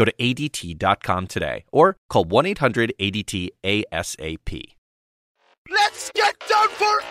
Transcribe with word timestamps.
Go 0.00 0.06
to 0.06 0.14
ADT.com 0.14 1.26
today 1.26 1.66
or 1.72 1.98
call 2.08 2.24
1 2.24 2.46
800 2.46 2.94
ADT 2.98 3.50
ASAP. 3.62 4.62
Let's 5.68 6.10
get 6.14 6.34
down 6.48 6.68
for 6.70 7.02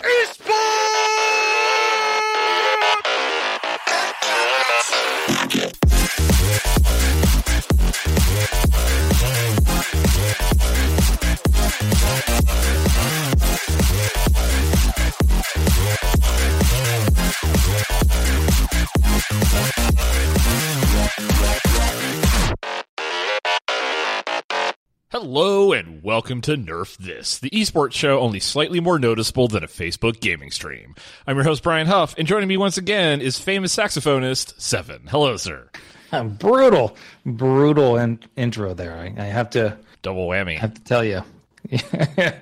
Hello 25.12 25.74
and 25.74 26.04
welcome 26.04 26.40
to 26.42 26.56
Nerf 26.56 26.96
This, 26.98 27.40
the 27.40 27.50
esports 27.50 27.94
show 27.94 28.20
only 28.20 28.40
slightly 28.40 28.80
more 28.80 29.00
noticeable 29.00 29.48
than 29.48 29.64
a 29.64 29.68
Facebook 29.68 30.20
gaming 30.20 30.52
stream. 30.52 30.94
I'm 31.26 31.36
your 31.36 31.46
host 31.46 31.64
Brian 31.64 31.88
Huff, 31.88 32.14
and 32.20 32.28
joining 32.28 32.48
me 32.48 32.58
once 32.58 32.78
again 32.78 33.20
is 33.20 33.40
famous 33.40 33.76
saxophonist 33.76 34.62
Seven. 34.62 35.08
Hello, 35.10 35.36
sir. 35.36 35.68
brutal, 36.24 36.96
brutal 37.26 37.98
in- 37.98 38.20
intro 38.36 38.76
there. 38.76 38.96
I, 38.96 39.06
I, 39.18 39.26
have 39.26 39.50
to 39.52 39.80
double 40.04 40.28
whammy. 40.28 40.58
I 40.58 40.60
have 40.60 40.76
to 40.76 40.84
tell 40.84 41.04
you. 41.04 41.24
I 41.74 42.36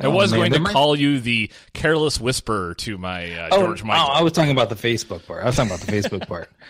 oh, 0.00 0.10
was 0.10 0.32
man. 0.32 0.50
going 0.50 0.64
to 0.64 0.70
call 0.70 0.96
you 0.96 1.20
the 1.20 1.50
careless 1.72 2.20
whisper 2.20 2.74
to 2.80 2.98
my 2.98 3.32
uh, 3.32 3.48
oh, 3.50 3.62
George 3.62 3.82
Michael. 3.82 4.08
Oh, 4.10 4.12
I 4.12 4.20
was 4.20 4.34
talking 4.34 4.52
about 4.52 4.68
the 4.68 4.74
Facebook 4.74 5.26
part. 5.26 5.42
I 5.42 5.46
was 5.46 5.56
talking 5.56 5.72
about 5.72 5.86
the 5.86 5.92
Facebook 5.92 6.28
part. 6.28 6.50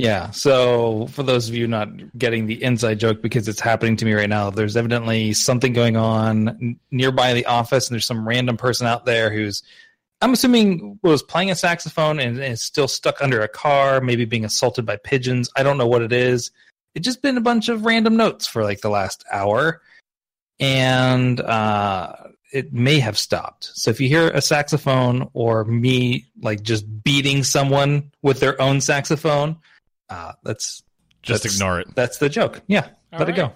Yeah. 0.00 0.30
So 0.30 1.08
for 1.08 1.22
those 1.22 1.48
of 1.48 1.54
you 1.54 1.66
not 1.66 1.88
getting 2.16 2.46
the 2.46 2.62
inside 2.62 2.98
joke 2.98 3.20
because 3.20 3.48
it's 3.48 3.60
happening 3.60 3.96
to 3.96 4.04
me 4.06 4.14
right 4.14 4.28
now, 4.28 4.48
there's 4.48 4.76
evidently 4.76 5.34
something 5.34 5.74
going 5.74 5.96
on 5.96 6.78
nearby 6.90 7.34
the 7.34 7.44
office, 7.44 7.88
and 7.88 7.94
there's 7.94 8.06
some 8.06 8.26
random 8.26 8.56
person 8.56 8.86
out 8.86 9.04
there 9.04 9.30
who's, 9.30 9.62
I'm 10.22 10.32
assuming, 10.32 10.98
was 11.02 11.22
playing 11.22 11.50
a 11.50 11.54
saxophone 11.54 12.18
and 12.18 12.38
is 12.38 12.62
still 12.62 12.88
stuck 12.88 13.20
under 13.20 13.42
a 13.42 13.48
car, 13.48 14.00
maybe 14.00 14.24
being 14.24 14.46
assaulted 14.46 14.86
by 14.86 14.96
pigeons. 14.96 15.50
I 15.54 15.62
don't 15.62 15.76
know 15.76 15.86
what 15.86 16.02
it 16.02 16.12
is. 16.12 16.50
It's 16.94 17.04
just 17.04 17.20
been 17.20 17.36
a 17.36 17.42
bunch 17.42 17.68
of 17.68 17.84
random 17.84 18.16
notes 18.16 18.46
for 18.46 18.64
like 18.64 18.80
the 18.80 18.90
last 18.90 19.22
hour, 19.30 19.82
and 20.58 21.40
uh, 21.42 22.14
it 22.52 22.72
may 22.72 23.00
have 23.00 23.18
stopped. 23.18 23.70
So 23.74 23.90
if 23.90 24.00
you 24.00 24.08
hear 24.08 24.30
a 24.30 24.40
saxophone 24.40 25.28
or 25.34 25.64
me 25.64 26.24
like 26.40 26.62
just 26.62 26.86
beating 27.04 27.44
someone 27.44 28.10
with 28.22 28.40
their 28.40 28.60
own 28.60 28.80
saxophone 28.80 29.58
uh, 30.10 30.32
that's 30.42 30.82
just 31.22 31.44
that's, 31.44 31.54
ignore 31.54 31.80
it. 31.80 31.94
That's 31.94 32.18
the 32.18 32.28
joke. 32.28 32.60
Yeah, 32.66 32.88
All 33.12 33.18
let 33.18 33.28
right. 33.28 33.28
it 33.30 33.36
go. 33.36 33.52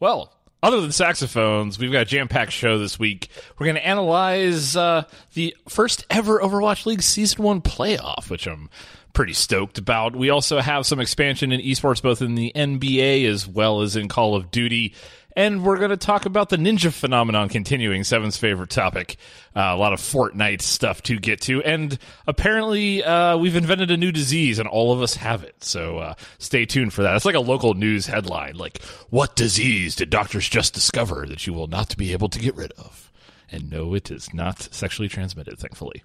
Well, 0.00 0.32
other 0.62 0.80
than 0.80 0.92
saxophones, 0.92 1.78
we've 1.78 1.92
got 1.92 2.02
a 2.02 2.06
jam-packed 2.06 2.52
show 2.52 2.78
this 2.78 2.98
week. 2.98 3.28
We're 3.58 3.66
going 3.66 3.76
to 3.76 3.86
analyze 3.86 4.76
uh, 4.76 5.04
the 5.34 5.56
first 5.68 6.06
ever 6.10 6.40
Overwatch 6.40 6.86
League 6.86 7.02
Season 7.02 7.42
One 7.42 7.60
playoff, 7.62 8.30
which 8.30 8.46
I'm 8.46 8.70
pretty 9.12 9.32
stoked 9.32 9.78
about. 9.78 10.14
We 10.14 10.30
also 10.30 10.60
have 10.60 10.86
some 10.86 11.00
expansion 11.00 11.52
in 11.52 11.60
esports, 11.60 12.02
both 12.02 12.22
in 12.22 12.34
the 12.34 12.52
NBA 12.54 13.26
as 13.26 13.46
well 13.46 13.80
as 13.80 13.96
in 13.96 14.08
Call 14.08 14.34
of 14.34 14.50
Duty 14.50 14.94
and 15.40 15.64
we're 15.64 15.78
going 15.78 15.88
to 15.90 15.96
talk 15.96 16.26
about 16.26 16.50
the 16.50 16.58
ninja 16.58 16.92
phenomenon 16.92 17.48
continuing, 17.48 18.04
Seven's 18.04 18.36
favorite 18.36 18.68
topic. 18.68 19.16
Uh, 19.56 19.72
a 19.72 19.76
lot 19.76 19.94
of 19.94 19.98
Fortnite 19.98 20.60
stuff 20.60 21.02
to 21.04 21.18
get 21.18 21.40
to, 21.42 21.62
and 21.62 21.98
apparently 22.26 23.02
uh, 23.02 23.38
we've 23.38 23.56
invented 23.56 23.90
a 23.90 23.96
new 23.96 24.12
disease, 24.12 24.58
and 24.58 24.68
all 24.68 24.92
of 24.92 25.00
us 25.00 25.14
have 25.14 25.42
it. 25.42 25.64
So 25.64 25.96
uh, 25.96 26.14
stay 26.38 26.66
tuned 26.66 26.92
for 26.92 27.02
that. 27.02 27.16
It's 27.16 27.24
like 27.24 27.34
a 27.34 27.40
local 27.40 27.72
news 27.72 28.04
headline, 28.04 28.56
like 28.56 28.82
"What 29.08 29.34
disease 29.34 29.96
did 29.96 30.10
doctors 30.10 30.46
just 30.46 30.74
discover 30.74 31.24
that 31.26 31.46
you 31.46 31.54
will 31.54 31.68
not 31.68 31.96
be 31.96 32.12
able 32.12 32.28
to 32.28 32.38
get 32.38 32.54
rid 32.54 32.72
of?" 32.72 33.10
And 33.50 33.70
no, 33.70 33.94
it 33.94 34.10
is 34.10 34.34
not 34.34 34.68
sexually 34.74 35.08
transmitted, 35.08 35.58
thankfully. 35.58 36.02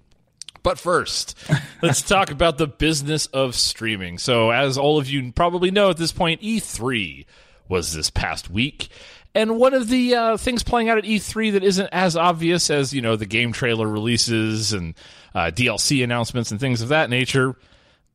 But 0.62 0.78
first, 0.78 1.38
let's 1.82 2.00
talk 2.00 2.30
about 2.30 2.56
the 2.56 2.66
business 2.66 3.26
of 3.26 3.54
streaming. 3.54 4.16
So, 4.16 4.50
as 4.50 4.78
all 4.78 4.96
of 4.96 5.10
you 5.10 5.30
probably 5.32 5.70
know 5.70 5.90
at 5.90 5.98
this 5.98 6.12
point, 6.12 6.40
E3 6.40 7.26
was 7.68 7.92
this 7.92 8.10
past 8.10 8.50
week. 8.50 8.88
And 9.36 9.58
one 9.58 9.74
of 9.74 9.88
the 9.88 10.14
uh, 10.14 10.36
things 10.38 10.62
playing 10.62 10.88
out 10.88 10.96
at 10.96 11.04
E3 11.04 11.52
that 11.52 11.62
isn't 11.62 11.90
as 11.92 12.16
obvious 12.16 12.70
as, 12.70 12.94
you 12.94 13.02
know, 13.02 13.16
the 13.16 13.26
game 13.26 13.52
trailer 13.52 13.86
releases 13.86 14.72
and 14.72 14.94
uh, 15.34 15.50
DLC 15.54 16.02
announcements 16.02 16.50
and 16.50 16.58
things 16.58 16.80
of 16.80 16.88
that 16.88 17.10
nature 17.10 17.54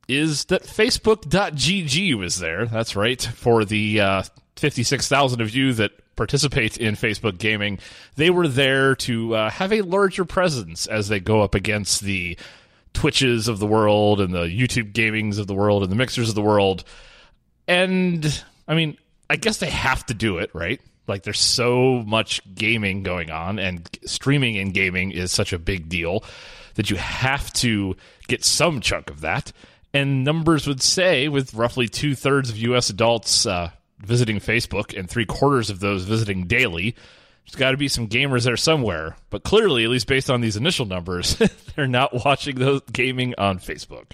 is 0.07 0.45
that 0.45 0.63
Facebook.gg 0.63 2.17
was 2.17 2.39
there. 2.39 2.65
That's 2.65 2.95
right. 2.95 3.21
For 3.21 3.65
the 3.65 4.01
uh, 4.01 4.23
56,000 4.55 5.41
of 5.41 5.53
you 5.53 5.73
that 5.73 5.91
participate 6.15 6.77
in 6.77 6.95
Facebook 6.95 7.37
gaming, 7.37 7.77
they 8.15 8.31
were 8.31 8.47
there 8.47 8.95
to 8.95 9.35
uh, 9.35 9.51
have 9.51 9.71
a 9.71 9.81
larger 9.81 10.25
presence 10.25 10.87
as 10.87 11.07
they 11.07 11.19
go 11.19 11.43
up 11.43 11.53
against 11.53 12.01
the 12.01 12.35
Twitches 12.93 13.47
of 13.47 13.59
the 13.59 13.67
world 13.67 14.19
and 14.19 14.33
the 14.33 14.45
YouTube 14.45 14.91
gamings 14.91 15.37
of 15.37 15.45
the 15.45 15.53
world 15.53 15.83
and 15.83 15.91
the 15.91 15.95
mixers 15.95 16.29
of 16.29 16.35
the 16.35 16.41
world. 16.41 16.83
And 17.67 18.43
I 18.67 18.73
mean, 18.73 18.97
I 19.29 19.35
guess 19.35 19.57
they 19.57 19.69
have 19.69 20.03
to 20.07 20.15
do 20.15 20.39
it, 20.39 20.49
right? 20.55 20.81
Like 21.11 21.23
there's 21.23 21.41
so 21.41 22.03
much 22.07 22.41
gaming 22.55 23.03
going 23.03 23.29
on, 23.29 23.59
and 23.59 23.87
streaming 24.05 24.55
in 24.55 24.71
gaming 24.71 25.11
is 25.11 25.31
such 25.31 25.51
a 25.51 25.59
big 25.59 25.89
deal 25.89 26.23
that 26.75 26.89
you 26.89 26.95
have 26.95 27.51
to 27.53 27.97
get 28.29 28.45
some 28.45 28.79
chunk 28.79 29.09
of 29.09 29.21
that. 29.21 29.51
And 29.93 30.23
numbers 30.23 30.67
would 30.67 30.81
say, 30.81 31.27
with 31.27 31.53
roughly 31.53 31.89
two 31.89 32.15
thirds 32.15 32.49
of 32.49 32.57
U.S. 32.57 32.89
adults 32.89 33.45
uh, 33.45 33.71
visiting 33.99 34.39
Facebook 34.39 34.97
and 34.97 35.09
three 35.09 35.25
quarters 35.25 35.69
of 35.69 35.81
those 35.81 36.05
visiting 36.05 36.47
daily, 36.47 36.95
there's 37.45 37.55
got 37.55 37.71
to 37.71 37.77
be 37.77 37.89
some 37.89 38.07
gamers 38.07 38.45
there 38.45 38.55
somewhere. 38.55 39.17
But 39.29 39.43
clearly, 39.43 39.83
at 39.83 39.89
least 39.89 40.07
based 40.07 40.29
on 40.29 40.39
these 40.39 40.55
initial 40.55 40.85
numbers, 40.85 41.35
they're 41.75 41.87
not 41.87 42.23
watching 42.23 42.55
those 42.55 42.81
gaming 42.93 43.35
on 43.37 43.59
Facebook. 43.59 44.13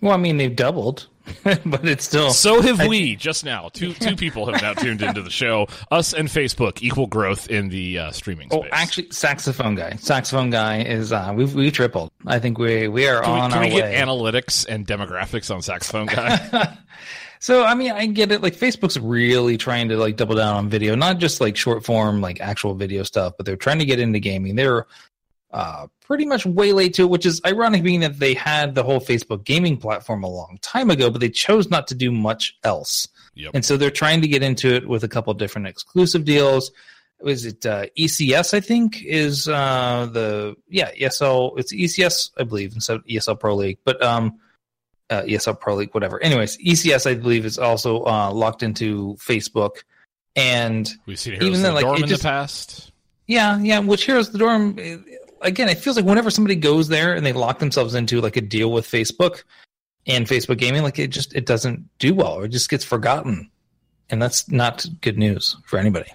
Well, 0.00 0.12
I 0.12 0.16
mean, 0.16 0.36
they've 0.36 0.54
doubled. 0.54 1.08
but 1.44 1.86
it's 1.86 2.04
still. 2.04 2.30
So 2.30 2.60
have 2.60 2.80
I, 2.80 2.88
we 2.88 3.16
just 3.16 3.44
now. 3.44 3.68
Two 3.72 3.92
two 3.94 4.14
people 4.14 4.46
have 4.46 4.62
now 4.62 4.74
tuned 4.74 5.02
into 5.02 5.22
the 5.22 5.30
show. 5.30 5.66
Us 5.90 6.12
and 6.12 6.28
Facebook 6.28 6.82
equal 6.82 7.06
growth 7.06 7.50
in 7.50 7.68
the 7.68 7.98
uh, 7.98 8.10
streaming. 8.12 8.48
Oh, 8.52 8.64
actually, 8.70 9.10
saxophone 9.10 9.74
guy. 9.74 9.96
Saxophone 9.96 10.50
guy 10.50 10.82
is 10.82 11.12
uh, 11.12 11.32
we've 11.34 11.52
we 11.54 11.70
tripled. 11.70 12.12
I 12.26 12.38
think 12.38 12.58
we 12.58 12.86
we 12.88 13.08
are 13.08 13.22
can 13.22 13.30
on 13.30 13.44
we, 13.44 13.50
can 13.50 13.58
our 13.58 13.64
we 13.64 13.70
get 13.70 13.84
way. 13.84 13.94
analytics 13.96 14.66
and 14.68 14.86
demographics 14.86 15.52
on 15.52 15.62
saxophone 15.62 16.06
guy? 16.06 16.76
so 17.40 17.64
I 17.64 17.74
mean, 17.74 17.90
I 17.90 18.06
get 18.06 18.30
it. 18.30 18.40
Like 18.40 18.54
Facebook's 18.54 18.98
really 18.98 19.56
trying 19.56 19.88
to 19.88 19.96
like 19.96 20.16
double 20.16 20.36
down 20.36 20.54
on 20.54 20.68
video, 20.68 20.94
not 20.94 21.18
just 21.18 21.40
like 21.40 21.56
short 21.56 21.84
form, 21.84 22.20
like 22.20 22.40
actual 22.40 22.74
video 22.74 23.02
stuff, 23.02 23.34
but 23.36 23.46
they're 23.46 23.56
trying 23.56 23.80
to 23.80 23.84
get 23.84 23.98
into 23.98 24.20
gaming. 24.20 24.54
They're 24.54 24.86
uh, 25.52 25.86
pretty 26.00 26.26
much 26.26 26.44
way 26.44 26.72
late 26.72 26.94
to 26.94 27.02
it, 27.02 27.10
which 27.10 27.26
is 27.26 27.40
ironic 27.46 27.82
being 27.82 28.00
that 28.00 28.18
they 28.18 28.34
had 28.34 28.74
the 28.74 28.82
whole 28.82 29.00
Facebook 29.00 29.44
gaming 29.44 29.76
platform 29.76 30.22
a 30.22 30.28
long 30.28 30.58
time 30.62 30.90
ago, 30.90 31.10
but 31.10 31.20
they 31.20 31.28
chose 31.28 31.70
not 31.70 31.86
to 31.88 31.94
do 31.94 32.10
much 32.10 32.56
else. 32.64 33.08
Yep. 33.34 33.52
And 33.54 33.64
so 33.64 33.76
they're 33.76 33.90
trying 33.90 34.22
to 34.22 34.28
get 34.28 34.42
into 34.42 34.74
it 34.74 34.88
with 34.88 35.04
a 35.04 35.08
couple 35.08 35.32
different 35.34 35.66
exclusive 35.66 36.24
deals. 36.24 36.72
Was 37.20 37.46
it 37.46 37.64
uh, 37.64 37.86
ECS? 37.98 38.52
I 38.52 38.60
think 38.60 39.02
is 39.02 39.48
uh, 39.48 40.08
the 40.12 40.54
yeah 40.68 40.90
ESL. 40.92 41.58
It's 41.58 41.72
ECS, 41.72 42.30
I 42.38 42.44
believe, 42.44 42.74
instead 42.74 42.96
of 42.96 43.04
ESL 43.06 43.40
Pro 43.40 43.54
League, 43.54 43.78
but 43.84 44.02
um, 44.02 44.38
uh, 45.08 45.22
ESL 45.22 45.58
Pro 45.58 45.76
League, 45.76 45.94
whatever. 45.94 46.22
Anyways, 46.22 46.58
ECS, 46.58 47.10
I 47.10 47.14
believe, 47.14 47.46
is 47.46 47.58
also 47.58 48.04
uh, 48.04 48.30
locked 48.32 48.62
into 48.62 49.14
Facebook, 49.14 49.84
and 50.34 50.90
we've 51.06 51.18
seen 51.18 51.34
Heroes 51.34 51.48
even 51.48 51.62
then, 51.62 51.74
like 51.74 51.84
Dorm 51.84 52.02
in 52.02 52.08
just, 52.08 52.22
the 52.22 52.28
past. 52.28 52.92
Yeah, 53.26 53.58
yeah. 53.60 53.78
Which 53.78 54.04
Heroes 54.04 54.30
the 54.30 54.38
Dorm 54.38 54.78
again, 55.46 55.68
it 55.68 55.78
feels 55.78 55.96
like 55.96 56.04
whenever 56.04 56.30
somebody 56.30 56.56
goes 56.56 56.88
there 56.88 57.14
and 57.14 57.24
they 57.24 57.32
lock 57.32 57.58
themselves 57.58 57.94
into 57.94 58.20
like 58.20 58.36
a 58.36 58.40
deal 58.40 58.72
with 58.72 58.86
Facebook 58.86 59.44
and 60.06 60.26
Facebook 60.26 60.58
gaming, 60.58 60.82
like 60.82 60.98
it 60.98 61.08
just 61.08 61.34
it 61.34 61.46
doesn't 61.46 61.88
do 61.98 62.14
well 62.14 62.34
or 62.34 62.44
it 62.44 62.50
just 62.50 62.68
gets 62.68 62.84
forgotten. 62.84 63.50
And 64.10 64.20
that's 64.20 64.50
not 64.50 64.86
good 65.00 65.18
news 65.18 65.56
for 65.64 65.78
anybody. 65.78 66.12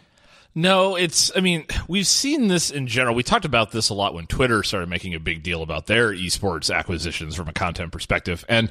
No, 0.54 0.95
it's, 0.98 1.31
I 1.36 1.39
mean, 1.39 1.66
we've 1.88 2.07
seen 2.07 2.50
this 2.50 2.72
in 2.72 2.88
general. 2.88 3.16
We 3.16 3.24
talked 3.24 3.45
about 3.45 3.72
this 3.72 3.89
a 3.89 3.94
lot 3.94 4.13
when 4.13 4.28
Twitter 4.28 4.63
started 4.63 4.89
making 4.89 5.13
a 5.13 5.19
big 5.19 5.44
deal 5.44 5.62
about 5.62 5.88
their 5.88 6.12
esports 6.12 6.74
acquisitions 6.74 7.36
from 7.36 7.48
a 7.48 7.54
content 7.54 7.94
perspective. 7.94 8.44
And 8.50 8.69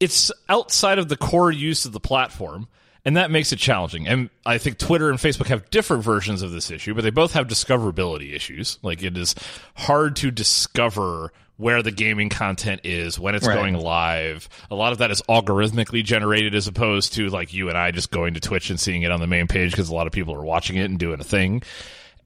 it's 0.00 0.32
outside 0.48 0.98
of 0.98 1.08
the 1.08 1.18
core 1.18 1.52
use 1.52 1.84
of 1.84 1.92
the 1.92 2.00
platform. 2.00 2.66
And 3.04 3.16
that 3.16 3.30
makes 3.30 3.52
it 3.52 3.58
challenging. 3.58 4.06
And 4.06 4.28
I 4.44 4.58
think 4.58 4.76
Twitter 4.78 5.08
and 5.08 5.18
Facebook 5.18 5.46
have 5.46 5.70
different 5.70 6.04
versions 6.04 6.42
of 6.42 6.52
this 6.52 6.70
issue, 6.70 6.92
but 6.94 7.02
they 7.02 7.10
both 7.10 7.32
have 7.32 7.46
discoverability 7.46 8.34
issues. 8.34 8.78
Like 8.82 9.02
it 9.02 9.16
is 9.16 9.34
hard 9.74 10.16
to 10.16 10.30
discover 10.30 11.32
where 11.56 11.82
the 11.82 11.90
gaming 11.90 12.28
content 12.30 12.80
is, 12.84 13.18
when 13.18 13.34
it's 13.34 13.46
Right. 13.46 13.54
going 13.54 13.74
live. 13.74 14.48
A 14.70 14.74
lot 14.74 14.92
of 14.92 14.98
that 14.98 15.10
is 15.10 15.20
algorithmically 15.28 16.02
generated 16.04 16.54
as 16.54 16.66
opposed 16.66 17.12
to 17.14 17.28
like 17.28 17.52
you 17.52 17.68
and 17.68 17.76
I 17.76 17.90
just 17.90 18.10
going 18.10 18.34
to 18.34 18.40
Twitch 18.40 18.70
and 18.70 18.80
seeing 18.80 19.02
it 19.02 19.10
on 19.10 19.20
the 19.20 19.26
main 19.26 19.46
page 19.46 19.70
because 19.70 19.88
a 19.90 19.94
lot 19.94 20.06
of 20.06 20.12
people 20.12 20.34
are 20.34 20.44
watching 20.44 20.76
it 20.76 20.84
and 20.84 20.98
doing 20.98 21.20
a 21.20 21.24
thing. 21.24 21.62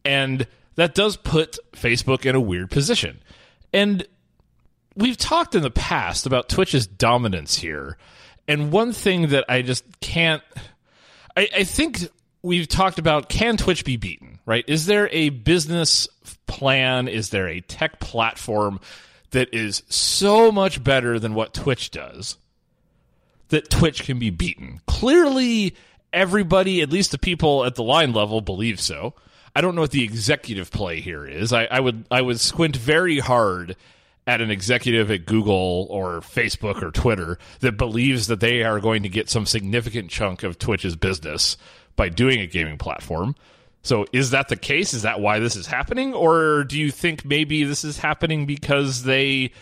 And 0.05 0.47
that 0.76 0.94
does 0.94 1.17
put 1.17 1.59
Facebook 1.73 2.26
in 2.26 2.35
a 2.37 2.41
weird 2.41 2.71
position. 2.71 3.21
And 3.73 4.06
we've 4.97 5.17
talked 5.17 5.55
in 5.56 5.62
the 5.62 5.71
past 5.71 6.26
about 6.26 6.49
Twitch's 6.49 6.87
dominance 6.87 7.56
here. 7.56 7.97
And 8.46 8.70
one 8.73 8.93
thing 8.93 9.29
that 9.29 9.44
I 9.49 9.62
just 9.62 9.85
can't 10.00 10.43
I, 11.37 11.49
I 11.56 11.64
think 11.64 12.00
we've 12.43 12.69
talked 12.69 12.99
about 12.99 13.29
can 13.29 13.56
Twitch 13.56 13.85
be 13.85 13.96
beaten, 13.96 14.38
right? 14.46 14.64
Is 14.69 14.87
there 14.87 15.08
a 15.11 15.31
business 15.31 16.08
plan? 16.46 17.08
Is 17.08 17.31
there 17.31 17.49
a 17.49 17.61
tech 17.61 18.00
platform 18.00 18.81
that 19.31 19.52
is 19.52 19.82
so 19.88 20.52
much 20.52 20.82
better 20.82 21.19
than 21.19 21.35
what 21.35 21.55
Twitch 21.55 21.91
does 21.91 22.37
that 23.49 23.70
Twitch 23.70 24.05
can 24.05 24.19
be 24.19 24.31
beaten? 24.31 24.81
Clearly, 24.87 25.75
everybody, 26.12 26.82
at 26.82 26.93
least 26.93 27.11
the 27.11 27.19
people 27.19 27.64
at 27.64 27.75
the 27.75 27.82
line 27.82 28.12
level, 28.12 28.40
believe 28.40 28.81
so. 28.81 29.14
I 29.56 29.61
don't 29.61 29.75
know 29.75 29.82
what 29.82 29.93
the 29.93 30.02
executive 30.05 30.70
play 30.70 31.00
here 31.00 31.25
is. 31.26 31.52
I, 31.52 31.64
I 31.67 31.81
would 31.81 32.05
I 32.11 32.20
would 32.20 32.40
squint 32.40 32.76
very 32.76 33.19
hard 33.20 33.76
at 34.26 34.41
an 34.41 34.50
executive 34.50 35.11
at 35.11 35.26
Google 35.26 35.87
or 35.91 36.21
Facebook 36.21 36.82
or 36.82 36.91
Twitter 36.91 37.38
that 37.61 37.76
believes 37.76 38.26
that 38.29 38.41
they 38.41 38.62
are 38.62 38.81
going 38.81 39.03
to 39.03 39.09
get 39.09 39.29
some 39.29 39.47
significant 39.47 40.11
chunk 40.11 40.43
of 40.43 40.59
Twitch's 40.59 40.97
business 40.97 41.56
by 41.97 42.09
doing 42.09 42.41
a 42.41 42.47
gaming 42.47 42.79
platform. 42.79 43.35
So 43.82 44.06
is 44.12 44.31
that 44.31 44.49
the 44.49 44.56
case? 44.56 44.94
Is 44.94 45.03
that 45.03 45.21
why 45.21 45.41
this 45.41 45.56
is 45.56 45.67
happening? 45.67 46.15
Or 46.15 46.65
do 46.65 46.79
you 46.79 46.91
think 46.91 47.25
maybe 47.25 47.65
this 47.65 47.85
is 47.85 47.99
happening 47.99 48.47
because 48.47 49.03
they 49.03 49.53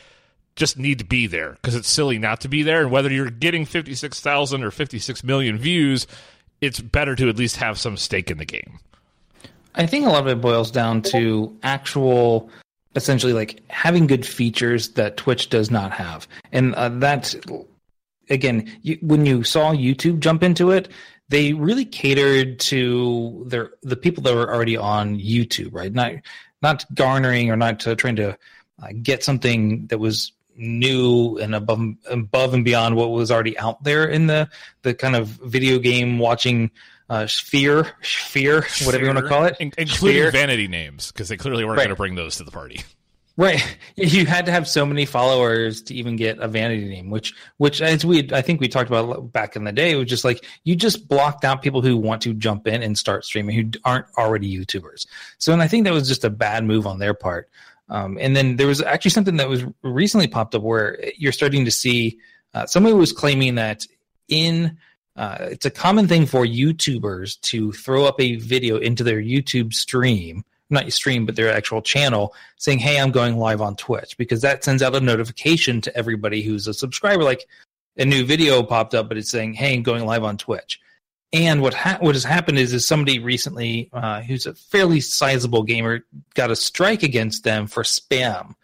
just 0.55 0.79
need 0.79 0.99
to 0.99 1.05
be 1.05 1.27
there 1.27 1.53
because 1.53 1.75
it's 1.75 1.89
silly 1.89 2.19
not 2.19 2.43
to 2.43 2.49
be 2.49 2.63
there 2.63 2.83
and 2.83 2.91
whether 2.91 3.11
you're 3.11 3.31
getting 3.31 3.65
56,000 3.65 4.63
or 4.63 4.71
56 4.71 5.25
million 5.25 5.59
views, 5.59 6.07
it's 6.61 6.79
better 6.81 7.17
to 7.17 7.29
at 7.29 7.37
least 7.37 7.57
have 7.57 7.79
some 7.79 7.97
stake 7.97 8.31
in 8.31 8.39
the 8.39 8.45
game. 8.45 8.79
I 9.75 9.87
think 9.87 10.07
a 10.07 10.11
lot 10.11 10.27
of 10.27 10.29
it 10.29 10.41
boils 10.41 10.71
down 10.71 11.03
to 11.03 11.57
actual, 11.63 12.51
essentially 12.95 13.33
like 13.33 13.63
having 13.69 14.07
good 14.07 14.27
features 14.27 14.91
that 14.91 15.17
Twitch 15.17 15.49
does 15.49 15.71
not 15.71 15.93
have, 15.93 16.29
and 16.53 16.75
uh, 16.75 16.89
that 16.89 17.35
again, 18.31 18.71
you, 18.83 18.99
when 19.03 19.27
you 19.27 19.45
saw 19.45 19.73
YouTube 19.73 20.21
jump 20.21 20.43
into 20.43 20.71
it, 20.71 20.89
they 21.29 21.53
really 21.53 21.85
catered 21.85 22.59
to 22.61 23.45
their 23.47 23.71
the 23.83 23.97
people 23.97 24.23
that 24.23 24.35
were 24.35 24.53
already 24.53 24.77
on 24.77 25.19
YouTube, 25.19 25.73
right? 25.73 25.93
Not 25.93 26.13
not 26.61 26.85
garnering 26.95 27.51
or 27.51 27.57
not 27.57 27.87
uh, 27.87 27.95
trying 27.95 28.17
to 28.17 28.37
uh, 28.83 28.89
get 29.03 29.25
something 29.25 29.87
that 29.87 29.99
was 29.99 30.33
new 30.57 31.39
and 31.39 31.55
above 31.55 31.81
above 32.11 32.55
and 32.55 32.65
beyond 32.65 32.97
what 32.97 33.11
was 33.11 33.31
already 33.31 33.59
out 33.59 33.83
there 33.85 34.05
in 34.05 34.27
the 34.27 34.49
the 34.83 34.93
kind 34.93 35.17
of 35.17 35.29
video 35.29 35.79
game 35.79 36.19
watching 36.19 36.71
uh, 37.13 37.27
sphere, 37.27 37.93
sphere, 38.03 38.65
whatever 38.85 39.05
you 39.05 39.13
want 39.13 39.19
to 39.25 39.29
call 39.29 39.45
it, 39.45 39.57
In- 39.61 39.73
including 39.77 40.17
Sphere. 40.23 40.31
vanity 40.31 40.67
names 40.69 41.13
because 41.13 41.29
they 41.29 41.37
clearly 41.37 41.63
weren't 41.65 41.77
Right. 41.79 41.85
going 41.85 41.95
to 41.95 41.97
bring 41.97 42.15
those 42.15 42.37
to 42.37 42.45
the 42.45 42.51
party. 42.51 42.81
Right. 43.35 43.65
You 43.97 44.27
had 44.27 44.45
to 44.45 44.53
have 44.53 44.69
so 44.69 44.85
many 44.85 45.07
followers 45.07 45.81
to 45.85 45.95
even 45.95 46.17
get 46.17 46.39
a 46.39 46.47
vanity 46.49 46.85
name, 46.87 47.09
which, 47.09 47.33
which 47.57 47.81
as 47.81 48.05
we, 48.05 48.29
I 48.31 48.43
think 48.43 48.61
we 48.61 48.69
talked 48.69 48.91
about 48.91 49.33
back 49.33 49.57
in 49.57 49.65
the 49.65 49.73
day, 49.73 49.93
it 49.93 49.97
was 49.97 50.07
just 50.07 50.23
like 50.23 50.45
you 50.65 50.77
just 50.77 51.09
blocked 51.09 51.43
out 51.43 51.63
people 51.63 51.81
who 51.81 51.97
want 51.97 52.21
to 52.23 52.35
jump 52.35 52.67
in 52.67 52.83
and 52.83 52.97
start 52.99 53.25
streaming 53.25 53.57
who 53.57 53.71
aren't 53.87 54.05
already 54.19 54.55
YouTubers. 54.55 55.07
So, 55.39 55.51
and 55.55 55.63
I 55.63 55.67
think 55.67 55.85
that 55.85 55.95
was 55.95 56.07
just 56.09 56.25
a 56.25 56.31
bad 56.31 56.63
move 56.67 56.87
on 56.87 56.99
their 56.99 57.15
part. 57.15 57.49
Um, 57.89 58.19
and 58.21 58.37
then 58.37 58.57
there 58.57 58.67
was 58.67 58.83
actually 58.83 59.13
something 59.13 59.37
that 59.39 59.49
was 59.49 59.65
recently 59.81 60.27
popped 60.29 60.55
up 60.55 60.61
where 60.63 60.99
you're 61.17 61.33
starting 61.33 61.65
to 61.65 61.71
see 61.71 62.19
uh, 62.53 62.67
somebody 62.67 62.95
was 62.95 63.13
claiming 63.15 63.55
that 63.55 63.87
in 64.29 64.77
uh, 65.17 65.37
it's 65.41 65.67
a 65.67 65.71
common 65.71 66.09
thing 66.09 66.27
for 66.27 66.45
YouTubers 66.45 67.41
to 67.43 67.73
throw 67.73 68.05
up 68.05 68.21
a 68.21 68.37
video 68.37 68.79
into 68.79 69.05
their 69.05 69.21
YouTube 69.21 69.75
stream, 69.75 70.45
not 70.71 70.85
your 70.85 70.91
stream, 70.91 71.27
but 71.27 71.37
their 71.37 71.53
actual 71.53 71.83
channel, 71.83 72.35
saying, 72.57 72.79
"Hey, 72.79 72.99
I'm 72.99 73.11
going 73.11 73.37
live 73.37 73.61
on 73.61 73.77
Twitch," 73.77 74.17
because 74.17 74.41
that 74.41 74.65
sends 74.65 74.83
out 74.83 74.97
a 74.97 75.01
notification 75.01 75.81
to 75.83 75.97
everybody 75.97 76.43
who's 76.43 76.67
a 76.67 76.75
subscriber. 76.75 77.23
Like 77.25 77.47
a 77.99 78.05
new 78.07 78.25
video 78.25 78.63
popped 78.63 78.95
up, 78.95 79.09
but 79.09 79.19
it's 79.19 79.31
saying, 79.31 79.55
"Hey, 79.55 79.75
I'm 79.75 79.83
going 79.83 80.07
live 80.07 80.25
on 80.25 80.39
Twitch." 80.39 80.81
And 81.35 81.63
what 81.63 81.75
ha- 81.75 81.99
what 82.01 82.15
has 82.15 82.25
happened 82.25 82.59
is, 82.59 82.73
is 82.75 82.87
somebody 82.87 83.19
recently, 83.19 83.89
uh, 83.93 84.21
who's 84.23 84.47
a 84.47 84.55
fairly 84.55 85.01
sizable 85.01 85.63
gamer, 85.63 86.05
got 86.35 86.51
a 86.51 86.57
strike 86.57 87.03
against 87.03 87.45
them 87.45 87.67
for 87.67 87.83
spam. 87.83 88.55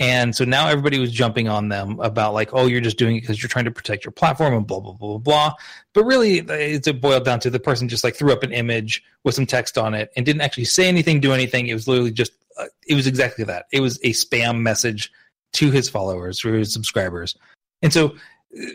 And 0.00 0.34
so 0.34 0.46
now 0.46 0.66
everybody 0.66 0.98
was 0.98 1.12
jumping 1.12 1.46
on 1.46 1.68
them 1.68 2.00
about 2.00 2.32
like, 2.32 2.54
oh, 2.54 2.66
you're 2.66 2.80
just 2.80 2.96
doing 2.96 3.16
it 3.16 3.20
because 3.20 3.42
you're 3.42 3.50
trying 3.50 3.66
to 3.66 3.70
protect 3.70 4.02
your 4.02 4.12
platform 4.12 4.54
and 4.54 4.66
blah 4.66 4.80
blah 4.80 4.94
blah 4.94 5.08
blah 5.08 5.18
blah. 5.18 5.54
But 5.92 6.04
really, 6.04 6.38
it's 6.38 6.88
it 6.88 7.02
boiled 7.02 7.26
down 7.26 7.38
to 7.40 7.50
the 7.50 7.60
person 7.60 7.86
just 7.86 8.02
like 8.02 8.16
threw 8.16 8.32
up 8.32 8.42
an 8.42 8.50
image 8.50 9.04
with 9.24 9.34
some 9.34 9.44
text 9.44 9.76
on 9.76 9.92
it 9.92 10.10
and 10.16 10.24
didn't 10.24 10.40
actually 10.40 10.64
say 10.64 10.88
anything, 10.88 11.20
do 11.20 11.34
anything. 11.34 11.66
It 11.66 11.74
was 11.74 11.86
literally 11.86 12.12
just, 12.12 12.32
uh, 12.58 12.64
it 12.88 12.94
was 12.94 13.06
exactly 13.06 13.44
that. 13.44 13.66
It 13.72 13.80
was 13.80 13.98
a 13.98 14.12
spam 14.12 14.62
message 14.62 15.12
to 15.52 15.70
his 15.70 15.90
followers 15.90 16.42
or 16.46 16.54
his 16.54 16.72
subscribers. 16.72 17.36
And 17.82 17.92
so 17.92 18.14
uh, 18.58 18.66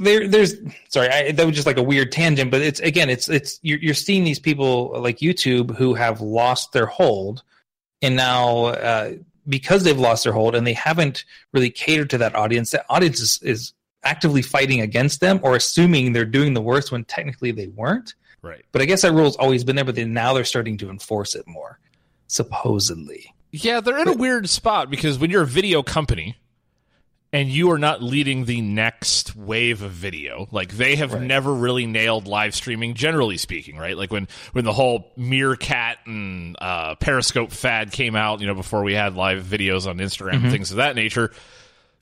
there, 0.00 0.26
there's 0.26 0.56
sorry, 0.88 1.08
I, 1.08 1.30
that 1.30 1.46
was 1.46 1.54
just 1.54 1.68
like 1.68 1.76
a 1.76 1.84
weird 1.84 2.10
tangent, 2.10 2.50
but 2.50 2.62
it's 2.62 2.80
again, 2.80 3.10
it's 3.10 3.28
it's 3.28 3.60
you're, 3.62 3.78
you're 3.78 3.94
seeing 3.94 4.24
these 4.24 4.40
people 4.40 5.00
like 5.00 5.18
YouTube 5.18 5.76
who 5.76 5.94
have 5.94 6.20
lost 6.20 6.72
their 6.72 6.86
hold, 6.86 7.44
and 8.02 8.16
now 8.16 8.64
uh, 8.64 9.12
because 9.48 9.84
they've 9.84 9.98
lost 9.98 10.24
their 10.24 10.32
hold 10.32 10.54
and 10.54 10.66
they 10.66 10.72
haven't 10.72 11.24
really 11.52 11.70
catered 11.70 12.10
to 12.10 12.18
that 12.18 12.34
audience, 12.34 12.70
that 12.70 12.86
audience 12.88 13.20
is, 13.20 13.40
is 13.42 13.72
actively 14.02 14.42
fighting 14.42 14.80
against 14.80 15.20
them 15.20 15.40
or 15.42 15.56
assuming 15.56 16.12
they're 16.12 16.24
doing 16.24 16.54
the 16.54 16.60
worst 16.60 16.92
when 16.92 17.04
technically 17.04 17.50
they 17.50 17.68
weren't. 17.68 18.14
Right. 18.42 18.64
But 18.72 18.82
I 18.82 18.84
guess 18.84 19.02
that 19.02 19.12
rule's 19.12 19.36
always 19.36 19.64
been 19.64 19.76
there, 19.76 19.84
but 19.84 19.94
then 19.94 20.12
now 20.12 20.34
they're 20.34 20.44
starting 20.44 20.76
to 20.78 20.90
enforce 20.90 21.34
it 21.34 21.46
more, 21.46 21.78
supposedly. 22.26 23.34
Yeah, 23.52 23.80
they're 23.80 23.98
in 23.98 24.08
a 24.08 24.14
weird 24.14 24.48
spot 24.48 24.90
because 24.90 25.18
when 25.18 25.30
you're 25.30 25.42
a 25.42 25.46
video 25.46 25.82
company 25.82 26.36
and 27.34 27.48
you 27.50 27.72
are 27.72 27.78
not 27.78 28.00
leading 28.00 28.44
the 28.44 28.60
next 28.62 29.34
wave 29.34 29.82
of 29.82 29.90
video, 29.90 30.46
like 30.52 30.72
they 30.72 30.94
have 30.96 31.12
Right. 31.12 31.22
never 31.22 31.52
really 31.52 31.84
nailed 31.84 32.26
live 32.28 32.54
streaming, 32.54 32.94
generally 32.94 33.36
speaking, 33.36 33.76
right? 33.76 33.96
Like 33.98 34.12
when 34.12 34.28
when 34.52 34.64
the 34.64 34.72
whole 34.72 35.10
Meerkat 35.16 35.98
and 36.06 36.56
uh, 36.60 36.94
Periscope 36.94 37.50
fad 37.50 37.90
came 37.92 38.14
out, 38.14 38.40
you 38.40 38.46
know, 38.46 38.54
before 38.54 38.84
we 38.84 38.94
had 38.94 39.16
live 39.16 39.42
videos 39.44 39.86
on 39.86 39.98
Instagram 39.98 40.44
and 40.44 40.50
things 40.52 40.70
of 40.70 40.76
that 40.78 40.94
nature. 40.96 41.32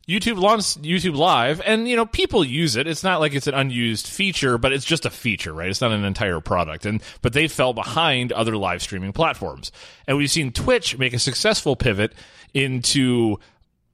YouTube 0.08 0.36
launched 0.36 0.82
YouTube 0.82 1.14
Live, 1.14 1.62
and 1.64 1.88
you 1.88 1.94
know 1.94 2.04
people 2.04 2.44
use 2.44 2.74
it. 2.74 2.88
It's 2.88 3.04
not 3.04 3.20
like 3.20 3.34
it's 3.34 3.46
an 3.46 3.54
unused 3.54 4.08
feature, 4.08 4.58
but 4.58 4.72
it's 4.72 4.84
just 4.84 5.06
a 5.06 5.10
feature, 5.10 5.52
right? 5.52 5.68
It's 5.70 5.80
not 5.80 5.92
an 5.92 6.04
entire 6.04 6.40
product. 6.40 6.84
And 6.86 7.00
but 7.22 7.32
they 7.32 7.46
fell 7.46 7.72
behind 7.72 8.32
other 8.32 8.56
live 8.56 8.82
streaming 8.82 9.12
platforms, 9.12 9.70
and 10.08 10.16
we've 10.16 10.28
seen 10.30 10.50
Twitch 10.52 10.98
make 10.98 11.12
a 11.14 11.20
successful 11.20 11.76
pivot 11.76 12.12
into 12.52 13.38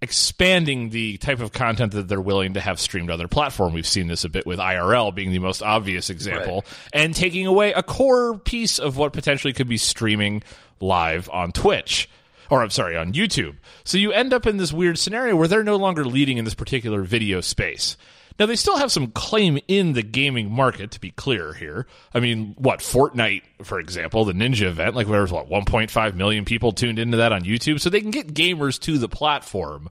expanding 0.01 0.91
the 0.91 1.17
type 1.19 1.41
of 1.41 1.53
content 1.53 1.93
that 1.93 2.09
they're 2.09 2.21
willing 2.21 2.55
to 2.55 2.61
have 2.61 2.79
streamed 2.79 3.11
on 3.11 3.19
their 3.19 3.29
platform. 3.29 3.73
We've 3.73 3.87
seen 3.87 4.07
this 4.07 4.25
a 4.25 4.29
bit 4.29 4.47
with 4.47 4.59
IRL 4.59 5.15
being 5.15 5.33
the 5.33 5.41
most 5.41 5.63
obvious 5.63 6.11
example, 6.11 6.65
and 6.93 7.15
taking 7.15 7.47
away 7.47 7.73
a 7.73 7.83
core 7.83 8.39
piece 8.39 8.79
of 8.79 8.97
what 8.97 9.13
potentially 9.13 9.53
could 9.53 9.69
be 9.69 9.79
streaming 9.79 10.43
live 10.81 11.29
on 11.31 11.53
Twitch 11.53 12.09
or 12.51 12.63
I'm 12.63 12.71
sorry, 12.71 12.97
on 12.97 13.13
YouTube. 13.13 13.57
So 13.85 13.99
you 13.99 14.13
end 14.13 14.33
up 14.33 14.47
in 14.47 14.57
this 14.57 14.73
weird 14.73 14.99
scenario 14.99 15.37
where 15.37 15.49
they're 15.49 15.65
no 15.65 15.77
longer 15.77 16.05
leading 16.05 16.39
in 16.39 16.45
this 16.45 16.55
particular 16.55 17.03
video 17.03 17.41
space. 17.41 17.97
Now 18.39 18.47
they 18.47 18.57
still 18.57 18.77
have 18.77 18.93
some 18.93 19.09
claim 19.09 19.59
in 19.67 19.95
the 19.95 20.03
gaming 20.03 20.51
market, 20.51 20.93
to 20.93 21.01
be 21.01 21.11
clear 21.11 21.55
here. 21.55 21.87
I 22.15 22.21
mean, 22.21 22.55
what 22.57 22.81
Fortnite, 22.81 23.43
for 23.65 23.81
example, 23.81 24.25
the 24.25 24.33
Ninja 24.33 24.63
event, 24.63 24.95
like 24.95 25.09
there 25.09 25.23
was 25.23 25.33
what 25.33 25.51
1.5 25.51 26.15
million 26.15 26.45
people 26.45 26.73
tuned 26.73 26.99
into 26.99 27.17
that 27.17 27.33
on 27.33 27.43
YouTube, 27.43 27.81
so 27.81 27.91
they 27.91 28.01
can 28.01 28.13
get 28.13 28.35
gamers 28.35 28.79
to 28.81 28.99
the 28.99 29.09
platform. 29.09 29.89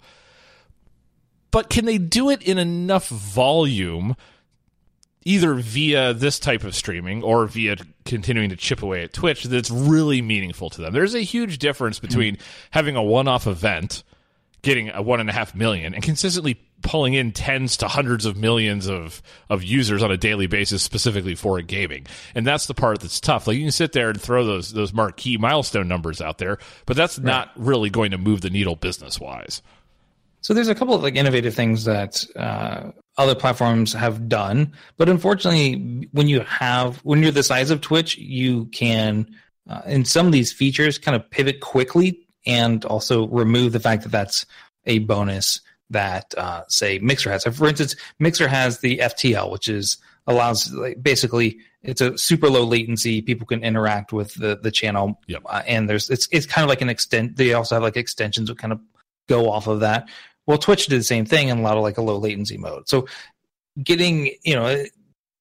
But 1.51 1.70
can 1.70 1.86
they 1.86 1.98
do 1.98 2.30
it 2.30 2.42
in 2.42 2.58
enough 2.58 3.08
volume 3.10 4.16
either 5.27 5.56
via 5.56 6.13
this 6.13 6.39
type 6.39 6.63
of 6.63 6.74
streaming 6.74 7.22
or 7.22 7.46
via 7.48 7.75
continuing 8.06 8.50
to 8.50 8.56
chip 8.56 8.82
away 8.82 9.04
at 9.04 9.12
Twitch 9.12 9.44
that's 9.44 9.70
really 9.70 10.22
meaningful 10.22 10.70
to 10.70 10.80
them. 10.80 10.94
There's 10.94 11.16
a 11.16 11.20
huge 11.20 11.58
difference 11.58 12.00
between 12.00 12.38
having 12.72 12.96
a 12.96 13.04
one 13.04 13.27
off 13.27 13.46
event, 13.46 14.04
getting 14.62 14.89
a 14.89 15.01
one 15.01 15.20
and 15.20 15.30
a 15.30 15.34
half 15.34 15.54
million, 15.54 15.94
and 15.94 16.01
consistently 16.01 16.58
pulling 16.88 17.15
in 17.15 17.34
tens 17.34 17.75
to 17.75 17.88
hundreds 17.88 18.25
of 18.25 18.38
millions 18.38 18.88
of, 18.88 19.22
of 19.50 19.62
users 19.62 20.01
on 20.01 20.10
a 20.10 20.15
daily 20.15 20.48
basis 20.48 20.82
specifically 20.82 21.36
for 21.36 21.62
gaming. 21.62 22.08
And 22.34 22.48
that's 22.48 22.65
the 22.65 22.74
part 22.74 23.01
that's 23.01 23.20
tough. 23.20 23.46
Like 23.46 23.58
you 23.58 23.63
can 23.63 23.74
sit 23.74 23.91
there 23.91 24.10
and 24.10 24.20
throw 24.20 24.46
those 24.46 24.72
those 24.72 24.94
marquee 24.94 25.38
milestone 25.38 25.89
numbers 25.89 26.22
out 26.22 26.38
there, 26.38 26.58
but 26.86 26.96
that's 26.96 27.20
not 27.20 27.51
really 27.58 27.89
going 27.89 28.12
to 28.12 28.17
move 28.17 28.39
the 28.39 28.50
needle 28.50 28.77
business 28.77 29.20
wise. 29.20 29.62
So 30.39 30.53
there's 30.53 30.70
a 30.70 30.75
couple 30.75 30.96
of 30.96 31.03
like 31.03 31.15
innovative 31.15 31.53
things 31.53 31.84
that 31.84 32.24
uh, 32.38 32.91
other 33.17 33.36
platforms 33.36 33.91
have 33.91 34.29
done, 34.29 34.72
but 34.96 35.10
unfortunately, 35.10 36.08
when 36.13 36.29
you 36.29 36.39
have 36.41 37.00
when 37.00 37.22
you're 37.22 37.34
the 37.34 37.44
size 37.44 37.70
of 37.70 37.82
Twitch, 37.82 38.17
you 38.17 38.65
can 38.67 39.27
uh, 39.70 39.82
in 39.88 40.06
some 40.06 40.25
of 40.25 40.32
these 40.32 40.53
features 40.53 40.98
kind 40.98 41.17
of 41.17 41.29
pivot 41.32 41.60
quickly 41.60 42.25
and 42.46 42.86
also 42.86 43.27
remove 43.27 43.74
the 43.74 43.82
fact 43.82 44.03
that 44.03 44.12
that's 44.13 44.46
a 44.86 45.00
bonus 45.00 45.60
that 45.89 46.34
uh, 46.38 46.63
say 46.67 47.00
Mixer 47.00 47.32
has. 47.32 47.44
So 47.44 47.51
for 47.51 47.67
instance, 47.67 47.96
Mixer 48.20 48.48
has 48.48 48.79
the 48.79 48.98
FTL, 49.00 49.51
which 49.51 49.67
is 49.67 49.98
allows 50.27 50.72
like, 50.74 51.01
basically 51.01 51.60
it's 51.84 52.01
a 52.01 52.17
super 52.17 52.50
low 52.50 52.63
latency. 52.63 53.22
People 53.22 53.48
can 53.48 53.63
interact 53.63 54.12
with 54.12 54.34
the 54.36 54.58
the 54.62 54.72
channel, 54.72 55.20
Yep. 55.27 55.44
uh, 55.46 55.63
and 55.65 55.89
there's 55.89 56.10
it's 56.10 56.27
it's 56.32 56.46
kind 56.46 56.63
of 56.63 56.70
like 56.70 56.82
an 56.82 56.89
extent. 56.89 57.38
They 57.38 57.53
also 57.53 57.75
have 57.75 57.84
like 57.84 57.98
extensions 57.98 58.50
that 58.50 58.58
kind 58.58 58.74
of 58.74 58.79
go 59.29 59.50
off 59.50 59.67
of 59.67 59.79
that. 59.82 60.10
Well, 60.46 60.58
Twitch 60.58 60.88
did 60.88 61.00
the 61.00 61.03
same 61.03 61.25
thing 61.25 61.50
in 61.50 61.60
a 61.60 61.62
lot 61.62 61.77
of 61.77 61.84
like 61.84 61.98
a 61.98 62.01
low 62.01 62.17
latency 62.17 62.58
mode. 62.58 62.89
So 62.89 63.08
getting 63.84 64.32
you 64.44 64.56
know 64.56 64.84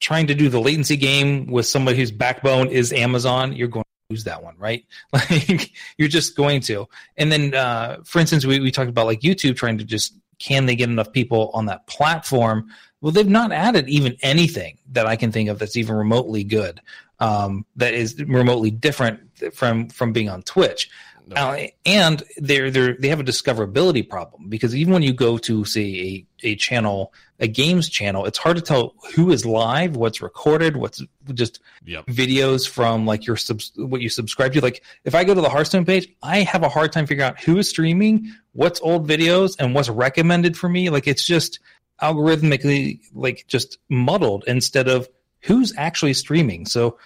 trying 0.00 0.26
to 0.26 0.34
do 0.34 0.48
the 0.48 0.60
latency 0.60 0.96
game 0.96 1.46
with 1.46 1.66
somebody 1.66 1.96
whose 1.96 2.10
backbone 2.10 2.68
is 2.68 2.92
Amazon, 2.92 3.54
you're 3.54 3.68
going 3.68 3.82
to 3.82 4.14
lose 4.14 4.24
that 4.24 4.42
one, 4.42 4.54
right? 4.58 4.84
Like 5.12 5.72
you're 5.96 6.08
just 6.08 6.36
going 6.36 6.60
to. 6.62 6.86
And 7.16 7.32
then, 7.32 7.54
uh, 7.54 7.98
for 8.04 8.18
instance, 8.18 8.44
we, 8.44 8.60
we 8.60 8.70
talked 8.70 8.90
about 8.90 9.06
like 9.06 9.20
YouTube 9.20 9.56
trying 9.56 9.78
to 9.78 9.84
just 9.84 10.14
can 10.38 10.66
they 10.66 10.76
get 10.76 10.90
enough 10.90 11.12
people 11.12 11.50
on 11.54 11.66
that 11.66 11.86
platform? 11.86 12.68
Well, 13.00 13.12
they've 13.12 13.28
not 13.28 13.52
added 13.52 13.88
even 13.88 14.16
anything 14.22 14.78
that 14.92 15.06
I 15.06 15.16
can 15.16 15.32
think 15.32 15.48
of 15.48 15.58
that's 15.58 15.76
even 15.76 15.96
remotely 15.96 16.44
good. 16.44 16.80
Um, 17.18 17.64
that 17.76 17.94
is 17.94 18.22
remotely 18.24 18.70
different 18.70 19.20
from 19.54 19.88
from 19.88 20.12
being 20.12 20.28
on 20.28 20.42
Twitch. 20.42 20.90
Uh, 21.34 21.66
and 21.84 22.22
they're 22.36 22.70
they're 22.70 22.94
they 22.94 23.08
have 23.08 23.18
a 23.18 23.24
discoverability 23.24 24.08
problem 24.08 24.48
because 24.48 24.76
even 24.76 24.92
when 24.92 25.02
you 25.02 25.12
go 25.12 25.36
to 25.36 25.64
say 25.64 26.26
a, 26.42 26.50
a 26.52 26.54
channel 26.54 27.12
a 27.40 27.48
games 27.48 27.88
channel 27.88 28.24
it's 28.26 28.38
hard 28.38 28.56
to 28.56 28.62
tell 28.62 28.94
who 29.14 29.32
is 29.32 29.44
live 29.44 29.96
what's 29.96 30.22
recorded 30.22 30.76
what's 30.76 31.02
just 31.34 31.58
Yep. 31.84 32.06
videos 32.06 32.68
from 32.68 33.06
like 33.06 33.26
your 33.26 33.36
subs 33.36 33.72
what 33.76 34.00
you 34.00 34.08
subscribe 34.08 34.52
to. 34.52 34.60
Like 34.60 34.84
if 35.04 35.14
i 35.16 35.24
go 35.24 35.34
to 35.34 35.40
the 35.40 35.48
hearthstone 35.48 35.84
page 35.84 36.08
i 36.22 36.42
have 36.42 36.62
a 36.62 36.68
hard 36.68 36.92
time 36.92 37.06
figuring 37.06 37.28
out 37.28 37.40
who 37.40 37.58
is 37.58 37.68
streaming 37.68 38.32
what's 38.56 38.80
old 38.80 39.06
videos 39.08 39.54
and 39.58 39.74
what's 39.74 39.88
recommended 39.88 40.56
for 40.56 40.68
me. 40.68 40.90
Like 40.90 41.06
it's 41.06 41.24
just 41.24 41.60
algorithmically 42.02 43.00
like 43.14 43.44
just 43.48 43.78
muddled 43.88 44.44
instead 44.46 44.88
of 44.88 45.08
who's 45.40 45.72
actually 45.76 46.14
streaming. 46.14 46.66
So 46.66 46.98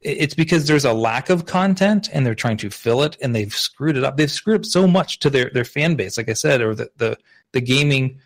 it's 0.00 0.34
because 0.34 0.66
there's 0.68 0.84
a 0.84 0.92
lack 0.92 1.28
of 1.28 1.46
content 1.46 2.08
and 2.12 2.24
they're 2.24 2.34
trying 2.34 2.56
to 2.56 2.70
fill 2.70 3.02
it 3.02 3.16
and 3.20 3.34
they've 3.34 3.54
screwed 3.54 3.96
it 3.96 4.04
up 4.04 4.16
they've 4.16 4.30
screwed 4.30 4.60
up 4.60 4.64
so 4.64 4.86
much 4.86 5.18
to 5.18 5.28
their 5.30 5.50
their 5.52 5.64
fan 5.64 5.96
base 5.96 6.16
like 6.16 6.28
i 6.28 6.32
said 6.34 6.60
or 6.60 6.74
the 6.74 6.88
the, 6.98 7.16
the 7.52 7.60
gaming 7.60 8.18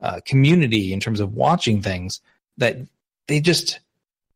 uh, 0.00 0.18
community 0.26 0.92
in 0.92 0.98
terms 0.98 1.20
of 1.20 1.32
watching 1.34 1.80
things 1.80 2.20
that 2.56 2.76
they 3.28 3.40
just 3.40 3.78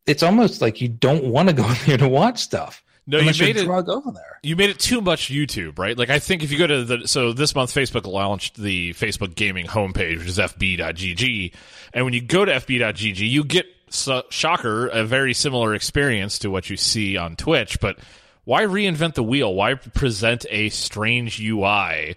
it's 0.07 0.23
almost 0.23 0.63
like 0.63 0.81
you 0.81 0.87
don't 0.89 1.25
want 1.25 1.49
to 1.49 1.53
go 1.53 1.65
there 1.87 1.99
to 1.99 2.09
watch 2.09 2.39
stuff 2.39 2.85
No, 3.07 3.19
you 3.19 3.33
made 3.41 3.57
it. 3.57 3.69
over 3.69 4.13
there 4.13 4.39
You 4.45 4.55
made 4.55 4.71
it 4.71 4.79
too 4.79 5.01
much 5.01 5.29
YouTube, 5.29 5.79
right? 5.81 5.99
Like 5.99 6.11
I 6.11 6.21
think 6.21 6.45
if 6.45 6.53
you 6.53 6.59
go 6.59 6.69
to 6.69 6.85
the 6.85 7.09
so 7.09 7.33
this 7.33 7.55
month 7.57 7.75
Facebook 7.75 8.07
launched 8.07 8.57
the 8.57 8.93
Facebook 8.95 9.35
gaming 9.35 9.67
homepage, 9.67 10.19
which 10.19 10.29
is 10.29 10.39
fb.gg, 10.39 11.53
and 11.93 12.05
when 12.05 12.15
you 12.15 12.21
go 12.21 12.45
to 12.45 12.53
fb.gg, 12.53 13.29
you 13.29 13.43
get 13.43 13.67
so, 13.91 14.25
shocker 14.31 14.89
a 14.89 15.05
very 15.05 15.35
similar 15.35 15.75
experience 15.75 16.41
to 16.41 16.51
what 16.51 16.71
you 16.71 16.77
see 16.77 17.17
on 17.17 17.37
Twitch. 17.37 17.81
But 17.81 17.99
why 18.45 18.63
reinvent 18.63 19.15
the 19.15 19.23
wheel? 19.23 19.55
Why 19.55 19.75
present 19.75 20.47
a 20.51 20.69
strange 20.71 21.41
UI 21.41 22.17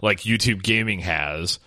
like 0.00 0.20
YouTube 0.20 0.62
Gaming 0.62 1.00
has? 1.00 1.58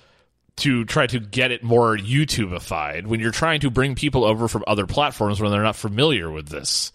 to 0.58 0.86
try 0.86 1.08
to 1.08 1.20
get 1.20 1.50
it 1.50 1.64
more 1.64 1.98
YouTubeified 1.98 3.08
when 3.08 3.20
you're 3.20 3.32
trying 3.32 3.62
to 3.62 3.72
bring 3.72 3.96
people 3.96 4.24
over 4.24 4.48
from 4.48 4.64
other 4.68 4.86
platforms 4.86 5.42
when 5.42 5.50
they're 5.50 5.64
not 5.64 5.76
familiar 5.76 6.30
with 6.30 6.50
this 6.50 6.92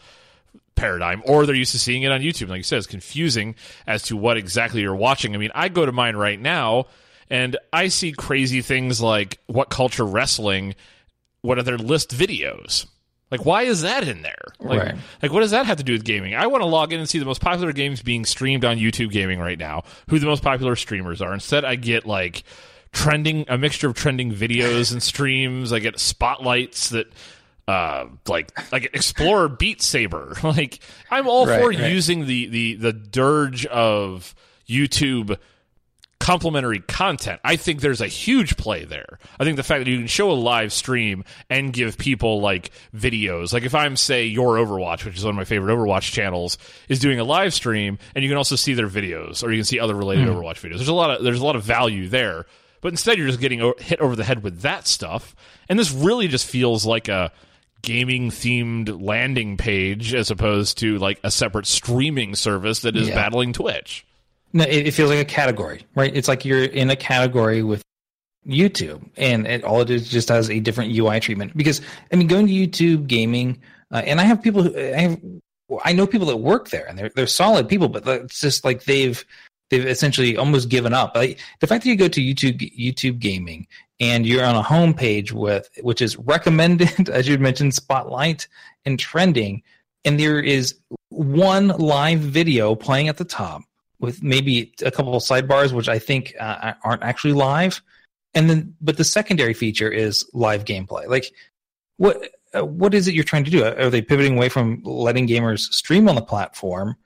paradigm 0.77 1.23
or 1.27 1.47
they're 1.47 1.55
used 1.55 1.73
to 1.73 1.79
seeing 1.79 2.03
it 2.03 2.13
on 2.13 2.21
YouTube. 2.21 2.49
Like 2.49 2.59
you 2.59 2.63
said, 2.63 2.79
it's 2.79 2.87
confusing 2.87 3.57
as 3.87 4.05
to 4.05 4.17
what 4.17 4.37
exactly 4.37 4.83
you're 4.83 4.95
watching. 4.95 5.35
I 5.35 5.39
mean, 5.39 5.51
I 5.55 5.69
go 5.69 5.85
to 5.85 5.91
mine 5.91 6.17
right 6.17 6.39
now 6.39 6.87
and 7.29 7.57
I 7.73 7.89
see 7.89 8.13
crazy 8.13 8.61
things 8.61 9.01
like 9.01 9.39
what 9.47 9.69
culture 9.69 10.05
wrestling, 10.05 10.75
what 11.47 11.59
are 11.59 11.63
their 11.63 11.79
list 11.79 12.11
videos? 12.11 12.87
Like, 13.31 13.45
why 13.45 13.63
is 13.63 13.83
that 13.83 14.07
in 14.07 14.23
there? 14.23 14.43
Like, 14.61 14.81
Right. 14.83 14.95
like, 15.21 15.33
what 15.33 15.41
does 15.41 15.51
that 15.51 15.67
have 15.67 15.79
to 15.79 15.83
do 15.83 15.93
with 15.95 16.05
gaming? 16.05 16.35
I 16.37 16.47
want 16.47 16.63
to 16.63 16.67
log 16.67 16.93
in 16.93 17.01
and 17.01 17.09
see 17.09 17.19
the 17.19 17.25
most 17.25 17.41
popular 17.41 17.73
games 17.73 18.01
being 18.01 18.25
streamed 18.25 18.65
on 18.65 18.77
YouTube 18.79 19.11
Gaming 19.11 19.41
right 19.41 19.59
now, 19.59 19.83
who 20.09 20.19
the 20.21 20.27
most 20.27 20.45
popular 20.45 20.77
streamers 20.77 21.21
are. 21.21 21.35
Instead, 21.35 21.65
I 21.65 21.75
get 21.75 22.07
like 22.07 22.45
trending, 22.93 23.45
a 23.49 23.59
mixture 23.59 23.89
of 23.89 23.95
trending 23.95 24.33
videos 24.33 24.93
and 24.93 25.03
streams. 25.03 25.73
I 25.73 25.81
get 25.81 25.99
spotlights 25.99 26.91
that, 26.91 27.09
uh, 27.67 28.07
like, 28.29 28.53
like 28.71 28.85
Explorer 28.95 29.49
Beat 29.49 29.83
Saber. 29.83 30.37
Like, 30.45 30.79
I'm 31.11 31.27
all 31.27 31.47
Right, 31.47 31.61
for 31.61 31.71
right. 31.71 31.91
using 31.91 32.27
the 32.27 32.47
the 32.47 32.75
the 32.77 32.93
dirge 32.93 33.67
of 33.67 34.37
YouTube 34.69 35.37
complementary 36.19 36.81
content. 36.81 37.41
I 37.45 37.57
think 37.57 37.81
there's 37.81 38.01
a 38.01 38.07
huge 38.07 38.57
play 38.57 38.85
there. 38.85 39.19
I 39.39 39.45
think 39.45 39.57
the 39.57 39.63
fact 39.63 39.85
that 39.85 39.91
you 39.91 39.99
can 39.99 40.07
show 40.07 40.31
a 40.31 40.33
live 40.33 40.73
stream 40.73 41.25
and 41.51 41.73
give 41.73 41.99
people 41.99 42.41
like 42.41 42.71
videos, 42.95 43.53
like 43.53 43.65
if 43.65 43.75
I'm 43.75 43.97
say 43.97 44.25
your 44.25 44.57
Overwatch, 44.57 45.05
which 45.05 45.17
is 45.17 45.25
one 45.25 45.31
of 45.31 45.37
my 45.37 45.45
favorite 45.45 45.73
Overwatch 45.75 46.13
channels, 46.13 46.59
is 46.89 46.99
doing 46.99 47.21
a 47.21 47.25
live 47.25 47.55
stream 47.55 47.99
and 48.15 48.25
you 48.25 48.31
can 48.31 48.39
also 48.39 48.57
see 48.57 48.75
their 48.75 48.89
videos 48.89 49.45
or 49.45 49.51
you 49.53 49.59
can 49.59 49.65
see 49.65 49.79
other 49.79 49.95
related 49.95 50.27
hmm. 50.27 50.35
Overwatch 50.35 50.61
videos. 50.61 50.77
There's 50.77 50.89
a 50.89 50.95
lot 50.95 51.11
of 51.11 51.23
there's 51.25 51.41
a 51.41 51.45
lot 51.45 51.57
of 51.57 51.63
value 51.63 52.09
there. 52.09 52.47
But 52.81 52.89
instead 52.93 53.19
you're 53.19 53.27
just 53.27 53.41
getting 53.41 53.63
o- 53.63 53.75
hit 53.79 54.01
over 54.01 54.17
the 54.17 54.25
head 54.25 54.43
with 54.43 54.61
that 54.61 54.87
stuff. 54.87 55.35
And 55.69 55.79
this 55.79 55.93
really 55.93 56.29
just 56.29 56.47
feels 56.47 56.87
like 56.87 57.09
a 57.09 57.33
gaming 57.83 58.31
themed 58.31 59.03
landing 59.03 59.57
page 59.57 60.15
as 60.15 60.31
opposed 60.31 60.79
to 60.79 60.99
like 60.99 61.21
a 61.23 61.31
separate 61.31 61.67
streaming 61.67 62.35
service 62.35 62.81
that 62.81 62.97
is 62.97 63.09
Yeah. 63.09 63.15
battling 63.15 63.53
Twitch. 63.53 64.05
No, 64.53 64.65
it, 64.65 64.89
it 64.89 64.91
feels 64.93 65.11
like 65.11 65.19
a 65.19 65.25
category, 65.25 65.87
right? 65.95 66.15
It's 66.15 66.29
like 66.29 66.45
you're 66.45 66.65
in 66.65 66.91
a 66.91 66.97
category 66.97 67.63
with 67.63 67.83
YouTube, 68.47 69.09
and 69.17 69.47
it, 69.47 69.65
all 69.65 69.81
it 69.81 69.91
is 69.91 70.09
just 70.09 70.29
has 70.29 70.51
a 70.51 70.61
different 70.61 70.97
UI 70.97 71.21
treatment. 71.21 71.57
Because 71.57 71.81
I 72.13 72.17
mean, 72.17 72.29
going 72.29 72.47
to 72.47 72.53
YouTube 72.53 73.07
gaming, 73.07 73.61
uh, 73.91 74.03
and 74.05 74.21
I 74.21 74.25
have 74.25 74.43
people 74.43 74.63
who 74.63 74.77
I 74.79 75.01
have, 75.01 75.21
I 75.85 75.93
know 75.93 76.07
people 76.07 76.29
that 76.29 76.37
work 76.37 76.71
there, 76.71 76.87
and 76.87 76.99
they're 76.99 77.11
they're 77.15 77.27
solid 77.27 77.69
people, 77.69 77.89
but 77.89 78.07
it's 78.07 78.41
just 78.41 78.65
like 78.65 78.85
they've 78.85 79.25
they've 79.71 79.87
essentially 79.87 80.37
almost 80.37 80.69
given 80.69 80.95
up. 80.95 81.17
Like 81.17 81.41
the 81.61 81.67
fact 81.67 81.85
that 81.85 81.91
you 81.91 81.97
go 81.97 82.09
to 82.09 82.21
YouTube 82.21 82.61
YouTube 82.79 83.19
gaming 83.19 83.67
and 83.99 84.27
you're 84.27 84.45
on 84.45 84.55
a 84.55 84.63
homepage 84.63 85.33
with 85.33 85.69
which 85.83 86.01
is 86.01 86.17
recommended, 86.17 87.09
as 87.11 87.29
you 87.29 87.37
mentioned, 87.39 87.75
spotlight 87.75 88.47
and 88.85 88.99
trending, 88.99 89.63
and 90.05 90.21
there 90.21 90.41
is 90.41 90.77
one 91.09 91.69
live 91.69 92.21
video 92.21 92.75
playing 92.75 93.09
at 93.09 93.17
the 93.17 93.25
top 93.25 93.63
with 93.99 94.23
maybe 94.23 94.73
a 94.83 94.91
couple 94.91 95.15
of 95.15 95.23
sidebars, 95.23 95.73
which 95.73 95.89
I 95.89 95.99
think 95.99 96.35
uh, 96.39 96.75
aren't 96.83 97.03
actually 97.03 97.33
live. 97.33 97.81
And 98.35 98.51
then, 98.51 98.75
but 98.81 98.97
the 98.97 99.05
secondary 99.05 99.55
feature 99.55 99.91
is 99.91 100.29
live 100.35 100.65
gameplay. 100.65 101.07
Like, 101.07 101.33
what 101.97 102.31
uh, 102.55 102.65
what 102.65 102.95
is 102.95 103.09
it 103.09 103.15
you're 103.15 103.25
trying 103.25 103.45
to 103.45 103.51
do? 103.51 103.65
Are 103.65 103.91
they 103.91 104.03
pivoting 104.03 104.37
away 104.37 104.49
from 104.49 104.83
letting 104.85 105.27
gamers 105.27 105.73
stream 105.73 106.09
on 106.09 106.15
the 106.15 106.23
platform 106.23 106.97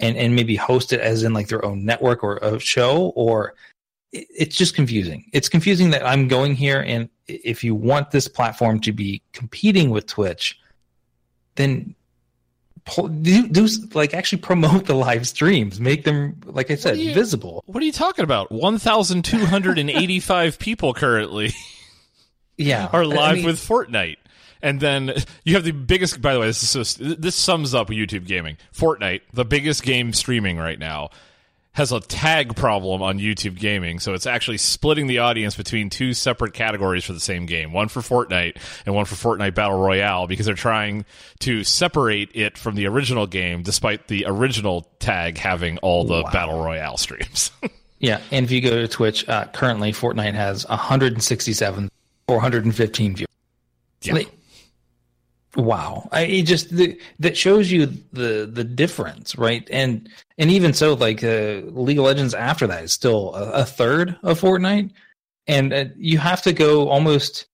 and 0.00 0.16
and 0.16 0.34
maybe 0.34 0.56
host 0.56 0.92
it 0.92 1.00
as 1.00 1.22
in 1.22 1.34
like 1.34 1.48
their 1.48 1.64
own 1.64 1.84
network 1.84 2.24
or 2.24 2.38
a 2.38 2.58
show? 2.58 3.12
Or 3.14 3.54
it's 4.12 4.56
just 4.56 4.74
confusing. 4.74 5.28
It's 5.34 5.50
confusing 5.50 5.90
that 5.90 6.06
I'm 6.06 6.28
going 6.28 6.54
here, 6.54 6.80
and 6.80 7.10
if 7.26 7.62
you 7.62 7.74
want 7.74 8.10
this 8.10 8.26
platform 8.26 8.80
to 8.80 8.92
be 8.92 9.22
competing 9.34 9.90
with 9.90 10.06
Twitch, 10.06 10.58
then 11.56 11.94
do, 13.22 13.48
do 13.48 13.66
like 13.94 14.14
actually 14.14 14.40
promote 14.40 14.86
the 14.86 14.94
live 14.94 15.26
streams 15.26 15.80
make 15.80 16.04
them 16.04 16.38
like 16.46 16.70
i 16.70 16.74
said 16.74 16.94
do 16.94 17.02
you- 17.02 17.14
visible 17.14 17.62
What 17.66 17.82
are 17.82 17.86
you 17.86 17.92
talking 17.92 18.24
about? 18.24 18.50
1,285 18.52 20.58
people 20.58 20.94
currently 20.94 21.52
yeah 22.56 22.88
are 22.92 23.02
I 23.02 23.06
live 23.06 23.36
mean, 23.36 23.46
with 23.46 23.58
Fortnite. 23.58 24.16
And 24.60 24.80
then 24.80 25.12
you 25.44 25.54
have 25.54 25.62
the 25.62 25.70
biggest, 25.70 26.20
by 26.20 26.34
the 26.34 26.40
way, 26.40 26.48
this, 26.48 26.74
is 26.74 26.88
so, 26.88 27.04
this 27.04 27.36
sums 27.36 27.74
up 27.74 27.90
YouTube 27.90 28.26
gaming. 28.26 28.56
Fortnite, 28.74 29.20
the 29.32 29.44
biggest 29.44 29.84
game 29.84 30.12
streaming 30.12 30.56
right 30.56 30.80
now, 30.80 31.10
has 31.78 31.92
a 31.92 32.00
tag 32.00 32.56
problem 32.56 33.02
on 33.02 33.18
YouTube 33.20 33.56
gaming. 33.56 34.00
So 34.00 34.12
it's 34.12 34.26
actually 34.26 34.58
splitting 34.58 35.06
the 35.06 35.18
audience 35.18 35.54
between 35.56 35.90
two 35.90 36.12
separate 36.12 36.52
categories 36.52 37.04
for 37.04 37.12
the 37.12 37.20
same 37.20 37.46
game 37.46 37.72
one 37.72 37.86
for 37.86 38.00
Fortnite 38.00 38.56
and 38.84 38.94
one 38.96 39.04
for 39.04 39.14
Fortnite 39.14 39.54
Battle 39.54 39.78
Royale 39.78 40.26
because 40.26 40.46
they're 40.46 40.56
trying 40.56 41.04
to 41.38 41.62
separate 41.62 42.30
it 42.34 42.58
from 42.58 42.74
the 42.74 42.86
original 42.86 43.28
game 43.28 43.62
despite 43.62 44.08
the 44.08 44.24
original 44.26 44.88
tag 44.98 45.38
having 45.38 45.78
all 45.78 46.04
the 46.04 46.24
Battle 46.32 46.62
Royale 46.62 46.96
streams. 46.96 47.52
yeah 48.00 48.20
and 48.30 48.44
if 48.44 48.50
you 48.50 48.60
go 48.60 48.70
to 48.70 48.86
twitch 48.86 49.28
uh, 49.28 49.44
currently 49.46 49.90
fortnite 49.90 50.34
has 50.34 50.64
167 50.68 51.90
415 52.28 53.16
views 53.16 53.26
Yeah. 54.02 54.14
Like, 54.14 54.37
wow. 55.56 56.08
I, 56.12 56.22
it 56.22 56.42
just 56.42 56.74
the, 56.74 56.98
that 57.18 57.36
shows 57.36 57.70
you 57.70 57.86
the 58.12 58.48
the 58.50 58.64
difference 58.64 59.36
right? 59.36 59.68
And 59.70 60.08
and 60.36 60.50
even 60.50 60.72
so 60.72 60.94
like 60.94 61.24
uh, 61.24 61.62
league 61.66 61.98
of 61.98 62.04
legends 62.04 62.34
after 62.34 62.66
that 62.66 62.84
is 62.84 62.92
still 62.92 63.34
a, 63.34 63.50
a 63.52 63.64
third 63.64 64.16
of 64.22 64.40
fortnite. 64.40 64.90
And 65.46 65.72
uh, 65.72 65.86
you 65.96 66.18
have 66.18 66.42
to 66.42 66.52
go 66.52 66.88
almost 66.88 67.46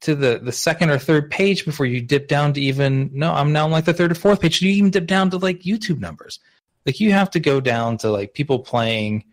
to 0.00 0.14
the 0.14 0.40
the 0.42 0.52
second 0.52 0.90
or 0.90 0.98
third 0.98 1.30
page 1.30 1.64
before 1.64 1.86
you 1.86 2.00
dip 2.00 2.28
down 2.28 2.52
to 2.52 2.60
even 2.60 3.10
no 3.12 3.32
i'm 3.32 3.52
now 3.52 3.64
on 3.64 3.72
like 3.72 3.84
the 3.84 3.92
third 3.92 4.12
or 4.12 4.14
fourth 4.14 4.40
page. 4.40 4.62
You 4.62 4.70
even 4.70 4.90
dip 4.90 5.06
down 5.06 5.30
to 5.30 5.38
like 5.38 5.62
youtube 5.62 6.00
numbers. 6.00 6.38
Like 6.86 7.00
you 7.00 7.12
have 7.12 7.30
to 7.32 7.40
go 7.40 7.60
down 7.60 7.98
to 7.98 8.10
like 8.10 8.34
people 8.34 8.60
playing 8.60 9.24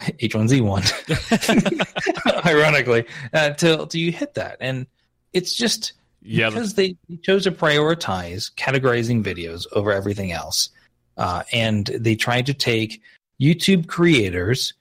h1z1 0.00 2.36
ironically 2.46 3.04
uh, 3.32 3.50
till, 3.50 3.86
till 3.86 4.00
you 4.00 4.12
hit 4.12 4.34
that. 4.34 4.56
And 4.60 4.86
it's 5.32 5.54
just 5.54 5.92
Yeah, 6.22 6.50
because 6.50 6.74
they 6.74 6.96
chose 7.22 7.44
to 7.44 7.52
prioritize 7.52 8.52
categorizing 8.54 9.24
videos 9.24 9.66
over 9.72 9.92
everything 9.92 10.32
else 10.32 10.70
uh, 11.16 11.42
and 11.52 11.86
they 11.86 12.14
tried 12.14 12.46
to 12.46 12.54
take 12.54 13.02
youtube 13.40 13.88
creators 13.88 14.72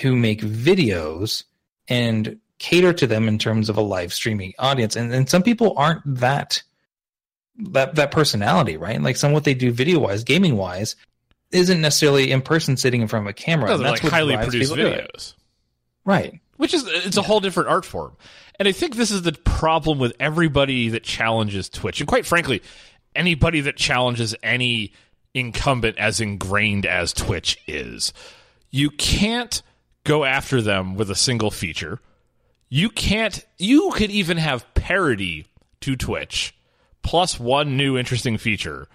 who 0.00 0.16
make 0.16 0.40
videos 0.40 1.44
and 1.88 2.38
cater 2.62 2.92
to 2.92 3.06
them 3.08 3.26
in 3.26 3.38
terms 3.38 3.68
of 3.68 3.76
a 3.76 3.80
live 3.80 4.12
streaming 4.12 4.54
audience. 4.58 4.94
And, 4.94 5.12
and 5.12 5.28
some 5.28 5.42
people 5.42 5.74
aren't 5.76 6.02
that 6.06 6.62
that 7.58 7.96
that 7.96 8.10
personality 8.12 8.76
right? 8.76 9.00
Like 9.02 9.16
some 9.16 9.32
what 9.32 9.44
they 9.44 9.52
do 9.52 9.72
video 9.72 9.98
wise 9.98 10.24
gaming 10.24 10.56
wise 10.56 10.96
isn't 11.50 11.80
necessarily 11.80 12.30
in 12.30 12.40
person 12.40 12.76
sitting 12.76 13.02
in 13.02 13.08
front 13.08 13.26
of 13.26 13.30
a 13.30 13.34
camera 13.34 13.66
no, 13.66 13.74
and 13.74 13.84
they're 13.84 13.90
that's 13.90 14.04
like 14.04 14.12
what 14.12 14.16
highly 14.16 14.34
drives 14.34 14.48
produced 14.48 14.74
people 14.74 14.90
videos. 14.90 15.34
right. 16.04 16.40
Which 16.56 16.72
is 16.72 16.86
it's 16.86 17.16
a 17.16 17.22
whole 17.22 17.40
different 17.40 17.68
art 17.68 17.84
form 17.84 18.16
and 18.62 18.68
i 18.68 18.72
think 18.72 18.94
this 18.94 19.10
is 19.10 19.22
the 19.22 19.32
problem 19.32 19.98
with 19.98 20.12
everybody 20.20 20.88
that 20.88 21.02
challenges 21.02 21.68
twitch 21.68 22.00
and 22.00 22.06
quite 22.06 22.24
frankly 22.24 22.62
anybody 23.14 23.60
that 23.60 23.76
challenges 23.76 24.34
any 24.42 24.92
incumbent 25.34 25.98
as 25.98 26.20
ingrained 26.20 26.86
as 26.86 27.12
twitch 27.12 27.58
is. 27.66 28.12
You 28.70 28.90
can't 28.90 29.62
go 30.04 30.24
after 30.24 30.60
them 30.60 30.94
with 30.94 31.10
a 31.10 31.14
single 31.14 31.50
feature. 31.50 32.00
You 32.68 32.88
can't 32.90 33.44
you 33.58 33.90
could 33.94 34.10
even 34.10 34.38
have 34.38 34.72
parity 34.74 35.46
to 35.80 35.96
twitch 35.96 36.54
plus 37.02 37.38
one 37.38 37.76
new 37.76 37.98
interesting 37.98 38.38
feature 38.38 38.88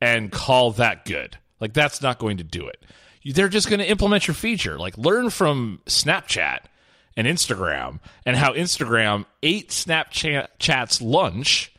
and 0.00 0.32
call 0.32 0.72
that 0.72 1.04
good. 1.04 1.36
Like 1.60 1.72
that's 1.74 2.00
not 2.00 2.18
going 2.18 2.38
to 2.38 2.44
do 2.44 2.66
it. 2.66 2.82
They're 3.24 3.48
just 3.48 3.68
going 3.68 3.80
to 3.80 3.90
implement 3.90 4.26
your 4.26 4.34
feature. 4.34 4.78
Like 4.78 4.96
learn 4.96 5.30
from 5.30 5.80
snapchat 5.86 6.60
and 7.18 7.26
Instagram 7.26 7.98
and 8.24 8.36
how 8.36 8.52
Instagram 8.54 9.26
ate 9.42 9.70
Snapchat's 9.70 11.02
lunch 11.02 11.72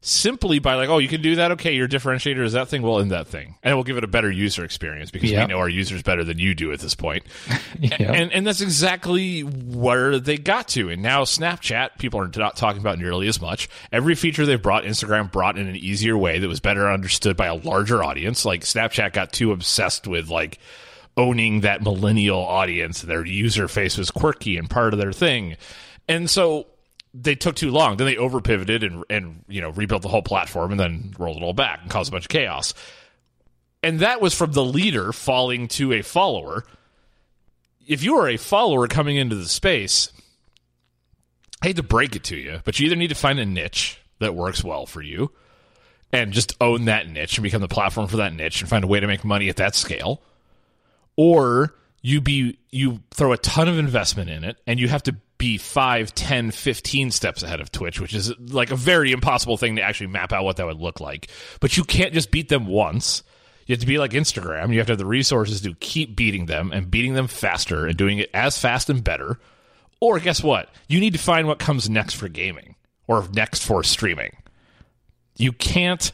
simply 0.00 0.58
by 0.60 0.74
like, 0.74 0.88
oh, 0.88 0.98
you 0.98 1.08
can 1.08 1.20
do 1.22 1.36
that. 1.36 1.52
Okay, 1.52 1.72
your 1.74 1.88
differentiator 1.88 2.44
is 2.44 2.52
that 2.52 2.68
thing. 2.68 2.82
Well, 2.82 2.98
in 2.98 3.08
that 3.08 3.26
thing, 3.26 3.56
and 3.62 3.72
it 3.72 3.74
will 3.74 3.82
give 3.84 3.96
it 3.96 4.04
a 4.04 4.08
better 4.08 4.30
user 4.30 4.64
experience 4.64 5.10
because 5.10 5.30
Yeah. 5.30 5.44
we 5.46 5.52
know 5.52 5.58
our 5.58 5.68
users 5.68 6.02
better 6.02 6.22
than 6.24 6.38
you 6.38 6.54
do 6.54 6.72
at 6.72 6.78
this 6.80 6.94
point. 6.94 7.24
yeah. 7.80 7.96
And 8.12 8.32
and 8.32 8.46
that's 8.46 8.60
exactly 8.60 9.40
where 9.40 10.18
they 10.20 10.36
got 10.36 10.68
to. 10.68 10.90
And 10.90 11.02
now 11.02 11.22
Snapchat, 11.22 11.98
people 11.98 12.20
are 12.20 12.30
not 12.36 12.56
talking 12.56 12.80
about 12.80 12.98
nearly 12.98 13.26
as 13.28 13.40
much. 13.40 13.68
Every 13.92 14.14
feature 14.14 14.46
they've 14.46 14.62
brought, 14.62 14.84
Instagram 14.84 15.30
brought 15.32 15.58
in 15.58 15.66
an 15.68 15.76
easier 15.76 16.16
way 16.16 16.38
that 16.38 16.48
was 16.48 16.60
better 16.60 16.88
understood 16.90 17.36
by 17.36 17.46
a 17.46 17.54
larger 17.54 18.02
audience. 18.04 18.44
Like 18.44 18.62
Snapchat 18.62 19.12
got 19.12 19.32
too 19.32 19.50
obsessed 19.52 20.06
with 20.06 20.28
like 20.28 20.58
owning 21.16 21.60
that 21.60 21.82
millennial 21.82 22.40
audience. 22.40 23.02
Their 23.02 23.24
user 23.24 23.68
face 23.68 23.96
was 23.96 24.10
quirky 24.10 24.56
and 24.56 24.68
part 24.68 24.92
of 24.92 24.98
their 24.98 25.12
thing. 25.12 25.56
And 26.08 26.28
so 26.28 26.66
they 27.14 27.34
took 27.34 27.56
too 27.56 27.70
long. 27.70 27.96
Then 27.96 28.06
they 28.06 28.16
over 28.16 28.40
pivoted 28.40 28.82
and 28.82 29.04
and 29.08 29.44
you 29.48 29.60
know 29.60 29.70
rebuilt 29.70 30.02
the 30.02 30.08
whole 30.08 30.22
platform 30.22 30.70
and 30.72 30.80
then 30.80 31.14
rolled 31.18 31.38
it 31.38 31.42
all 31.42 31.54
back 31.54 31.80
and 31.82 31.90
caused 31.90 32.10
a 32.10 32.12
bunch 32.12 32.24
of 32.24 32.30
chaos. 32.30 32.74
And 33.82 34.00
that 34.00 34.20
was 34.20 34.34
from 34.34 34.52
the 34.52 34.64
leader 34.64 35.12
falling 35.12 35.68
to 35.68 35.92
a 35.92 36.02
follower. 36.02 36.64
If 37.86 38.02
you 38.02 38.16
are 38.16 38.28
a 38.28 38.36
follower 38.36 38.88
coming 38.88 39.16
into 39.16 39.36
the 39.36 39.46
space, 39.46 40.10
I 41.62 41.68
hate 41.68 41.76
to 41.76 41.82
break 41.82 42.16
it 42.16 42.24
to 42.24 42.36
you, 42.36 42.60
but 42.64 42.78
you 42.78 42.86
either 42.86 42.96
need 42.96 43.08
to 43.08 43.14
find 43.14 43.38
a 43.38 43.46
niche 43.46 44.00
that 44.18 44.34
works 44.34 44.64
well 44.64 44.86
for 44.86 45.02
you 45.02 45.30
and 46.12 46.32
just 46.32 46.56
own 46.60 46.86
that 46.86 47.08
niche 47.08 47.38
and 47.38 47.42
become 47.44 47.60
the 47.60 47.68
platform 47.68 48.08
for 48.08 48.16
that 48.18 48.32
niche 48.32 48.60
and 48.60 48.68
find 48.68 48.84
a 48.84 48.88
way 48.88 48.98
to 48.98 49.06
make 49.06 49.24
money 49.24 49.48
at 49.48 49.56
that 49.56 49.74
scale 49.74 50.20
or 51.16 51.74
you 52.02 52.20
be 52.20 52.58
you 52.70 53.00
throw 53.12 53.32
a 53.32 53.38
ton 53.38 53.68
of 53.68 53.78
investment 53.78 54.30
in 54.30 54.44
it 54.44 54.56
and 54.66 54.78
you 54.78 54.88
have 54.88 55.02
to 55.04 55.16
be 55.38 55.58
5 55.58 56.14
10 56.14 56.50
15 56.50 57.10
steps 57.10 57.42
ahead 57.42 57.60
of 57.60 57.70
twitch 57.70 58.00
which 58.00 58.14
is 58.14 58.32
like 58.38 58.70
a 58.70 58.76
very 58.76 59.12
impossible 59.12 59.56
thing 59.56 59.76
to 59.76 59.82
actually 59.82 60.06
map 60.06 60.32
out 60.32 60.44
what 60.44 60.56
that 60.56 60.66
would 60.66 60.80
look 60.80 61.00
like. 61.00 61.28
But 61.60 61.76
you 61.76 61.84
can't 61.84 62.14
just 62.14 62.30
beat 62.30 62.48
them 62.48 62.66
once. 62.66 63.22
You 63.66 63.72
have 63.72 63.80
to 63.80 63.86
be 63.86 63.98
like 63.98 64.12
instagram. 64.12 64.72
You 64.72 64.78
have 64.78 64.86
to 64.86 64.92
have 64.92 64.98
the 64.98 65.06
resources 65.06 65.60
to 65.62 65.74
keep 65.74 66.14
beating 66.16 66.46
them 66.46 66.70
and 66.72 66.90
beating 66.90 67.14
them 67.14 67.26
faster 67.26 67.86
and 67.86 67.96
doing 67.96 68.18
it 68.18 68.30
as 68.32 68.58
fast 68.58 68.88
and 68.88 69.02
better. 69.02 69.38
Or 70.00 70.20
guess 70.20 70.42
what? 70.42 70.68
You 70.88 71.00
need 71.00 71.14
to 71.14 71.18
find 71.18 71.48
what 71.48 71.58
comes 71.58 71.90
next 71.90 72.14
for 72.14 72.28
gaming 72.28 72.76
or 73.06 73.26
next 73.32 73.64
for 73.64 73.82
streaming. 73.82 74.36
You 75.36 75.52
can't 75.52 76.12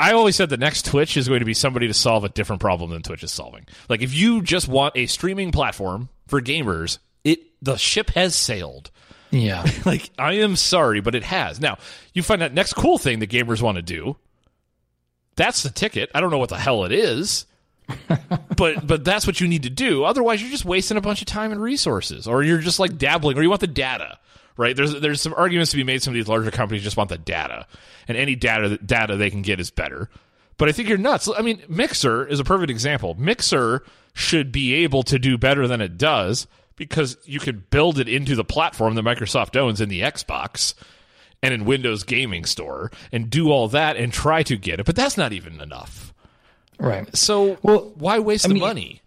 I 0.00 0.12
always 0.12 0.34
said 0.34 0.48
the 0.48 0.56
next 0.56 0.86
Twitch 0.86 1.16
is 1.16 1.28
going 1.28 1.40
to 1.40 1.46
be 1.46 1.54
somebody 1.54 1.86
to 1.86 1.94
solve 1.94 2.24
a 2.24 2.30
different 2.30 2.60
problem 2.60 2.90
than 2.90 3.02
Twitch 3.02 3.22
is 3.22 3.30
solving. 3.30 3.66
Like 3.88 4.00
if 4.00 4.14
you 4.14 4.40
just 4.42 4.66
want 4.66 4.96
a 4.96 5.06
streaming 5.06 5.52
platform 5.52 6.08
for 6.26 6.40
gamers, 6.40 6.98
it 7.22 7.40
the 7.62 7.76
ship 7.76 8.10
has 8.10 8.34
sailed. 8.34 8.90
yeah 9.30 9.64
Like 9.84 10.10
I 10.18 10.34
am 10.34 10.56
sorry, 10.56 11.00
but 11.00 11.14
it 11.14 11.24
has. 11.24 11.60
Now, 11.60 11.78
you 12.14 12.22
find 12.22 12.40
that 12.40 12.54
next 12.54 12.72
cool 12.72 12.96
thing 12.96 13.18
that 13.18 13.30
gamers 13.30 13.60
want 13.60 13.76
to 13.76 13.82
do. 13.82 14.16
That's 15.36 15.62
the 15.62 15.70
ticket. 15.70 16.10
I 16.14 16.20
don't 16.20 16.30
know 16.30 16.38
what 16.38 16.48
the 16.48 16.58
hell 16.58 16.84
it 16.84 16.92
is. 16.92 17.46
but 18.56 18.86
but 18.86 19.04
that's 19.04 19.26
what 19.26 19.40
you 19.40 19.48
need 19.48 19.64
to 19.64 19.70
do. 19.70 20.04
Otherwise, 20.04 20.40
you're 20.40 20.50
just 20.50 20.64
wasting 20.64 20.96
a 20.96 21.00
bunch 21.00 21.20
of 21.20 21.26
time 21.26 21.52
and 21.52 21.60
resources, 21.60 22.26
or 22.26 22.42
you're 22.42 22.58
just 22.58 22.78
like 22.78 22.98
dabbling, 22.98 23.36
or 23.36 23.42
you 23.42 23.48
want 23.48 23.60
the 23.60 23.66
data, 23.66 24.18
right? 24.60 24.76
There's 24.76 25.00
there's 25.00 25.20
some 25.22 25.34
arguments 25.36 25.70
to 25.70 25.76
be 25.78 25.84
made. 25.84 26.02
Some 26.02 26.12
of 26.12 26.16
these 26.16 26.28
larger 26.28 26.50
companies 26.50 26.82
just 26.82 26.96
want 26.96 27.08
the 27.08 27.18
data, 27.18 27.66
and 28.06 28.16
any 28.16 28.36
data 28.36 28.76
data 28.76 29.16
they 29.16 29.30
can 29.30 29.40
get 29.42 29.58
is 29.58 29.70
better. 29.70 30.10
But 30.58 30.68
I 30.68 30.72
think 30.72 30.88
you're 30.90 30.98
nuts. 30.98 31.28
I 31.34 31.40
mean, 31.40 31.62
Mixer 31.68 32.26
is 32.26 32.38
a 32.38 32.44
perfect 32.44 32.70
example. 32.70 33.14
Mixer 33.18 33.82
should 34.12 34.52
be 34.52 34.74
able 34.74 35.02
to 35.04 35.18
do 35.18 35.38
better 35.38 35.66
than 35.66 35.80
it 35.80 35.96
does 35.96 36.46
because 36.76 37.16
you 37.24 37.40
could 37.40 37.70
build 37.70 37.98
it 37.98 38.08
into 38.08 38.36
the 38.36 38.44
platform 38.44 38.94
that 38.96 39.04
Microsoft 39.04 39.56
owns 39.56 39.80
in 39.80 39.88
the 39.88 40.02
Xbox 40.02 40.74
and 41.42 41.54
in 41.54 41.64
Windows 41.64 42.04
Gaming 42.04 42.44
Store 42.44 42.90
and 43.10 43.30
do 43.30 43.50
all 43.50 43.68
that 43.68 43.96
and 43.96 44.12
try 44.12 44.42
to 44.42 44.58
get 44.58 44.78
it. 44.80 44.84
But 44.84 44.96
that's 44.96 45.16
not 45.16 45.32
even 45.32 45.60
enough. 45.62 46.12
right 46.78 47.14
So 47.16 47.56
Well, 47.62 47.92
why 47.94 48.18
waste 48.18 48.44
I 48.44 48.48
the 48.48 48.54
mean, 48.54 48.62
money? 48.62 49.00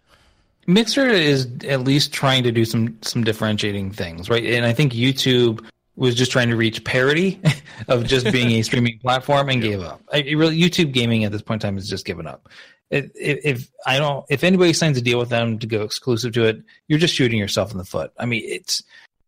Mixer 0.66 1.06
is 1.06 1.48
at 1.68 1.82
least 1.82 2.12
trying 2.12 2.42
to 2.44 2.52
do 2.52 2.64
some 2.64 2.98
some 3.02 3.24
differentiating 3.24 3.92
things, 3.92 4.30
right? 4.30 4.44
And 4.44 4.64
I 4.64 4.72
think 4.72 4.92
YouTube 4.92 5.64
was 5.96 6.14
just 6.14 6.32
trying 6.32 6.48
to 6.48 6.56
reach 6.56 6.82
parity 6.84 7.40
of 7.88 8.04
just 8.04 8.30
being 8.32 8.50
a 8.52 8.62
streaming 8.62 8.98
platform 8.98 9.48
and 9.48 9.62
gave 9.62 9.80
up. 9.80 10.02
I, 10.12 10.20
really, 10.36 10.58
YouTube 10.58 10.92
gaming 10.92 11.24
at 11.24 11.32
this 11.32 11.42
point 11.42 11.62
in 11.62 11.68
time 11.68 11.76
has 11.76 11.88
just 11.88 12.04
given 12.04 12.26
up. 12.26 12.48
If, 12.90 13.10
if 13.14 13.70
I 13.86 13.98
don't, 13.98 14.24
if 14.28 14.44
anybody 14.44 14.72
signs 14.72 14.98
a 14.98 15.02
deal 15.02 15.18
with 15.18 15.28
them 15.28 15.58
to 15.58 15.66
go 15.66 15.82
exclusive 15.82 16.32
to 16.34 16.44
it, 16.44 16.62
you're 16.88 16.98
just 16.98 17.14
shooting 17.14 17.38
yourself 17.38 17.72
in 17.72 17.78
the 17.78 17.84
foot. 17.84 18.12
I 18.18 18.26
mean, 18.26 18.42
it's 18.44 18.82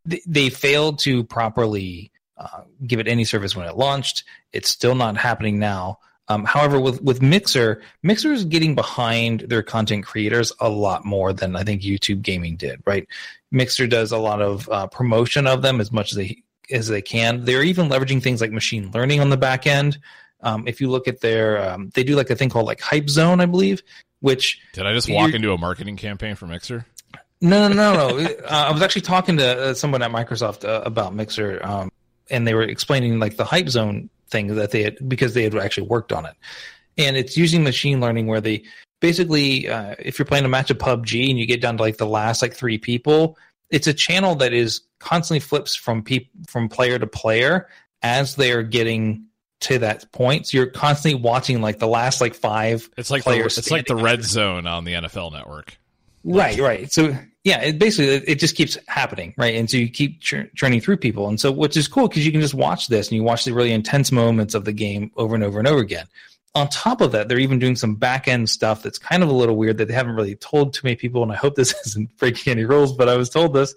they, 0.05 0.21
they 0.27 0.49
failed 0.51 0.99
to 1.01 1.25
properly 1.25 2.11
uh, 2.37 2.63
give 2.87 3.01
it 3.01 3.09
any 3.09 3.25
service 3.25 3.57
when 3.57 3.67
it 3.67 3.77
launched. 3.77 4.25
It's 4.53 4.69
still 4.69 4.95
not 4.95 5.17
happening 5.17 5.59
now. 5.59 5.99
Um, 6.29 6.45
however, 6.45 6.81
with 6.81 7.01
with 7.03 7.23
Mixer, 7.23 7.83
Mixer 8.03 8.33
is 8.33 8.45
getting 8.45 8.75
behind 8.75 9.41
their 9.41 9.63
content 9.63 10.05
creators 10.05 10.53
a 10.61 10.69
lot 10.69 11.05
more 11.05 11.33
than 11.33 11.55
I 11.55 11.63
think 11.63 11.83
YouTube 11.83 12.23
Gaming 12.23 12.57
did. 12.57 12.83
Right? 12.85 13.07
Mixer 13.53 13.87
does 13.87 14.13
a 14.13 14.19
lot 14.19 14.43
of 14.43 14.69
uh, 14.69 14.87
promotion 14.89 15.47
of 15.47 15.63
them 15.63 15.81
as 15.81 15.93
much 15.93 16.13
as 16.13 16.17
they 16.17 16.43
as 16.71 16.89
they 16.89 17.03
can. 17.03 17.45
They're 17.45 17.63
even 17.63 17.89
leveraging 17.89 18.23
things 18.23 18.41
like 18.41 18.51
machine 18.51 18.91
learning 18.93 19.21
on 19.21 19.31
the 19.31 19.37
back 19.37 19.67
end. 19.67 19.99
Um, 20.43 20.69
if 20.69 20.81
you 20.81 20.91
look 20.91 21.09
at 21.09 21.21
their, 21.21 21.63
um, 21.63 21.91
they 21.95 22.05
do 22.05 22.15
like 22.15 22.31
a 22.31 22.37
thing 22.37 22.51
called 22.51 22.67
like 22.67 22.81
Hype 22.81 23.09
Zone, 23.09 23.41
I 23.41 23.47
believe, 23.47 23.83
which 24.21 24.61
Did 24.73 24.87
I 24.87 24.93
just 24.93 25.11
walk 25.11 25.33
into 25.33 25.53
a 25.53 25.59
marketing 25.59 25.97
campaign 25.97 26.35
for 26.35 26.47
Mixer? 26.47 26.85
no, 27.41 27.69
no, 27.69 27.75
no, 27.75 28.19
no. 28.19 28.25
uh, 28.45 28.67
I 28.69 28.73
was 28.73 28.83
actually 28.83 29.03
talking 29.03 29.37
to 29.39 29.59
uh, 29.59 29.75
someone 29.75 30.03
at 30.03 30.11
Microsoft 30.11 30.69
uh, 30.69 30.83
about 30.85 31.15
Mixer, 31.15 31.61
um, 31.65 31.91
and 32.31 32.47
they 32.47 32.55
were 32.55 32.63
explaining 32.63 33.19
like 33.19 33.37
the 33.37 33.45
hype 33.45 33.69
zone 33.69 34.11
thing 34.31 34.55
that 34.55 34.71
they 34.71 34.83
had 34.83 35.09
because 35.09 35.35
they 35.35 35.43
had 35.43 35.55
actually 35.57 35.87
worked 35.87 36.13
on 36.13 36.27
it, 36.27 36.35
and 36.99 37.17
it's 37.17 37.37
using 37.37 37.63
machine 37.63 38.01
learning 38.01 38.27
where 38.27 38.41
they 38.41 38.65
basically, 39.01 39.69
uh, 39.69 39.95
if 39.99 40.19
you're 40.19 40.27
playing 40.27 40.45
a 40.45 40.49
match 40.49 40.71
of 40.71 40.79
PUBG 40.79 41.31
and 41.31 41.39
you 41.39 41.47
get 41.47 41.61
down 41.61 41.77
to 41.77 41.83
like 41.83 41.99
the 41.99 42.07
last 42.07 42.43
like 42.43 42.55
three 42.55 42.79
people, 42.79 43.37
it's 43.71 43.87
a 43.87 43.95
channel 43.95 44.35
that 44.37 44.53
is 44.53 44.83
constantly 44.99 45.41
flips 45.41 45.75
from 45.75 46.03
peop- 46.03 46.31
from 46.49 46.69
player 46.69 46.99
to 46.99 47.07
player 47.07 47.69
as 48.03 48.37
they 48.37 48.53
are 48.53 48.63
getting 48.63 49.27
to 49.61 49.79
that 49.79 50.11
point. 50.13 50.47
So 50.47 50.59
you're 50.59 50.67
constantly 50.67 51.21
watching 51.21 51.61
like 51.61 51.79
the 51.79 51.89
last 51.89 52.21
like 52.21 52.35
five 52.35 52.89
It's 52.97 53.11
like 53.11 53.25
the, 53.25 53.45
it's 53.45 53.71
like 53.71 53.87
the 53.87 53.97
red 53.97 54.23
zone 54.23 54.67
on 54.67 54.85
the 54.85 54.93
NFL 54.93 55.33
network. 55.33 55.77
Right, 56.25 56.59
right. 56.59 56.93
So 56.93 57.17
yeah, 57.47 57.61
it 57.61 57.79
basically 57.79 58.09
it 58.29 58.41
just 58.41 58.57
keeps 58.57 58.77
happening, 58.89 59.33
right? 59.37 59.55
And 59.55 59.71
so 59.71 59.77
you 59.77 59.89
keep 59.89 60.21
chur- 60.21 60.51
churning 60.57 60.81
through 60.81 60.97
people, 60.97 61.29
and 61.29 61.39
so 61.39 61.53
which 61.53 61.77
is 61.77 61.87
cool 61.87 62.09
because 62.09 62.27
you 62.27 62.33
can 62.33 62.41
just 62.41 62.55
watch 62.55 62.89
this 62.89 63.07
and 63.07 63.17
you 63.17 63.23
watch 63.23 63.45
the 63.45 63.55
really 63.55 63.71
intense 63.71 64.11
moments 64.11 64.53
of 64.53 64.65
the 64.65 64.73
game 64.73 65.13
over 65.17 65.37
and 65.37 65.45
over 65.45 65.61
and 65.61 65.69
over 65.69 65.81
again. 65.81 66.07
on 66.57 66.69
top 66.71 67.01
of 67.01 67.13
that, 67.13 67.29
they're 67.29 67.39
even 67.39 67.61
doing 67.61 67.77
some 67.77 67.95
back 67.95 68.27
end 68.27 68.51
stuff 68.51 68.83
that's 68.83 68.99
kind 68.99 69.23
of 69.23 69.29
a 69.29 69.33
little 69.33 69.57
weird 69.57 69.79
that 69.79 69.87
they 69.87 69.95
haven't 69.95 70.17
really 70.17 70.35
told 70.35 70.75
too 70.75 70.81
many 70.83 70.97
people. 70.97 71.23
And 71.23 71.31
I 71.31 71.37
hope 71.37 71.55
this 71.55 71.73
isn't 71.87 72.17
breaking 72.17 72.51
any 72.51 72.65
rules, 72.65 72.93
but 72.93 73.09
I 73.09 73.17
was 73.17 73.31
told 73.31 73.55
this 73.55 73.77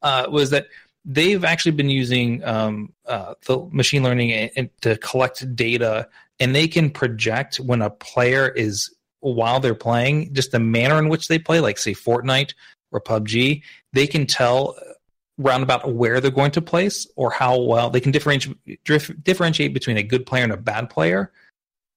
uh, 0.00 0.26
was 0.30 0.48
that 0.48 0.68
they've 1.04 1.44
actually 1.44 1.72
been 1.72 1.90
using 1.90 2.42
um, 2.44 2.90
uh, 3.04 3.34
the 3.46 3.68
machine 3.70 4.02
learning 4.02 4.32
and, 4.32 4.50
and 4.56 4.70
to 4.80 4.96
collect 4.96 5.54
data, 5.54 6.08
and 6.38 6.54
they 6.54 6.66
can 6.66 6.88
project 6.88 7.56
when 7.56 7.82
a 7.82 7.90
player 7.90 8.48
is 8.48 8.88
while 9.18 9.60
they're 9.60 9.74
playing, 9.74 10.32
just 10.32 10.52
the 10.52 10.58
manner 10.58 10.98
in 10.98 11.10
which 11.10 11.28
they 11.28 11.38
play, 11.38 11.60
like 11.60 11.76
say 11.76 11.92
Fortnite 11.92 12.54
or 12.92 13.00
PUBG, 13.00 13.62
they 13.92 14.06
can 14.06 14.26
tell 14.26 14.76
roundabout 15.38 15.94
where 15.94 16.20
they're 16.20 16.30
going 16.30 16.50
to 16.50 16.60
place 16.60 17.06
or 17.16 17.30
how 17.30 17.58
well 17.58 17.88
they 17.88 18.00
can 18.00 18.12
differentiate 18.12 18.84
differentiate 19.24 19.72
between 19.72 19.96
a 19.96 20.02
good 20.02 20.26
player 20.26 20.44
and 20.44 20.52
a 20.52 20.56
bad 20.56 20.90
player 20.90 21.32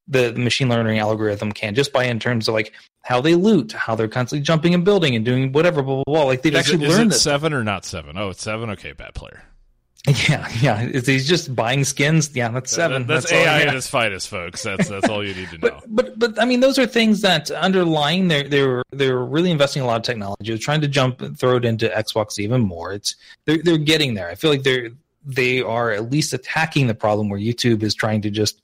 the, 0.07 0.31
the 0.31 0.39
machine 0.39 0.69
learning 0.69 0.99
algorithm 0.99 1.51
can 1.51 1.75
just 1.75 1.93
by 1.93 2.05
in 2.05 2.19
terms 2.19 2.47
of 2.47 2.53
like 2.53 2.73
how 3.03 3.21
they 3.21 3.35
loot, 3.35 3.71
how 3.71 3.95
they're 3.95 4.07
constantly 4.07 4.43
jumping 4.43 4.73
and 4.73 4.85
building 4.85 5.15
and 5.15 5.25
doing 5.25 5.51
whatever, 5.51 5.81
blah 5.81 6.03
blah 6.03 6.13
blah. 6.13 6.23
Like 6.23 6.41
they've 6.41 6.53
Is 6.53 6.59
actually 6.59 6.85
it, 6.85 6.89
is 6.89 6.97
learned 6.97 7.11
it 7.11 7.13
this. 7.13 7.21
seven 7.21 7.53
or 7.53 7.63
not 7.63 7.85
seven? 7.85 8.17
Oh, 8.17 8.29
it's 8.29 8.41
seven. 8.41 8.69
Okay, 8.71 8.93
bad 8.93 9.13
player. 9.13 9.43
Yeah, 10.05 10.49
yeah. 10.59 10.81
Is 10.81 11.07
he's 11.07 11.25
just 11.27 11.55
buying 11.55 11.85
skins? 11.85 12.29
Yeah, 12.35 12.49
that's 12.49 12.71
seven. 12.71 13.07
That- 13.07 13.21
that's, 13.21 13.31
all, 13.31 13.37
AI 13.37 13.61
yeah. 13.61 13.69
at 13.69 13.75
its 13.75 13.87
finest, 13.87 14.27
folks. 14.27 14.61
That's 14.61 14.89
that's 14.89 15.07
all 15.07 15.25
you 15.25 15.33
need 15.33 15.49
to 15.51 15.57
know. 15.69 15.79
But, 15.87 16.19
but 16.19 16.19
but 16.19 16.41
I 16.41 16.45
mean, 16.45 16.59
those 16.59 16.77
are 16.77 16.85
things 16.85 17.21
that 17.21 17.49
underlying 17.51 18.27
they're 18.27 18.47
they're 18.47 18.83
they're 18.91 19.19
really 19.19 19.49
investing 19.49 19.81
a 19.81 19.85
lot 19.85 19.95
of 19.95 20.03
technology. 20.03 20.51
They're 20.51 20.57
trying 20.57 20.81
to 20.81 20.89
jump 20.89 21.37
throw 21.37 21.55
it 21.55 21.63
into 21.63 21.87
Xbox 21.87 22.37
even 22.37 22.59
more. 22.61 22.91
It's 22.91 23.15
they're 23.45 23.59
they're 23.63 23.77
getting 23.77 24.13
there. 24.13 24.29
I 24.29 24.35
feel 24.35 24.49
like 24.49 24.63
they're 24.63 24.89
they 25.25 25.61
are 25.61 25.91
at 25.91 26.11
least 26.11 26.33
attacking 26.33 26.87
the 26.87 26.95
problem 26.95 27.29
where 27.29 27.39
YouTube 27.39 27.81
is 27.81 27.95
trying 27.95 28.21
to 28.23 28.29
just 28.29 28.61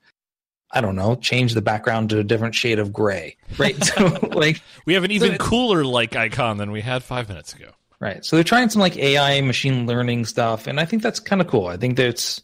I 0.71 0.82
don't 0.82 0.97
know 0.97 1.15
change 1.15 1.54
the 1.54 1.62
background 1.62 2.10
to 2.10 2.19
a 2.19 2.23
different 2.23 2.54
shade 2.54 2.80
of 2.80 2.91
gray. 2.91 3.38
Right. 3.58 3.82
so 3.84 4.08
like 4.34 4.62
we 4.86 4.93
have 4.93 5.06
an 5.06 5.12
even 5.12 5.34
it- 5.36 5.39
cooler 5.39 5.86
like 5.86 6.17
icon 6.17 6.58
than 6.58 6.71
we 6.71 6.82
had 6.82 7.02
five 7.02 7.30
minutes 7.30 7.54
ago. 7.54 7.69
Right. 8.00 8.24
So 8.24 8.38
they're 8.38 8.44
trying 8.46 8.70
some 8.70 8.80
like 8.82 8.96
AI 8.98 9.42
machine 9.42 9.86
learning 9.86 10.26
stuff, 10.26 10.68
and 10.68 10.80
I 10.80 10.86
think 10.86 11.04
that's 11.04 11.20
kind 11.20 11.42
of 11.42 11.48
cool. 11.48 11.68
I 11.68 11.76
think 11.78 11.98
that's 11.98 12.42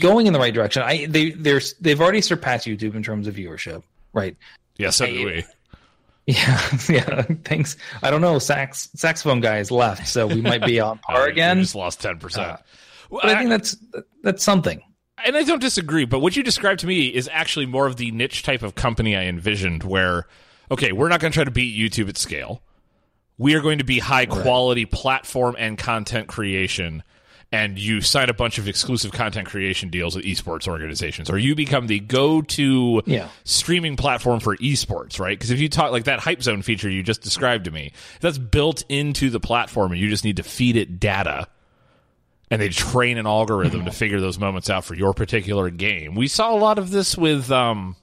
going 0.00 0.26
in 0.26 0.32
the 0.34 0.38
right 0.38 0.52
direction. 0.52 0.82
I 0.82 1.06
they 1.06 1.30
they're 1.30 1.60
they've 1.80 2.00
already 2.00 2.20
surpassed 2.20 2.66
YouTube 2.66 2.94
in 2.94 3.02
terms 3.02 3.26
of 3.26 3.34
viewership. 3.34 3.82
Right. 4.12 4.36
Yeah, 4.76 4.90
so 4.90 5.06
I- 5.06 5.10
do 5.10 5.24
we. 5.26 5.44
Yeah. 6.26 6.60
Yeah. 6.90 7.22
Thanks. 7.44 7.78
I 8.02 8.10
don't 8.10 8.20
know. 8.20 8.38
Sax 8.38 8.90
saxophone 8.94 9.40
guy 9.40 9.62
left, 9.70 10.06
so 10.06 10.26
we 10.26 10.42
might 10.42 10.62
be 10.62 10.78
on 10.78 10.98
Uh, 11.08 11.12
par 11.14 11.24
we 11.24 11.30
again. 11.32 11.62
just 11.62 11.74
lost 11.74 12.02
ten 12.02 12.18
percent. 12.18 12.46
Uh, 12.50 12.56
But 13.10 13.24
I 13.24 13.38
think 13.38 13.48
that's 13.48 13.78
that's 14.22 14.44
something. 14.44 14.82
and 15.24 15.34
I 15.34 15.42
don't 15.44 15.58
disagree, 15.62 16.04
but 16.04 16.18
what 16.18 16.36
you 16.36 16.42
described 16.42 16.80
to 16.80 16.86
me 16.86 17.06
is 17.06 17.30
actually 17.32 17.64
more 17.64 17.86
of 17.86 17.96
the 17.96 18.10
niche 18.10 18.42
type 18.42 18.62
of 18.62 18.74
company 18.74 19.16
I 19.16 19.22
envisioned 19.24 19.84
where, 19.84 20.26
okay, 20.70 20.92
we're 20.92 21.08
not 21.08 21.20
going 21.20 21.32
to 21.32 21.34
try 21.34 21.44
to 21.44 21.50
beat 21.50 21.74
YouTube 21.74 22.10
at 22.10 22.18
scale. 22.18 22.60
We 23.38 23.54
are 23.54 23.60
going 23.60 23.78
to 23.78 23.84
be 23.84 23.98
high 24.00 24.26
quality 24.26 24.84
platform 24.84 25.54
and 25.58 25.78
content 25.78 26.26
creation. 26.28 27.02
And 27.50 27.78
you 27.78 28.02
sign 28.02 28.28
a 28.28 28.34
bunch 28.34 28.58
of 28.58 28.68
exclusive 28.68 29.12
content 29.12 29.48
creation 29.48 29.88
deals 29.88 30.14
with 30.14 30.26
esports 30.26 30.68
organizations, 30.68 31.30
or 31.30 31.38
you 31.38 31.54
become 31.54 31.86
the 31.86 31.98
go 31.98 32.42
to 32.42 33.02
Yeah. 33.06 33.28
streaming 33.44 33.96
platform 33.96 34.40
for 34.40 34.54
esports, 34.58 35.18
right? 35.18 35.38
Because 35.38 35.50
if 35.50 35.58
you 35.58 35.70
talk 35.70 35.90
like 35.90 36.04
that 36.04 36.20
hype 36.20 36.42
zone 36.42 36.60
feature 36.60 36.90
you 36.90 37.02
just 37.02 37.22
described 37.22 37.64
to 37.64 37.70
me, 37.70 37.92
that's 38.20 38.36
built 38.36 38.84
into 38.90 39.30
the 39.30 39.40
platform 39.40 39.92
and 39.92 40.00
you 40.00 40.10
just 40.10 40.24
need 40.24 40.36
to 40.36 40.42
feed 40.42 40.76
it 40.76 41.00
data 41.00 41.46
and 42.50 42.60
they 42.60 42.68
train 42.68 43.16
an 43.16 43.26
algorithm 43.26 43.84
to 43.86 43.92
figure 43.92 44.20
those 44.20 44.38
moments 44.38 44.68
out 44.68 44.84
for 44.84 44.94
your 44.94 45.14
particular 45.14 45.70
game. 45.70 46.14
We 46.14 46.28
saw 46.28 46.54
a 46.54 46.58
lot 46.58 46.78
of 46.78 46.90
this 46.90 47.16
with 47.16 47.50
um 47.50 47.96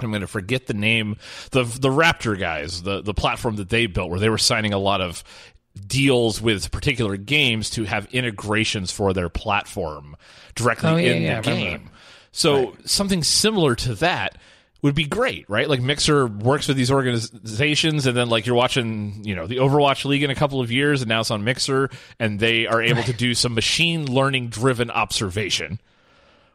I'm 0.00 0.10
going 0.10 0.20
to 0.20 0.26
forget 0.26 0.66
the 0.66 0.74
name 0.74 1.16
the 1.52 1.64
the 1.64 1.88
Raptor 1.88 2.38
guys, 2.38 2.82
the 2.82 3.02
the 3.02 3.14
platform 3.14 3.56
that 3.56 3.68
they 3.70 3.86
built 3.86 4.10
where 4.10 4.20
they 4.20 4.28
were 4.28 4.38
signing 4.38 4.72
a 4.72 4.78
lot 4.78 5.00
of 5.00 5.24
deals 5.86 6.40
with 6.40 6.70
particular 6.70 7.16
games 7.16 7.70
to 7.70 7.84
have 7.84 8.06
integrations 8.12 8.90
for 8.90 9.12
their 9.12 9.28
platform 9.28 10.16
directly 10.54 10.88
Oh, 10.90 10.96
yeah, 10.96 11.12
in 11.12 11.22
yeah, 11.22 11.40
the 11.40 11.50
game. 11.50 11.90
So 12.32 12.76
something 12.84 13.22
similar 13.22 13.74
to 13.76 13.94
that 13.96 14.38
would 14.82 14.94
be 14.94 15.04
great, 15.04 15.48
right? 15.48 15.68
Like 15.68 15.80
Mixer 15.80 16.26
works 16.26 16.68
with 16.68 16.76
these 16.76 16.90
organizations, 16.90 18.06
and 18.06 18.16
then 18.16 18.28
like 18.28 18.46
you're 18.46 18.54
watching, 18.56 19.22
you 19.24 19.34
know, 19.34 19.46
the 19.46 19.56
Overwatch 19.56 20.04
League 20.04 20.22
in 20.22 20.30
a 20.30 20.34
couple 20.34 20.60
of 20.60 20.70
years, 20.70 21.02
and 21.02 21.08
now 21.08 21.20
it's 21.20 21.30
on 21.30 21.44
Mixer, 21.44 21.90
and 22.18 22.38
they 22.38 22.66
are 22.66 22.82
able 22.82 23.02
to 23.02 23.12
do 23.12 23.34
some 23.34 23.54
machine 23.54 24.10
learning 24.10 24.48
driven 24.48 24.90
observation, 24.90 25.80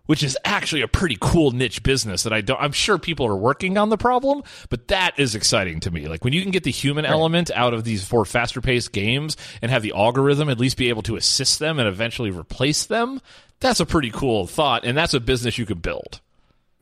which 0.05 0.23
is 0.23 0.37
actually 0.45 0.81
a 0.81 0.87
pretty 0.87 1.17
cool 1.19 1.51
niche 1.51 1.83
business 1.83 2.23
that 2.23 2.33
I 2.33 2.41
don't. 2.41 2.59
I'm 2.59 2.71
sure 2.71 2.97
people 2.97 3.25
are 3.25 3.35
working 3.35 3.77
on 3.77 3.89
the 3.89 3.97
problem, 3.97 4.43
but 4.69 4.87
that 4.89 5.17
is 5.19 5.35
exciting 5.35 5.79
to 5.81 5.91
me. 5.91 6.07
Like 6.07 6.23
when 6.23 6.33
you 6.33 6.41
can 6.41 6.51
get 6.51 6.63
the 6.63 6.71
human 6.71 7.05
element 7.05 7.51
out 7.51 7.73
of 7.73 7.83
these 7.83 8.03
four 8.03 8.25
faster 8.25 8.61
paced 8.61 8.91
games 8.91 9.37
and 9.61 9.71
have 9.71 9.83
the 9.83 9.93
algorithm 9.95 10.49
at 10.49 10.59
least 10.59 10.77
be 10.77 10.89
able 10.89 11.03
to 11.03 11.15
assist 11.15 11.59
them 11.59 11.79
and 11.79 11.87
eventually 11.87 12.31
replace 12.31 12.85
them. 12.85 13.21
That's 13.59 13.79
a 13.79 13.85
pretty 13.85 14.09
cool 14.09 14.47
thought, 14.47 14.85
and 14.85 14.97
that's 14.97 15.13
a 15.13 15.19
business 15.19 15.57
you 15.57 15.65
could 15.65 15.81
build. 15.81 16.19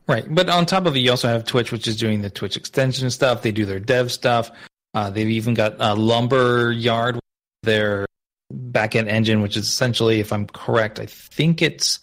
Right. 0.06 0.24
But 0.28 0.48
on 0.48 0.66
top 0.66 0.86
of 0.86 0.96
it, 0.96 1.00
you 1.00 1.10
also 1.10 1.28
have 1.28 1.44
Twitch, 1.44 1.70
which 1.70 1.86
is 1.86 1.96
doing 1.96 2.22
the 2.22 2.30
Twitch 2.30 2.56
extension 2.56 3.10
stuff. 3.10 3.42
They 3.42 3.52
do 3.52 3.64
their 3.64 3.78
dev 3.78 4.10
stuff. 4.10 4.50
Uh, 4.92 5.08
they've 5.10 5.28
even 5.28 5.54
got 5.54 5.74
a 5.74 5.92
uh, 5.92 5.94
Lumberyard, 5.94 7.20
their 7.62 8.06
backend 8.52 9.06
engine, 9.06 9.40
which 9.40 9.56
is 9.56 9.66
essentially, 9.66 10.18
if 10.18 10.32
I'm 10.32 10.46
correct, 10.46 10.98
I 10.98 11.06
think 11.06 11.62
it's 11.62 12.00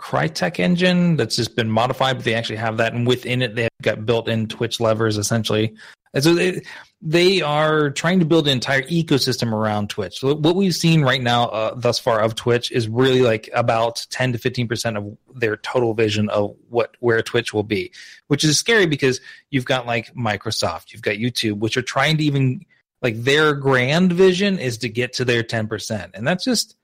Crytek 0.00 0.58
engine 0.58 1.16
that's 1.16 1.36
just 1.36 1.54
been 1.54 1.70
modified, 1.70 2.16
but 2.16 2.24
they 2.24 2.34
actually 2.34 2.56
have 2.56 2.78
that. 2.78 2.94
And 2.94 3.06
within 3.06 3.42
it, 3.42 3.54
they've 3.54 3.68
got 3.82 4.06
built 4.06 4.28
in 4.28 4.48
Twitch 4.48 4.80
levers, 4.80 5.18
essentially. 5.18 5.74
And 6.14 6.24
so 6.24 6.34
they, 6.34 6.62
they 7.02 7.42
are 7.42 7.90
trying 7.90 8.18
to 8.18 8.24
build 8.24 8.48
an 8.48 8.54
entire 8.54 8.82
ecosystem 8.82 9.52
around 9.52 9.90
Twitch. 9.90 10.18
So 10.18 10.34
what 10.34 10.56
we've 10.56 10.74
seen 10.74 11.02
right 11.02 11.20
now, 11.20 11.44
uh, 11.48 11.74
thus 11.74 11.98
far, 11.98 12.20
of 12.20 12.34
Twitch 12.34 12.72
is 12.72 12.88
really 12.88 13.20
like 13.20 13.50
about 13.52 14.06
10 14.10 14.32
to 14.32 14.38
15 14.38 14.66
percent 14.66 14.96
of 14.96 15.16
their 15.34 15.58
total 15.58 15.92
vision 15.92 16.30
of 16.30 16.56
what 16.70 16.96
where 17.00 17.22
Twitch 17.22 17.52
will 17.52 17.62
be, 17.62 17.92
which 18.28 18.42
is 18.42 18.58
scary 18.58 18.86
because 18.86 19.20
you've 19.50 19.66
got 19.66 19.86
like 19.86 20.12
Microsoft, 20.14 20.92
you've 20.92 21.02
got 21.02 21.16
YouTube, 21.16 21.58
which 21.58 21.76
are 21.76 21.82
trying 21.82 22.16
to 22.16 22.24
even 22.24 22.64
like 23.02 23.22
their 23.22 23.54
grand 23.54 24.12
vision 24.12 24.58
is 24.58 24.78
to 24.78 24.88
get 24.88 25.12
to 25.14 25.24
their 25.24 25.42
10 25.42 25.68
percent, 25.68 26.12
and 26.14 26.26
that's 26.26 26.44
just 26.44 26.76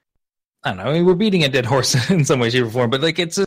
I 0.67 0.71
don't 0.71 0.79
know. 0.79 0.91
I 0.91 0.95
mean, 0.95 1.07
we're 1.07 1.15
beating 1.15 1.45
a 1.45 1.49
dead 1.49 1.65
horse 1.65 1.95
in 2.11 2.25
some 2.25 2.41
way, 2.41 2.51
shape, 2.51 2.65
or 2.65 2.71
form, 2.71 2.91
but 2.91 3.01
like 3.01 3.21
it's 3.21 3.39
a, 3.39 3.47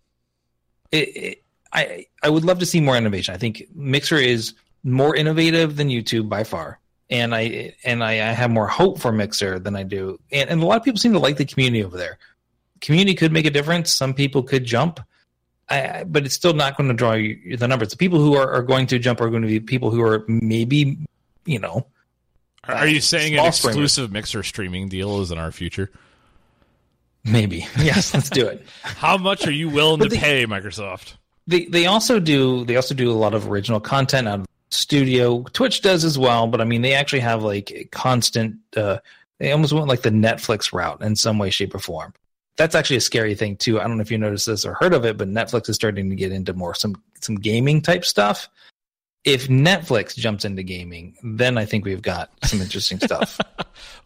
it, 0.91 0.97
it, 0.97 1.43
I 1.73 2.05
I 2.23 2.29
would 2.29 2.45
love 2.45 2.59
to 2.59 2.65
see 2.65 2.79
more 2.79 2.95
innovation. 2.95 3.35
I 3.35 3.37
think 3.37 3.67
Mixer 3.75 4.15
is 4.15 4.53
more 4.85 5.13
innovative 5.13 5.75
than 5.75 5.89
YouTube 5.89 6.29
by 6.29 6.45
far, 6.45 6.79
and 7.09 7.35
I 7.35 7.73
and 7.83 8.05
I, 8.05 8.11
I 8.11 8.31
have 8.31 8.51
more 8.51 8.67
hope 8.67 9.01
for 9.01 9.11
Mixer 9.11 9.59
than 9.59 9.75
I 9.75 9.83
do. 9.83 10.17
And, 10.31 10.49
and 10.49 10.63
a 10.63 10.65
lot 10.65 10.77
of 10.77 10.83
people 10.83 10.97
seem 10.97 11.11
to 11.11 11.19
like 11.19 11.35
the 11.35 11.43
community 11.43 11.83
over 11.83 11.97
there. 11.97 12.17
Community 12.79 13.15
could 13.15 13.33
make 13.33 13.45
a 13.45 13.51
difference. 13.51 13.93
Some 13.93 14.13
people 14.13 14.41
could 14.41 14.63
jump, 14.63 15.01
I, 15.67 16.05
but 16.05 16.25
it's 16.25 16.35
still 16.35 16.53
not 16.53 16.77
going 16.77 16.87
to 16.87 16.95
draw 16.95 17.15
you 17.15 17.57
the 17.57 17.67
numbers. 17.67 17.89
The 17.89 17.97
people 17.97 18.19
who 18.19 18.37
are, 18.37 18.49
are 18.49 18.63
going 18.63 18.87
to 18.87 18.97
jump 18.97 19.19
are 19.19 19.29
going 19.29 19.41
to 19.41 19.47
be 19.49 19.59
people 19.59 19.91
who 19.91 20.01
are 20.01 20.23
maybe, 20.29 20.97
you 21.43 21.59
know, 21.59 21.85
Are, 22.63 22.75
are 22.75 22.87
you 22.87 22.99
uh, 22.99 23.01
saying 23.01 23.37
an 23.37 23.45
exclusive 23.45 24.09
Mixer 24.09 24.41
streaming 24.41 24.87
deal 24.87 25.19
is 25.19 25.31
in 25.31 25.37
our 25.37 25.51
future? 25.51 25.91
Maybe 27.29 27.67
yes, 27.79 28.13
let's 28.13 28.29
do 28.29 28.47
it. 28.47 28.65
How 28.83 29.17
much 29.17 29.45
are 29.47 29.51
you 29.51 29.69
willing 29.69 29.99
to 29.99 30.05
But 30.05 30.11
the- 30.11 30.17
pay, 30.17 30.45
Microsoft? 30.45 31.13
they 31.47 31.65
they 31.65 31.85
also 31.87 32.19
do 32.19 32.65
they 32.65 32.75
also 32.75 32.93
do 32.93 33.11
a 33.11 33.13
lot 33.13 33.33
of 33.33 33.49
original 33.49 33.79
content 33.79 34.27
out 34.27 34.41
of 34.41 34.45
studio. 34.69 35.43
Twitch 35.53 35.81
does 35.81 36.03
as 36.03 36.17
well, 36.17 36.47
but 36.47 36.61
I 36.61 36.63
mean 36.63 36.81
they 36.81 36.93
actually 36.93 37.21
have 37.21 37.43
like 37.43 37.89
constant. 37.91 38.55
Uh, 38.75 38.97
they 39.39 39.51
almost 39.51 39.73
went 39.73 39.87
like 39.87 40.01
the 40.01 40.09
Netflix 40.11 40.73
route 40.73 41.01
in 41.01 41.15
some 41.15 41.39
way, 41.39 41.49
shape, 41.49 41.73
or 41.73 41.79
form. 41.79 42.13
That's 42.57 42.75
actually 42.75 42.97
a 42.97 43.01
scary 43.01 43.35
thing 43.35 43.55
too. 43.55 43.79
I 43.79 43.87
don't 43.87 43.95
know 43.97 44.01
if 44.01 44.11
you 44.11 44.17
noticed 44.17 44.45
this 44.45 44.65
or 44.65 44.73
heard 44.73 44.93
of 44.93 45.05
it, 45.05 45.17
but 45.17 45.29
Netflix 45.29 45.69
is 45.69 45.75
starting 45.77 46.09
to 46.09 46.15
get 46.15 46.31
into 46.31 46.53
more 46.53 46.75
some 46.75 47.01
some 47.21 47.35
gaming 47.35 47.81
type 47.81 48.03
stuff. 48.05 48.49
If 49.25 49.47
Netflix 49.47 50.15
jumps 50.15 50.45
into 50.45 50.63
gaming, 50.63 51.15
then 51.23 51.57
I 51.57 51.65
think 51.65 51.83
we've 51.85 52.01
got 52.01 52.31
some 52.43 52.61
interesting 52.61 52.99
stuff. 52.99 53.39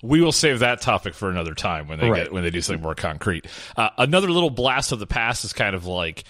We 0.04 0.22
will 0.22 0.34
save 0.34 0.60
that 0.60 0.82
topic 0.82 1.14
for 1.14 1.30
another 1.30 1.54
time 1.56 1.88
when 1.88 1.98
they 1.98 2.10
Right. 2.10 2.24
get 2.26 2.34
when 2.34 2.44
they 2.44 2.50
do 2.50 2.62
something 2.62 2.84
more 2.84 2.94
concrete. 2.94 3.46
Uh, 3.78 3.90
another 3.98 4.30
little 4.30 4.50
blast 4.50 4.92
of 4.92 5.00
the 5.00 5.08
past 5.08 5.46
is 5.46 5.54
kind 5.54 5.76
of 5.76 5.86
like 5.86 6.26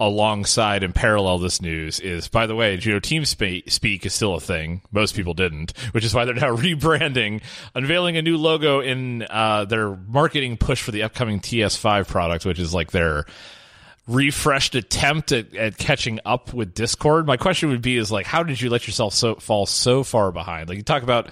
alongside 0.00 0.82
and 0.82 0.94
parallel 0.94 1.38
this 1.38 1.60
news 1.60 2.00
is 2.00 2.28
by 2.28 2.46
the 2.46 2.54
way 2.54 2.78
you 2.80 2.92
know 2.92 3.00
TeamSpeak, 3.00 4.06
is 4.06 4.14
still 4.14 4.34
a 4.34 4.40
thing 4.40 4.80
most 4.92 5.14
people 5.16 5.34
didn't 5.34 5.76
which 5.90 6.04
is 6.04 6.14
why 6.14 6.24
they're 6.24 6.34
now 6.34 6.56
rebranding 6.56 7.42
unveiling 7.74 8.16
a 8.16 8.22
new 8.22 8.36
logo 8.36 8.80
in 8.80 9.26
uh, 9.28 9.64
their 9.64 9.94
marketing 9.96 10.56
push 10.56 10.80
for 10.80 10.92
the 10.92 11.02
upcoming 11.02 11.40
ts5 11.40 12.06
product 12.08 12.46
which 12.46 12.60
is 12.60 12.72
like 12.72 12.92
their 12.92 13.26
refreshed 14.08 14.74
attempt 14.74 15.30
at, 15.32 15.54
at 15.54 15.76
catching 15.76 16.18
up 16.24 16.54
with 16.54 16.72
discord 16.72 17.26
my 17.26 17.36
question 17.36 17.68
would 17.68 17.82
be 17.82 17.96
is 17.96 18.10
like 18.10 18.24
how 18.24 18.42
did 18.42 18.60
you 18.60 18.70
let 18.70 18.86
yourself 18.86 19.14
so 19.14 19.34
fall 19.36 19.66
so 19.66 20.02
far 20.02 20.32
behind? 20.32 20.68
Like 20.68 20.78
you 20.78 20.84
talk 20.84 21.02
about 21.02 21.30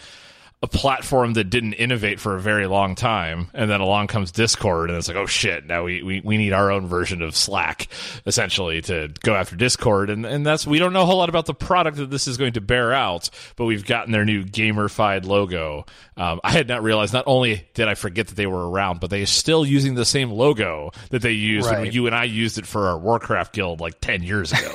a 0.62 0.66
platform 0.66 1.34
that 1.34 1.44
didn't 1.44 1.74
innovate 1.74 2.18
for 2.18 2.34
a 2.34 2.40
very 2.40 2.66
long 2.66 2.94
time 2.94 3.50
and 3.52 3.70
then 3.70 3.80
along 3.82 4.06
comes 4.06 4.32
discord 4.32 4.88
and 4.88 4.98
it's 4.98 5.06
like 5.06 5.16
oh 5.16 5.26
shit 5.26 5.66
now 5.66 5.84
we, 5.84 6.02
we, 6.02 6.20
we 6.24 6.38
need 6.38 6.52
our 6.54 6.70
own 6.70 6.86
version 6.86 7.20
of 7.20 7.36
slack 7.36 7.88
essentially 8.24 8.80
to 8.80 9.12
go 9.20 9.34
after 9.34 9.54
discord 9.54 10.08
and, 10.08 10.24
and 10.24 10.46
that's 10.46 10.66
we 10.66 10.78
don't 10.78 10.94
know 10.94 11.02
a 11.02 11.04
whole 11.04 11.18
lot 11.18 11.28
about 11.28 11.44
the 11.44 11.52
product 11.52 11.98
that 11.98 12.10
this 12.10 12.26
is 12.26 12.38
going 12.38 12.54
to 12.54 12.62
bear 12.62 12.92
out 12.94 13.28
but 13.56 13.66
we've 13.66 13.84
gotten 13.84 14.12
their 14.12 14.24
new 14.24 14.44
gamerfied 14.44 15.26
logo 15.26 15.84
um, 16.16 16.40
i 16.42 16.50
had 16.50 16.66
not 16.66 16.82
realized 16.82 17.12
not 17.12 17.24
only 17.26 17.68
did 17.74 17.86
i 17.86 17.94
forget 17.94 18.28
that 18.28 18.36
they 18.36 18.46
were 18.46 18.70
around 18.70 18.98
but 18.98 19.10
they 19.10 19.20
are 19.20 19.26
still 19.26 19.64
using 19.66 19.94
the 19.94 20.06
same 20.06 20.30
logo 20.30 20.90
that 21.10 21.20
they 21.20 21.32
used 21.32 21.70
when 21.70 21.92
you 21.92 22.06
and 22.06 22.14
i 22.14 22.24
used 22.24 22.56
it 22.56 22.66
for 22.66 22.88
our 22.88 22.98
warcraft 22.98 23.52
guild 23.52 23.80
like 23.80 24.00
10 24.00 24.22
years 24.22 24.52
ago 24.52 24.74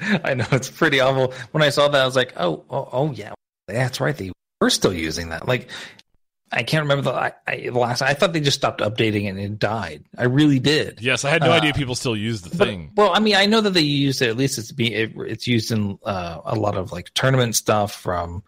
I 0.24 0.34
know 0.34 0.44
it's 0.50 0.68
pretty 0.70 1.00
awful. 1.00 1.32
When 1.52 1.62
I 1.62 1.70
saw 1.70 1.86
that, 1.88 2.02
I 2.02 2.04
was 2.04 2.16
like, 2.16 2.34
oh, 2.36 2.64
oh, 2.68 2.88
oh 2.92 3.12
yeah, 3.12 3.32
that's 3.68 4.00
right. 4.00 4.14
They 4.14 4.32
were 4.60 4.70
still 4.70 4.92
using 4.94 5.28
that. 5.30 5.46
Like, 5.48 5.68
I 6.52 6.62
can't 6.62 6.82
remember 6.82 7.02
the, 7.10 7.12
I, 7.12 7.32
I, 7.46 7.56
the 7.72 7.78
last. 7.78 8.00
I 8.02 8.14
thought 8.14 8.32
they 8.32 8.40
just 8.40 8.56
stopped 8.58 8.80
updating 8.80 9.24
it 9.24 9.28
and 9.30 9.40
it 9.40 9.58
died. 9.58 10.04
I 10.16 10.24
really 10.24 10.60
did. 10.60 11.00
yes 11.00 11.24
i 11.24 11.30
had 11.30 11.42
no 11.42 11.50
Uh, 11.50 11.56
idea 11.56 11.72
people 11.72 11.94
still 11.96 12.16
use 12.16 12.42
the 12.42 12.56
But- 12.56 12.68
thing 12.68 12.92
well, 12.96 13.10
I 13.12 13.18
mean, 13.18 13.34
I 13.34 13.46
know 13.46 13.60
that 13.60 13.70
they 13.70 13.80
use 13.80 14.22
it. 14.22 14.28
At 14.28 14.36
least 14.36 14.58
it's 14.58 14.70
be 14.72 14.94
it, 14.94 15.12
it's 15.16 15.46
used 15.46 15.72
in 15.72 15.98
uh, 16.04 16.40
a 16.44 16.54
lot 16.54 16.76
of 16.76 16.92
like 16.92 17.12
tournament 17.14 17.56
stuff 17.56 17.92
from 17.92 18.44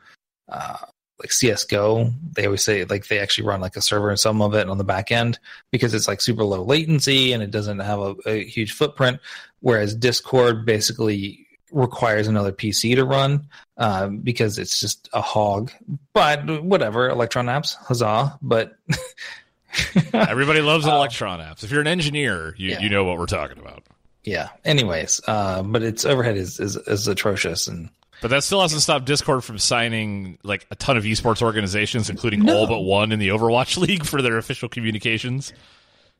uh, 0.48 0.76
like 1.18 1.32
CS:GO. 1.32 2.12
They 2.36 2.44
always 2.44 2.62
say 2.62 2.84
like 2.84 3.08
they 3.08 3.18
actually 3.18 3.48
run 3.48 3.60
like 3.60 3.74
a 3.76 3.82
server 3.82 4.10
and 4.10 4.20
some 4.20 4.40
of 4.40 4.54
it 4.54 4.68
on 4.68 4.78
the 4.78 4.84
back 4.84 5.10
end 5.10 5.40
because 5.72 5.92
it's 5.94 6.06
like 6.06 6.20
super 6.20 6.44
low 6.44 6.62
latency 6.62 7.32
and 7.32 7.42
it 7.42 7.50
doesn't 7.50 7.80
have 7.80 7.98
a, 7.98 8.14
a 8.26 8.44
huge 8.44 8.72
footprint. 8.72 9.18
Whereas 9.60 9.96
Discord 9.96 10.64
basically 10.64 11.45
requires 11.72 12.28
another 12.28 12.52
PC 12.52 12.94
to 12.96 13.04
run 13.04 13.48
um, 13.76 14.18
because 14.18 14.58
it's 14.58 14.78
just 14.80 15.08
a 15.12 15.20
hog. 15.20 15.70
But 16.12 16.62
whatever, 16.62 17.08
Electron 17.08 17.46
apps, 17.46 17.74
huzzah! 17.74 18.38
But 18.42 18.76
everybody 20.12 20.60
loves 20.62 20.86
electron 20.86 21.40
apps 21.40 21.62
if 21.62 21.70
you're 21.70 21.80
an 21.82 21.86
engineer 21.86 22.54
you, 22.56 22.70
Yeah. 22.70 22.80
you 22.80 22.88
know 22.88 23.04
what 23.04 23.18
we're 23.18 23.26
talking 23.26 23.58
about 23.58 23.82
yeah. 24.24 24.48
Anyways, 24.64 25.20
uh, 25.28 25.62
but 25.62 25.84
its 25.84 26.04
overhead 26.04 26.36
is, 26.36 26.58
is 26.58 26.74
is 26.76 27.06
atrocious 27.06 27.68
and. 27.68 27.90
But 28.22 28.28
that 28.32 28.42
still 28.42 28.60
hasn't 28.60 28.82
stopped 28.82 29.04
Discord 29.04 29.44
from 29.44 29.56
signing 29.58 30.38
like 30.42 30.66
a 30.72 30.74
ton 30.74 30.96
of 30.96 31.04
esports 31.04 31.42
organizations, 31.42 32.10
including 32.10 32.40
No. 32.44 32.56
all 32.56 32.66
but 32.66 32.80
one 32.80 33.12
in 33.12 33.20
the 33.20 33.28
Overwatch 33.28 33.76
League 33.86 34.04
for 34.04 34.20
their 34.22 34.36
official 34.36 34.68
communications. 34.68 35.52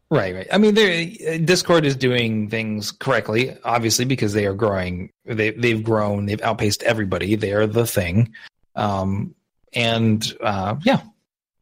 Right, 0.09 0.35
right. 0.35 0.47
I 0.53 0.59
mean, 0.59 0.75
they're, 0.75 1.38
Discord 1.38 1.85
is 1.85 1.97
doing 1.97 2.49
things 2.49 2.92
correctly, 2.92 3.57
obviously, 3.64 4.05
because 4.05 4.33
they 4.35 4.47
are 4.47 4.55
growing. 4.55 5.11
They 5.25 5.51
they've 5.51 5.83
grown. 5.83 6.27
They've 6.27 6.40
outpaced 6.42 6.85
everybody. 6.85 7.35
They 7.35 7.53
are 7.53 7.66
the 7.66 7.87
thing, 7.87 8.33
um, 8.77 9.35
and 9.73 10.25
uh, 10.40 10.77
yeah, 10.85 11.01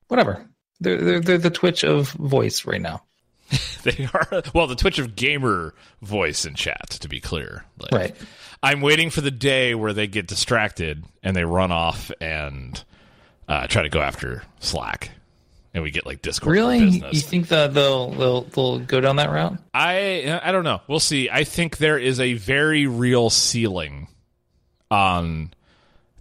whatever. 0.09 0.47
They're, 0.81 1.01
they're 1.01 1.21
they're 1.21 1.39
the 1.39 1.51
Twitch 1.51 1.85
of 1.85 2.11
voice 2.13 2.67
right 2.67 2.81
now. 2.83 3.03
They 3.85 4.09
are 4.15 4.43
well, 4.55 4.67
the 4.67 4.77
Twitch 4.77 4.99
of 4.99 5.15
gamer 5.15 5.75
voice 6.01 6.47
in 6.47 6.55
chat. 6.55 6.89
To 7.01 7.09
be 7.09 7.21
clear, 7.21 7.67
Like, 7.79 7.93
Right. 7.93 8.17
I'm 8.63 8.81
waiting 8.81 9.11
for 9.11 9.21
the 9.21 9.31
day 9.31 9.75
where 9.75 9.93
they 9.93 10.07
get 10.07 10.27
distracted 10.27 11.05
and 11.23 11.37
they 11.37 11.45
run 11.45 11.71
off 11.71 12.11
and 12.19 12.83
uh, 13.47 13.67
try 13.67 13.83
to 13.83 13.91
go 13.91 14.01
after 14.01 14.43
Slack, 14.59 15.11
and 15.75 15.83
we 15.83 15.91
get 15.91 16.07
like 16.07 16.23
Discord 16.23 16.53
Really, 16.53 16.79
you 16.79 17.21
think 17.21 17.49
that 17.49 17.75
they'll 17.75 18.11
they'll 18.13 18.43
they'll 18.43 18.79
go 18.79 19.01
down 19.01 19.17
that 19.17 19.31
route? 19.31 19.59
I 19.75 20.41
I 20.43 20.53
don't 20.53 20.65
know. 20.65 20.81
We'll 20.89 21.01
see. 21.01 21.29
I 21.29 21.45
think 21.45 21.79
there 21.79 21.99
is 21.99 22.21
a 22.21 22.35
very 22.35 22.87
real 22.87 23.29
ceiling 23.29 24.09
on 24.91 25.53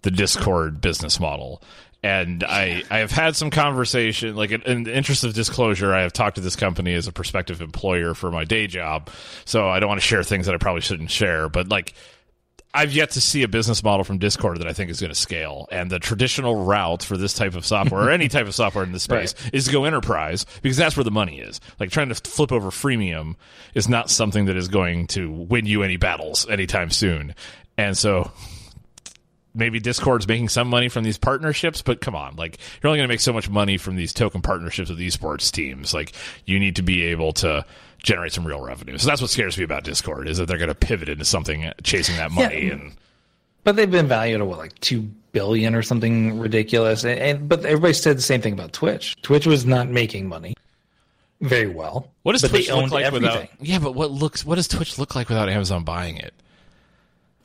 the 0.02 0.10
Discord 0.10 0.80
business 0.80 1.18
model. 1.20 1.62
And 2.02 2.44
I, 2.44 2.82
I 2.90 2.98
have 2.98 3.12
had 3.12 3.34
some 3.34 3.48
conversation, 3.48 4.36
like 4.36 4.50
in, 4.50 4.60
in 4.62 4.82
the 4.82 4.94
interest 4.94 5.24
of 5.24 5.32
disclosure, 5.32 5.94
I 5.94 6.02
have 6.02 6.12
talked 6.12 6.34
to 6.34 6.42
this 6.42 6.54
company 6.54 6.92
as 6.92 7.06
a 7.06 7.12
prospective 7.12 7.62
employer 7.62 8.12
for 8.12 8.30
my 8.30 8.44
day 8.44 8.66
job. 8.66 9.08
So 9.46 9.70
I 9.70 9.80
don't 9.80 9.88
want 9.88 10.02
to 10.02 10.06
share 10.06 10.22
things 10.22 10.44
that 10.44 10.54
I 10.54 10.58
probably 10.58 10.82
shouldn't 10.82 11.10
share. 11.10 11.48
But 11.48 11.70
like, 11.70 11.94
I've 12.76 12.92
yet 12.92 13.10
to 13.12 13.20
see 13.20 13.44
a 13.44 13.48
business 13.48 13.84
model 13.84 14.02
from 14.02 14.18
Discord 14.18 14.58
that 14.58 14.66
I 14.66 14.72
think 14.72 14.90
is 14.90 15.00
going 15.00 15.12
to 15.12 15.18
scale. 15.18 15.68
And 15.70 15.90
the 15.90 16.00
traditional 16.00 16.64
route 16.64 17.04
for 17.04 17.16
this 17.16 17.32
type 17.32 17.54
of 17.54 17.64
software 17.64 18.02
or 18.02 18.10
any 18.10 18.28
type 18.28 18.48
of 18.48 18.54
software 18.54 18.82
in 18.82 18.90
this 18.90 19.02
space 19.04 19.34
is 19.52 19.66
to 19.66 19.72
go 19.72 19.84
enterprise 19.84 20.44
because 20.60 20.76
that's 20.76 20.96
where 20.96 21.04
the 21.04 21.12
money 21.12 21.38
is. 21.38 21.60
Like 21.78 21.90
trying 21.90 22.08
to 22.08 22.16
flip 22.16 22.50
over 22.50 22.70
freemium 22.70 23.36
is 23.74 23.88
not 23.88 24.10
something 24.10 24.46
that 24.46 24.56
is 24.56 24.66
going 24.66 25.06
to 25.08 25.30
win 25.30 25.66
you 25.66 25.84
any 25.84 25.96
battles 25.96 26.48
anytime 26.50 26.90
soon. 26.90 27.36
And 27.78 27.96
so 27.96 28.32
maybe 29.54 29.78
Discord's 29.78 30.26
making 30.26 30.48
some 30.48 30.68
money 30.68 30.88
from 30.88 31.04
these 31.04 31.16
partnerships, 31.16 31.80
but 31.80 32.00
come 32.00 32.16
on, 32.16 32.34
like 32.34 32.58
you're 32.82 32.88
only 32.88 32.98
going 32.98 33.08
to 33.08 33.12
make 33.12 33.20
so 33.20 33.32
much 33.32 33.48
money 33.48 33.78
from 33.78 33.94
these 33.94 34.12
token 34.12 34.42
partnerships 34.42 34.90
with 34.90 34.98
esports 34.98 35.50
teams. 35.52 35.94
Like 35.94 36.12
you 36.44 36.58
need 36.58 36.76
to 36.76 36.82
be 36.82 37.04
able 37.04 37.32
to 37.34 37.64
generate 38.04 38.32
some 38.32 38.46
real 38.46 38.60
revenue. 38.60 38.96
So 38.98 39.08
that's 39.08 39.20
what 39.20 39.30
scares 39.30 39.58
me 39.58 39.64
about 39.64 39.82
Discord 39.82 40.28
is 40.28 40.38
that 40.38 40.46
they're 40.46 40.58
going 40.58 40.68
to 40.68 40.74
pivot 40.74 41.08
into 41.08 41.24
something 41.24 41.72
chasing 41.82 42.16
that 42.18 42.30
money 42.30 42.66
Yeah. 42.66 42.72
and 42.74 42.92
But 43.64 43.74
they've 43.76 43.90
been 43.90 44.06
valued 44.06 44.40
at 44.40 44.46
what, 44.46 44.58
like 44.58 44.78
two 44.80 45.08
billion 45.32 45.74
or 45.74 45.82
something 45.82 46.38
ridiculous. 46.38 47.02
And, 47.04 47.18
and 47.18 47.48
but 47.48 47.64
everybody 47.64 47.94
said 47.94 48.16
the 48.18 48.22
same 48.22 48.40
thing 48.42 48.52
about 48.52 48.72
Twitch. 48.72 49.20
Twitch 49.22 49.46
was 49.46 49.66
not 49.66 49.88
making 49.88 50.28
money 50.28 50.54
very 51.40 51.66
well. 51.66 52.10
what 52.22 52.32
does 52.32 52.42
Twitch 52.48 52.70
look 52.70 52.90
like 52.92 53.10
without. 53.10 53.48
Yeah, 53.60 53.78
but 53.80 53.92
what 53.94 54.10
looks 54.10 54.44
what 54.46 54.54
does 54.54 54.68
Twitch 54.68 54.98
look 54.98 55.14
like 55.16 55.28
without 55.28 55.48
Amazon 55.48 55.82
buying 55.82 56.16
it? 56.18 56.32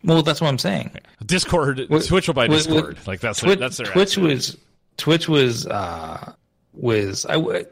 Well, 0.04 0.22
that's 0.24 0.40
what 0.40 0.48
I'm 0.48 0.58
saying. 0.60 0.92
Discord 1.26 1.82
What- 1.90 2.06
Twitch 2.06 2.28
will 2.28 2.34
buy 2.34 2.48
Discord. 2.48 2.98
what- 3.00 3.08
like 3.08 3.20
that's 3.22 3.42
their, 3.42 3.50
Twitch, 3.50 3.60
that's 3.60 3.78
their 3.78 3.88
Twitch 3.88 4.18
attitude. 4.18 4.24
was 4.24 4.58
Twitch 4.98 5.28
was 5.30 5.68
uh 5.68 6.34
was 6.74 7.26
I 7.28 7.66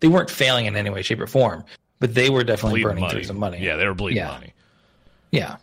they 0.00 0.08
weren't 0.08 0.30
failing 0.30 0.66
in 0.66 0.76
any 0.76 0.88
way, 0.90 1.02
shape, 1.02 1.20
or 1.20 1.26
form, 1.26 1.64
but 1.98 2.14
they 2.14 2.30
were 2.30 2.44
definitely 2.44 2.82
bleeding 2.82 2.88
burning 2.88 3.00
money. 3.02 3.12
through 3.14 3.24
some 3.24 3.38
money. 3.38 3.58
Yeah, 3.60 3.76
they 3.76 3.86
were 3.86 3.94
bleeding 3.94 4.18
Yeah. 4.18 4.28
money. 4.32 4.52
yeah. 5.30 5.56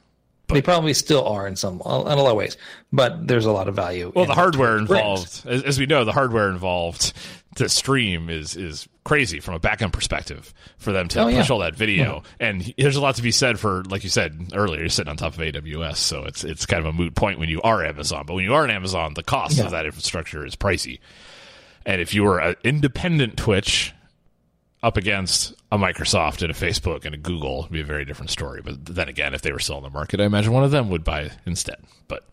they 0.49 0.61
probably 0.61 0.93
still 0.93 1.25
are 1.27 1.47
in 1.47 1.55
some 1.55 1.75
in 1.75 1.81
a 1.91 1.97
lot 1.99 2.29
of 2.29 2.35
ways, 2.35 2.57
but 2.91 3.27
there's 3.27 3.45
a 3.45 3.51
lot 3.51 3.67
of 3.67 3.75
value. 3.75 4.11
Well, 4.13 4.25
in 4.25 4.27
the 4.27 4.35
hardware 4.35 4.77
involved, 4.77 5.41
as, 5.47 5.63
as 5.63 5.79
we 5.79 5.87
know, 5.87 6.05
the 6.05 6.11
hardware 6.11 6.49
involved 6.49 7.13
to 7.55 7.67
stream 7.69 8.29
is 8.29 8.55
is 8.55 8.87
crazy 9.03 9.39
from 9.39 9.55
a 9.55 9.59
backend 9.59 9.93
perspective 9.93 10.53
for 10.77 10.91
them 10.91 11.07
to 11.07 11.21
Oh, 11.21 11.27
yeah. 11.27 11.39
push 11.39 11.49
all 11.49 11.59
that 11.59 11.75
video. 11.75 12.17
Mm-hmm. 12.19 12.27
And 12.39 12.73
there's 12.77 12.95
a 12.97 13.01
lot 13.01 13.15
to 13.15 13.21
be 13.23 13.31
said 13.31 13.59
for, 13.59 13.83
like 13.85 14.03
you 14.03 14.09
said 14.09 14.51
earlier, 14.53 14.81
you're 14.81 14.89
sitting 14.89 15.09
on 15.09 15.17
top 15.17 15.33
of 15.33 15.39
AWS, 15.39 15.95
so 15.97 16.23
it's 16.25 16.43
it's 16.43 16.65
kind 16.67 16.85
of 16.85 16.93
a 16.93 16.93
moot 16.95 17.15
point 17.15 17.39
when 17.39 17.49
you 17.49 17.59
are 17.63 17.83
Amazon. 17.83 18.25
But 18.27 18.35
when 18.35 18.43
you 18.43 18.53
are 18.53 18.63
an 18.63 18.69
Amazon, 18.69 19.13
the 19.15 19.23
cost 19.23 19.57
Yeah. 19.57 19.65
of 19.65 19.71
that 19.71 19.85
infrastructure 19.87 20.45
is 20.45 20.55
pricey. 20.55 20.99
And 21.85 21.99
if 21.99 22.13
you 22.13 22.23
were 22.23 22.39
an 22.39 22.55
independent 22.63 23.37
Twitch 23.37 23.93
up 24.83 24.97
against 24.97 25.53
a 25.71 25.77
Microsoft 25.77 26.41
and 26.41 26.51
a 26.51 26.53
Facebook 26.53 27.05
and 27.05 27.15
a 27.15 27.17
Google, 27.17 27.61
it'd 27.61 27.71
be 27.71 27.81
a 27.81 27.85
very 27.85 28.05
different 28.05 28.29
story. 28.29 28.61
But 28.61 28.85
then 28.85 29.09
again, 29.09 29.33
if 29.33 29.41
they 29.41 29.51
were 29.51 29.59
still 29.59 29.77
in 29.77 29.83
the 29.83 29.89
market, 29.89 30.19
I 30.19 30.25
imagine 30.25 30.51
one 30.51 30.63
of 30.63 30.71
them 30.71 30.89
would 30.89 31.03
buy 31.03 31.31
instead. 31.45 31.77
But 32.07 32.27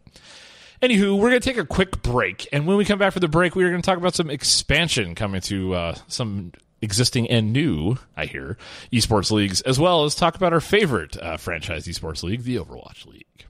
Anywho, 0.82 1.18
we're 1.18 1.28
going 1.28 1.40
to 1.42 1.48
take 1.48 1.58
a 1.58 1.66
quick 1.66 2.02
break. 2.02 2.48
And 2.52 2.66
when 2.66 2.78
we 2.78 2.86
come 2.86 2.98
back 2.98 3.12
for 3.12 3.20
the 3.20 3.28
break, 3.28 3.54
we 3.54 3.64
are 3.64 3.68
going 3.68 3.82
to 3.82 3.86
talk 3.86 3.98
about 3.98 4.14
some 4.14 4.30
expansion 4.30 5.14
coming 5.14 5.42
to 5.42 5.74
uh, 5.74 5.94
some 6.08 6.52
existing 6.80 7.28
and 7.28 7.52
new, 7.52 7.98
I 8.16 8.24
hear, 8.24 8.56
esports 8.90 9.30
leagues, 9.30 9.60
as 9.60 9.78
well 9.78 10.04
as 10.04 10.14
talk 10.14 10.36
about 10.36 10.54
our 10.54 10.60
favorite 10.60 11.20
uh, 11.20 11.36
franchise 11.36 11.86
esports 11.86 12.22
league, 12.22 12.44
the 12.44 12.56
Overwatch 12.56 13.04
League. 13.06 13.44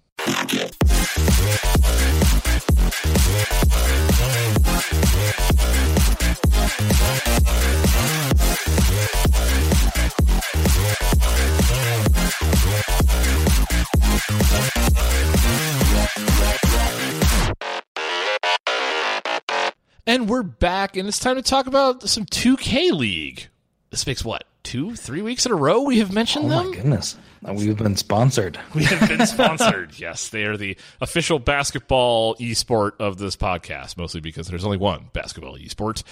And 20.06 20.28
we're 20.28 20.42
back, 20.42 20.96
and 20.96 21.06
it's 21.06 21.20
time 21.20 21.36
to 21.36 21.42
talk 21.42 21.68
about 21.68 22.08
some 22.08 22.26
2K 22.26 22.90
League. 22.90 23.48
This 23.90 24.06
makes 24.08 24.24
what, 24.24 24.42
two, 24.62 24.94
three 24.96 25.22
weeks 25.22 25.46
in 25.46 25.52
a 25.52 25.56
row 25.56 25.82
we 25.82 25.98
have 25.98 26.12
mentioned 26.12 26.46
Oh 26.46 26.48
them? 26.48 26.70
my 26.70 26.76
goodness, 26.76 27.16
we've 27.42 27.76
been 27.76 27.96
sponsored. 27.96 28.58
We 28.74 28.84
have 28.84 29.08
been 29.08 29.26
sponsored. 29.26 29.98
yes, 29.98 30.28
they 30.28 30.44
are 30.44 30.56
the 30.56 30.76
official 31.00 31.38
basketball 31.38 32.34
esport 32.36 32.92
of 33.00 33.18
this 33.18 33.36
podcast, 33.36 33.96
mostly 33.96 34.20
because 34.20 34.48
there's 34.48 34.64
only 34.64 34.76
one 34.78 35.10
basketball 35.12 35.56
esport. 35.58 36.02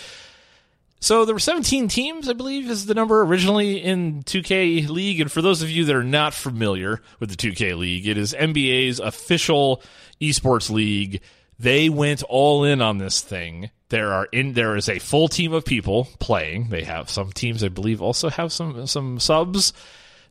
So 1.01 1.25
there 1.25 1.35
were 1.35 1.39
17 1.39 1.87
teams, 1.87 2.29
I 2.29 2.33
believe, 2.33 2.69
is 2.69 2.87
the 2.87 2.95
number 2.95 3.23
originally 3.23 3.77
in 3.81 4.25
2K 4.25 4.89
League. 4.89 5.21
And 5.21 5.31
for 5.31 5.41
those 5.41 5.63
of 5.63 5.71
you 5.71 5.85
that 5.85 5.95
are 5.95 6.03
not 6.03 6.35
familiar 6.35 7.01
with 7.21 7.31
the 7.31 7.37
2K 7.37 7.77
League, 7.79 8.09
it 8.09 8.19
is 8.19 8.35
NBA's 8.35 8.99
official 8.99 9.81
esports 10.21 10.71
league. 10.71 11.21
They 11.57 11.89
went 11.89 12.25
all 12.25 12.65
in 12.65 12.83
on 12.83 12.99
this 12.99 13.21
thing. 13.21 13.71
There 13.91 14.13
are 14.13 14.27
in 14.27 14.53
there 14.53 14.77
is 14.77 14.89
a 14.89 14.99
full 14.99 15.29
team 15.29 15.53
of 15.53 15.65
people 15.65 16.09
playing. 16.19 16.69
They 16.69 16.85
have 16.85 17.09
some 17.09 17.33
teams, 17.33 17.65
I 17.65 17.69
believe, 17.69 18.03
also 18.03 18.29
have 18.29 18.53
some 18.53 18.87
some 18.87 19.19
subs. 19.19 19.73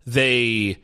They 0.06 0.78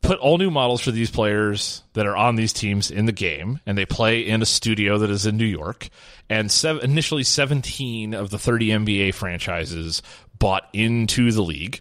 put 0.00 0.18
all 0.18 0.36
new 0.36 0.50
models 0.50 0.82
for 0.82 0.90
these 0.90 1.10
players 1.10 1.82
that 1.92 2.06
are 2.06 2.16
on 2.16 2.36
these 2.36 2.52
teams 2.52 2.90
in 2.90 3.06
the 3.06 3.12
game, 3.12 3.60
and 3.64 3.78
they 3.78 3.86
play 3.86 4.20
in 4.20 4.42
a 4.42 4.46
studio 4.46 4.98
that 4.98 5.10
is 5.10 5.26
in 5.26 5.36
New 5.36 5.44
York. 5.44 5.88
And 6.28 6.52
initially, 6.82 7.22
17 7.22 8.12
of 8.12 8.30
the 8.30 8.38
30 8.38 8.68
NBA 8.68 9.14
franchises 9.14 10.02
bought 10.38 10.68
into 10.72 11.30
the 11.30 11.42
league. 11.42 11.80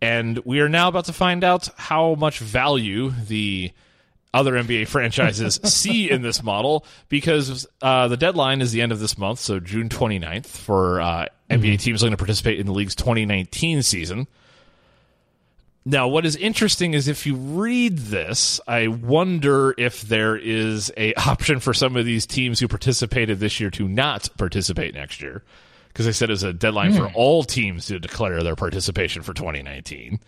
And 0.00 0.38
we 0.46 0.60
are 0.60 0.68
now 0.68 0.88
about 0.88 1.04
to 1.06 1.12
find 1.12 1.44
out 1.44 1.68
how 1.76 2.14
much 2.14 2.38
value 2.38 3.10
the 3.10 3.72
other 4.32 4.52
NBA 4.52 4.88
franchises 4.88 5.60
see 5.64 6.10
in 6.10 6.22
this 6.22 6.42
model 6.42 6.84
because 7.08 7.66
uh, 7.82 8.08
the 8.08 8.16
deadline 8.16 8.60
is 8.60 8.72
the 8.72 8.82
end 8.82 8.92
of 8.92 9.00
this 9.00 9.18
month, 9.18 9.38
so 9.40 9.60
June 9.60 9.88
29th, 9.88 10.46
for 10.46 11.00
uh, 11.00 11.26
NBA 11.50 11.80
teams 11.80 12.02
looking 12.02 12.12
to 12.12 12.16
participate 12.16 12.60
in 12.60 12.66
the 12.66 12.72
league's 12.72 12.94
2019 12.94 13.82
season. 13.82 14.26
Now, 15.84 16.08
what 16.08 16.26
is 16.26 16.36
interesting 16.36 16.92
is 16.92 17.08
if 17.08 17.26
you 17.26 17.34
read 17.34 17.96
this, 17.96 18.60
I 18.68 18.88
wonder 18.88 19.74
if 19.78 20.02
there 20.02 20.36
is 20.36 20.92
a 20.96 21.14
option 21.28 21.58
for 21.58 21.72
some 21.72 21.96
of 21.96 22.04
these 22.04 22.26
teams 22.26 22.60
who 22.60 22.68
participated 22.68 23.40
this 23.40 23.60
year 23.60 23.70
to 23.70 23.88
not 23.88 24.28
participate 24.36 24.94
next 24.94 25.22
year, 25.22 25.42
because 25.88 26.06
they 26.06 26.12
said 26.12 26.30
it's 26.30 26.42
a 26.42 26.52
deadline 26.52 26.92
for 26.92 27.08
all 27.14 27.42
teams 27.44 27.86
to 27.86 27.98
declare 27.98 28.42
their 28.42 28.56
participation 28.56 29.22
for 29.22 29.32
2019. 29.32 30.20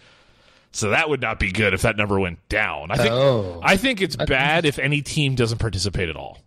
So 0.73 0.91
that 0.91 1.09
would 1.11 1.21
not 1.21 1.39
be 1.39 1.53
good 1.53 1.75
if 1.75 1.83
that 1.83 1.97
number 1.97 2.19
went 2.19 2.47
down. 2.49 2.91
I 2.91 2.97
think 2.97 3.11
Oh. 3.13 3.61
I 3.63 3.77
think 3.77 4.01
it's 4.01 4.17
bad 4.17 4.65
if 4.65 4.79
any 4.79 5.03
team 5.03 5.35
doesn't 5.35 5.59
participate 5.59 6.09
at 6.09 6.17
all. 6.17 6.39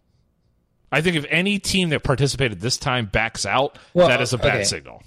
I 0.91 1.01
think 1.01 1.15
if 1.15 1.25
any 1.29 1.59
team 1.59 1.89
that 1.89 2.03
participated 2.03 2.61
this 2.61 2.77
time 2.77 3.05
backs 3.05 3.45
out, 3.45 3.77
Well, 3.93 4.07
that 4.07 4.21
is 4.21 4.33
a 4.33 4.37
bad 4.37 4.55
okay. 4.55 4.63
signal. 4.63 5.03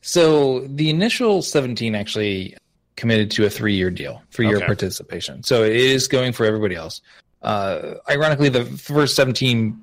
So 0.00 0.60
the 0.66 0.88
initial 0.90 1.42
17 1.42 1.94
actually 1.94 2.56
committed 2.96 3.30
to 3.32 3.44
a 3.46 3.50
three 3.50 3.74
year 3.74 3.90
deal 3.90 4.22
for 4.30 4.42
your 4.42 4.56
Okay. 4.56 4.66
participation. 4.66 5.42
So 5.42 5.64
it 5.64 5.74
is 5.76 6.08
going 6.08 6.32
for 6.32 6.46
everybody 6.46 6.74
else. 6.74 7.00
Uh, 7.42 7.94
ironically, 8.08 8.48
the 8.48 8.64
first 8.64 9.16
17 9.16 9.76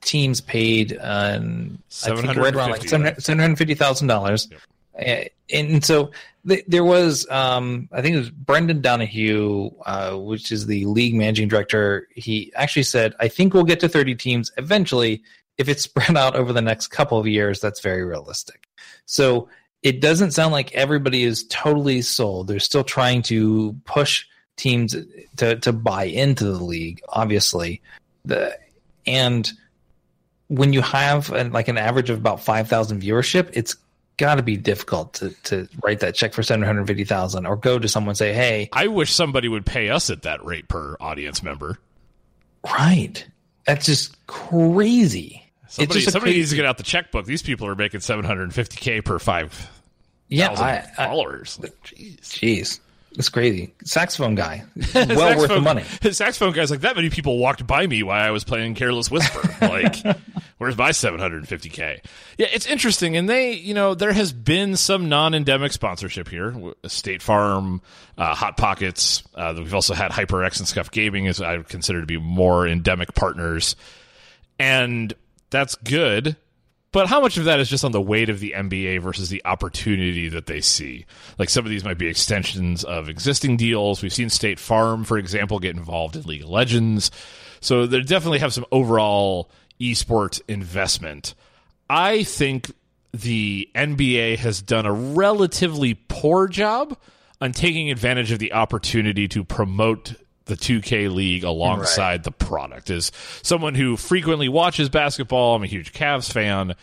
teams 0.00 0.40
paid, 0.40 0.96
uh, 0.98 1.38
I 1.40 2.16
think 2.16 2.36
right 2.36 2.54
around 2.54 2.70
like 2.70 2.82
$750,000. 2.82 3.18
$750,000. 3.18 4.52
Uh, 4.52 4.56
And 4.98 5.84
so 5.84 6.10
th- 6.46 6.64
there 6.66 6.84
was, 6.84 7.28
um, 7.30 7.88
I 7.92 8.02
think 8.02 8.16
it 8.16 8.18
was 8.18 8.30
Brendan 8.30 8.80
Donohue, 8.80 9.70
uh, 9.86 10.16
which 10.16 10.52
is 10.52 10.66
the 10.66 10.84
league 10.86 11.14
managing 11.14 11.48
director. 11.48 12.08
He 12.14 12.52
actually 12.54 12.82
said, 12.82 13.14
I 13.20 13.28
think 13.28 13.54
we'll 13.54 13.64
get 13.64 13.80
to 13.80 13.88
30 13.88 14.14
teams 14.16 14.50
eventually. 14.56 15.22
If 15.56 15.68
it's 15.68 15.82
spread 15.84 16.16
out 16.16 16.36
over 16.36 16.52
the 16.52 16.62
next 16.62 16.88
couple 16.88 17.18
of 17.18 17.26
years, 17.26 17.60
that's 17.60 17.80
very 17.80 18.04
realistic. 18.04 18.68
So 19.06 19.48
it 19.82 20.00
doesn't 20.00 20.32
sound 20.32 20.52
like 20.52 20.74
everybody 20.74 21.22
is 21.22 21.44
totally 21.44 22.02
sold. 22.02 22.48
They're 22.48 22.58
still 22.58 22.84
trying 22.84 23.22
to 23.22 23.76
push 23.84 24.26
teams 24.56 24.96
to, 25.36 25.56
to 25.56 25.72
buy 25.72 26.04
into 26.04 26.44
the 26.44 26.62
league, 26.62 27.00
obviously. 27.08 27.80
The, 28.24 28.58
and 29.06 29.50
when 30.48 30.72
you 30.72 30.82
have 30.82 31.30
an, 31.30 31.52
like 31.52 31.68
an 31.68 31.78
average 31.78 32.10
of 32.10 32.18
about 32.18 32.40
5,000 32.40 33.00
viewership, 33.00 33.50
it's 33.52 33.76
got 34.18 34.34
to 34.34 34.42
be 34.42 34.56
difficult 34.58 35.14
to, 35.14 35.30
to 35.44 35.68
write 35.82 36.00
that 36.00 36.14
check 36.14 36.34
for 36.34 36.42
750,000 36.42 37.46
or 37.46 37.56
go 37.56 37.78
to 37.78 37.88
someone 37.88 38.10
and 38.10 38.18
say, 38.18 38.32
hey, 38.34 38.68
I 38.72 38.88
wish 38.88 39.12
somebody 39.14 39.48
would 39.48 39.64
pay 39.64 39.88
us 39.88 40.10
at 40.10 40.22
that 40.22 40.44
rate 40.44 40.68
per 40.68 40.96
audience 41.00 41.42
member. 41.42 41.78
right. 42.64 43.24
That's 43.66 43.86
just 43.86 44.26
crazy. 44.26 45.44
Somebody, 45.68 46.00
just 46.00 46.12
somebody 46.12 46.32
needs 46.34 46.50
to 46.50 46.56
get 46.56 46.64
out 46.64 46.78
the 46.78 46.82
checkbook. 46.82 47.26
These 47.26 47.42
people 47.42 47.66
are 47.68 47.74
making 47.74 48.00
750k 48.00 49.04
per 49.04 49.18
five 49.18 49.70
Yeah, 50.28 50.50
I, 50.52 50.78
I, 50.96 51.06
followers. 51.06 51.58
Like, 51.60 51.74
Jeez. 51.84 52.20
jeez. 52.22 52.80
It's 53.12 53.28
crazy. 53.28 53.74
Saxophone 53.84 54.34
guy. 54.34 54.64
Well 54.94 55.36
worth 55.38 55.48
the 55.48 55.60
money. 55.60 55.84
The 56.00 56.14
saxophone 56.14 56.52
guy's 56.52 56.70
like 56.70 56.80
that 56.80 56.96
many 56.96 57.10
people 57.10 57.38
walked 57.38 57.66
by 57.66 57.86
me 57.86 58.02
while 58.02 58.22
I 58.22 58.30
was 58.30 58.44
playing 58.44 58.74
Careless 58.74 59.10
Whisper. 59.10 59.42
like, 59.60 59.96
where's 60.58 60.76
my 60.76 60.90
750k? 60.90 62.04
Yeah, 62.36 62.46
it's 62.52 62.66
interesting, 62.66 63.16
and 63.16 63.28
they, 63.28 63.52
you 63.52 63.74
know, 63.74 63.94
there 63.94 64.12
has 64.12 64.32
been 64.32 64.76
some 64.76 65.08
non-endemic 65.08 65.72
sponsorship 65.72 66.28
here. 66.28 66.54
State 66.86 67.22
Farm, 67.22 67.80
uh, 68.16 68.34
Hot 68.34 68.56
Pockets. 68.56 69.22
Uh, 69.34 69.54
we've 69.56 69.74
also 69.74 69.94
had 69.94 70.10
HyperX 70.10 70.58
and 70.58 70.68
Scuff 70.68 70.90
Gaming, 70.90 71.26
as 71.26 71.40
I 71.40 71.56
would 71.56 71.68
consider 71.68 72.00
to 72.00 72.06
be 72.06 72.18
more 72.18 72.66
endemic 72.66 73.14
partners, 73.14 73.76
and 74.58 75.12
that's 75.50 75.74
good. 75.76 76.36
But 76.90 77.06
how 77.06 77.20
much 77.20 77.36
of 77.36 77.44
that 77.44 77.60
is 77.60 77.68
just 77.68 77.84
on 77.84 77.92
the 77.92 78.00
weight 78.00 78.30
of 78.30 78.40
the 78.40 78.54
NBA 78.56 79.02
versus 79.02 79.28
the 79.28 79.42
opportunity 79.44 80.28
that 80.30 80.46
they 80.46 80.62
see? 80.62 81.04
Like 81.38 81.50
some 81.50 81.66
of 81.66 81.70
these 81.70 81.84
might 81.84 81.98
be 81.98 82.06
extensions 82.06 82.82
of 82.82 83.10
existing 83.10 83.58
deals. 83.58 84.02
We've 84.02 84.12
seen 84.12 84.30
State 84.30 84.58
Farm, 84.58 85.04
for 85.04 85.18
example, 85.18 85.58
get 85.58 85.76
involved 85.76 86.16
in 86.16 86.22
League 86.22 86.42
of 86.42 86.48
Legends. 86.48 87.10
So 87.60 87.86
they 87.86 88.00
definitely 88.00 88.38
have 88.38 88.54
some 88.54 88.64
overall 88.72 89.50
esports 89.80 90.40
investment. 90.48 91.34
I 91.88 92.24
think 92.24 92.70
the 93.12 93.68
NBA 93.74 94.38
has 94.38 94.60
done 94.60 94.86
a 94.86 94.92
relatively 94.92 95.94
poor 95.94 96.46
job 96.48 96.96
on 97.40 97.52
taking 97.52 97.90
advantage 97.90 98.32
of 98.32 98.38
the 98.38 98.52
opportunity 98.52 99.28
to 99.28 99.44
promote 99.44 100.14
the 100.46 100.56
2K 100.56 101.14
league 101.14 101.44
alongside 101.44 102.24
the 102.24 102.32
product. 102.32 102.90
As 102.90 103.12
someone 103.42 103.74
who 103.74 103.96
frequently 103.96 104.48
watches 104.48 104.88
basketball, 104.88 105.54
I'm 105.54 105.62
a 105.62 105.66
huge 105.66 105.92
Cavs 105.92 106.32
fan. 106.32 106.74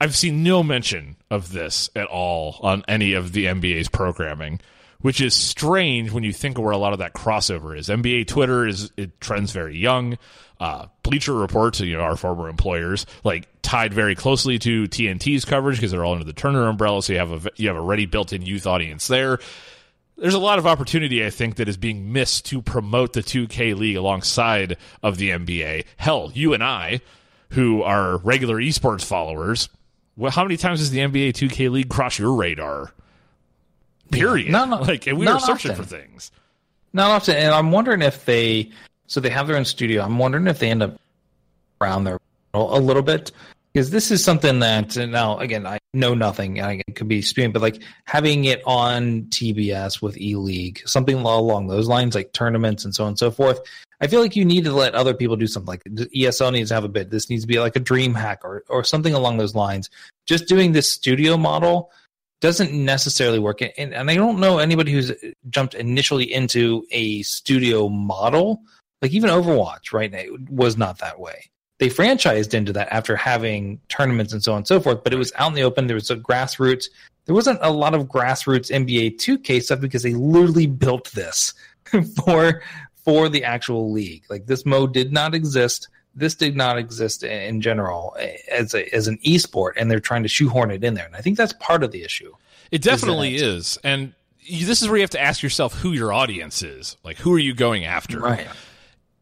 I've 0.00 0.14
seen 0.14 0.42
no 0.42 0.62
mention 0.62 1.16
of 1.30 1.52
this 1.52 1.88
at 1.96 2.06
all 2.06 2.58
on 2.62 2.84
any 2.86 3.14
of 3.14 3.32
the 3.32 3.46
NBA's 3.46 3.88
programming, 3.88 4.60
which 5.00 5.20
is 5.20 5.34
strange 5.34 6.12
when 6.12 6.24
you 6.24 6.32
think 6.32 6.58
of 6.58 6.64
where 6.64 6.72
a 6.72 6.78
lot 6.78 6.92
of 6.92 6.98
that 6.98 7.14
crossover 7.14 7.78
is. 7.78 7.88
NBA 7.88 8.26
Twitter 8.26 8.66
is 8.66 8.92
it 8.96 9.20
trends 9.20 9.52
very 9.52 9.78
young. 9.78 10.18
Uh, 10.58 10.86
Bleacher 11.02 11.34
Report, 11.34 11.78
you 11.80 11.96
know, 11.96 12.02
our 12.02 12.16
former 12.16 12.48
employers, 12.48 13.04
like 13.24 13.46
tied 13.62 13.92
very 13.92 14.14
closely 14.14 14.58
to 14.60 14.84
TNT's 14.84 15.44
coverage 15.44 15.76
because 15.76 15.90
they're 15.90 16.04
all 16.04 16.12
under 16.14 16.24
the 16.24 16.32
Turner 16.32 16.66
umbrella. 16.68 17.02
So 17.02 17.12
you 17.12 17.18
have 17.18 17.46
a 17.46 17.50
you 17.56 17.68
have 17.68 17.76
a 17.76 17.80
ready 17.82 18.06
built-in 18.06 18.42
youth 18.42 18.66
audience 18.66 19.06
there 19.06 19.38
there's 20.18 20.34
a 20.34 20.38
lot 20.38 20.58
of 20.58 20.66
opportunity 20.66 21.24
I 21.24 21.30
think 21.30 21.56
that 21.56 21.68
is 21.68 21.76
being 21.76 22.12
missed 22.12 22.46
to 22.46 22.62
promote 22.62 23.12
the 23.12 23.20
2K 23.22 23.76
league 23.76 23.96
alongside 23.96 24.76
of 25.02 25.18
the 25.18 25.30
NBA. 25.30 25.84
Hell, 25.96 26.30
you 26.34 26.54
and 26.54 26.62
I, 26.62 27.00
who 27.50 27.82
are 27.82 28.18
regular 28.18 28.56
esports 28.56 29.04
followers, 29.04 29.68
well, 30.16 30.30
how 30.30 30.42
many 30.42 30.56
times 30.56 30.80
does 30.80 30.90
the 30.90 31.00
NBA 31.00 31.30
2K 31.30 31.70
league 31.70 31.88
cross 31.88 32.18
your 32.18 32.32
radar? 32.32 32.92
Period. 34.10 34.50
Not- 34.50 34.68
not- 34.68 34.82
like, 34.86 35.06
and 35.06 35.18
we 35.18 35.26
were 35.26 35.38
searching 35.38 35.72
often. 35.72 35.84
for 35.84 35.88
things. 35.88 36.30
Not 36.92 37.10
often. 37.10 37.36
And 37.36 37.52
I'm 37.52 37.70
wondering 37.70 38.00
if 38.00 38.24
they, 38.24 38.70
so 39.06 39.20
they 39.20 39.30
have 39.30 39.46
their 39.46 39.56
own 39.56 39.64
studio. 39.64 40.02
I'm 40.02 40.18
wondering 40.18 40.46
if 40.46 40.58
they 40.58 40.70
end 40.70 40.82
up 40.82 40.98
around 41.80 42.04
there 42.04 42.18
a 42.54 42.80
little 42.80 43.02
bit. 43.02 43.32
Because 43.72 43.90
this 43.90 44.10
is 44.10 44.24
something 44.24 44.60
that, 44.60 44.96
now 44.96 45.36
again, 45.36 45.66
I 45.66 45.78
know 45.92 46.14
nothing. 46.14 46.62
I 46.62 46.82
could 46.94 47.08
be 47.08 47.20
spewing, 47.20 47.52
but 47.52 47.60
like 47.60 47.82
having 48.06 48.46
it 48.46 48.62
on 48.64 49.24
TBS 49.24 50.00
with 50.00 50.18
E 50.18 50.34
League, 50.34 50.80
something 50.86 51.14
along 51.14 51.66
those 51.66 51.86
lines, 51.86 52.14
like 52.14 52.32
tournaments 52.32 52.86
and 52.86 52.94
so 52.94 53.04
on 53.04 53.08
and 53.08 53.18
so 53.18 53.30
forth. 53.30 53.60
I 54.00 54.06
feel 54.06 54.22
like 54.22 54.34
you 54.34 54.46
need 54.46 54.64
to 54.64 54.72
let 54.72 54.94
other 54.94 55.12
people 55.12 55.36
do 55.36 55.46
something. 55.46 55.66
Like 55.66 55.84
ESL 55.84 56.52
needs 56.52 56.70
to 56.70 56.74
have 56.74 56.84
a 56.84 56.88
bit. 56.88 57.10
This 57.10 57.28
needs 57.28 57.42
to 57.42 57.46
be 57.46 57.60
like 57.60 57.76
a 57.76 57.80
DreamHack 57.80 58.38
or, 58.44 58.64
or 58.70 58.82
something 58.82 59.12
along 59.12 59.36
those 59.36 59.54
lines. 59.54 59.90
Just 60.24 60.48
doing 60.48 60.72
this 60.72 60.88
studio 60.88 61.36
model 61.36 61.90
doesn't 62.40 62.72
necessarily 62.72 63.38
work. 63.38 63.60
And, 63.60 63.92
and 63.92 64.10
I 64.10 64.14
don't 64.14 64.40
know 64.40 64.56
anybody 64.56 64.92
who's 64.92 65.12
jumped 65.50 65.74
initially 65.74 66.32
into 66.32 66.86
a 66.90 67.22
studio 67.24 67.90
model. 67.90 68.62
Like 69.02 69.12
even 69.12 69.30
Overwatch, 69.30 69.92
right? 69.92 70.12
It 70.12 70.50
was 70.50 70.76
not 70.76 70.98
that 70.98 71.20
way. 71.20 71.50
They 71.78 71.88
franchised 71.88 72.54
into 72.54 72.72
that 72.72 72.88
after 72.90 73.16
having 73.16 73.80
tournaments 73.88 74.32
and 74.32 74.42
so 74.42 74.52
on 74.52 74.58
and 74.58 74.66
so 74.66 74.80
forth, 74.80 75.04
but 75.04 75.12
it 75.12 75.16
was 75.16 75.32
out 75.36 75.48
in 75.48 75.54
the 75.54 75.62
open. 75.62 75.86
There 75.86 75.94
was 75.94 76.10
a 76.10 76.16
grassroots. 76.16 76.86
There 77.26 77.34
wasn't 77.34 77.58
a 77.60 77.70
lot 77.70 77.94
of 77.94 78.04
grassroots 78.04 78.70
NBA 78.70 79.16
2K 79.16 79.62
stuff 79.62 79.80
because 79.80 80.02
they 80.02 80.14
literally 80.14 80.66
built 80.66 81.10
this 81.12 81.52
for 82.24 82.62
for 83.04 83.28
the 83.28 83.44
actual 83.44 83.92
league. 83.92 84.24
Like 84.30 84.46
this 84.46 84.64
mode 84.64 84.92
did 84.92 85.12
not 85.12 85.34
exist. 85.34 85.88
This 86.14 86.34
did 86.34 86.56
not 86.56 86.78
exist 86.78 87.22
in, 87.22 87.60
general 87.60 88.16
as 88.50 88.74
a, 88.74 88.92
as 88.94 89.06
an 89.06 89.18
esport, 89.18 89.72
and 89.76 89.90
they're 89.90 90.00
trying 90.00 90.22
to 90.22 90.28
shoehorn 90.28 90.70
it 90.70 90.82
in 90.82 90.94
there. 90.94 91.04
And 91.04 91.14
I 91.14 91.20
think 91.20 91.36
that's 91.36 91.52
part 91.54 91.84
of 91.84 91.92
the 91.92 92.02
issue. 92.02 92.32
It 92.70 92.80
definitely 92.80 93.36
is. 93.36 93.78
And 93.84 94.14
you, 94.40 94.64
this 94.66 94.80
is 94.80 94.88
where 94.88 94.96
you 94.96 95.02
have 95.02 95.10
to 95.10 95.20
ask 95.20 95.42
yourself 95.42 95.74
who 95.74 95.92
your 95.92 96.12
audience 96.12 96.62
is. 96.62 96.96
Like, 97.04 97.18
who 97.18 97.34
are 97.34 97.38
you 97.38 97.54
going 97.54 97.84
after? 97.84 98.20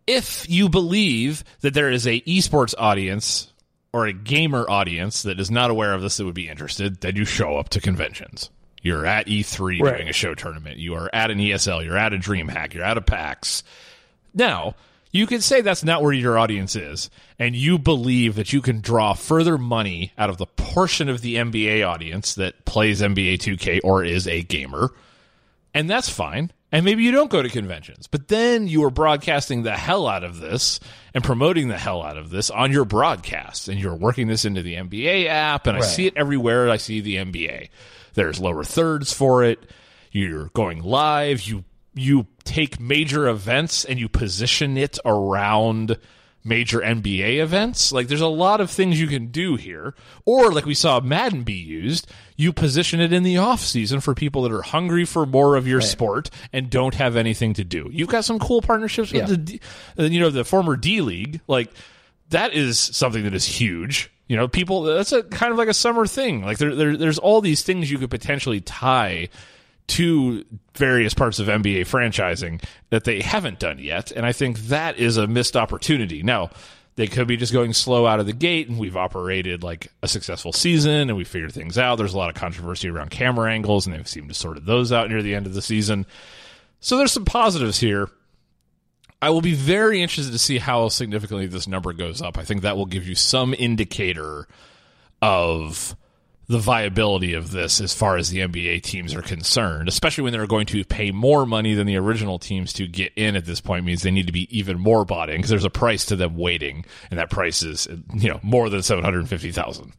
If 0.07 0.49
you 0.49 0.69
believe 0.69 1.45
that 1.61 1.75
there 1.75 1.91
is 1.91 2.07
a 2.07 2.21
esports 2.23 2.75
audience 2.79 3.53
or 3.93 4.07
a 4.07 4.13
gamer 4.13 4.69
audience 4.69 5.23
that 5.23 5.39
is 5.41 5.51
not 5.51 5.71
aware 5.71 5.93
of 5.95 6.03
this 6.03 6.17
that 6.17 6.25
would 6.25 6.35
be 6.35 6.49
interested, 6.49 7.01
then 7.01 7.17
you 7.17 7.25
show 7.25 7.57
up 7.57 7.69
to 7.71 7.81
conventions. 7.81 8.51
You're 8.83 9.07
at 9.07 9.27
E3 9.29 9.81
Right. 9.81 9.97
doing 9.97 10.09
a 10.09 10.13
show 10.13 10.35
tournament. 10.35 10.79
You 10.79 10.95
are 10.95 11.09
at 11.15 11.31
an 11.31 11.39
ESL. 11.39 11.83
You're 11.85 11.97
at 11.97 12.13
a 12.13 12.19
DreamHack. 12.19 12.75
You're 12.75 12.85
at 12.85 12.99
a 12.99 13.01
PAX. 13.03 13.63
Now, 14.35 14.75
you 15.11 15.27
could 15.27 15.43
say 15.45 15.61
that's 15.61 15.85
not 15.85 16.03
where 16.03 16.13
your 16.13 16.37
audience 16.39 16.75
is, 16.75 17.09
and 17.39 17.55
you 17.55 17.79
believe 17.79 18.35
that 18.35 18.53
you 18.53 18.61
can 18.61 18.81
draw 18.81 19.15
further 19.15 19.57
money 19.57 20.13
out 20.19 20.29
of 20.29 20.39
the 20.39 20.47
portion 20.47 21.09
of 21.09 21.21
the 21.21 21.37
NBA 21.37 21.87
audience 21.89 22.35
that 22.35 22.65
plays 22.65 23.01
NBA 23.01 23.35
2K 23.39 23.81
or 23.85 24.05
is 24.05 24.27
a 24.27 24.43
gamer, 24.43 24.91
and 25.73 25.89
that's 25.89 26.09
fine. 26.09 26.51
And 26.75 26.85
maybe 26.85 27.05
you 27.05 27.13
don't 27.13 27.31
go 27.31 27.41
to 27.41 27.49
conventions, 27.49 28.09
but 28.09 28.27
then 28.27 28.67
you 28.67 28.83
are 28.83 28.91
broadcasting 28.91 29.63
the 29.63 29.77
hell 29.77 30.09
out 30.09 30.25
of 30.25 30.41
this 30.41 30.81
and 31.15 31.23
promoting 31.23 31.69
the 31.69 31.79
hell 31.79 32.03
out 32.03 32.17
of 32.17 32.31
this 32.31 32.51
on 32.51 32.73
your 32.73 32.85
broadcast. 32.85 33.69
And 33.69 33.79
you're 33.79 33.95
working 33.95 34.27
this 34.27 34.45
into 34.45 34.61
the 34.61 34.75
NBA 34.75 35.29
app. 35.29 35.69
And 35.69 35.77
I 35.77 35.83
see 35.83 36.09
it 36.09 36.15
everywhere. 36.17 36.69
I 36.69 36.79
see 36.79 37.01
the 37.01 37.15
NBA. 37.15 37.69
There's 38.15 38.41
lower 38.41 38.65
thirds 38.65 39.13
for 39.13 39.45
it. 39.45 39.71
You're 40.11 40.47
going 40.47 40.83
live. 40.83 41.43
You, 41.43 41.63
you 41.95 42.27
take 42.43 42.81
major 42.81 43.29
events 43.29 43.85
and 43.85 44.01
you 44.01 44.09
position 44.09 44.77
it 44.77 44.99
around 45.05 45.97
major 46.45 46.81
NBA 46.81 47.39
events. 47.43 47.91
Like 47.91 48.09
there's 48.09 48.21
a 48.21 48.27
lot 48.27 48.61
of 48.61 48.71
things 48.71 49.01
you 49.01 49.07
can 49.07 49.29
do 49.29 49.57
here. 49.57 49.95
Or 50.27 50.53
like 50.53 50.67
we 50.67 50.75
saw 50.75 51.01
Madden 51.01 51.43
be 51.43 51.55
used, 51.55 52.07
you 52.37 52.53
position 52.53 53.01
it 53.01 53.13
in 53.13 53.23
the 53.23 53.39
off 53.39 53.61
season 53.61 54.01
for 54.01 54.15
people 54.15 54.43
that 54.43 54.53
are 54.53 54.63
hungry 54.63 55.05
for 55.07 55.25
more 55.25 55.57
of 55.57 55.67
your 55.67 55.81
sport 55.81 56.29
and 56.53 56.69
don't 56.69 56.95
have 56.97 57.17
anything 57.17 57.55
to 57.55 57.65
do. 57.65 57.89
You've 57.91 58.09
got 58.09 58.25
some 58.25 58.39
cool 58.39 58.61
partnerships 58.61 59.11
with 59.13 59.29
Yeah. 59.29 59.37
the 59.37 59.61
uh, 59.99 60.07
you 60.07 60.21
know 60.21 60.31
the 60.31 60.45
former 60.45 60.77
D 60.77 61.01
League. 61.01 61.41
Like 61.49 61.71
that 62.29 62.53
is 62.53 62.79
something 62.79 63.25
that 63.25 63.35
is 63.35 63.47
huge. 63.47 64.11
You 64.29 64.37
know, 64.37 64.49
people 64.49 64.83
that's 64.83 65.13
a 65.13 65.23
kind 65.23 65.53
of 65.53 65.59
like 65.59 65.69
a 65.69 65.75
summer 65.75 66.07
thing. 66.07 66.43
Like 66.45 66.59
there, 66.59 66.75
there 66.75 66.97
there's 66.97 67.19
all 67.19 67.41
these 67.41 67.63
things 67.63 67.91
you 67.91 67.99
could 67.99 68.11
potentially 68.11 68.61
tie 68.61 69.29
to 69.87 70.45
various 70.75 71.15
parts 71.15 71.39
of 71.39 71.49
NBA 71.49 71.83
franchising 71.83 72.63
that 72.91 73.05
they 73.05 73.21
haven't 73.21 73.59
done 73.59 73.79
yet. 73.79 74.13
And 74.13 74.25
I 74.25 74.33
think 74.33 74.59
that 74.67 74.99
is 74.99 75.17
a 75.17 75.27
missed 75.27 75.57
opportunity. 75.57 76.23
Now, 76.23 76.51
they 76.97 77.07
could 77.07 77.27
be 77.27 77.37
just 77.37 77.53
going 77.53 77.73
slow 77.73 78.07
out 78.07 78.21
of 78.21 78.27
the 78.27 78.33
gate, 78.33 78.69
and 78.69 78.79
we've 78.79 78.97
operated 78.97 79.63
like 79.63 79.93
a 80.03 80.09
successful 80.09 80.53
season 80.53 81.11
and 81.11 81.17
we 81.17 81.25
figured 81.25 81.53
things 81.53 81.77
out. 81.77 81.97
There's 81.97 82.15
a 82.15 82.19
lot 82.19 82.31
of 82.31 82.37
controversy 82.37 82.89
around 82.89 83.11
camera 83.11 83.53
angles, 83.53 83.87
and 83.87 83.95
they've 83.95 84.09
seemed 84.09 84.29
to 84.29 84.35
sort 84.35 84.57
of 84.57 84.65
those 84.65 84.93
out 84.93 85.11
near 85.11 85.23
the 85.23 85.35
end 85.35 85.47
of 85.47 85.55
the 85.55 85.63
season. 85.63 86.07
So 86.81 86.97
there's 86.97 87.13
some 87.13 87.25
positives 87.25 87.79
here. 87.81 88.09
I 89.21 89.31
will 89.31 89.41
be 89.41 89.55
very 89.55 90.03
interested 90.03 90.33
to 90.33 90.39
see 90.39 90.59
how 90.59 90.89
significantly 90.89 91.47
this 91.47 91.67
number 91.67 91.93
goes 91.93 92.23
up. 92.23 92.39
I 92.39 92.45
think 92.45 92.63
that 92.63 92.77
will 92.77 92.87
give 92.87 93.09
you 93.09 93.15
some 93.15 93.55
indicator 93.55 94.47
of 95.21 95.97
the 96.47 96.59
viability 96.59 97.35
of 97.35 97.51
this 97.51 97.81
as 97.81 97.95
far 97.95 98.17
as 98.17 98.31
the 98.31 98.41
NBA 98.41 98.83
teams 98.83 99.15
are 99.15 99.23
concerned, 99.23 99.89
especially 99.89 100.25
when 100.25 100.33
they're 100.33 100.47
going 100.47 100.67
to 100.67 100.85
pay 100.85 101.11
more 101.11 101.47
money 101.47 101.75
than 101.75 101.87
the 101.87 101.97
original 101.97 102.39
teams 102.39 102.73
to 102.75 102.87
get 102.87 103.13
in 103.17 103.37
at 103.37 103.47
this 103.47 103.61
point 103.61 103.85
means 103.85 104.03
they 104.03 104.11
need 104.11 104.27
to 104.27 104.33
be 104.33 104.47
even 104.57 104.79
more 104.79 105.05
bought 105.05 105.31
in 105.31 105.37
because 105.37 105.51
there's 105.51 105.65
a 105.65 105.71
price 105.71 106.05
to 106.07 106.17
them 106.17 106.37
waiting 106.37 106.85
and 107.11 107.19
that 107.19 107.31
price 107.31 107.63
is 107.63 107.89
you 108.15 108.29
know 108.29 108.41
more 108.43 108.69
than 108.69 108.83
750,000. 108.83 109.93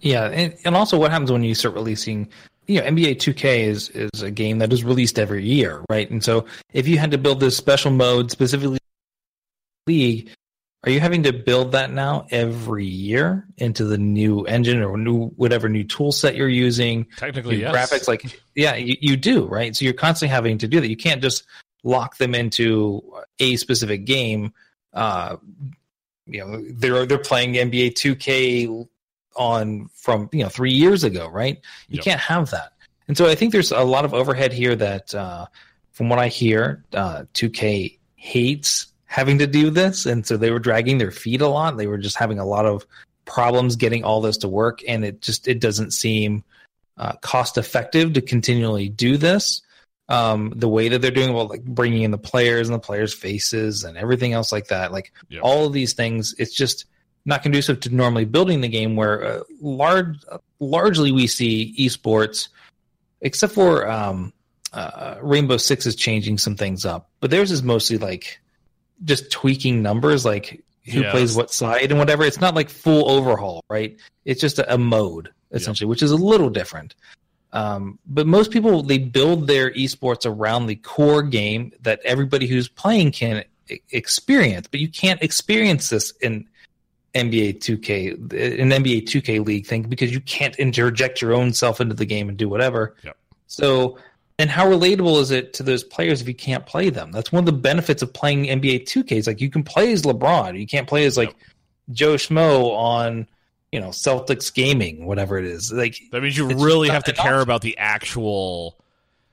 Yeah, 0.00 0.24
and, 0.24 0.54
and 0.64 0.74
also 0.74 0.98
what 0.98 1.12
happens 1.12 1.30
when 1.30 1.44
you 1.44 1.54
start 1.54 1.74
releasing, 1.74 2.28
you 2.66 2.80
know, 2.80 2.86
NBA 2.86 3.16
2K 3.16 3.60
is 3.60 3.88
is 3.90 4.22
a 4.22 4.30
game 4.30 4.58
that 4.58 4.72
is 4.72 4.84
released 4.84 5.18
every 5.18 5.44
year, 5.44 5.82
right? 5.88 6.10
And 6.10 6.22
so 6.22 6.46
if 6.72 6.88
you 6.88 6.98
had 6.98 7.12
to 7.12 7.18
build 7.18 7.40
this 7.40 7.56
special 7.56 7.92
mode 7.92 8.30
specifically 8.30 8.78
league, 9.86 10.28
are 10.84 10.90
you 10.90 10.98
having 11.00 11.22
to 11.22 11.32
build 11.32 11.72
that 11.72 11.92
now 11.92 12.26
every 12.30 12.86
year 12.86 13.46
into 13.58 13.84
the 13.84 13.98
new 13.98 14.44
engine 14.46 14.82
or 14.82 14.96
new 14.96 15.28
whatever 15.28 15.68
new 15.68 15.84
tool 15.84 16.10
set 16.10 16.34
you're 16.34 16.48
using? 16.48 17.06
Technically, 17.16 17.60
yes. 17.60 17.74
graphics 17.74 18.08
like 18.08 18.40
yeah, 18.54 18.74
you, 18.74 18.96
you 19.00 19.16
do, 19.16 19.46
right? 19.46 19.76
So 19.76 19.84
you're 19.84 19.94
constantly 19.94 20.32
having 20.34 20.58
to 20.58 20.68
do 20.68 20.80
that. 20.80 20.88
You 20.88 20.96
can't 20.96 21.22
just 21.22 21.44
lock 21.84 22.16
them 22.16 22.34
into 22.34 23.02
a 23.38 23.56
specific 23.56 24.04
game. 24.04 24.52
Uh 24.92 25.36
you 26.26 26.40
know, 26.40 26.64
they're 26.70 27.06
they're 27.06 27.18
playing 27.18 27.54
NBA 27.54 27.92
2K 27.92 28.88
on 29.36 29.88
from 29.94 30.28
you 30.32 30.42
know 30.42 30.48
three 30.48 30.72
years 30.72 31.04
ago, 31.04 31.28
right? 31.28 31.60
You 31.88 31.96
Yep. 31.96 32.04
can't 32.04 32.20
have 32.20 32.50
that. 32.50 32.72
And 33.08 33.16
so 33.16 33.28
I 33.28 33.34
think 33.34 33.52
there's 33.52 33.72
a 33.72 33.82
lot 33.84 34.04
of 34.04 34.14
overhead 34.14 34.52
here 34.52 34.76
that, 34.76 35.14
uh, 35.14 35.46
from 35.90 36.08
what 36.08 36.18
I 36.18 36.28
hear, 36.28 36.84
uh, 36.92 37.24
2K 37.34 37.98
hates 38.14 38.91
having 39.12 39.38
to 39.38 39.46
do 39.46 39.68
this, 39.68 40.06
and 40.06 40.26
so 40.26 40.38
they 40.38 40.50
were 40.50 40.58
dragging 40.58 40.96
their 40.96 41.10
feet 41.10 41.42
a 41.42 41.46
lot. 41.46 41.76
They 41.76 41.86
were 41.86 41.98
just 41.98 42.16
having 42.16 42.38
a 42.38 42.46
lot 42.46 42.64
of 42.64 42.86
problems 43.26 43.76
getting 43.76 44.04
all 44.04 44.22
this 44.22 44.38
to 44.38 44.48
work, 44.48 44.80
and 44.88 45.04
it 45.04 45.20
just 45.20 45.46
it 45.46 45.60
doesn't 45.60 45.90
seem 45.90 46.42
uh, 46.96 47.12
cost 47.20 47.58
effective 47.58 48.14
to 48.14 48.22
continually 48.22 48.88
do 48.88 49.18
this. 49.18 49.60
Um, 50.08 50.54
the 50.56 50.68
way 50.68 50.88
that 50.88 51.02
they're 51.02 51.10
doing, 51.10 51.34
well, 51.34 51.46
like 51.46 51.62
bringing 51.62 52.04
in 52.04 52.10
the 52.10 52.16
players 52.16 52.68
and 52.68 52.74
the 52.74 52.80
players' 52.80 53.12
faces 53.12 53.84
and 53.84 53.98
everything 53.98 54.32
else 54.32 54.50
like 54.50 54.68
that, 54.68 54.92
like 54.92 55.12
Yep. 55.28 55.42
all 55.44 55.66
of 55.66 55.74
these 55.74 55.92
things, 55.92 56.34
it's 56.38 56.54
just 56.54 56.86
not 57.26 57.42
conducive 57.42 57.80
to 57.80 57.94
normally 57.94 58.24
building 58.24 58.62
the 58.62 58.68
game. 58.68 58.96
Where 58.96 59.22
uh, 59.22 59.40
large, 59.60 60.16
largely 60.58 61.12
we 61.12 61.26
see 61.26 61.74
esports, 61.78 62.48
except 63.20 63.52
for 63.52 63.86
um, 63.90 64.32
uh, 64.72 65.16
Rainbow 65.20 65.58
Six 65.58 65.84
is 65.84 65.96
changing 65.96 66.38
some 66.38 66.56
things 66.56 66.86
up, 66.86 67.10
but 67.20 67.30
theirs 67.30 67.50
is 67.50 67.62
mostly 67.62 67.98
like 67.98 68.40
just 69.04 69.30
tweaking 69.30 69.82
numbers, 69.82 70.24
like 70.24 70.62
who 70.86 71.00
Yes. 71.02 71.10
plays 71.12 71.36
what 71.36 71.50
side 71.52 71.90
and 71.90 71.98
whatever. 71.98 72.24
It's 72.24 72.40
not 72.40 72.54
like 72.54 72.68
full 72.70 73.10
overhaul, 73.10 73.62
right? 73.70 73.96
It's 74.24 74.40
just 74.40 74.58
a, 74.58 74.74
a 74.74 74.78
mode 74.78 75.30
essentially, 75.52 75.86
which 75.86 76.02
is 76.02 76.10
a 76.10 76.16
little 76.16 76.50
different. 76.50 76.94
Um, 77.52 77.98
but 78.06 78.26
most 78.26 78.50
people 78.50 78.82
they 78.82 78.98
build 78.98 79.46
their 79.46 79.70
esports 79.72 80.24
around 80.24 80.66
the 80.66 80.76
core 80.76 81.22
game 81.22 81.72
that 81.82 82.00
everybody 82.04 82.46
who's 82.46 82.68
playing 82.68 83.12
can 83.12 83.44
experience, 83.90 84.66
but 84.68 84.80
you 84.80 84.88
can't 84.88 85.22
experience 85.22 85.90
this 85.90 86.12
in 86.22 86.48
NBA 87.14 87.58
2K, 87.58 88.12
an 88.60 88.70
NBA 88.70 89.02
2K 89.02 89.44
league 89.44 89.66
thing 89.66 89.82
because 89.82 90.12
you 90.12 90.20
can't 90.20 90.56
interject 90.56 91.20
your 91.20 91.34
own 91.34 91.52
self 91.52 91.80
into 91.80 91.94
the 91.94 92.06
game 92.06 92.28
and 92.30 92.38
do 92.38 92.48
whatever. 92.48 92.96
Yep. 93.04 93.16
So, 93.48 93.98
and 94.42 94.50
how 94.50 94.66
relatable 94.66 95.20
is 95.20 95.30
it 95.30 95.54
to 95.54 95.62
those 95.62 95.84
players 95.84 96.20
if 96.20 96.26
you 96.26 96.34
can't 96.34 96.66
play 96.66 96.90
them? 96.90 97.12
That's 97.12 97.30
one 97.30 97.38
of 97.38 97.46
the 97.46 97.52
benefits 97.52 98.02
of 98.02 98.12
playing 98.12 98.46
NBA 98.46 98.86
2K. 98.86 99.12
Is 99.12 99.28
like 99.28 99.40
you 99.40 99.48
can 99.48 99.62
play 99.62 99.92
as 99.92 100.02
LeBron, 100.02 100.58
you 100.58 100.66
can't 100.66 100.88
play 100.88 101.04
as 101.04 101.16
like 101.16 101.32
Joe 101.92 102.14
Schmo 102.14 102.72
on 102.72 103.28
you 103.70 103.78
know 103.80 103.90
Celtics 103.90 104.52
gaming, 104.52 105.06
whatever 105.06 105.38
it 105.38 105.44
is. 105.44 105.72
Like 105.72 105.96
That 106.10 106.22
means 106.24 106.36
you 106.36 106.48
really 106.48 106.88
have 106.88 107.04
to 107.04 107.12
care 107.12 107.34
enough. 107.34 107.44
about 107.44 107.60
the 107.62 107.78
actual 107.78 108.76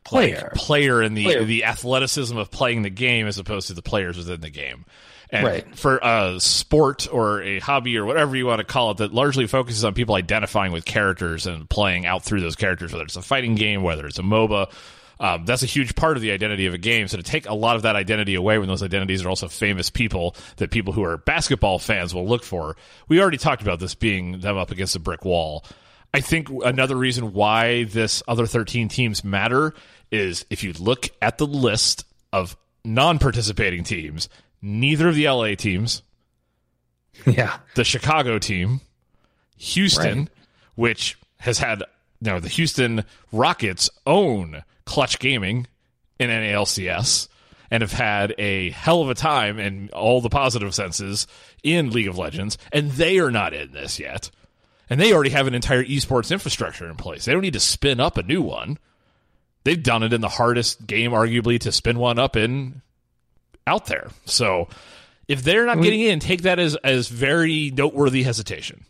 player. 0.03 0.51
like, 0.51 0.53
player 0.53 1.01
and 1.01 1.18
the 1.18 1.24
Player. 1.24 1.43
the 1.43 1.66
athleticism 1.66 2.38
of 2.38 2.51
playing 2.51 2.84
the 2.84 2.91
game 2.91 3.26
as 3.26 3.39
opposed 3.39 3.68
to 3.68 3.74
the 3.74 3.82
players 3.82 4.16
within 4.16 4.41
the 4.41 4.51
game. 4.51 4.86
And 5.32 5.45
Right. 5.45 5.78
for 5.78 5.97
a 6.01 6.39
sport 6.39 7.07
or 7.12 7.43
a 7.43 7.60
hobby 7.60 7.97
or 7.97 8.05
whatever 8.05 8.36
you 8.36 8.47
want 8.47 8.60
to 8.60 8.64
call 8.64 8.91
it 8.91 8.97
that 8.97 9.14
largely 9.14 9.45
focuses 9.45 9.84
on 9.84 9.93
people 9.93 10.16
identifying 10.16 10.72
with 10.72 10.86
characters 10.86 11.45
and 11.45 11.70
playing 11.70 12.07
out 12.07 12.24
through 12.24 12.41
those 12.41 12.55
characters, 12.55 12.91
whether 12.91 13.03
it's 13.05 13.16
a 13.16 13.22
fighting 13.22 13.53
game, 13.55 13.84
whether 13.84 14.07
it's 14.07 14.18
a 14.18 14.24
MOBA, 14.24 14.72
um, 15.20 15.45
that's 15.45 15.63
a 15.63 15.67
huge 15.67 15.95
part 15.95 16.15
of 16.15 16.22
the 16.22 16.32
identity 16.32 16.65
of 16.65 16.74
a 16.74 16.78
game. 16.78 17.07
So 17.07 17.17
to 17.17 17.24
take 17.24 17.47
a 17.47 17.53
lot 17.53 17.76
of 17.76 17.82
that 17.82 17.95
identity 17.95 18.36
away 18.36 18.57
when 18.57 18.67
those 18.67 18.82
identities 18.84 19.26
are 19.26 19.30
also 19.30 19.47
famous 19.47 19.89
people 19.89 20.36
that 20.57 20.72
people 20.72 20.93
who 20.93 21.03
are 21.03 21.17
basketball 21.17 21.78
fans 21.80 22.13
will 22.15 22.28
look 22.28 22.43
for, 22.43 22.76
we 23.07 23.22
already 23.22 23.38
talked 23.38 23.61
about 23.61 23.80
this 23.80 23.95
being 23.95 24.39
them 24.39 24.57
up 24.57 24.72
against 24.72 24.95
a 24.95 24.99
brick 24.99 25.26
wall. 25.26 25.65
I 26.13 26.22
think 26.22 26.49
another 26.63 26.95
reason 26.95 27.34
why 27.34 27.84
this 27.84 28.24
other 28.28 28.45
13 28.47 28.88
teams 28.88 29.24
matter 29.24 29.74
is 30.09 30.45
if 30.49 30.63
you 30.63 30.74
look 30.74 31.09
at 31.22 31.38
the 31.38 31.45
list 31.45 32.05
of 32.34 32.55
non-participating 32.86 33.84
teams, 33.84 34.30
neither 34.61 35.09
of 35.09 35.15
the 35.15 35.28
LA 35.30 35.55
teams, 35.55 36.01
yeah, 37.26 37.57
the 37.76 37.84
Chicago 37.84 38.39
team, 38.39 38.82
Houston, 39.57 40.20
Right. 40.20 40.30
which 40.76 41.17
has 41.39 41.59
had 41.59 41.80
you 42.22 42.32
know 42.32 42.39
the 42.39 42.49
Houston 42.49 43.03
Rockets 43.32 43.89
own 44.07 44.63
Clutch 44.90 45.20
Gaming 45.20 45.68
in 46.20 46.32
NALCS 46.32 47.28
and 47.70 47.82
have 47.82 47.92
had 47.92 48.34
a 48.40 48.72
hell 48.72 49.04
of 49.04 49.12
a 49.12 49.14
time 49.14 49.60
in 49.60 49.92
all 49.94 50.20
the 50.20 50.30
positive 50.30 50.74
senses 50.74 51.28
in 51.62 51.92
League 51.92 52.08
of 52.08 52.18
Legends, 52.18 52.58
and 52.72 52.90
they 52.94 53.20
are 53.20 53.30
not 53.30 53.54
in 53.54 53.72
this 53.72 54.00
yet. 54.00 54.32
And 54.90 55.00
they 55.00 55.14
already 55.14 55.30
have 55.30 55.46
an 55.46 55.54
entire 55.54 55.84
esports 55.84 56.32
infrastructure 56.32 56.90
in 56.90 56.96
place. 56.96 57.26
They 57.26 57.32
don't 57.32 57.44
need 57.44 57.54
to 57.54 57.60
spin 57.60 58.00
up 58.00 58.18
a 58.18 58.24
new 58.24 58.42
one. 58.42 58.80
They've 59.64 59.82
done 59.82 60.02
it 60.02 60.12
in 60.12 60.22
the 60.22 60.30
hardest 60.30 60.88
game, 60.88 61.12
arguably, 61.12 61.60
to 61.60 61.72
spin 61.72 62.00
one 62.00 62.18
up 62.18 62.36
in 62.36 62.82
out 63.68 63.86
there. 63.86 64.10
So 64.26 64.70
if 65.28 65.44
they're 65.44 65.68
not 65.68 65.80
getting 65.84 66.00
in, 66.02 66.20
take 66.20 66.42
that 66.42 66.58
as 66.58 66.76
as 66.78 67.08
very 67.10 67.72
noteworthy 67.76 68.24
hesitation. 68.24 68.86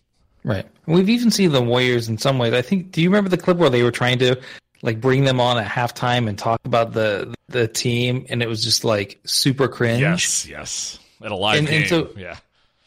right. 0.45 0.65
We've 0.85 1.09
even 1.09 1.31
seen 1.31 1.51
the 1.51 1.61
Warriors 1.61 2.07
in 2.07 2.17
some 2.17 2.37
ways. 2.39 2.53
I 2.53 2.61
think. 2.61 2.91
Do 2.91 3.01
you 3.01 3.09
remember 3.09 3.29
the 3.29 3.37
clip 3.37 3.57
where 3.57 3.69
they 3.69 3.83
were 3.83 3.91
trying 3.91 4.19
to 4.19 4.39
like 4.81 5.01
bring 5.01 5.23
them 5.25 5.39
on 5.39 5.57
at 5.57 5.67
halftime 5.67 6.27
and 6.29 6.37
talk 6.37 6.61
about 6.65 6.93
the 6.93 7.33
the 7.47 7.67
team, 7.67 8.25
and 8.29 8.41
it 8.43 8.47
was 8.47 8.63
just 8.63 8.83
like 8.83 9.19
super 9.25 9.67
cringe. 9.67 10.01
Yes, 10.01 10.45
yes. 10.47 10.99
At 11.21 11.31
a 11.31 11.35
live 11.35 11.59
And- 11.59 11.67
game. 11.67 11.79
and 11.81 11.89
so- 11.89 12.09
yeah. 12.17 12.37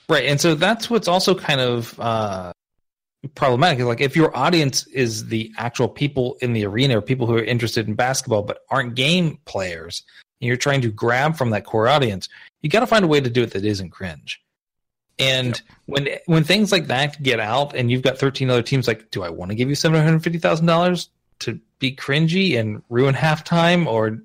Right, 0.08 0.24
and 0.26 0.40
so 0.40 0.54
that's 0.54 0.90
what's 0.90 1.08
also 1.08 1.34
kind 1.34 1.60
of 1.60 1.98
uh, 1.98 2.52
problematic. 3.34 3.84
Like 3.84 4.00
if 4.00 4.16
your 4.16 4.36
audience 4.36 4.86
is 4.88 5.26
the 5.26 5.50
actual 5.56 5.88
people 5.88 6.36
in 6.42 6.52
the 6.52 6.66
arena 6.66 6.98
or 6.98 7.02
people 7.02 7.26
who 7.26 7.34
are 7.36 7.42
interested 7.42 7.86
in 7.88 7.94
basketball 7.94 8.42
but 8.42 8.58
aren't 8.68 8.94
game 8.94 9.38
players, 9.44 10.02
and 10.40 10.48
you're 10.48 10.56
trying 10.56 10.80
to 10.82 10.90
grab 10.90 11.36
from 11.36 11.50
that 11.50 11.64
core 11.64 11.88
audience, 11.88 12.28
you 12.62 12.68
got 12.68 12.80
to 12.80 12.86
find 12.86 13.04
a 13.04 13.08
way 13.08 13.20
to 13.20 13.30
do 13.30 13.42
it 13.42 13.52
that 13.52 13.64
isn't 13.64 13.90
cringe. 13.90 14.42
And 15.18 15.60
when 15.86 16.08
when 16.26 16.42
things 16.44 16.72
like 16.72 16.88
that 16.88 17.22
get 17.22 17.38
out, 17.38 17.74
and 17.74 17.90
you've 17.90 18.02
got 18.02 18.18
13 18.18 18.50
other 18.50 18.62
teams, 18.62 18.88
like, 18.88 19.10
do 19.10 19.22
I 19.22 19.28
want 19.30 19.50
to 19.50 19.54
give 19.54 19.68
you 19.68 19.74
seven 19.76 20.02
hundred 20.02 20.24
fifty 20.24 20.38
thousand 20.38 20.66
dollars 20.66 21.08
to 21.42 21.60
be 21.78 21.94
cringy 21.94 22.58
and 22.58 22.82
ruin 22.88 23.14
halftime, 23.14 23.86
or 23.86 24.20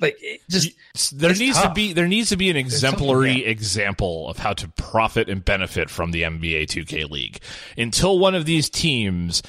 like 0.00 0.18
just 0.48 1.18
there 1.18 1.34
needs 1.34 1.60
to 1.60 1.72
be 1.72 1.92
there 1.92 2.08
needs 2.08 2.28
to 2.30 2.36
be 2.36 2.50
an 2.50 2.56
exemplary 2.56 3.44
example 3.44 4.28
of 4.28 4.38
how 4.38 4.52
to 4.54 4.68
profit 4.68 5.28
and 5.28 5.44
benefit 5.44 5.90
from 5.90 6.10
the 6.10 6.22
NBA 6.22 6.64
2K 6.64 7.08
League. 7.10 7.40
Until 7.76 8.18
one 8.18 8.34
of 8.34 8.44
these 8.44 8.68
teams 8.68 9.42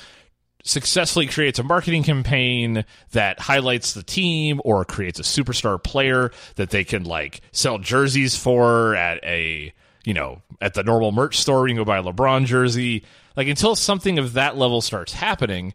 successfully 0.64 1.28
creates 1.28 1.60
a 1.60 1.64
marketing 1.64 2.04
campaign 2.04 2.84
that 3.12 3.40
highlights 3.40 3.94
the 3.94 4.04
team 4.04 4.62
or 4.66 4.84
creates 4.84 5.20
a 5.20 5.24
superstar 5.24 5.82
player 5.82 6.32
that 6.56 6.70
they 6.70 6.84
can 6.84 7.04
like 7.04 7.42
sell 7.52 7.78
jerseys 7.78 8.36
for 8.36 8.96
at 8.96 9.24
a 9.24 9.74
you 10.04 10.14
know 10.14 10.42
at 10.62 10.74
the 10.74 10.84
normal 10.84 11.12
merch 11.12 11.38
store 11.38 11.68
you 11.68 11.74
can 11.74 11.82
go 11.82 11.86
buy 11.86 11.98
a 11.98 12.04
LeBron 12.04 12.46
jersey. 12.46 13.04
Like 13.36 13.48
until 13.48 13.76
something 13.76 14.18
of 14.18 14.34
that 14.34 14.58
level 14.58 14.82
starts 14.82 15.14
happening 15.14 15.74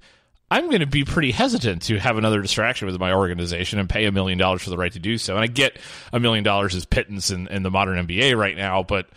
I'm 0.53 0.67
going 0.69 0.81
to 0.81 0.87
be 0.87 1.07
pretty 1.07 1.31
hesitant 1.31 1.81
to 1.85 1.99
have 1.99 2.19
another 2.19 2.43
distraction 2.43 2.87
with 2.87 3.01
my 3.01 3.15
organization 3.15 3.79
and 3.79 3.89
pay 3.89 4.05
a 4.05 4.13
million 4.13 4.37
dollars 4.37 4.61
for 4.61 4.69
the 4.69 4.77
right 4.77 4.93
to 4.93 4.99
do 4.99 5.17
so. 5.17 5.35
And 5.35 5.43
I 5.43 5.47
get 5.47 5.79
a 6.13 6.21
million 6.21 6.45
dollars 6.45 6.75
is 6.75 6.85
pittance 6.85 7.31
in, 7.31 7.49
in 7.49 7.63
the 7.63 7.71
modern 7.71 8.07
NBA 8.07 8.37
right 8.37 8.55
now, 8.55 8.83
but 8.83 9.09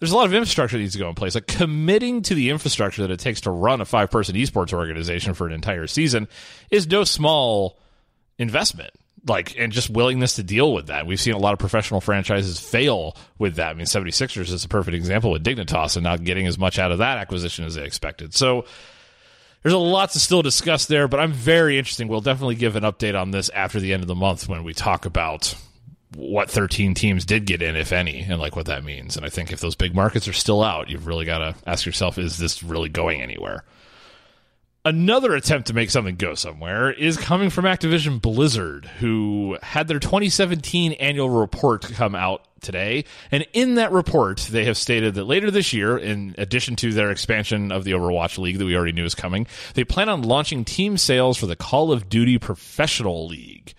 there's 0.00 0.10
a 0.10 0.16
lot 0.16 0.26
of 0.26 0.34
infrastructure 0.34 0.76
that 0.76 0.80
needs 0.80 0.94
to 0.94 0.98
go 0.98 1.08
in 1.08 1.14
place. 1.14 1.36
Like 1.36 1.46
committing 1.46 2.22
to 2.22 2.34
the 2.34 2.50
infrastructure 2.50 3.02
that 3.02 3.12
it 3.12 3.20
takes 3.20 3.42
to 3.42 3.52
run 3.52 3.80
a 3.80 3.84
five 3.84 4.10
person 4.10 4.34
esports 4.34 4.72
organization 4.72 5.32
for 5.32 5.46
an 5.46 5.52
entire 5.52 5.86
season 5.86 6.26
is 6.72 6.88
no 6.88 7.04
small 7.04 7.78
investment. 8.36 8.90
Like, 9.28 9.56
and 9.56 9.72
just 9.72 9.90
willingness 9.90 10.34
to 10.36 10.42
deal 10.42 10.74
with 10.74 10.88
that. 10.88 11.06
We've 11.06 11.20
seen 11.20 11.34
a 11.34 11.38
lot 11.38 11.52
of 11.52 11.60
professional 11.60 12.00
franchises 12.00 12.58
fail 12.58 13.16
with 13.38 13.56
that. 13.56 13.70
I 13.70 13.74
mean, 13.74 13.86
76ers 13.86 14.50
is 14.50 14.64
a 14.64 14.68
perfect 14.68 14.96
example 14.96 15.30
with 15.30 15.44
Dignitas 15.44 15.96
and 15.96 16.02
not 16.02 16.24
getting 16.24 16.48
as 16.48 16.58
much 16.58 16.80
out 16.80 16.90
of 16.90 16.98
that 16.98 17.18
acquisition 17.18 17.64
as 17.64 17.76
they 17.76 17.84
expected. 17.84 18.34
So, 18.34 18.64
there's 19.62 19.74
a 19.74 19.78
lot 19.78 20.10
to 20.12 20.20
still 20.20 20.42
discuss 20.42 20.86
there, 20.86 21.08
but 21.08 21.20
I'm 21.20 21.32
very 21.32 21.78
interested. 21.78 22.08
We'll 22.08 22.20
definitely 22.20 22.54
give 22.54 22.76
an 22.76 22.82
update 22.82 23.20
on 23.20 23.30
this 23.30 23.50
after 23.50 23.80
the 23.80 23.92
end 23.92 24.02
of 24.02 24.08
the 24.08 24.14
month 24.14 24.48
when 24.48 24.64
we 24.64 24.72
talk 24.72 25.04
about 25.04 25.54
what 26.16 26.50
13 26.50 26.94
teams 26.94 27.24
did 27.24 27.44
get 27.46 27.62
in, 27.62 27.76
if 27.76 27.92
any, 27.92 28.20
and 28.20 28.40
like 28.40 28.56
what 28.56 28.66
that 28.66 28.84
means. 28.84 29.16
And 29.16 29.24
I 29.24 29.28
think 29.28 29.52
if 29.52 29.60
those 29.60 29.76
big 29.76 29.94
markets 29.94 30.26
are 30.26 30.32
still 30.32 30.62
out, 30.62 30.88
you've 30.88 31.06
really 31.06 31.24
got 31.24 31.38
to 31.38 31.54
ask 31.66 31.86
yourself, 31.86 32.18
is 32.18 32.38
this 32.38 32.62
really 32.62 32.88
going 32.88 33.22
anywhere? 33.22 33.64
Another 34.82 35.34
attempt 35.34 35.66
to 35.66 35.74
make 35.74 35.90
something 35.90 36.16
go 36.16 36.34
somewhere 36.34 36.90
is 36.90 37.18
coming 37.18 37.50
from 37.50 37.66
Activision 37.66 38.18
Blizzard, 38.18 38.86
who 38.86 39.58
had 39.62 39.88
their 39.88 39.98
2017 39.98 40.92
annual 40.92 41.28
report 41.28 41.82
come 41.82 42.14
out 42.14 42.46
today. 42.62 43.04
And 43.30 43.46
in 43.52 43.74
that 43.74 43.92
report, 43.92 44.38
they 44.50 44.64
have 44.64 44.78
stated 44.78 45.16
that 45.16 45.24
later 45.24 45.50
this 45.50 45.74
year, 45.74 45.98
in 45.98 46.34
addition 46.38 46.76
to 46.76 46.94
their 46.94 47.10
expansion 47.10 47.72
of 47.72 47.84
the 47.84 47.90
Overwatch 47.90 48.38
League 48.38 48.56
that 48.56 48.64
we 48.64 48.74
already 48.74 48.92
knew 48.92 49.02
was 49.02 49.14
coming, 49.14 49.46
they 49.74 49.84
plan 49.84 50.08
on 50.08 50.22
launching 50.22 50.64
team 50.64 50.96
sales 50.96 51.36
for 51.36 51.46
the 51.46 51.56
Call 51.56 51.92
of 51.92 52.08
Duty 52.08 52.38
Professional 52.38 53.26
League. 53.26 53.74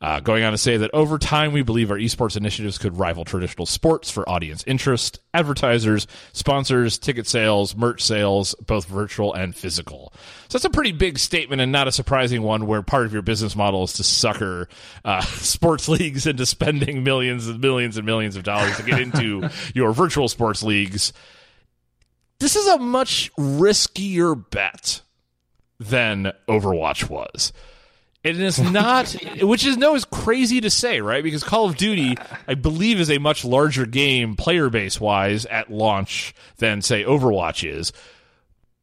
Uh, 0.00 0.20
going 0.20 0.44
on 0.44 0.52
to 0.52 0.58
say 0.58 0.76
that 0.76 0.90
over 0.92 1.18
time, 1.18 1.52
we 1.52 1.62
believe 1.62 1.90
our 1.90 1.96
esports 1.96 2.36
initiatives 2.36 2.78
could 2.78 2.98
rival 2.98 3.24
traditional 3.24 3.66
sports 3.66 4.10
for 4.10 4.28
audience 4.28 4.64
interest, 4.66 5.20
advertisers, 5.32 6.06
sponsors, 6.32 6.98
ticket 6.98 7.26
sales, 7.26 7.76
merch 7.76 8.02
sales, 8.02 8.54
both 8.66 8.86
virtual 8.86 9.32
and 9.32 9.54
physical. 9.54 10.12
So 10.48 10.58
that's 10.58 10.64
a 10.64 10.70
pretty 10.70 10.92
big 10.92 11.18
statement 11.18 11.62
and 11.62 11.72
not 11.72 11.88
a 11.88 11.92
surprising 11.92 12.42
one 12.42 12.66
where 12.66 12.82
part 12.82 13.06
of 13.06 13.12
your 13.12 13.22
business 13.22 13.56
model 13.56 13.84
is 13.84 13.94
to 13.94 14.04
sucker 14.04 14.68
uh, 15.04 15.20
sports 15.22 15.88
leagues 15.88 16.26
into 16.26 16.46
spending 16.46 17.04
millions 17.04 17.48
and 17.48 17.60
millions 17.60 17.96
and 17.96 18.06
millions 18.06 18.36
of 18.36 18.42
dollars 18.42 18.76
to 18.76 18.82
get 18.82 19.00
into 19.00 19.48
your 19.74 19.92
virtual 19.92 20.28
sports 20.28 20.62
leagues. 20.62 21.12
This 22.40 22.56
is 22.56 22.66
a 22.66 22.78
much 22.78 23.32
riskier 23.36 24.50
bet 24.50 25.00
than 25.78 26.32
Overwatch 26.48 27.08
was. 27.08 27.52
It 28.24 28.40
is 28.40 28.58
not, 28.58 29.14
which 29.42 29.66
is 29.66 29.76
no 29.76 29.94
is 29.94 30.06
crazy 30.06 30.62
to 30.62 30.70
say, 30.70 31.00
right? 31.00 31.22
Because 31.22 31.44
Call 31.44 31.66
of 31.66 31.76
Duty, 31.76 32.16
I 32.48 32.54
believe, 32.54 32.98
is 32.98 33.10
a 33.10 33.18
much 33.18 33.44
larger 33.44 33.84
game 33.84 34.34
player 34.34 34.70
base 34.70 34.98
wise 34.98 35.44
at 35.46 35.70
launch 35.70 36.34
than 36.56 36.80
say 36.80 37.04
Overwatch 37.04 37.68
is. 37.68 37.92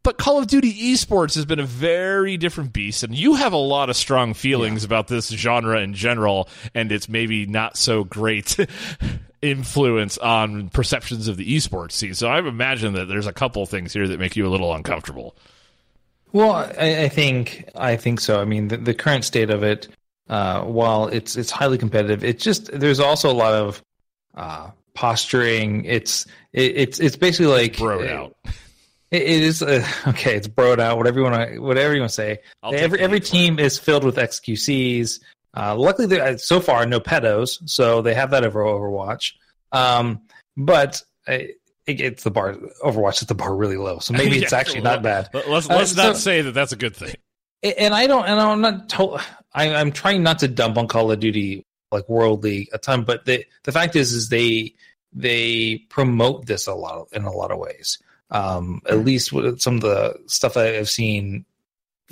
But 0.03 0.17
Call 0.17 0.39
of 0.39 0.47
Duty 0.47 0.93
esports 0.93 1.35
has 1.35 1.45
been 1.45 1.59
a 1.59 1.65
very 1.65 2.37
different 2.37 2.73
beast, 2.73 3.03
and 3.03 3.15
you 3.15 3.35
have 3.35 3.53
a 3.53 3.57
lot 3.57 3.89
of 3.89 3.95
strong 3.95 4.33
feelings 4.33 4.83
yeah. 4.83 4.87
about 4.87 5.07
this 5.07 5.29
genre 5.29 5.79
in 5.79 5.93
general, 5.93 6.47
and 6.73 6.91
it's 6.91 7.09
maybe 7.09 7.45
not 7.45 7.77
so 7.77 8.03
great 8.03 8.57
influence 9.41 10.17
on 10.19 10.69
perceptions 10.69 11.27
of 11.27 11.37
the 11.37 11.55
esports 11.55 11.93
scene. 11.93 12.13
So 12.13 12.27
I 12.27 12.39
imagine 12.39 12.93
that 12.93 13.05
there's 13.05 13.27
a 13.27 13.33
couple 13.33 13.65
things 13.65 13.93
here 13.93 14.07
that 14.07 14.19
make 14.19 14.35
you 14.35 14.47
a 14.47 14.49
little 14.49 14.73
uncomfortable. 14.73 15.35
Well, 16.33 16.51
I, 16.53 17.03
I 17.03 17.09
think 17.09 17.69
I 17.75 17.95
think 17.97 18.19
so. 18.19 18.41
I 18.41 18.45
mean, 18.45 18.69
the, 18.69 18.77
the 18.77 18.93
current 18.93 19.23
state 19.25 19.49
of 19.49 19.63
it, 19.63 19.87
uh, 20.29 20.61
while 20.61 21.07
it's 21.07 21.35
it's 21.35 21.51
highly 21.51 21.77
competitive, 21.77 22.23
it's 22.23 22.43
just 22.43 22.71
there's 22.71 22.99
also 22.99 23.29
a 23.29 23.33
lot 23.33 23.53
of 23.53 23.81
uh, 24.35 24.69
posturing. 24.93 25.85
It's 25.85 26.25
it, 26.53 26.77
it's 26.77 26.99
it's 26.99 27.15
basically 27.17 27.47
like 27.51 27.73
broed 27.73 28.09
out. 28.09 28.35
It, 29.11 29.21
it 29.23 29.43
is 29.43 29.61
uh, 29.61 29.85
okay. 30.07 30.35
It's 30.35 30.47
broed 30.47 30.79
out. 30.79 30.97
Whatever 30.97 31.19
you 31.19 31.25
want 31.25 31.49
to 31.53 31.59
whatever 31.59 31.93
you 31.93 31.99
want 31.99 32.11
to 32.11 32.15
say. 32.15 32.39
I'll 32.63 32.73
every 32.73 32.99
every 32.99 33.19
team 33.19 33.59
is 33.59 33.77
filled 33.77 34.03
with 34.05 34.15
XQCs. 34.15 35.19
Uh, 35.55 35.75
luckily, 35.75 36.07
there- 36.07 36.37
so 36.37 36.61
far 36.61 36.85
no 36.85 37.01
pedos, 37.01 37.59
so 37.69 38.01
they 38.01 38.13
have 38.13 38.31
that 38.31 38.45
over 38.45 38.63
Overwatch. 38.63 39.33
Um, 39.73 40.21
but 40.55 41.01
uh, 41.27 41.39
it, 41.99 42.13
it's 42.13 42.23
the 42.23 42.31
bar. 42.31 42.53
Overwatch 42.83 43.21
is 43.21 43.27
the 43.27 43.35
bar 43.35 43.55
really 43.55 43.77
low, 43.77 43.99
so 43.99 44.13
maybe 44.13 44.37
it's 44.41 44.53
actually 44.53 44.81
not 44.81 45.01
bad. 45.03 45.29
Let- 45.33 45.49
Let's 45.49 45.69
Uh, 45.69 45.75
let's 45.75 45.95
not 45.95 46.15
so- 46.15 46.21
say 46.21 46.41
that 46.41 46.53
that's 46.53 46.71
a 46.71 46.75
good 46.77 46.95
thing. 46.95 47.15
and 47.63 47.93
I 47.93 48.07
don't, 48.07 48.25
and 48.25 48.39
I'm 48.39 48.61
not 48.61 48.89
told. 48.89 49.21
I, 49.53 49.75
I'm 49.75 49.91
trying 49.91 50.23
not 50.23 50.39
to 50.39 50.47
dump 50.47 50.77
on 50.77 50.87
Call 50.87 51.11
of 51.11 51.19
Duty 51.19 51.65
like 51.91 52.07
World 52.07 52.43
League 52.43 52.69
a 52.73 52.77
ton, 52.77 53.03
but 53.03 53.25
the 53.25 53.45
the 53.63 53.71
fact 53.71 53.95
is, 53.95 54.13
is 54.13 54.29
they 54.29 54.73
they 55.13 55.77
promote 55.89 56.45
this 56.45 56.67
a 56.67 56.73
lot 56.73 57.09
in 57.11 57.23
a 57.23 57.31
lot 57.31 57.51
of 57.51 57.59
ways. 57.59 57.99
Um, 58.29 58.81
at 58.89 58.99
least 58.99 59.33
with 59.33 59.59
some 59.59 59.75
of 59.75 59.81
the 59.81 60.17
stuff 60.27 60.55
I've 60.55 60.89
seen 60.89 61.43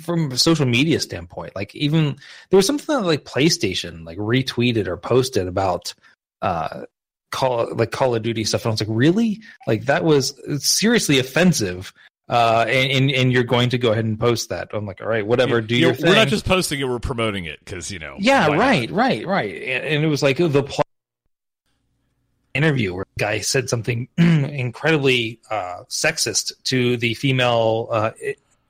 from 0.00 0.30
a 0.32 0.36
social 0.38 0.66
media 0.66 1.00
standpoint, 1.00 1.56
like 1.56 1.74
even 1.74 2.16
there 2.50 2.58
was 2.58 2.66
something 2.66 2.94
that 2.94 3.06
like 3.06 3.24
PlayStation 3.24 4.04
like 4.04 4.18
retweeted 4.18 4.86
or 4.86 4.96
posted 4.98 5.46
about 5.48 5.94
uh 6.42 6.84
call 7.30 7.74
like 7.74 7.90
Call 7.90 8.14
of 8.14 8.22
Duty 8.22 8.44
stuff, 8.44 8.64
and 8.64 8.70
I 8.70 8.72
was 8.72 8.80
like, 8.80 8.88
really? 8.90 9.40
Like 9.66 9.84
that 9.84 10.04
was 10.04 10.38
seriously 10.64 11.18
offensive. 11.18 11.92
Uh, 12.28 12.64
and, 12.68 12.92
and 12.92 13.10
and 13.10 13.32
you're 13.32 13.42
going 13.42 13.68
to 13.70 13.78
go 13.78 13.90
ahead 13.90 14.04
and 14.04 14.18
post 14.18 14.50
that. 14.50 14.68
I'm 14.72 14.86
like, 14.86 15.00
all 15.00 15.08
right, 15.08 15.26
whatever, 15.26 15.60
do 15.60 15.74
You 15.74 15.80
know, 15.80 15.86
your 15.88 15.96
thing. 15.96 16.10
We're 16.10 16.14
not 16.14 16.28
just 16.28 16.44
posting 16.44 16.78
it; 16.78 16.84
we're 16.84 17.00
promoting 17.00 17.44
it 17.44 17.58
because 17.64 17.90
you 17.90 17.98
know. 17.98 18.14
Yeah, 18.20 18.46
why 18.46 18.56
not? 18.56 18.62
right, 18.62 18.90
right, 18.90 19.26
right. 19.26 19.54
And, 19.54 19.84
and 19.84 20.04
it 20.04 20.06
was 20.06 20.22
like 20.22 20.36
the 20.36 20.62
pl- 20.62 20.84
interview 22.54 22.94
where 22.94 23.06
the 23.16 23.20
guy 23.20 23.40
said 23.40 23.68
something 23.68 24.08
incredibly 24.16 25.40
uh, 25.50 25.82
sexist 25.88 26.52
to 26.64 26.96
the 26.98 27.14
female 27.14 27.88
uh, 27.90 28.10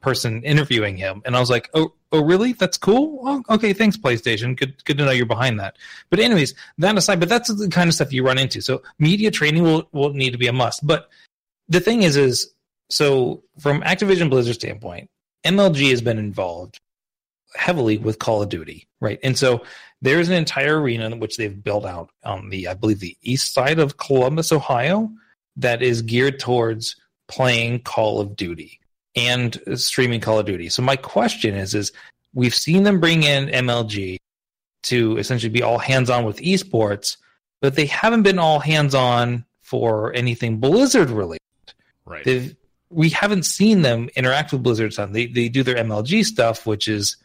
person 0.01 0.43
interviewing 0.43 0.97
him, 0.97 1.23
and 1.25 1.37
I 1.37 1.41
was 1.41 1.51
like, 1.51 1.71
oh, 1.75 1.93
oh, 2.13 2.25
really? 2.25 2.53
That's 2.53 2.79
cool. 2.79 3.21
Oh, 3.25 3.55
okay, 3.55 3.73
thanks, 3.73 3.97
PlayStation. 3.97 4.57
Good, 4.57 4.85
good 4.85 4.99
to 4.99 5.05
know 5.05 5.11
you're 5.11 5.27
behind 5.27 5.61
that. 5.61 5.77
But 6.11 6.21
anyways, 6.21 6.55
that 6.79 6.97
aside, 6.97 7.21
but 7.21 7.29
that's 7.29 7.53
the 7.53 7.69
kind 7.69 7.89
of 7.89 7.95
stuff 7.95 8.13
you 8.13 8.25
run 8.25 8.39
into. 8.39 8.61
So 8.61 8.83
media 8.99 9.31
training 9.31 9.63
will 9.63 9.89
will 9.93 10.13
need 10.13 10.31
to 10.31 10.39
be 10.39 10.47
a 10.47 10.53
must. 10.53 10.87
But 10.87 11.09
the 11.69 11.81
thing 11.81 12.03
is, 12.03 12.17
is 12.17 12.53
so 12.89 13.43
from 13.59 13.83
Activision 13.83 14.31
Blizzard 14.31 14.57
standpoint, 14.57 15.09
MLG 15.45 15.91
has 15.91 16.03
been 16.03 16.19
involved 16.19 16.81
heavily 17.55 17.99
with 17.99 18.19
Call 18.19 18.43
of 18.43 18.49
Duty, 18.49 18.89
right? 19.01 19.19
And 19.23 19.37
so 19.39 19.65
there's 20.03 20.29
an 20.29 20.35
entire 20.35 20.81
arena 20.81 21.15
which 21.17 21.37
they've 21.37 21.63
built 21.63 21.85
out 21.85 22.11
on 22.25 22.51
the, 22.51 22.69
I 22.69 22.75
believe, 22.75 23.01
the 23.01 23.17
east 23.23 23.53
side 23.53 23.79
of 23.79 23.97
Columbus, 23.97 24.53
Ohio, 24.53 25.11
that 25.57 25.83
is 25.83 26.03
geared 26.03 26.39
towards 26.39 26.97
playing 27.29 27.81
Call 27.81 28.21
of 28.21 28.37
Duty 28.37 28.80
and 29.17 29.61
streaming 29.75 30.21
Call 30.21 30.39
of 30.39 30.47
Duty. 30.47 30.69
So 30.69 30.83
my 30.83 30.97
question 30.97 31.55
is, 31.55 31.75
is 31.75 31.93
we've 32.35 32.55
seen 32.55 32.85
them 32.85 33.01
bring 33.01 33.23
in 33.23 33.49
MLG 33.49 34.19
to 34.85 35.17
essentially 35.19 35.51
be 35.51 35.63
all 35.63 35.79
hands 35.79 36.11
on 36.11 36.25
with 36.25 36.39
esports, 36.39 37.17
but 37.61 37.75
they 37.75 37.87
haven't 37.87 38.23
been 38.23 38.39
all 38.39 38.61
hands 38.61 38.95
on 38.95 39.45
for 39.63 40.13
anything 40.15 40.59
Blizzard 40.59 41.11
related 41.11 41.41
Right. 42.05 42.25
they've 42.25 42.57
we 42.91 43.09
haven't 43.11 43.45
seen 43.45 43.83
them 43.83 44.09
interact 44.17 44.53
with 44.53 44.65
Blizzard 44.65 44.93
Sun. 44.93 45.13
They 45.13 45.27
they 45.27 45.49
do 45.49 45.63
their 45.63 45.77
MLG 45.77 46.25
stuff, 46.25 46.67
which 46.67 46.89
is 46.89 47.17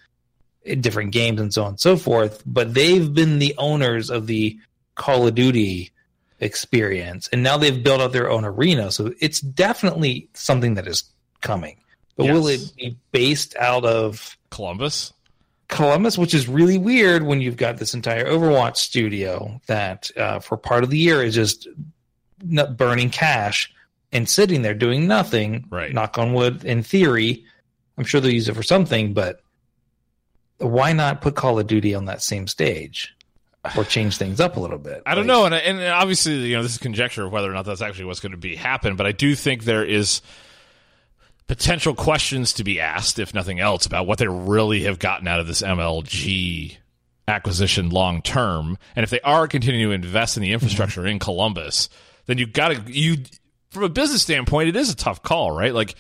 different 0.79 1.11
games 1.11 1.41
and 1.41 1.53
so 1.53 1.63
on 1.63 1.69
and 1.69 1.79
so 1.79 1.97
forth. 1.97 2.43
But 2.45 2.73
they've 2.73 3.11
been 3.11 3.39
the 3.39 3.55
owners 3.57 4.09
of 4.11 4.27
the 4.27 4.59
Call 4.93 5.27
of 5.27 5.33
Duty 5.33 5.91
experience, 6.39 7.27
and 7.31 7.41
now 7.41 7.57
they've 7.57 7.83
built 7.83 7.99
out 7.99 8.13
their 8.13 8.29
own 8.29 8.45
arena. 8.45 8.91
So 8.91 9.13
it's 9.19 9.41
definitely 9.41 10.29
something 10.33 10.75
that 10.75 10.87
is 10.87 11.03
coming. 11.45 11.77
But 12.17 12.25
will 12.27 12.47
it 12.47 12.73
be 12.77 12.97
based 13.11 13.55
out 13.57 13.85
of 13.85 14.37
Columbus. 14.49 15.13
Columbus, 15.67 16.17
which 16.17 16.33
is 16.33 16.47
really 16.47 16.77
weird 16.77 17.23
when 17.23 17.41
you've 17.41 17.57
got 17.57 17.77
this 17.77 17.93
entire 17.93 18.25
Overwatch 18.25 18.77
studio 18.77 19.59
that 19.67 20.11
uh, 20.15 20.39
for 20.39 20.57
part 20.57 20.83
of 20.83 20.89
the 20.89 20.97
year 20.97 21.23
is 21.23 21.35
just 21.35 21.67
burning 22.39 23.09
cash 23.09 23.73
and 24.11 24.29
sitting 24.29 24.61
there 24.61 24.73
doing 24.73 25.07
nothing. 25.07 25.65
Right. 25.69 25.91
Knock 25.91 26.17
on 26.17 26.33
wood. 26.33 26.63
In 26.63 26.83
theory, 26.83 27.43
I'm 27.97 28.05
sure 28.05 28.21
they'll 28.21 28.31
use 28.31 28.47
it 28.47 28.55
for 28.55 28.63
something, 28.63 29.13
but 29.13 29.41
why 30.59 30.93
not 30.93 31.21
put 31.21 31.35
Call 31.35 31.59
of 31.59 31.67
Duty 31.67 31.95
on 31.95 32.05
that 32.05 32.21
same 32.21 32.47
stage? 32.47 33.11
or 33.75 33.83
change 33.83 34.17
things 34.17 34.39
up 34.39 34.57
a 34.57 34.59
little 34.59 34.77
bit. 34.77 35.01
I 35.07 35.15
don't 35.15 35.25
Like, 35.25 35.35
know, 35.35 35.45
and, 35.45 35.55
and 35.55 35.83
obviously, 35.91 36.35
you 36.35 36.55
know, 36.55 36.61
this 36.61 36.73
is 36.73 36.77
conjecture 36.77 37.25
of 37.25 37.31
whether 37.31 37.49
or 37.49 37.53
not 37.55 37.65
that's 37.65 37.81
actually 37.81 38.05
what's 38.05 38.19
going 38.19 38.33
to 38.33 38.37
be 38.37 38.55
happen. 38.55 38.95
But 38.95 39.07
I 39.07 39.11
do 39.11 39.33
think 39.33 39.63
there 39.63 39.83
is 39.83 40.21
potential 41.47 41.93
questions 41.93 42.53
to 42.53 42.63
be 42.63 42.79
asked, 42.79 43.19
if 43.19 43.33
nothing 43.33 43.59
else, 43.59 43.85
about 43.85 44.07
what 44.07 44.19
they 44.19 44.27
really 44.27 44.83
have 44.83 44.99
gotten 44.99 45.27
out 45.27 45.39
of 45.39 45.47
this 45.47 45.61
MLG 45.61 46.77
acquisition 47.27 47.89
long 47.89 48.21
term. 48.21 48.77
And 48.95 49.03
if 49.03 49.09
they 49.09 49.21
are 49.21 49.47
continuing 49.47 50.01
to 50.01 50.07
invest 50.07 50.37
in 50.37 50.41
the 50.41 50.47
mm-hmm. 50.47 50.53
infrastructure 50.53 51.05
in 51.05 51.19
Columbus, 51.19 51.89
then 52.25 52.37
you've 52.37 52.53
got 52.53 52.69
to 52.69 52.91
you 52.91 53.17
from 53.71 53.83
a 53.83 53.89
business 53.89 54.21
standpoint, 54.21 54.69
it 54.69 54.75
is 54.75 54.89
a 54.89 54.95
tough 54.95 55.21
call, 55.21 55.51
right? 55.51 55.73
Like 55.73 55.95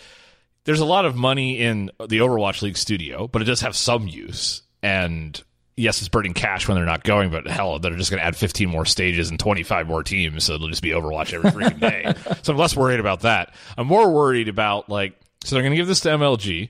there's 0.63 0.79
a 0.79 0.85
lot 0.85 1.05
of 1.05 1.15
money 1.15 1.59
in 1.59 1.91
the 1.99 2.19
Overwatch 2.19 2.61
League 2.61 2.77
studio, 2.77 3.27
but 3.27 3.41
it 3.41 3.45
does 3.45 3.61
have 3.61 3.75
some 3.75 4.07
use. 4.07 4.63
And 4.81 5.41
yes, 5.75 5.99
it's 5.99 6.09
burning 6.09 6.33
cash 6.33 6.67
when 6.67 6.75
they're 6.75 6.85
not 6.85 7.03
going, 7.03 7.31
but 7.31 7.47
hell, 7.47 7.79
they're 7.79 7.95
just 7.95 8.09
going 8.09 8.19
to 8.19 8.25
add 8.25 8.35
15 8.35 8.69
more 8.69 8.85
stages 8.85 9.29
and 9.29 9.39
25 9.39 9.87
more 9.87 10.03
teams, 10.03 10.45
so 10.45 10.53
it'll 10.53 10.69
just 10.69 10.81
be 10.81 10.89
Overwatch 10.89 11.33
every 11.33 11.51
freaking 11.51 11.79
day. 11.79 12.13
so 12.43 12.53
I'm 12.53 12.57
less 12.57 12.75
worried 12.75 12.99
about 12.99 13.21
that. 13.21 13.53
I'm 13.77 13.87
more 13.87 14.11
worried 14.11 14.47
about 14.47 14.89
like, 14.89 15.15
so 15.45 15.55
they're 15.55 15.63
going 15.63 15.71
to 15.71 15.77
give 15.77 15.87
this 15.87 16.01
to 16.01 16.09
MLG. 16.09 16.69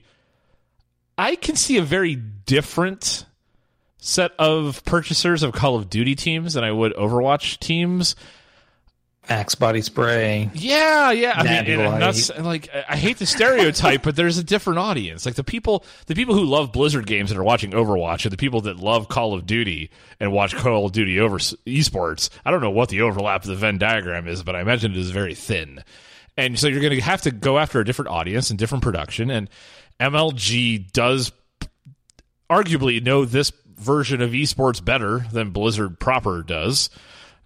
I 1.18 1.34
can 1.34 1.56
see 1.56 1.78
a 1.78 1.82
very 1.82 2.14
different 2.14 3.24
set 3.98 4.32
of 4.38 4.84
purchasers 4.84 5.42
of 5.42 5.52
Call 5.52 5.74
of 5.76 5.90
Duty 5.90 6.14
teams 6.14 6.54
than 6.54 6.62
I 6.62 6.70
would 6.70 6.92
Overwatch 6.94 7.58
teams. 7.58 8.14
Axe 9.28 9.56
body 9.56 9.80
spray. 9.82 10.48
Yeah, 10.54 11.10
yeah. 11.10 11.32
I 11.34 11.42
mean, 11.42 11.52
and 11.72 11.82
I'm 11.82 11.98
not 11.98 12.14
Light. 12.14 12.30
s- 12.30 12.38
like 12.38 12.68
I 12.88 12.94
hate 12.96 13.18
the 13.18 13.26
stereotype, 13.26 14.02
but 14.02 14.14
there's 14.14 14.38
a 14.38 14.44
different 14.44 14.78
audience. 14.78 15.26
Like 15.26 15.34
the 15.34 15.42
people, 15.42 15.84
the 16.06 16.14
people 16.14 16.36
who 16.36 16.44
love 16.44 16.70
Blizzard 16.70 17.08
games 17.08 17.32
and 17.32 17.40
are 17.40 17.42
watching 17.42 17.72
Overwatch, 17.72 18.24
and 18.24 18.30
the 18.32 18.36
people 18.36 18.60
that 18.60 18.76
love 18.76 19.08
Call 19.08 19.34
of 19.34 19.44
Duty 19.44 19.90
and 20.20 20.30
watch 20.30 20.54
Call 20.54 20.86
of 20.86 20.92
Duty 20.92 21.18
over 21.18 21.38
esports. 21.38 22.30
I 22.44 22.52
don't 22.52 22.60
know 22.60 22.70
what 22.70 22.88
the 22.88 23.00
overlap 23.00 23.42
of 23.42 23.48
the 23.48 23.56
Venn 23.56 23.78
diagram 23.78 24.28
is, 24.28 24.44
but 24.44 24.54
I 24.54 24.60
imagine 24.60 24.92
it 24.92 24.98
is 24.98 25.10
very 25.10 25.34
thin. 25.34 25.82
And 26.36 26.58
so 26.58 26.68
you're 26.68 26.80
going 26.80 26.94
to 26.94 27.00
have 27.00 27.22
to 27.22 27.30
go 27.30 27.58
after 27.58 27.80
a 27.80 27.84
different 27.84 28.10
audience 28.10 28.50
and 28.50 28.58
different 28.58 28.84
production. 28.84 29.30
And 29.30 29.48
MLG 29.98 30.92
does 30.92 31.32
arguably 32.50 33.02
know 33.02 33.24
this 33.24 33.52
version 33.76 34.20
of 34.20 34.30
esports 34.32 34.84
better 34.84 35.24
than 35.32 35.50
Blizzard 35.50 35.98
proper 35.98 36.42
does. 36.42 36.90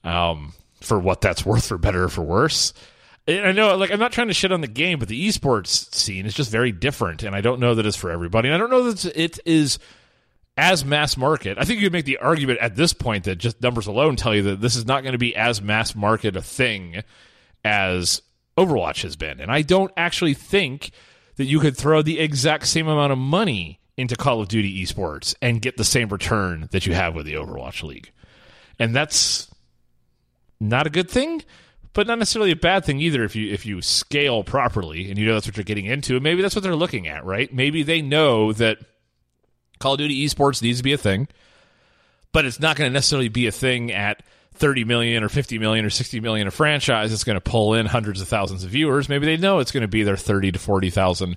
Um, 0.03 0.55
for 0.81 0.99
what 0.99 1.21
that's 1.21 1.45
worth, 1.47 1.67
for 1.67 1.79
better 1.79 2.05
or 2.05 2.09
for 2.09 2.23
worse. 2.23 2.73
And 3.27 3.47
I 3.47 3.53
know, 3.53 3.77
like, 3.77 3.93
I'm 3.93 4.01
not 4.01 4.13
trying 4.13 4.29
to 4.29 4.35
shit 4.35 4.51
on 4.51 4.61
the 4.61 4.67
game, 4.67 4.99
but 4.99 5.09
the 5.09 5.29
esports 5.29 5.95
scene 5.95 6.27
is 6.27 6.35
just 6.35 6.51
very 6.51 6.73
different, 6.73 7.23
and 7.23 7.37
I 7.37 7.41
don't 7.41 7.61
know 7.61 7.75
that 7.75 7.87
it's 7.87 7.97
for 7.97 8.11
everybody. 8.11 8.49
And 8.49 8.55
I 8.55 8.59
don't 8.59 8.71
know 8.71 8.91
that 8.91 9.05
it 9.17 9.39
is 9.45 9.79
as 10.57 10.85
mass 10.85 11.17
market. 11.17 11.59
I 11.59 11.65
think 11.65 11.79
you 11.79 11.87
could 11.87 11.93
make 11.93 12.07
the 12.07 12.19
argument 12.19 12.59
at 12.61 12.77
this 12.77 12.93
point 12.93 13.25
that 13.25 13.37
just 13.37 13.63
numbers 13.63 13.87
alone 13.87 14.17
tell 14.17 14.35
you 14.35 14.43
that 14.45 14.61
this 14.61 14.75
is 14.75 14.87
not 14.87 15.03
going 15.03 15.13
to 15.13 15.19
be 15.19 15.37
as 15.37 15.63
mass 15.63 15.95
market 15.95 16.35
a 16.35 16.43
thing 16.43 17.03
as 17.65 18.23
Overwatch 18.57 19.03
has 19.03 19.17
been. 19.17 19.41
And 19.41 19.51
I 19.51 19.63
don't 19.63 19.93
actually 19.97 20.35
think 20.35 20.91
that 21.37 21.47
you 21.47 21.61
could 21.61 21.77
throw 21.77 22.03
the 22.03 22.19
exact 22.19 22.67
same 22.67 22.89
amount 22.89 23.13
of 23.13 23.19
money 23.19 23.81
into 23.97 24.17
Call 24.17 24.41
of 24.41 24.49
Duty 24.49 24.83
esports 24.85 25.35
and 25.43 25.63
get 25.63 25.77
the 25.77 25.85
same 25.85 26.09
return 26.09 26.69
that 26.73 26.87
you 26.87 26.95
have 26.95 27.15
with 27.15 27.27
the 27.27 27.35
Overwatch 27.35 27.83
League. 27.83 28.13
And 28.79 28.95
that's 28.95 29.51
not 30.59 30.87
a 30.87 30.91
good 30.91 31.11
thing, 31.11 31.43
but 31.93 32.07
not 32.07 32.19
necessarily 32.19 32.51
a 32.51 32.57
bad 32.57 32.85
thing 32.85 33.01
either 33.01 33.25
if 33.25 33.35
you 33.35 33.53
if 33.53 33.67
you 33.67 33.83
scale 33.83 34.45
properly 34.45 35.11
and 35.11 35.19
you 35.19 35.27
know 35.27 35.35
that's 35.35 35.47
what 35.47 35.57
you're 35.57 35.65
getting 35.65 35.87
into. 35.87 36.15
And 36.15 36.23
maybe 36.23 36.43
that's 36.43 36.55
what 36.55 36.63
they're 36.63 36.77
looking 36.77 37.09
at, 37.09 37.25
right? 37.25 37.53
Maybe 37.53 37.83
they 37.83 38.01
know 38.01 38.53
that 38.55 38.79
Call 39.79 39.95
of 39.95 39.99
Duty 39.99 40.27
esports 40.27 40.63
needs 40.63 40.79
to 40.79 40.85
be 40.85 40.93
a 40.93 40.99
thing, 40.99 41.29
but 42.33 42.45
it's 42.45 42.61
not 42.61 42.77
going 42.77 42.89
to 42.89 42.93
necessarily 42.93 43.29
be 43.29 43.47
a 43.47 43.53
thing 43.53 43.93
at 43.93 44.23
30 44.61 44.85
million 44.85 45.25
or 45.25 45.31
50 45.31 45.59
million 45.59 45.87
or 45.87 45.91
60 45.91 46.21
million 46.21 46.47
a 46.47 46.51
franchise. 46.51 47.13
It's 47.13 47.25
going 47.25 47.37
to 47.37 47.41
pull 47.41 47.75
in 47.75 47.87
hundreds 47.87 48.21
of 48.21 48.29
thousands 48.29 48.63
of 48.63 48.71
viewers. 48.71 49.09
Maybe 49.09 49.27
they 49.27 49.39
know 49.39 49.59
it's 49.59 49.73
going 49.73 49.83
to 49.83 49.89
be 49.89 50.03
their 50.03 50.19
30 50.19 50.53
to 50.53 50.59
40,000 50.59 51.37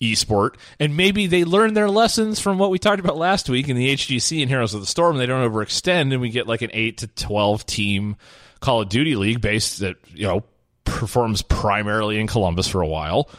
esport. 0.00 0.54
And 0.78 0.96
maybe 0.96 1.26
they 1.26 1.44
learn 1.44 1.72
their 1.72 1.88
lessons 1.88 2.38
from 2.38 2.58
what 2.58 2.70
we 2.70 2.78
talked 2.78 3.00
about 3.00 3.16
last 3.16 3.48
week 3.48 3.68
in 3.68 3.76
the 3.76 3.94
HGC 3.94 4.42
and 4.42 4.50
Heroes 4.50 4.74
of 4.74 4.80
the 4.80 4.86
Storm. 4.86 5.16
They 5.16 5.26
don't 5.26 5.50
overextend 5.50 6.12
and 6.12 6.20
we 6.20 6.28
get 6.28 6.46
like 6.46 6.62
an 6.62 6.70
8 6.72 6.98
to 6.98 7.06
12 7.08 7.66
team 7.66 8.16
Call 8.60 8.82
of 8.82 8.90
Duty 8.90 9.16
league 9.16 9.40
based 9.40 9.80
that, 9.80 9.96
you 10.14 10.26
know, 10.26 10.44
performs 10.84 11.42
primarily 11.42 12.20
in 12.20 12.26
Columbus 12.26 12.68
for 12.68 12.82
a 12.82 12.86
while. 12.86 13.30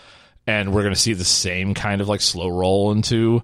And 0.47 0.73
we're 0.73 0.81
going 0.81 0.93
to 0.93 0.99
see 0.99 1.13
the 1.13 1.23
same 1.23 1.75
kind 1.75 2.01
of 2.01 2.09
like 2.09 2.21
slow 2.21 2.49
roll 2.49 2.91
into 2.91 3.43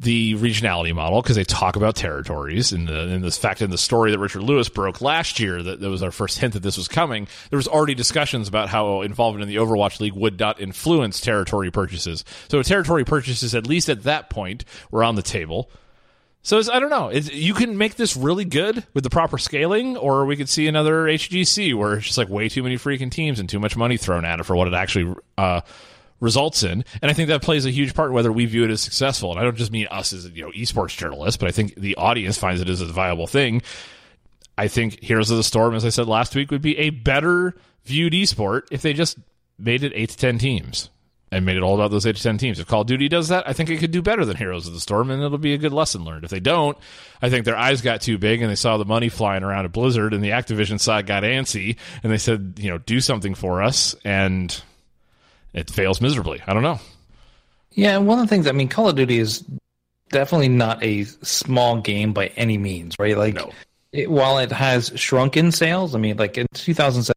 the 0.00 0.34
regionality 0.36 0.94
model 0.94 1.20
because 1.20 1.36
they 1.36 1.44
talk 1.44 1.76
about 1.76 1.94
territories 1.94 2.72
and 2.72 2.88
the, 2.88 3.00
and 3.00 3.22
this 3.22 3.36
fact 3.36 3.60
in 3.60 3.70
the 3.70 3.76
story 3.76 4.10
that 4.10 4.18
Richard 4.18 4.42
Lewis 4.42 4.70
broke 4.70 5.02
last 5.02 5.38
year 5.38 5.62
that, 5.62 5.80
that 5.80 5.90
was 5.90 6.02
our 6.02 6.10
first 6.10 6.38
hint 6.38 6.54
that 6.54 6.62
this 6.62 6.78
was 6.78 6.88
coming. 6.88 7.28
There 7.50 7.58
was 7.58 7.68
already 7.68 7.94
discussions 7.94 8.48
about 8.48 8.70
how 8.70 9.02
involvement 9.02 9.42
in 9.42 9.48
the 9.48 9.56
Overwatch 9.56 10.00
League 10.00 10.14
would 10.14 10.40
not 10.40 10.58
influence 10.58 11.20
territory 11.20 11.70
purchases. 11.70 12.24
So 12.48 12.62
territory 12.62 13.04
purchases, 13.04 13.54
at 13.54 13.66
least 13.66 13.90
at 13.90 14.04
that 14.04 14.30
point, 14.30 14.64
were 14.90 15.04
on 15.04 15.16
the 15.16 15.22
table. 15.22 15.70
So 16.42 16.62
I 16.72 16.80
don't 16.80 16.88
know. 16.88 17.10
You 17.10 17.52
can 17.52 17.76
make 17.76 17.96
this 17.96 18.16
really 18.16 18.46
good 18.46 18.86
with 18.94 19.04
the 19.04 19.10
proper 19.10 19.36
scaling, 19.36 19.98
or 19.98 20.24
we 20.24 20.36
could 20.36 20.48
see 20.48 20.66
another 20.66 21.04
HGC 21.04 21.74
where 21.74 21.96
it's 21.96 22.06
just 22.06 22.16
like 22.16 22.30
way 22.30 22.48
too 22.48 22.62
many 22.62 22.76
freaking 22.76 23.10
teams 23.10 23.38
and 23.38 23.48
too 23.48 23.60
much 23.60 23.76
money 23.76 23.98
thrown 23.98 24.24
at 24.24 24.40
it 24.40 24.44
for 24.44 24.56
what 24.56 24.66
it 24.66 24.72
actually 24.72 25.14
uh, 25.36 25.60
results 26.20 26.62
in. 26.62 26.84
And 27.02 27.10
I 27.10 27.14
think 27.14 27.28
that 27.28 27.42
plays 27.42 27.66
a 27.66 27.70
huge 27.70 27.94
part 27.94 28.10
in 28.10 28.14
whether 28.14 28.30
we 28.30 28.46
view 28.46 28.64
it 28.64 28.70
as 28.70 28.80
successful. 28.80 29.30
And 29.30 29.40
I 29.40 29.42
don't 29.42 29.56
just 29.56 29.72
mean 29.72 29.88
us 29.90 30.12
as 30.12 30.30
you 30.30 30.44
know 30.44 30.52
esports 30.52 30.96
journalists, 30.96 31.36
but 31.36 31.48
I 31.48 31.52
think 31.52 31.74
the 31.74 31.96
audience 31.96 32.38
finds 32.38 32.60
it 32.60 32.68
as 32.68 32.80
a 32.80 32.86
viable 32.86 33.26
thing. 33.26 33.62
I 34.56 34.68
think 34.68 35.02
Heroes 35.02 35.30
of 35.30 35.38
the 35.38 35.42
Storm, 35.42 35.74
as 35.74 35.84
I 35.84 35.88
said 35.88 36.06
last 36.06 36.34
week, 36.34 36.50
would 36.50 36.62
be 36.62 36.76
a 36.78 36.90
better 36.90 37.56
viewed 37.84 38.12
esport 38.12 38.62
if 38.70 38.82
they 38.82 38.92
just 38.92 39.18
made 39.58 39.82
it 39.82 39.92
eight 39.94 40.10
to 40.10 40.16
ten 40.16 40.38
teams 40.38 40.90
and 41.32 41.46
made 41.46 41.56
it 41.56 41.62
all 41.62 41.74
about 41.74 41.90
those 41.90 42.04
eight 42.06 42.16
to 42.16 42.22
ten 42.22 42.38
teams. 42.38 42.58
If 42.58 42.66
Call 42.66 42.82
of 42.82 42.86
Duty 42.86 43.08
does 43.08 43.28
that, 43.28 43.48
I 43.48 43.52
think 43.52 43.70
it 43.70 43.78
could 43.78 43.92
do 43.92 44.02
better 44.02 44.24
than 44.24 44.36
Heroes 44.36 44.66
of 44.66 44.74
the 44.74 44.80
Storm, 44.80 45.10
and 45.10 45.22
it'll 45.22 45.38
be 45.38 45.54
a 45.54 45.58
good 45.58 45.72
lesson 45.72 46.04
learned. 46.04 46.24
If 46.24 46.30
they 46.30 46.40
don't, 46.40 46.76
I 47.22 47.30
think 47.30 47.44
their 47.44 47.56
eyes 47.56 47.80
got 47.82 48.02
too 48.02 48.18
big 48.18 48.42
and 48.42 48.50
they 48.50 48.56
saw 48.56 48.76
the 48.76 48.84
money 48.84 49.08
flying 49.08 49.44
around 49.44 49.64
at 49.64 49.72
Blizzard, 49.72 50.12
and 50.12 50.22
the 50.22 50.30
Activision 50.30 50.80
side 50.80 51.06
got 51.06 51.22
antsy, 51.22 51.76
and 52.02 52.12
they 52.12 52.18
said, 52.18 52.58
you 52.58 52.68
know, 52.68 52.78
do 52.78 53.00
something 53.00 53.34
for 53.34 53.62
us, 53.62 53.94
and 54.04 54.62
it 55.52 55.70
fails 55.70 56.00
miserably. 56.00 56.40
I 56.46 56.52
don't 56.54 56.62
know. 56.62 56.78
Yeah, 57.72 57.96
and 57.96 58.06
one 58.06 58.18
of 58.18 58.24
the 58.24 58.28
things 58.28 58.46
I 58.46 58.52
mean, 58.52 58.68
Call 58.68 58.88
of 58.88 58.96
Duty 58.96 59.18
is 59.18 59.44
definitely 60.10 60.48
not 60.48 60.82
a 60.82 61.04
small 61.04 61.80
game 61.80 62.12
by 62.12 62.28
any 62.36 62.58
means, 62.58 62.96
right? 62.98 63.16
Like, 63.16 63.34
No. 63.34 63.52
it, 63.92 64.10
while 64.10 64.38
it 64.38 64.50
has 64.52 64.92
shrunk 64.96 65.36
in 65.36 65.52
sales, 65.52 65.94
I 65.94 65.98
mean, 65.98 66.16
like 66.16 66.36
in 66.36 66.46
2007, 66.54 67.14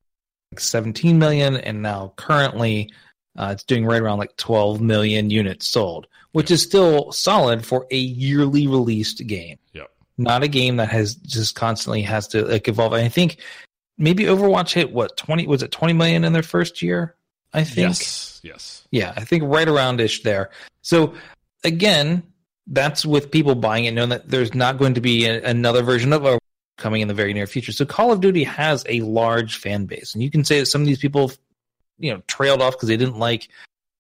like 0.52 0.60
17 0.60 1.18
million, 1.18 1.58
and 1.58 1.82
now 1.82 2.14
currently 2.18 2.92
uh, 3.38 3.50
it's 3.54 3.64
doing 3.64 3.86
right 3.86 4.02
around 4.02 4.20
like 4.20 4.36
12 4.38 4.80
million 4.80 5.32
units 5.32 5.68
sold, 5.68 6.06
which 6.34 6.52
is 6.52 6.62
still 6.62 7.12
solid 7.12 7.66
for 7.66 7.88
a 7.90 7.98
yearly 7.98 8.68
released 8.68 9.26
game. 9.26 9.58
Yep. 9.74 9.90
Not 10.20 10.44
a 10.44 10.48
game 10.48 10.76
that 10.78 10.90
has 10.90 11.16
just 11.16 11.56
constantly 11.56 12.04
has 12.04 12.28
to 12.30 12.46
like 12.46 12.68
evolve. 12.68 12.94
And 12.94 13.04
I 13.04 13.10
think 13.10 13.38
maybe 13.98 14.26
Overwatch 14.26 14.74
hit 14.74 14.92
what 14.94 15.18
20 15.18 15.48
was 15.48 15.64
it 15.64 15.72
20 15.72 15.94
million 15.94 16.24
in 16.24 16.34
their 16.34 16.44
first 16.44 16.84
year? 16.84 17.16
I 17.54 17.64
think. 17.64 17.88
Yes. 17.89 18.39
Yes. 18.43 18.84
Yeah, 18.91 19.14
I 19.16 19.24
think 19.24 19.43
right 19.45 19.68
around 19.68 20.01
ish 20.01 20.24
there. 20.24 20.49
So 20.82 21.14
again, 21.64 22.24
that's 22.68 23.06
with 23.06 23.32
people 23.32 23.56
buying 23.56 23.86
it, 23.86 23.93
knowing 23.93 24.10
that 24.10 24.30
there's 24.30 24.54
not 24.54 24.78
going 24.78 24.93
to 24.95 25.01
be 25.01 25.26
a, 25.26 25.41
another 25.43 25.82
version 25.84 26.14
of 26.14 26.22
Overwatch 26.24 26.38
coming 26.78 27.01
in 27.01 27.08
the 27.08 27.14
very 27.14 27.34
near 27.34 27.47
future. 27.47 27.72
So 27.72 27.86
Call 27.86 28.12
of 28.12 28.20
Duty 28.22 28.43
has 28.43 28.84
a 28.89 29.01
large 29.01 29.58
fan 29.58 29.86
base, 29.86 30.14
and 30.14 30.24
you 30.24 30.30
can 30.32 30.43
say 30.43 30.60
that 30.60 30.66
some 30.66 30.82
of 30.82 30.88
these 30.88 30.97
people, 30.99 31.32
you 31.99 32.14
know, 32.14 32.22
trailed 32.28 32.62
off 32.62 32.74
because 32.74 32.89
they 32.89 32.97
didn't 32.97 33.20
like, 33.20 33.47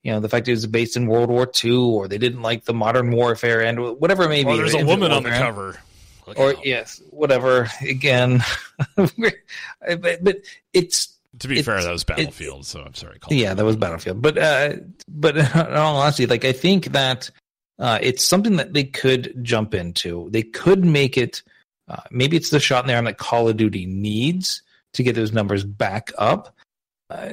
you 0.03 0.11
know, 0.11 0.19
the 0.19 0.27
fact 0.29 0.47
it 0.47 0.51
was 0.51 0.65
based 0.67 0.97
in 0.97 1.07
World 1.07 1.29
War 1.29 1.49
II, 1.63 1.71
or 1.77 2.07
they 2.07 2.17
didn't 2.17 2.41
like 2.41 2.65
the 2.65 2.73
modern 2.73 3.11
warfare 3.11 3.61
and 3.61 3.79
whatever 3.99 4.23
it 4.23 4.29
may 4.29 4.43
Well, 4.43 4.55
be. 4.55 4.61
there's 4.63 4.73
a 4.73 4.85
woman 4.85 5.11
on 5.11 5.23
the 5.23 5.29
cover. 5.29 5.77
Look 6.27 6.39
Or 6.39 6.49
out. 6.51 6.65
yes, 6.65 7.01
whatever. 7.09 7.69
Again, 7.81 8.41
but, 8.95 10.23
but 10.23 10.37
it's 10.73 11.12
to 11.39 11.47
be 11.47 11.61
fair, 11.61 11.81
that 11.81 11.91
was 11.91 12.01
it- 12.03 12.07
Battlefield, 12.07 12.65
so 12.65 12.81
I'm 12.81 12.93
sorry. 12.93 13.19
Call 13.19 13.33
yeah, 13.33 13.53
that 13.53 13.65
was 13.65 13.75
Battlefield. 13.75 14.21
But 14.21 14.37
uh, 14.37 14.73
but 15.07 15.37
in 15.37 15.45
all 15.75 15.97
honesty, 15.97 16.25
like 16.25 16.45
I 16.45 16.51
think 16.51 16.87
that 16.93 17.29
uh, 17.79 17.99
it's 18.01 18.25
something 18.27 18.57
that 18.57 18.73
they 18.73 18.83
could 18.83 19.33
jump 19.43 19.73
into. 19.73 20.29
They 20.31 20.43
could 20.43 20.85
make 20.85 21.17
it. 21.17 21.41
Uh, 21.89 21.97
maybe 22.11 22.37
it's 22.37 22.49
the 22.49 22.59
shot 22.59 22.83
in 22.83 22.87
the 22.87 22.95
arm 22.95 23.05
that 23.05 23.17
Call 23.17 23.49
of 23.49 23.57
Duty 23.57 23.85
needs 23.85 24.61
to 24.93 25.03
get 25.03 25.15
those 25.15 25.33
numbers 25.33 25.63
back 25.63 26.11
up. 26.17 26.55
Uh, 27.09 27.31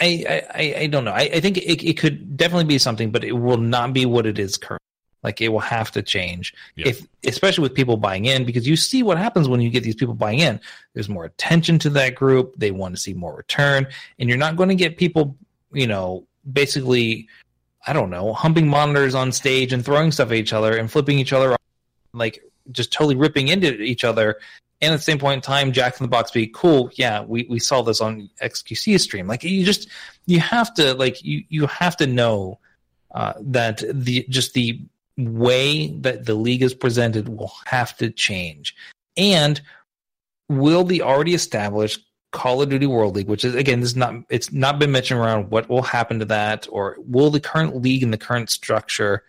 I, 0.00 0.24
I 0.28 0.42
I- 0.54 0.74
I 0.80 0.86
don't 0.86 1.04
know. 1.04 1.12
I, 1.12 1.30
I 1.34 1.40
think 1.40 1.58
it, 1.58 1.84
it 1.86 1.94
could 1.98 2.36
definitely 2.36 2.64
be 2.64 2.78
something, 2.78 3.10
but 3.10 3.24
it 3.24 3.32
will 3.32 3.58
not 3.58 3.92
be 3.92 4.06
what 4.06 4.26
it 4.26 4.38
is 4.38 4.56
currently. 4.56 4.78
Like 5.22 5.40
it 5.40 5.48
will 5.48 5.58
have 5.58 5.90
to 5.92 6.02
change 6.02 6.54
Yeah. 6.76 6.88
if, 6.88 7.06
especially 7.24 7.62
with 7.62 7.74
people 7.74 7.96
buying 7.96 8.26
in, 8.26 8.44
because 8.44 8.68
you 8.68 8.76
see 8.76 9.02
what 9.02 9.18
happens 9.18 9.48
when 9.48 9.60
you 9.60 9.68
get 9.68 9.82
these 9.82 9.96
people 9.96 10.14
buying 10.14 10.38
in. 10.38 10.60
There's 10.94 11.08
more 11.08 11.24
attention 11.24 11.78
to 11.80 11.90
that 11.90 12.14
group. 12.14 12.54
They 12.56 12.70
want 12.70 12.94
to 12.94 13.00
see 13.00 13.14
more 13.14 13.34
return, 13.34 13.86
and 14.18 14.28
you're 14.28 14.38
not 14.38 14.56
going 14.56 14.68
to 14.68 14.74
get 14.76 14.96
people, 14.96 15.36
you 15.72 15.86
know, 15.86 16.24
basically, 16.52 17.26
I 17.86 17.92
don't 17.92 18.10
know, 18.10 18.32
humping 18.32 18.68
monitors 18.68 19.14
on 19.14 19.32
stage 19.32 19.72
and 19.72 19.84
throwing 19.84 20.12
stuff 20.12 20.28
at 20.28 20.36
each 20.36 20.52
other 20.52 20.76
and 20.76 20.90
flipping 20.90 21.18
each 21.18 21.32
other, 21.32 21.52
off, 21.52 21.60
like 22.12 22.42
just 22.70 22.92
totally 22.92 23.16
ripping 23.16 23.48
into 23.48 23.80
each 23.80 24.04
other. 24.04 24.38
And 24.80 24.94
at 24.94 24.98
the 24.98 25.02
same 25.02 25.18
point 25.18 25.34
in 25.38 25.40
time, 25.40 25.72
Jack 25.72 25.98
in 25.98 26.04
the 26.04 26.08
Box 26.08 26.30
be 26.30 26.46
cool. 26.46 26.90
Yeah, 26.94 27.22
we, 27.22 27.44
we 27.50 27.58
saw 27.58 27.82
this 27.82 28.00
on 28.00 28.30
XQC 28.40 29.00
stream. 29.00 29.26
Like 29.26 29.42
you 29.42 29.64
just 29.64 29.88
you 30.26 30.38
have 30.38 30.72
to 30.74 30.94
like 30.94 31.24
you 31.24 31.42
you 31.48 31.66
have 31.66 31.96
to 31.96 32.06
know 32.06 32.60
uh, 33.12 33.32
that 33.40 33.82
the 33.92 34.24
just 34.28 34.54
the 34.54 34.80
way 35.18 35.88
that 35.88 36.24
the 36.24 36.34
league 36.34 36.62
is 36.62 36.72
presented 36.72 37.28
will 37.28 37.52
have 37.66 37.94
to 37.98 38.08
change. 38.10 38.74
And 39.16 39.60
will 40.48 40.84
the 40.84 41.02
already 41.02 41.34
established 41.34 42.00
Call 42.30 42.62
of 42.62 42.68
Duty 42.68 42.86
World 42.86 43.16
League, 43.16 43.26
which 43.28 43.44
is 43.44 43.54
again, 43.54 43.80
this 43.80 43.90
is 43.90 43.96
not 43.96 44.14
it's 44.28 44.52
not 44.52 44.78
been 44.78 44.92
mentioned 44.92 45.18
around 45.20 45.50
what 45.50 45.68
will 45.68 45.82
happen 45.82 46.18
to 46.20 46.24
that, 46.26 46.66
or 46.70 46.96
will 46.98 47.30
the 47.30 47.40
current 47.40 47.76
league 47.82 48.02
and 48.02 48.12
the 48.12 48.18
current 48.18 48.48
structure 48.50 49.24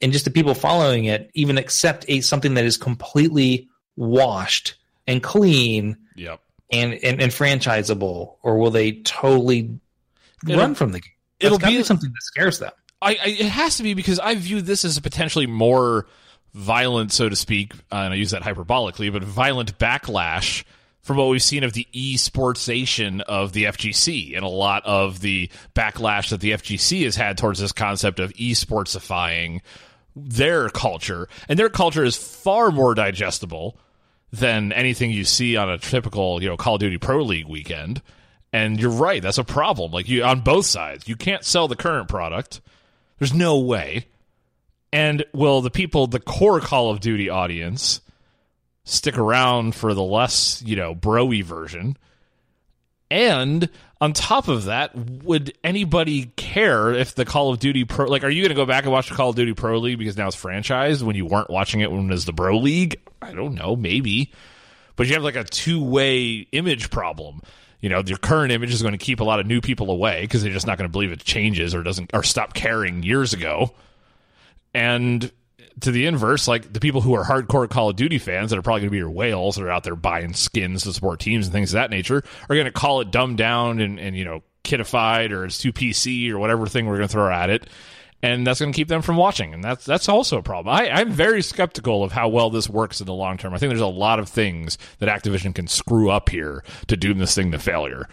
and 0.00 0.12
just 0.12 0.24
the 0.24 0.30
people 0.30 0.54
following 0.54 1.04
it 1.04 1.30
even 1.34 1.58
accept 1.58 2.04
a 2.08 2.20
something 2.20 2.54
that 2.54 2.64
is 2.64 2.76
completely 2.76 3.68
washed 3.96 4.74
and 5.06 5.22
clean 5.22 5.96
Yep. 6.16 6.40
and 6.70 6.94
and, 6.94 7.20
and 7.20 7.32
franchisable, 7.32 8.36
or 8.42 8.56
will 8.56 8.70
they 8.70 8.92
totally 9.02 9.70
It'll- 10.46 10.60
run 10.60 10.74
from 10.76 10.92
the 10.92 11.00
game? 11.00 11.12
it'll 11.40 11.58
That's 11.58 11.72
be- 11.74 11.82
something 11.82 12.08
that 12.10 12.22
scares 12.22 12.60
them. 12.60 12.72
I, 13.02 13.10
I 13.10 13.28
it 13.28 13.46
has 13.46 13.76
to 13.78 13.82
be 13.82 13.94
because 13.94 14.18
I 14.18 14.34
view 14.34 14.62
this 14.62 14.84
as 14.84 14.96
a 14.96 15.02
potentially 15.02 15.46
more 15.46 16.06
violent, 16.54 17.12
so 17.12 17.28
to 17.28 17.36
speak, 17.36 17.74
uh, 17.90 17.96
and 17.96 18.12
I 18.12 18.16
use 18.16 18.30
that 18.30 18.42
hyperbolically, 18.42 19.12
but 19.12 19.24
violent 19.24 19.78
backlash 19.78 20.64
from 21.00 21.16
what 21.16 21.28
we've 21.28 21.42
seen 21.42 21.64
of 21.64 21.72
the 21.72 21.86
esportsation 21.92 23.20
of 23.22 23.52
the 23.52 23.64
FGC 23.64 24.36
and 24.36 24.44
a 24.44 24.48
lot 24.48 24.84
of 24.86 25.20
the 25.20 25.50
backlash 25.74 26.30
that 26.30 26.40
the 26.40 26.52
FGC 26.52 27.04
has 27.04 27.16
had 27.16 27.36
towards 27.36 27.58
this 27.58 27.72
concept 27.72 28.20
of 28.20 28.32
esportsifying 28.34 29.60
their 30.14 30.68
culture, 30.68 31.28
and 31.48 31.58
their 31.58 31.70
culture 31.70 32.04
is 32.04 32.16
far 32.16 32.70
more 32.70 32.94
digestible 32.94 33.76
than 34.32 34.72
anything 34.72 35.10
you 35.10 35.24
see 35.24 35.56
on 35.56 35.68
a 35.68 35.78
typical, 35.78 36.42
you 36.42 36.48
know, 36.48 36.56
Call 36.56 36.74
of 36.74 36.80
Duty 36.80 36.98
Pro 36.98 37.22
League 37.22 37.48
weekend. 37.48 38.00
And 38.52 38.78
you're 38.78 38.90
right, 38.90 39.22
that's 39.22 39.38
a 39.38 39.44
problem. 39.44 39.92
Like 39.92 40.08
you 40.08 40.22
on 40.24 40.40
both 40.40 40.66
sides. 40.66 41.08
You 41.08 41.16
can't 41.16 41.44
sell 41.44 41.68
the 41.68 41.76
current 41.76 42.08
product. 42.08 42.60
There's 43.22 43.32
no 43.32 43.60
way. 43.60 44.06
And 44.92 45.24
will 45.32 45.60
the 45.60 45.70
people, 45.70 46.08
the 46.08 46.18
core 46.18 46.58
Call 46.58 46.90
of 46.90 46.98
Duty 46.98 47.30
audience, 47.30 48.00
stick 48.82 49.16
around 49.16 49.76
for 49.76 49.94
the 49.94 50.02
less, 50.02 50.60
you 50.66 50.74
know, 50.74 50.92
broy 50.92 51.44
version? 51.44 51.96
And 53.12 53.70
on 54.00 54.12
top 54.12 54.48
of 54.48 54.64
that, 54.64 54.96
would 55.22 55.56
anybody 55.62 56.32
care 56.34 56.90
if 56.90 57.14
the 57.14 57.24
Call 57.24 57.52
of 57.52 57.60
Duty 57.60 57.84
Pro 57.84 58.08
like 58.08 58.24
are 58.24 58.28
you 58.28 58.42
going 58.42 58.48
to 58.48 58.56
go 58.56 58.66
back 58.66 58.82
and 58.82 58.92
watch 58.92 59.08
the 59.08 59.14
Call 59.14 59.30
of 59.30 59.36
Duty 59.36 59.54
Pro 59.54 59.78
League 59.78 60.00
because 60.00 60.16
now 60.16 60.26
it's 60.26 60.36
franchised 60.36 61.04
when 61.04 61.14
you 61.14 61.24
weren't 61.24 61.48
watching 61.48 61.80
it 61.80 61.92
when 61.92 62.06
it 62.06 62.12
was 62.12 62.24
the 62.24 62.32
Bro 62.32 62.58
League? 62.58 63.00
I 63.22 63.32
don't 63.34 63.54
know, 63.54 63.76
maybe. 63.76 64.32
But 64.96 65.06
you 65.06 65.14
have 65.14 65.22
like 65.22 65.36
a 65.36 65.44
two-way 65.44 66.48
image 66.50 66.90
problem. 66.90 67.42
You 67.82 67.90
know, 67.90 68.02
your 68.06 68.16
current 68.16 68.52
image 68.52 68.72
is 68.72 68.80
going 68.80 68.92
to 68.92 68.98
keep 68.98 69.20
a 69.20 69.24
lot 69.24 69.40
of 69.40 69.46
new 69.46 69.60
people 69.60 69.90
away 69.90 70.22
because 70.22 70.42
they're 70.42 70.52
just 70.52 70.66
not 70.66 70.78
going 70.78 70.88
to 70.88 70.92
believe 70.92 71.12
it 71.12 71.22
changes 71.22 71.74
or 71.74 71.82
doesn't 71.82 72.12
or 72.14 72.22
stop 72.22 72.54
caring 72.54 73.02
years 73.02 73.34
ago. 73.34 73.74
And 74.72 75.30
to 75.80 75.90
the 75.90 76.06
inverse, 76.06 76.48
like 76.48 76.72
the 76.72 76.80
people 76.80 77.00
who 77.00 77.14
are 77.14 77.24
hardcore 77.24 77.68
Call 77.68 77.90
of 77.90 77.96
Duty 77.96 78.18
fans 78.18 78.50
that 78.50 78.58
are 78.58 78.62
probably 78.62 78.82
going 78.82 78.88
to 78.88 78.92
be 78.92 78.98
your 78.98 79.10
whales 79.10 79.56
that 79.56 79.64
are 79.64 79.70
out 79.70 79.84
there 79.84 79.96
buying 79.96 80.32
skins 80.32 80.84
to 80.84 80.92
support 80.92 81.20
teams 81.20 81.46
and 81.46 81.52
things 81.52 81.72
of 81.72 81.74
that 81.74 81.90
nature 81.90 82.22
are 82.48 82.54
going 82.54 82.66
to 82.66 82.72
call 82.72 83.00
it 83.00 83.10
dumbed 83.10 83.36
down 83.36 83.80
and, 83.80 83.98
and 83.98 84.16
you 84.16 84.24
know 84.24 84.42
kitified 84.64 85.32
or 85.32 85.44
it's 85.44 85.58
too 85.58 85.72
PC 85.72 86.30
or 86.30 86.38
whatever 86.38 86.66
thing 86.66 86.86
we're 86.86 86.96
going 86.96 87.08
to 87.08 87.12
throw 87.12 87.32
at 87.32 87.50
it, 87.50 87.68
and 88.22 88.46
that's 88.46 88.60
going 88.60 88.72
to 88.72 88.76
keep 88.76 88.88
them 88.88 89.02
from 89.02 89.16
watching, 89.16 89.52
and 89.52 89.62
that's 89.64 89.84
that's 89.84 90.08
also 90.08 90.38
a 90.38 90.42
problem. 90.42 90.74
I, 90.74 90.88
I'm 90.90 91.10
very 91.10 91.42
skeptical 91.42 92.04
of 92.04 92.12
how 92.12 92.28
well 92.28 92.50
this 92.50 92.68
works 92.68 93.00
in 93.00 93.06
the 93.06 93.14
long 93.14 93.36
term. 93.36 93.52
I 93.52 93.58
think 93.58 93.70
there's 93.70 93.80
a 93.80 93.86
lot 93.86 94.18
of 94.18 94.28
things 94.28 94.78
that 95.00 95.08
Activision 95.08 95.54
can 95.54 95.66
screw 95.66 96.10
up 96.10 96.28
here 96.28 96.62
to 96.86 96.96
doom 96.96 97.18
this 97.18 97.34
thing 97.34 97.50
to 97.52 97.58
failure. 97.58 98.08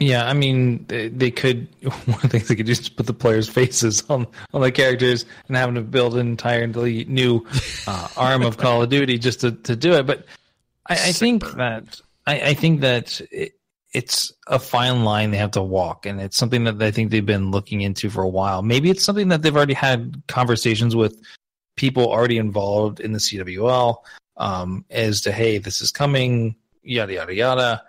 Yeah, 0.00 0.26
I 0.26 0.32
mean, 0.32 0.84
they, 0.88 1.08
they 1.08 1.30
could. 1.30 1.68
One 1.82 2.16
of 2.16 2.22
the 2.22 2.28
things 2.28 2.48
they 2.48 2.56
could 2.56 2.66
do 2.66 2.72
is 2.72 2.78
just 2.78 2.96
put 2.96 3.06
the 3.06 3.14
players' 3.14 3.48
faces 3.48 4.02
on 4.10 4.26
on 4.52 4.60
the 4.60 4.72
characters 4.72 5.24
and 5.48 5.56
having 5.56 5.76
to 5.76 5.82
build 5.82 6.14
an 6.14 6.26
entirely 6.26 7.04
new 7.04 7.46
uh, 7.86 8.08
arm 8.16 8.42
of 8.42 8.56
Call 8.56 8.82
of 8.82 8.88
Duty 8.88 9.18
just 9.18 9.40
to, 9.40 9.52
to 9.52 9.76
do 9.76 9.92
it. 9.92 10.06
But 10.06 10.24
I, 10.88 10.94
I 10.94 11.12
think 11.12 11.52
that 11.52 12.00
I, 12.26 12.40
I 12.40 12.54
think 12.54 12.80
that 12.80 13.20
it, 13.30 13.52
it's 13.92 14.32
a 14.46 14.58
fine 14.58 15.04
line 15.04 15.30
they 15.30 15.36
have 15.36 15.50
to 15.52 15.62
walk, 15.62 16.06
and 16.06 16.20
it's 16.20 16.36
something 16.36 16.64
that 16.64 16.80
I 16.82 16.90
think 16.90 17.10
they've 17.10 17.24
been 17.24 17.50
looking 17.50 17.82
into 17.82 18.08
for 18.08 18.22
a 18.22 18.28
while. 18.28 18.62
Maybe 18.62 18.90
it's 18.90 19.04
something 19.04 19.28
that 19.28 19.42
they've 19.42 19.56
already 19.56 19.74
had 19.74 20.22
conversations 20.28 20.96
with 20.96 21.20
people 21.76 22.10
already 22.10 22.38
involved 22.38 23.00
in 23.00 23.12
the 23.12 23.18
CWL 23.18 23.96
um, 24.36 24.84
as 24.90 25.20
to 25.22 25.32
hey, 25.32 25.58
this 25.58 25.80
is 25.80 25.90
coming, 25.90 26.56
yada 26.82 27.14
yada 27.14 27.34
yada, 27.34 27.82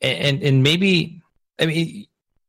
and 0.00 0.42
and 0.42 0.62
maybe 0.62 1.22
I 1.58 1.66
mean, 1.66 2.06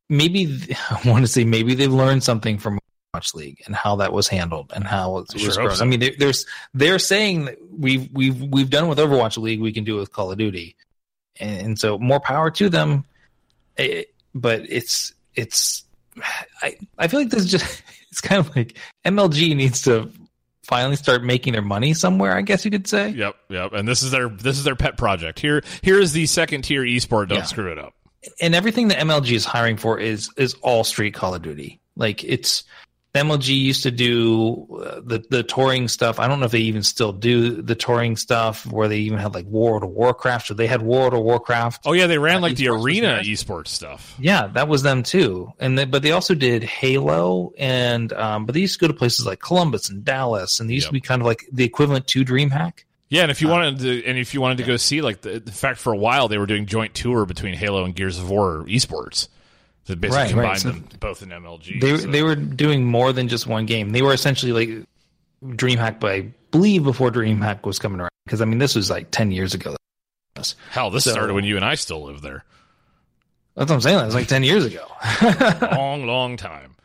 maybe 0.10 0.76
I 0.90 1.10
want 1.10 1.26
to 1.26 1.32
say 1.32 1.44
maybe 1.44 1.76
they've 1.76 1.92
learned 1.92 2.24
something 2.24 2.58
from 2.58 2.80
Watch 3.14 3.34
League 3.34 3.62
and 3.66 3.76
how 3.76 3.96
that 3.98 4.14
was 4.14 4.28
handled 4.28 4.72
and 4.76 4.84
how 4.84 5.20
it 5.20 5.28
I 5.34 5.38
sure 5.38 5.48
was 5.48 5.58
grown. 5.58 5.76
so. 5.76 5.86
I 5.86 5.88
mean, 5.88 6.00
they, 6.00 6.12
there's 6.12 6.46
they're 6.74 7.00
saying 7.00 7.46
that 7.46 7.58
we've 7.72 8.10
we've 8.14 8.42
we've 8.42 8.70
done 8.70 8.88
with 8.88 9.00
Overwatch 9.00 9.38
League, 9.38 9.62
we 9.62 9.74
can 9.74 9.84
do 9.84 9.98
it 9.98 10.00
with 10.00 10.12
Call 10.12 10.32
of 10.32 10.38
Duty, 10.38 10.76
and, 11.40 11.62
and 11.62 11.80
so 11.80 11.98
more 12.00 12.20
power 12.20 12.52
to 12.52 12.70
them. 12.70 13.06
Eh, 13.78 14.04
but 14.34 14.62
it's 14.70 15.14
it's 15.36 15.84
I 16.62 16.76
I 16.98 17.08
feel 17.08 17.20
like 17.22 17.30
this 17.30 17.44
is 17.46 17.52
just 17.52 17.84
it's 18.12 18.22
kind 18.22 18.40
of 18.40 18.56
like 18.56 18.78
MLG 19.06 19.56
needs 19.56 19.82
to 19.84 20.12
finally 20.64 20.96
start 20.96 21.24
making 21.24 21.54
their 21.54 21.62
money 21.62 21.94
somewhere. 21.94 22.36
I 22.36 22.42
guess 22.42 22.66
you 22.66 22.72
could 22.72 22.88
say. 22.88 23.10
Yep, 23.10 23.36
yep. 23.50 23.74
And 23.74 23.88
this 23.88 24.02
is 24.04 24.12
their 24.12 24.30
this 24.30 24.58
is 24.58 24.64
their 24.64 24.76
pet 24.76 24.98
project. 24.98 25.40
Here 25.40 25.62
here 25.82 26.00
is 26.00 26.14
the 26.14 26.26
second 26.26 26.64
tier 26.64 26.82
esport. 26.84 27.28
Don't 27.30 27.40
Yeah. 27.40 27.44
screw 27.44 27.72
it 27.72 27.78
up. 27.80 27.94
and 28.42 28.56
everything 28.56 28.88
that 28.88 28.98
MLG 29.00 29.34
is 29.36 29.46
hiring 29.46 29.78
for 29.78 30.00
is 30.00 30.30
is 30.38 30.56
all 30.62 30.84
street 30.84 31.14
Call 31.14 31.36
of 31.36 31.42
Duty. 31.42 31.80
Like 31.96 32.24
it's 32.24 32.64
MLG 33.16 33.48
used 33.58 33.84
to 33.84 33.92
do 33.92 34.68
uh, 34.86 35.02
the 35.04 35.24
the 35.30 35.42
touring 35.44 35.88
stuff. 35.88 36.20
I 36.20 36.28
don't 36.28 36.40
know 36.40 36.46
if 36.46 36.52
they 36.52 36.60
even 36.60 36.84
still 36.84 37.12
do 37.14 37.62
the 37.62 37.74
touring 37.76 38.18
stuff 38.18 38.66
where 38.68 38.88
they 38.88 38.98
even 39.00 39.18
had 39.20 39.34
like 39.34 39.46
World 39.46 39.84
of 39.84 39.90
Warcraft. 39.90 40.48
So 40.48 40.54
they 40.54 40.68
had 40.68 40.82
World 40.82 41.14
of 41.14 41.22
Warcraft. 41.22 41.84
Oh 41.86 41.94
yeah, 41.94 42.08
they 42.08 42.18
ran 42.18 42.38
Uh, 42.38 42.42
like 42.42 42.58
the 42.58 42.68
arena 42.68 43.22
esports 43.24 43.70
stuff. 43.70 44.16
Yeah, 44.20 44.48
that 44.48 44.68
was 44.68 44.84
them 44.84 45.02
too. 45.02 45.52
And 45.60 45.80
they, 45.80 45.86
but 45.86 46.02
they 46.04 46.12
also 46.12 46.36
did 46.36 46.64
Halo 46.64 47.54
and 47.58 48.12
um, 48.14 48.46
but 48.46 48.54
they 48.54 48.60
used 48.62 48.74
to 48.74 48.80
go 48.80 48.88
to 48.88 48.94
places 48.94 49.26
like 49.26 49.40
Columbus 49.40 49.90
and 49.90 50.04
Dallas, 50.04 50.60
and 50.60 50.70
they 50.70 50.74
used 50.74 50.86
Yep. 50.86 50.90
to 50.90 50.94
be 50.94 51.02
kind 51.02 51.22
of 51.22 51.26
like 51.26 51.46
the 51.52 51.64
equivalent 51.64 52.08
to 52.08 52.26
DreamHack. 52.26 52.84
Yeah, 53.08 53.22
and 53.22 53.32
if 53.32 53.40
you 53.42 53.48
wanted 53.48 53.80
to, 53.80 54.04
and 54.06 54.18
if 54.18 54.34
you 54.34 54.42
wanted 54.42 54.58
to 54.58 54.64
go 54.64 54.78
see, 54.78 55.02
like 55.02 55.22
the, 55.22 55.40
the 55.40 55.52
fact 55.52 55.78
for 55.80 55.94
a 55.94 55.98
while 55.98 56.28
they 56.28 56.38
were 56.40 56.48
doing 56.48 56.66
joint 56.66 56.94
tour 56.96 57.26
between 57.26 57.54
Halo 57.54 57.86
and 57.86 57.96
Gears 57.96 58.18
of 58.20 58.30
War 58.30 58.66
esports. 58.68 59.28
That 59.86 60.02
basically 60.02 60.18
Right, 60.24 60.30
combined 60.30 60.48
right. 60.50 60.60
So 60.60 60.70
them 60.72 60.88
both 61.00 61.22
in 61.22 61.30
MLG. 61.30 61.80
They 61.80 61.98
so- 61.98 62.08
they 62.08 62.24
were 62.24 62.36
doing 62.36 62.86
more 62.86 63.14
than 63.14 63.28
just 63.28 63.46
one 63.48 63.66
game. 63.66 63.92
They 63.92 64.02
were 64.02 64.14
essentially 64.14 64.52
like 64.52 64.86
DreamHack, 65.56 66.00
but 66.00 66.12
I 66.12 66.22
believe 66.52 66.84
before 66.84 67.12
DreamHack 67.12 67.66
was 67.66 67.78
coming 67.80 68.00
around. 68.00 68.10
Because 68.26 68.42
I 68.42 68.46
mean, 68.46 68.58
this 68.60 68.74
was 68.76 68.90
like 68.90 69.12
ten 69.12 69.32
years 69.32 69.54
ago. 69.54 69.76
Hell. 70.72 70.90
This 70.90 71.04
so- 71.04 71.12
started 71.12 71.34
when 71.34 71.44
you 71.46 71.56
and 71.56 71.64
I 71.66 71.76
still 71.76 72.04
lived 72.04 72.24
there. 72.24 72.44
That's 73.56 73.70
what 73.70 73.76
I'm 73.76 73.82
saying. 73.82 73.98
That 74.00 74.06
was 74.08 74.16
like 74.16 74.28
ten 74.28 74.44
years 74.44 74.66
ago. 74.66 74.86
long, 75.72 76.06
long 76.08 76.36
time. 76.36 76.76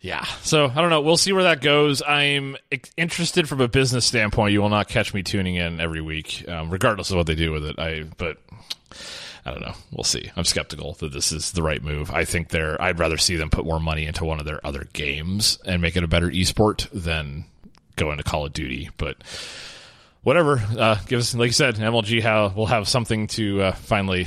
Yeah. 0.00 0.24
So 0.42 0.66
I 0.66 0.74
don't 0.82 0.90
know. 0.90 1.00
We'll 1.00 1.16
see 1.16 1.32
where 1.32 1.44
that 1.44 1.60
goes. 1.62 2.02
I'm 2.02 2.56
interested 2.96 3.48
from 3.48 3.60
a 3.60 3.68
business 3.68 4.04
standpoint. 4.04 4.52
You 4.52 4.60
will 4.62 4.68
not 4.68 4.88
catch 4.88 5.14
me 5.14 5.22
tuning 5.22 5.54
in 5.54 5.80
every 5.80 6.02
week, 6.02 6.44
um, 6.48 6.68
regardless 6.70 7.10
of 7.10 7.16
what 7.16 7.26
they 7.26 7.34
do 7.34 7.50
with 7.50 7.64
it. 7.64 7.78
I 7.78 8.02
but 8.18 8.36
I 9.46 9.52
don't 9.52 9.60
know. 9.60 9.74
We'll 9.92 10.02
see. 10.02 10.28
I'm 10.34 10.44
skeptical 10.44 10.94
that 10.94 11.12
this 11.12 11.30
is 11.30 11.52
the 11.52 11.62
right 11.62 11.80
move. 11.80 12.10
I 12.10 12.24
think 12.24 12.48
they're. 12.48 12.80
I'd 12.82 12.98
rather 12.98 13.16
see 13.16 13.36
them 13.36 13.48
put 13.48 13.64
more 13.64 13.78
money 13.78 14.04
into 14.04 14.24
one 14.24 14.40
of 14.40 14.44
their 14.44 14.64
other 14.66 14.88
games 14.92 15.60
and 15.64 15.80
make 15.80 15.96
it 15.96 16.02
a 16.02 16.08
better 16.08 16.28
esport 16.28 16.88
than 16.90 17.44
go 17.94 18.10
into 18.10 18.24
Call 18.24 18.44
of 18.44 18.52
Duty. 18.52 18.90
But 18.96 19.18
whatever. 20.24 20.60
Uh, 20.76 20.96
give 21.06 21.20
us, 21.20 21.32
like 21.36 21.46
you 21.46 21.52
said, 21.52 21.76
MLG 21.76 22.20
how 22.22 22.52
we'll 22.56 22.66
have 22.66 22.88
something 22.88 23.28
to 23.28 23.62
uh, 23.62 23.72
finally 23.72 24.26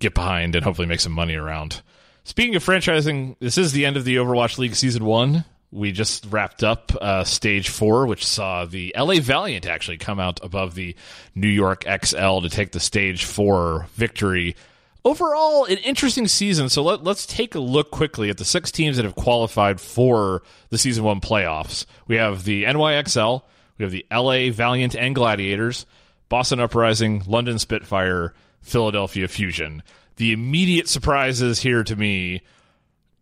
get 0.00 0.12
behind 0.12 0.56
and 0.56 0.64
hopefully 0.64 0.88
make 0.88 0.98
some 0.98 1.12
money 1.12 1.36
around. 1.36 1.80
Speaking 2.24 2.56
of 2.56 2.64
franchising, 2.64 3.36
this 3.38 3.56
is 3.56 3.70
the 3.70 3.86
end 3.86 3.96
of 3.96 4.04
the 4.04 4.16
Overwatch 4.16 4.58
League 4.58 4.74
season 4.74 5.04
one. 5.04 5.44
We 5.70 5.92
just 5.92 6.26
wrapped 6.30 6.64
up 6.64 6.92
uh, 6.98 7.24
stage 7.24 7.68
four, 7.68 8.06
which 8.06 8.24
saw 8.24 8.64
the 8.64 8.94
LA 8.96 9.16
Valiant 9.20 9.66
actually 9.66 9.98
come 9.98 10.18
out 10.18 10.40
above 10.42 10.74
the 10.74 10.96
New 11.34 11.48
York 11.48 11.84
XL 11.84 12.40
to 12.40 12.48
take 12.48 12.72
the 12.72 12.80
stage 12.80 13.24
four 13.24 13.86
victory. 13.94 14.56
Overall, 15.04 15.64
an 15.64 15.76
interesting 15.78 16.26
season. 16.26 16.68
So 16.68 16.82
let, 16.82 17.04
let's 17.04 17.26
take 17.26 17.54
a 17.54 17.60
look 17.60 17.90
quickly 17.90 18.30
at 18.30 18.38
the 18.38 18.44
six 18.44 18.70
teams 18.70 18.96
that 18.96 19.04
have 19.04 19.14
qualified 19.14 19.80
for 19.80 20.42
the 20.70 20.78
season 20.78 21.04
one 21.04 21.20
playoffs. 21.20 21.84
We 22.06 22.16
have 22.16 22.44
the 22.44 22.64
NYXL, 22.64 23.42
we 23.76 23.84
have 23.84 23.92
the 23.92 24.06
LA 24.10 24.50
Valiant 24.50 24.96
and 24.96 25.14
Gladiators, 25.14 25.86
Boston 26.28 26.60
Uprising, 26.60 27.22
London 27.26 27.58
Spitfire, 27.58 28.34
Philadelphia 28.60 29.28
Fusion. 29.28 29.82
The 30.16 30.32
immediate 30.32 30.88
surprises 30.88 31.60
here 31.60 31.84
to 31.84 31.94
me 31.94 32.42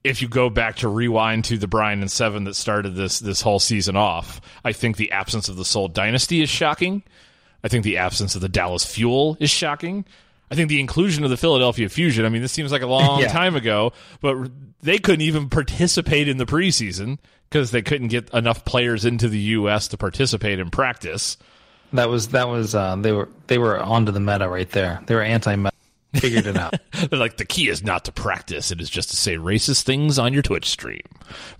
if 0.07 0.23
you 0.23 0.29
go 0.29 0.49
back 0.51 0.77
to 0.77 0.89
rewind 0.89 1.45
to 1.47 1.59
the 1.59 1.67
Brian 1.67 2.01
and 2.01 2.11
Seven 2.11 2.45
that 2.45 2.55
started 2.57 2.95
this 2.95 3.19
this 3.21 3.41
whole 3.41 3.59
season 3.59 3.97
off, 3.97 4.41
I 4.65 4.73
think 4.73 4.97
the 4.97 5.13
absence 5.13 5.49
of 5.49 5.57
the 5.57 5.65
Seoul 5.65 5.89
Dynasty 5.89 6.43
is 6.43 6.49
shocking. 6.49 7.03
I 7.65 7.69
think 7.69 7.85
the 7.85 7.99
absence 7.99 8.35
of 8.35 8.41
the 8.41 8.49
Dallas 8.49 8.85
Fuel 8.85 9.37
is 9.41 9.51
shocking. 9.51 10.05
I 10.51 10.55
think 10.55 10.69
the 10.69 10.79
inclusion 10.81 11.25
of 11.25 11.31
the 11.31 11.37
Philadelphia 11.37 11.89
Fusion. 11.89 12.25
I 12.25 12.29
mean, 12.29 12.43
this 12.43 12.53
seems 12.53 12.71
like 12.71 12.83
a 12.83 12.87
long 12.87 13.21
Yeah. 13.21 13.29
time 13.29 13.57
ago, 13.57 13.93
but 14.21 14.49
they 14.83 14.99
couldn't 14.99 15.23
even 15.23 15.49
participate 15.49 16.29
in 16.29 16.37
the 16.37 16.47
preseason 16.47 17.19
because 17.51 17.73
they 17.73 17.83
couldn't 17.83 18.09
get 18.09 18.33
enough 18.33 18.65
players 18.65 19.05
into 19.05 19.29
the 19.29 19.39
U.S. 19.39 19.89
to 19.89 19.97
participate 19.97 20.61
in 20.61 20.71
practice. 20.71 21.37
That 21.93 22.09
was 22.09 22.29
that 22.29 22.49
was 22.49 22.75
uh, 22.75 22.97
they 22.97 23.13
were 23.13 23.29
they 23.49 23.59
were 23.59 23.81
onto 23.81 24.13
the 24.13 24.21
meta 24.21 24.49
right 24.49 24.71
there. 24.71 25.01
They 25.07 25.15
were 25.15 25.23
anti 25.23 25.57
meta. 25.57 25.73
Figured 26.15 26.47
it 26.47 26.57
out. 26.57 26.75
They're 27.11 27.19
like, 27.19 27.37
the 27.37 27.45
key 27.45 27.69
is 27.69 27.83
not 27.83 28.05
to 28.07 28.13
practice; 28.13 28.71
it 28.71 28.81
is 28.81 28.89
just 28.89 29.11
to 29.11 29.17
say 29.17 29.37
racist 29.37 29.83
things 29.83 30.19
on 30.19 30.33
your 30.33 30.43
Twitch 30.43 30.67
stream. 30.67 31.03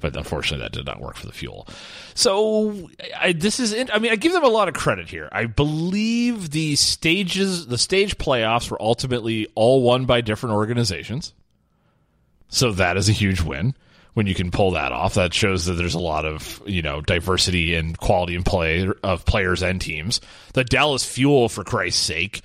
But 0.01 0.17
unfortunately, 0.17 0.65
that 0.65 0.73
did 0.73 0.87
not 0.87 1.01
work 1.01 1.17
for 1.17 1.27
the 1.27 1.33
fuel. 1.33 1.69
So 2.15 2.89
I, 3.19 3.33
this 3.33 3.61
is. 3.61 3.73
in- 3.73 3.91
I 3.93 3.99
mean, 3.99 4.13
I 4.13 4.17
give 4.17 4.33
them 4.33 4.45
a 4.45 4.49
lot 4.49 4.69
of 4.69 4.75
credit 4.75 5.09
here. 5.09 5.29
I 5.33 5.47
believe 5.47 6.51
the 6.53 6.77
stages, 6.77 7.67
the 7.67 7.77
stage 7.77 8.17
playoffs, 8.17 8.71
were 8.71 8.81
ultimately 8.81 9.47
all 9.55 9.83
won 9.83 10.07
by 10.07 10.21
different 10.23 10.55
organizations. 10.55 11.35
So 12.49 12.73
that 12.73 12.97
is 12.97 13.09
a 13.09 13.13
huge 13.13 13.41
win 13.43 13.75
when 14.15 14.27
you 14.27 14.35
can 14.35 14.51
pull 14.51 14.71
that 14.71 14.93
off. 14.93 15.15
That 15.15 15.35
shows 15.35 15.67
that 15.67 15.75
there's 15.75 15.95
a 15.95 15.99
lot 15.99 16.25
of 16.25 16.63
you 16.65 16.81
know 16.81 17.01
diversity 17.03 17.75
and 17.75 17.99
quality 17.99 18.35
in 18.37 18.45
play 18.45 18.89
of 19.03 19.27
players 19.27 19.63
and 19.63 19.81
teams. 19.81 20.21
The 20.55 20.65
Dallas 20.65 21.05
Fuel, 21.05 21.49
for 21.51 21.65
Christ's 21.65 22.01
sake, 22.01 22.41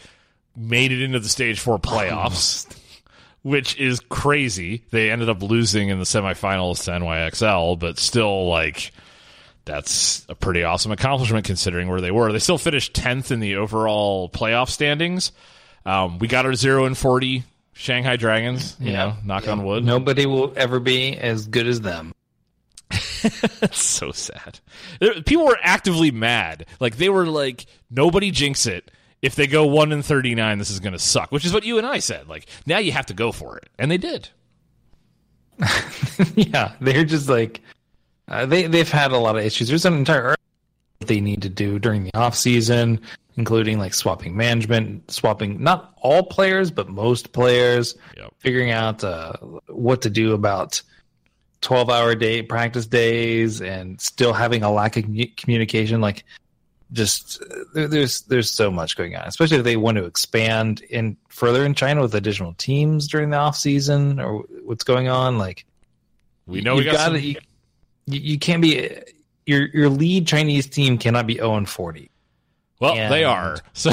made 0.55 0.91
it 0.91 1.01
into 1.01 1.19
the 1.19 1.29
stage 1.29 1.59
four 1.59 1.79
playoffs, 1.79 2.67
which 3.41 3.77
is 3.77 3.99
crazy. 3.99 4.83
They 4.91 5.11
ended 5.11 5.29
up 5.29 5.41
losing 5.41 5.89
in 5.89 5.99
the 5.99 6.05
semifinals 6.05 6.83
to 6.85 6.91
NYXL, 6.91 7.79
but 7.79 7.99
still, 7.99 8.47
like, 8.47 8.91
that's 9.65 10.25
a 10.29 10.35
pretty 10.35 10.63
awesome 10.63 10.91
accomplishment 10.91 11.45
considering 11.45 11.87
where 11.87 12.01
they 12.01 12.11
were. 12.11 12.31
They 12.31 12.39
still 12.39 12.57
finished 12.57 12.93
10th 12.93 13.31
in 13.31 13.39
the 13.39 13.57
overall 13.57 14.29
playoff 14.29 14.69
standings. 14.69 15.31
Um, 15.85 16.19
we 16.19 16.27
got 16.27 16.45
our 16.45 16.53
0 16.53 16.85
and 16.85 16.97
40 16.97 17.43
Shanghai 17.73 18.15
Dragons, 18.15 18.75
you 18.79 18.93
know, 18.93 19.15
knock 19.25 19.47
on 19.47 19.63
wood. 19.63 19.83
Nobody 19.83 20.25
will 20.25 20.53
ever 20.55 20.79
be 20.79 21.17
as 21.17 21.47
good 21.47 21.67
as 21.67 21.81
them. 21.81 22.13
That's 22.89 23.79
so 23.79 24.11
sad. 24.11 24.59
People 25.25 25.45
were 25.45 25.57
actively 25.61 26.11
mad. 26.11 26.65
Like 26.79 26.97
they 26.97 27.09
were 27.09 27.25
like, 27.25 27.65
nobody 27.89 28.31
jinx 28.31 28.65
it. 28.65 28.91
If 29.21 29.35
they 29.35 29.45
go 29.47 29.65
one 29.67 29.91
and 29.91 30.03
thirty 30.05 30.33
nine, 30.35 30.57
this 30.57 30.69
is 30.69 30.79
going 30.79 30.93
to 30.93 30.99
suck. 30.99 31.31
Which 31.31 31.45
is 31.45 31.53
what 31.53 31.63
you 31.63 31.77
and 31.77 31.85
I 31.85 31.99
said. 31.99 32.27
Like 32.27 32.47
now 32.65 32.79
you 32.79 32.91
have 32.91 33.05
to 33.07 33.13
go 33.13 33.31
for 33.31 33.57
it, 33.57 33.69
and 33.77 33.91
they 33.91 33.97
did. 33.97 34.29
yeah, 36.35 36.73
they're 36.81 37.03
just 37.05 37.29
like 37.29 37.61
uh, 38.27 38.45
they 38.45 38.67
they've 38.67 38.89
had 38.89 39.11
a 39.11 39.17
lot 39.17 39.37
of 39.37 39.43
issues. 39.43 39.67
There's 39.67 39.85
an 39.85 39.93
entire 39.93 40.35
they 41.01 41.19
need 41.21 41.41
to 41.41 41.49
do 41.49 41.79
during 41.79 42.03
the 42.03 42.11
off 42.15 42.35
season, 42.35 42.99
including 43.37 43.77
like 43.79 43.93
swapping 43.93 44.35
management, 44.35 45.09
swapping 45.11 45.61
not 45.61 45.93
all 46.01 46.23
players 46.23 46.71
but 46.71 46.89
most 46.89 47.31
players, 47.33 47.95
Yep. 48.17 48.33
figuring 48.39 48.71
out 48.71 49.03
uh, 49.03 49.33
what 49.67 50.01
to 50.03 50.09
do 50.09 50.33
about 50.33 50.81
twelve 51.61 51.89
hour 51.89 52.15
day 52.15 52.41
practice 52.41 52.85
days, 52.87 53.61
and 53.61 53.99
still 54.01 54.33
having 54.33 54.63
a 54.63 54.71
lack 54.71 54.97
of 54.97 55.05
communication. 55.37 56.01
Like, 56.01 56.23
just 56.93 57.41
there, 57.73 57.87
there's 57.87 58.21
there's 58.23 58.51
so 58.51 58.69
much 58.69 58.97
going 58.97 59.15
on, 59.15 59.25
especially 59.27 59.57
if 59.57 59.63
they 59.63 59.77
want 59.77 59.97
to 59.97 60.05
expand 60.05 60.81
in 60.81 61.17
further 61.29 61.65
in 61.65 61.73
China 61.73 62.01
with 62.01 62.13
additional 62.15 62.53
teams 62.55 63.07
during 63.07 63.29
the 63.29 63.37
off 63.37 63.55
season 63.55 64.19
or 64.19 64.39
what's 64.63 64.83
going 64.83 65.07
on. 65.07 65.37
Like, 65.37 65.65
We 66.47 66.61
know 66.61 66.75
we 66.75 66.83
You've 66.83 66.93
got 66.93 66.97
gotta- 67.11 67.19
some- 67.19 67.23
you, 67.27 67.35
you 68.07 68.19
you 68.33 68.39
can't 68.39 68.61
be 68.61 68.89
your 69.45 69.67
your 69.67 69.89
lead 69.89 70.27
Chinese 70.27 70.67
team 70.67 70.97
cannot 70.97 71.27
be 71.27 71.35
0 71.35 71.55
and 71.55 71.69
40 71.69 72.09
well, 72.79 72.93
and- 72.95 73.13
they 73.13 73.23
are. 73.23 73.57
So 73.73 73.91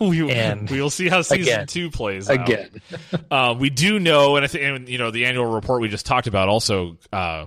we 0.00 0.22
we 0.22 0.80
will 0.80 0.90
see 0.90 1.08
how 1.08 1.22
season 1.22 1.42
again. 1.42 1.66
two 1.66 1.90
plays 1.90 2.28
out. 2.30 2.48
again. 2.48 2.70
Uh, 3.30 3.54
we 3.58 3.68
do 3.70 3.98
know, 3.98 4.36
and 4.36 4.44
I 4.44 4.48
think 4.48 4.88
you 4.88 4.96
know 4.98 5.10
the 5.10 5.24
annual 5.26 5.46
report 5.46 5.80
we 5.82 5.88
just 5.88 6.06
talked 6.06 6.26
about 6.28 6.48
also 6.48 6.96
uh, 7.12 7.46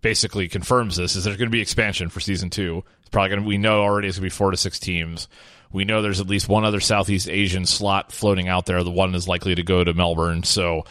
basically 0.00 0.48
confirms 0.48 0.96
this: 0.96 1.16
is 1.16 1.24
there's 1.24 1.36
going 1.36 1.48
to 1.48 1.52
be 1.52 1.60
expansion 1.60 2.08
for 2.08 2.18
season 2.20 2.50
two. 2.50 2.82
Probably 3.12 3.28
going 3.28 3.42
to. 3.42 3.48
We 3.48 3.58
know 3.58 3.82
already 3.82 4.08
it's 4.08 4.16
going 4.18 4.28
to 4.28 4.34
be 4.34 4.36
four 4.36 4.50
to 4.50 4.56
six 4.56 4.80
teams. 4.80 5.28
We 5.70 5.84
know 5.84 6.02
there's 6.02 6.20
at 6.20 6.28
least 6.28 6.48
one 6.48 6.64
other 6.64 6.80
Southeast 6.80 7.28
Asian 7.28 7.64
slot 7.64 8.10
floating 8.10 8.48
out 8.48 8.66
there. 8.66 8.82
The 8.82 8.90
one 8.90 9.14
is 9.14 9.28
likely 9.28 9.54
to 9.54 9.62
go 9.62 9.84
to 9.84 9.94
Melbourne. 9.94 10.42
So 10.42 10.84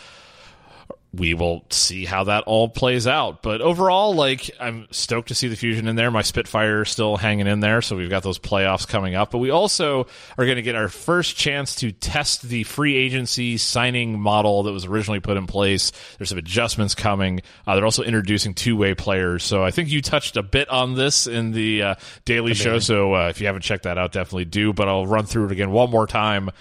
we 1.14 1.34
will 1.34 1.66
see 1.70 2.06
how 2.06 2.24
that 2.24 2.46
all 2.46 2.70
plays 2.70 3.06
out. 3.06 3.44
But 3.44 3.60
overall, 3.60 4.14
like 4.16 4.50
I'm 4.60 4.88
stoked 4.92 5.28
to 5.28 5.36
see 5.36 5.50
the 5.50 5.58
fusion 5.58 5.88
in 5.88 5.98
there. 5.98 6.10
My 6.10 6.22
Spitfire 6.22 6.84
is 6.84 6.90
still 6.90 7.18
hanging 7.18 7.48
in 7.48 7.60
there, 7.60 7.82
so 7.82 7.98
we've 7.98 8.10
got 8.10 8.24
those 8.24 8.40
playoffs 8.40 8.88
coming 8.88 9.14
up. 9.14 9.32
But 9.32 9.40
we 9.40 9.50
also 9.50 10.08
are 10.38 10.46
going 10.46 10.56
to 10.56 10.62
get 10.62 10.76
our 10.76 10.88
first 10.88 11.36
chance 11.36 11.76
to 11.76 11.92
test 11.92 12.44
the 12.44 12.64
free 12.64 12.96
agency 12.96 13.58
signing 13.58 14.22
model 14.22 14.64
that 14.64 14.72
was 14.72 14.86
originally 14.86 15.20
put 15.20 15.36
in 15.36 15.48
place. 15.48 15.92
There's 16.18 16.30
some 16.30 16.38
adjustments 16.38 16.96
coming. 16.96 17.42
Uh, 17.68 17.76
they're 17.76 17.86
also 17.86 18.04
introducing 18.04 18.54
two 18.54 18.78
way 18.78 18.94
players. 18.94 19.44
So 19.44 19.66
I 19.66 19.72
think 19.72 19.90
you 19.90 20.02
touched 20.02 20.38
a 20.38 20.44
bit 20.44 20.70
on 20.70 20.96
this 20.96 21.28
in 21.28 21.52
the 21.52 21.84
uh, 21.84 21.96
daily 22.24 22.54
show. 22.54 22.80
So 22.80 23.16
uh, 23.16 23.28
if 23.28 23.42
you 23.42 23.48
haven't 23.48 23.64
checked 23.64 23.84
that 23.84 23.98
out, 23.98 24.14
definitely 24.14 24.46
do. 24.46 24.72
But 24.72 24.88
I'll 24.88 25.08
run 25.08 25.26
through 25.26 25.48
it 25.48 25.52
again 25.52 25.72
one 25.72 25.90
more 25.90 26.08
time 26.08 26.52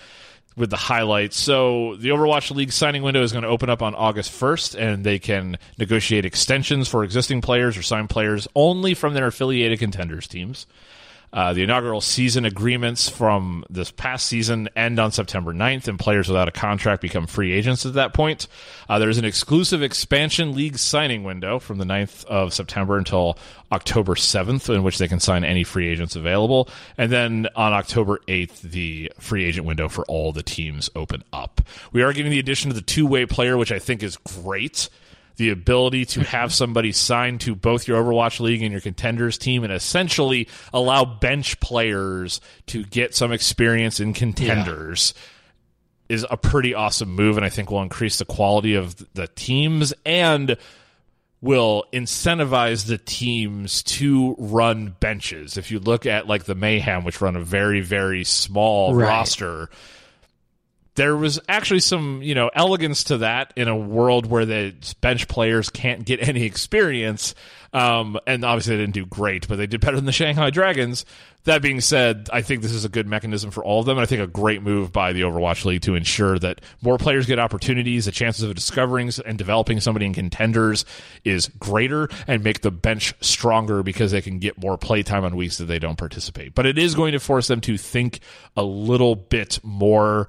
with 0.61 0.71
the 0.71 0.77
highlights. 0.77 1.37
So 1.37 1.97
the 1.97 2.11
Overwatch 2.11 2.55
League 2.55 2.73
signing 2.73 3.03
window 3.03 3.23
is 3.23 3.33
going 3.33 3.43
to 3.43 3.49
open 3.49 3.71
up 3.71 3.83
on 3.83 3.95
August 3.95 4.31
1st, 4.31 4.79
and 4.79 5.05
they 5.05 5.19
can 5.19 5.59
negotiate 5.79 6.25
extensions 6.25 6.87
for 6.87 7.03
existing 7.03 7.41
players 7.41 7.77
or 7.77 7.83
sign 7.83 8.07
players 8.07 8.47
only 8.55 8.95
from 8.95 9.15
their 9.15 9.27
affiliated 9.27 9.79
contenders 9.79 10.29
teams. 10.29 10.67
Uh, 11.33 11.53
the 11.53 11.63
inaugural 11.63 12.01
season 12.01 12.45
agreements 12.45 13.09
from 13.09 13.65
this 13.71 13.93
past 13.93 14.27
season 14.27 14.69
end 14.75 14.99
on 14.99 15.13
September 15.13 15.53
9th, 15.53 15.87
and 15.87 15.99
players 15.99 16.27
without 16.27 16.49
a 16.49 16.53
contract 16.53 17.01
become 17.01 17.27
free 17.27 17.53
agents 17.53 17.87
at 17.87 17.93
that 17.93 18.13
point. 18.13 18.49
Uh, 18.89 18.99
there's 18.99 19.19
an 19.19 19.25
exclusive 19.25 19.81
expansion 19.81 20.57
league 20.57 20.77
signing 20.77 21.23
window 21.23 21.61
from 21.61 21.79
the 21.79 21.85
9th 21.85 22.25
of 22.25 22.53
September 22.53 22.99
until 22.99 23.39
October 23.71 24.17
7th, 24.17 24.75
in 24.75 24.83
which 24.83 24.99
they 24.99 25.07
can 25.07 25.21
sign 25.21 25.45
any 25.45 25.63
free 25.63 25.87
agents 25.87 26.17
available. 26.17 26.69
And 26.99 27.13
then 27.13 27.47
on 27.55 27.73
October 27.73 28.19
8th, 28.27 28.63
the 28.63 29.13
free 29.21 29.45
agent 29.45 29.67
window 29.67 29.89
for 29.89 30.05
all 30.07 30.33
the 30.33 30.43
teams 30.43 30.91
open 30.97 31.23
up. 31.33 31.61
We 31.93 32.03
are 32.03 32.13
getting 32.13 32.33
the 32.33 32.41
addition 32.41 32.71
of 32.71 32.75
the 32.75 32.83
two 32.83 33.07
way 33.07 33.25
player, 33.27 33.57
which 33.57 33.71
I 33.71 33.79
think 33.79 34.03
is 34.03 34.17
great 34.17 34.89
the 35.41 35.49
ability 35.49 36.05
to 36.05 36.21
have 36.23 36.53
somebody 36.53 36.93
signed 36.93 37.41
to 37.41 37.55
both 37.55 37.89
your 37.89 38.03
Overwatch 38.05 38.41
League 38.41 38.63
and 38.63 38.71
your 38.73 38.83
contenders 38.83 39.39
team 39.39 39.65
and 39.65 39.73
essentially 39.73 40.47
allow 40.71 41.03
bench 41.07 41.59
players 41.61 42.43
to 42.67 42.85
get 42.85 43.15
some 43.15 43.33
experience 43.33 44.01
in 44.01 44.13
contenders 44.13 45.15
is 46.11 46.27
a 46.31 46.37
pretty 46.37 46.75
awesome 46.75 47.15
move 47.15 47.39
and 47.39 47.47
I 47.47 47.49
think 47.49 47.71
will 47.71 47.81
increase 47.81 48.19
the 48.19 48.27
quality 48.27 48.75
of 48.75 48.97
the 49.15 49.29
teams 49.29 49.95
and 50.05 50.59
will 51.41 51.87
incentivize 51.91 52.87
the 52.87 52.99
teams 52.99 53.83
to 53.85 54.37
run 54.39 54.95
benches. 55.01 55.57
If 55.57 55.71
you 55.71 55.79
look 55.79 56.05
at 56.05 56.27
like 56.27 56.45
the 56.45 56.55
Mayhem 56.55 57.03
which 57.05 57.23
run 57.23 57.35
a 57.35 57.41
very 57.41 57.81
very 57.81 58.25
small 58.25 58.95
Right. 58.95 59.07
roster 59.09 59.71
there 60.95 61.17
was 61.17 61.41
actually 61.49 61.81
some 61.81 62.23
you 62.23 62.35
know 62.35 62.51
elegance 62.55 63.05
to 63.05 63.19
that 63.19 63.53
in 63.57 63.69
a 63.69 63.77
world 63.77 64.27
where 64.27 64.45
the 64.45 64.75
bench 65.01 65.29
players 65.29 65.71
can't 65.71 66.05
get 66.05 66.21
any 66.29 66.45
experience. 66.45 67.35
Um, 67.73 68.19
and 68.27 68.45
obviously 68.45 68.75
they 68.75 68.83
didn't 68.83 68.95
do 68.95 69.07
great 69.07 69.47
but 69.47 69.55
they 69.55 69.69
did 69.69 69.81
better 69.81 69.95
than 69.95 70.05
the 70.05 70.13
shanghai 70.13 70.51
dragons. 70.51 71.05
That 71.45 71.63
being 71.63 71.81
said 71.81 72.29
i 72.33 72.43
think 72.43 72.63
this 72.63 72.73
is 72.73 72.85
a 72.85 72.89
good 72.89 73.07
mechanism 73.07 73.53
for 73.53 73.65
all 73.65 73.81
of 73.81 73.87
them. 73.87 73.97
And 73.97 74.03
i 74.03 74.07
think 74.07 74.21
a 74.21 74.27
great 74.27 74.61
move 74.63 74.93
by 74.93 75.13
the 75.13 75.21
overwatch 75.21 75.65
league 75.65 75.83
to 75.83 75.95
ensure 75.95 76.39
that 76.41 76.61
more 76.83 76.99
players 76.99 77.27
get 77.27 77.39
opportunities 77.39 78.07
the 78.07 78.11
chances 78.11 78.43
of 78.43 78.55
discovering 78.57 79.11
and 79.25 79.39
developing 79.39 79.81
somebody 79.81 80.07
in 80.07 80.13
contenders 80.15 80.85
is 81.25 81.49
greater 81.59 82.09
and 82.27 82.43
make 82.43 82.61
the 82.63 82.71
bench 82.71 83.15
stronger 83.21 83.83
because 83.83 84.11
they 84.13 84.21
can 84.21 84.39
get 84.39 84.61
more 84.61 84.77
playtime 84.77 85.25
on 85.25 85.37
weeks 85.37 85.59
that 85.59 85.67
they 85.67 85.79
don't 85.79 85.97
participate. 85.97 86.55
But 86.55 86.67
it 86.67 86.79
is 86.79 86.95
going 86.95 87.13
to 87.13 87.21
force 87.21 87.49
them 87.49 87.61
to 87.63 87.77
think 87.77 88.21
a 88.57 88.63
little 88.63 89.15
bit 89.15 89.61
more 89.63 90.29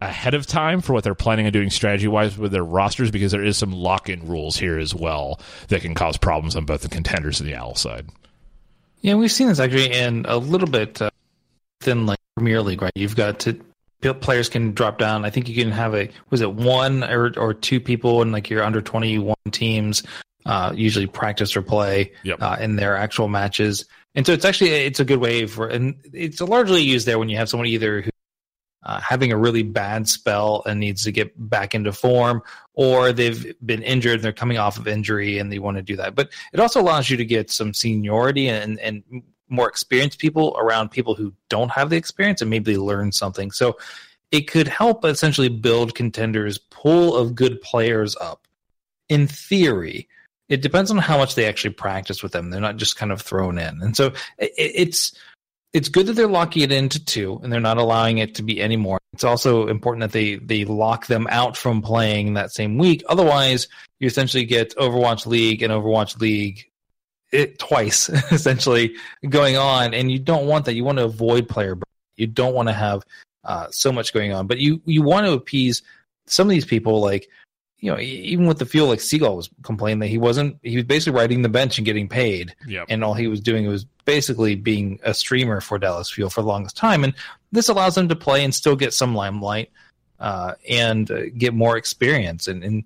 ahead 0.00 0.34
of 0.34 0.46
time 0.46 0.80
for 0.80 0.92
what 0.92 1.02
they're 1.04 1.14
planning 1.14 1.46
on 1.46 1.52
doing 1.52 1.70
strategy 1.70 2.06
wise 2.06 2.38
with 2.38 2.52
their 2.52 2.64
rosters 2.64 3.10
because 3.10 3.32
there 3.32 3.44
is 3.44 3.56
some 3.56 3.72
lock 3.72 4.08
in 4.08 4.26
rules 4.26 4.56
here 4.56 4.78
as 4.78 4.94
well 4.94 5.40
that 5.68 5.82
can 5.82 5.94
cause 5.94 6.16
problems 6.16 6.54
on 6.54 6.64
both 6.64 6.82
the 6.82 6.88
contenders 6.88 7.40
and 7.40 7.48
the 7.48 7.54
owl 7.54 7.74
side. 7.74 8.06
Yeah, 9.00 9.14
we've 9.14 9.32
seen 9.32 9.48
this 9.48 9.60
actually 9.60 9.92
in 9.92 10.24
a 10.28 10.36
little 10.36 10.68
bit 10.68 11.00
uh, 11.02 11.10
within 11.80 12.06
like 12.06 12.18
Premier 12.36 12.62
League, 12.62 12.82
right? 12.82 12.92
You've 12.94 13.16
got 13.16 13.40
to 13.40 13.58
players 14.20 14.48
can 14.48 14.72
drop 14.72 14.98
down. 14.98 15.24
I 15.24 15.30
think 15.30 15.48
you 15.48 15.54
can 15.54 15.72
have 15.72 15.94
a 15.94 16.08
was 16.30 16.40
it 16.40 16.52
one 16.52 17.02
or 17.04 17.32
or 17.38 17.54
two 17.54 17.80
people 17.80 18.22
in 18.22 18.30
like 18.32 18.48
your 18.48 18.62
under 18.62 18.80
twenty 18.80 19.18
one 19.18 19.36
teams 19.50 20.02
uh, 20.46 20.72
usually 20.74 21.06
practice 21.06 21.56
or 21.56 21.62
play 21.62 22.12
Yep. 22.22 22.38
uh, 22.40 22.56
in 22.60 22.76
their 22.76 22.96
actual 22.96 23.28
matches, 23.28 23.84
and 24.14 24.24
so 24.24 24.32
it's 24.32 24.44
actually 24.44 24.70
it's 24.70 25.00
a 25.00 25.04
good 25.04 25.18
way 25.18 25.46
for 25.46 25.66
and 25.68 25.96
it's 26.12 26.40
largely 26.40 26.82
used 26.82 27.06
there 27.06 27.18
when 27.18 27.28
you 27.28 27.36
have 27.36 27.48
someone 27.48 27.66
either 27.66 28.02
who 28.02 28.10
uh, 28.88 28.98
having 29.00 29.30
a 29.30 29.36
really 29.36 29.62
bad 29.62 30.08
spell 30.08 30.62
and 30.64 30.80
needs 30.80 31.04
to 31.04 31.12
get 31.12 31.30
back 31.50 31.74
into 31.74 31.92
form, 31.92 32.42
or 32.72 33.12
they've 33.12 33.54
been 33.64 33.82
injured 33.82 34.14
and 34.14 34.22
they're 34.24 34.32
coming 34.32 34.56
off 34.56 34.78
of 34.78 34.88
injury 34.88 35.38
and 35.38 35.52
they 35.52 35.58
want 35.58 35.76
to 35.76 35.82
do 35.82 35.94
that. 35.94 36.14
But 36.14 36.30
it 36.54 36.58
also 36.58 36.80
allows 36.80 37.10
you 37.10 37.18
to 37.18 37.24
get 37.24 37.50
some 37.50 37.74
seniority 37.74 38.48
and, 38.48 38.80
and 38.80 39.04
more 39.50 39.68
experienced 39.68 40.18
people 40.18 40.56
around 40.58 40.90
people 40.90 41.14
who 41.14 41.34
don't 41.50 41.70
have 41.70 41.90
the 41.90 41.96
experience 41.96 42.40
and 42.40 42.48
maybe 42.48 42.72
they 42.72 42.78
learn 42.78 43.12
something. 43.12 43.50
So 43.50 43.76
it 44.30 44.50
could 44.50 44.68
help 44.68 45.04
essentially 45.04 45.50
build 45.50 45.94
contenders' 45.94 46.56
pool 46.56 47.14
of 47.14 47.34
good 47.34 47.60
players 47.60 48.16
up. 48.16 48.48
In 49.10 49.26
theory, 49.26 50.08
it 50.48 50.62
depends 50.62 50.90
on 50.90 50.96
how 50.96 51.18
much 51.18 51.34
they 51.34 51.44
actually 51.44 51.74
practice 51.74 52.22
with 52.22 52.32
them. 52.32 52.48
They're 52.48 52.58
not 52.58 52.78
just 52.78 52.96
kind 52.96 53.12
of 53.12 53.20
thrown 53.20 53.58
in, 53.58 53.82
and 53.82 53.94
so 53.94 54.12
it, 54.38 54.52
it's 54.56 55.12
it's 55.72 55.88
good 55.88 56.06
that 56.06 56.14
they're 56.14 56.26
locking 56.26 56.62
it 56.62 56.72
into 56.72 57.04
two 57.04 57.40
and 57.42 57.52
they're 57.52 57.60
not 57.60 57.78
allowing 57.78 58.18
it 58.18 58.34
to 58.36 58.42
be 58.42 58.60
any 58.60 58.76
more. 58.76 58.98
It's 59.12 59.24
also 59.24 59.68
important 59.68 60.00
that 60.00 60.12
they 60.12 60.36
they 60.36 60.64
lock 60.64 61.06
them 61.06 61.26
out 61.30 61.56
from 61.56 61.82
playing 61.82 62.34
that 62.34 62.52
same 62.52 62.78
week. 62.78 63.02
Otherwise, 63.08 63.68
you 64.00 64.06
essentially 64.06 64.44
get 64.44 64.76
Overwatch 64.76 65.26
League 65.26 65.62
and 65.62 65.72
Overwatch 65.72 66.20
League 66.20 66.70
it 67.30 67.58
twice 67.58 68.08
essentially 68.32 68.94
going 69.28 69.56
on, 69.56 69.94
and 69.94 70.10
you 70.10 70.18
don't 70.18 70.46
want 70.46 70.64
that. 70.64 70.74
You 70.74 70.84
want 70.84 70.98
to 70.98 71.04
avoid 71.04 71.48
player. 71.48 71.74
Burn. 71.74 71.82
You 72.16 72.26
don't 72.26 72.54
want 72.54 72.68
to 72.68 72.74
have 72.74 73.02
uh, 73.44 73.68
so 73.70 73.92
much 73.92 74.12
going 74.12 74.32
on, 74.32 74.46
but 74.46 74.58
you 74.58 74.80
you 74.84 75.02
want 75.02 75.26
to 75.26 75.32
appease 75.32 75.82
some 76.26 76.46
of 76.46 76.50
these 76.50 76.64
people 76.64 77.00
like 77.00 77.28
you 77.80 77.92
know, 77.92 77.98
even 78.00 78.46
with 78.46 78.58
the 78.58 78.66
fuel, 78.66 78.88
like 78.88 79.00
Seagull 79.00 79.36
was 79.36 79.48
complaining 79.62 80.00
that 80.00 80.08
he 80.08 80.18
wasn't, 80.18 80.58
he 80.62 80.76
was 80.76 80.84
basically 80.84 81.18
riding 81.18 81.42
the 81.42 81.48
bench 81.48 81.78
and 81.78 81.84
getting 81.84 82.08
paid. 82.08 82.54
Yep. 82.66 82.86
And 82.88 83.04
all 83.04 83.14
he 83.14 83.28
was 83.28 83.40
doing 83.40 83.68
was 83.68 83.84
basically 84.04 84.56
being 84.56 84.98
a 85.04 85.14
streamer 85.14 85.60
for 85.60 85.78
Dallas 85.78 86.10
Fuel 86.10 86.28
for 86.28 86.42
the 86.42 86.48
longest 86.48 86.76
time. 86.76 87.04
And 87.04 87.14
this 87.52 87.68
allows 87.68 87.96
him 87.96 88.08
to 88.08 88.16
play 88.16 88.42
and 88.42 88.52
still 88.52 88.74
get 88.74 88.94
some 88.94 89.14
limelight 89.14 89.70
uh, 90.18 90.54
and 90.68 91.08
uh, 91.10 91.26
get 91.36 91.54
more 91.54 91.76
experience. 91.76 92.48
And, 92.48 92.64
and 92.64 92.84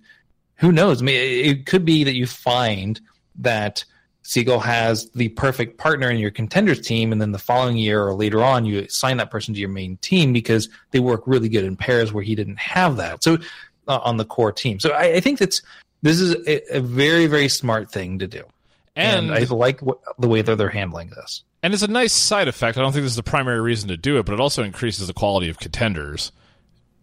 who 0.56 0.72
knows? 0.72 1.00
I 1.00 1.06
mean, 1.06 1.16
it, 1.16 1.46
it 1.46 1.66
could 1.66 1.86
be 1.86 2.04
that 2.04 2.14
you 2.14 2.26
find 2.26 3.00
that 3.36 3.84
Seagull 4.24 4.60
has 4.60 5.10
the 5.10 5.30
perfect 5.30 5.78
partner 5.78 6.08
in 6.08 6.18
your 6.18 6.30
contenders 6.30 6.80
team, 6.80 7.10
and 7.10 7.20
then 7.20 7.32
the 7.32 7.38
following 7.38 7.76
year 7.76 8.06
or 8.06 8.14
later 8.14 8.42
on, 8.44 8.64
you 8.64 8.88
sign 8.88 9.16
that 9.16 9.32
person 9.32 9.52
to 9.52 9.58
your 9.58 9.68
main 9.68 9.96
team 9.96 10.32
because 10.32 10.68
they 10.92 11.00
work 11.00 11.22
really 11.26 11.48
good 11.48 11.64
in 11.64 11.76
pairs 11.76 12.12
where 12.12 12.22
he 12.22 12.36
didn't 12.36 12.58
have 12.58 12.96
that. 12.98 13.24
So 13.24 13.38
uh, 13.88 14.00
on 14.02 14.16
the 14.16 14.24
core 14.24 14.52
team. 14.52 14.80
So 14.80 14.90
I, 14.90 15.14
I 15.14 15.20
think 15.20 15.38
that's 15.38 15.62
this 16.02 16.20
is 16.20 16.34
a, 16.46 16.76
a, 16.76 16.80
very 16.80 17.26
very 17.26 17.48
smart 17.48 17.90
thing 17.90 18.18
to 18.20 18.26
do, 18.26 18.44
and, 18.96 19.30
and 19.30 19.34
I 19.34 19.44
like 19.54 19.80
w- 19.80 19.98
the 20.18 20.28
way 20.28 20.42
that 20.42 20.56
they're 20.56 20.68
handling 20.68 21.10
this. 21.10 21.44
And 21.62 21.72
it's 21.72 21.82
a 21.82 21.88
nice 21.88 22.12
side 22.12 22.48
effect. 22.48 22.76
I 22.76 22.80
don't 22.80 22.92
think 22.92 23.04
this 23.04 23.12
is 23.12 23.16
the 23.16 23.22
primary 23.22 23.60
reason 23.60 23.88
to 23.88 23.96
do 23.96 24.18
it, 24.18 24.26
but 24.26 24.32
it 24.32 24.40
also 24.40 24.64
increases 24.64 25.06
the 25.06 25.14
quality 25.14 25.48
of 25.48 25.58
contenders 25.58 26.32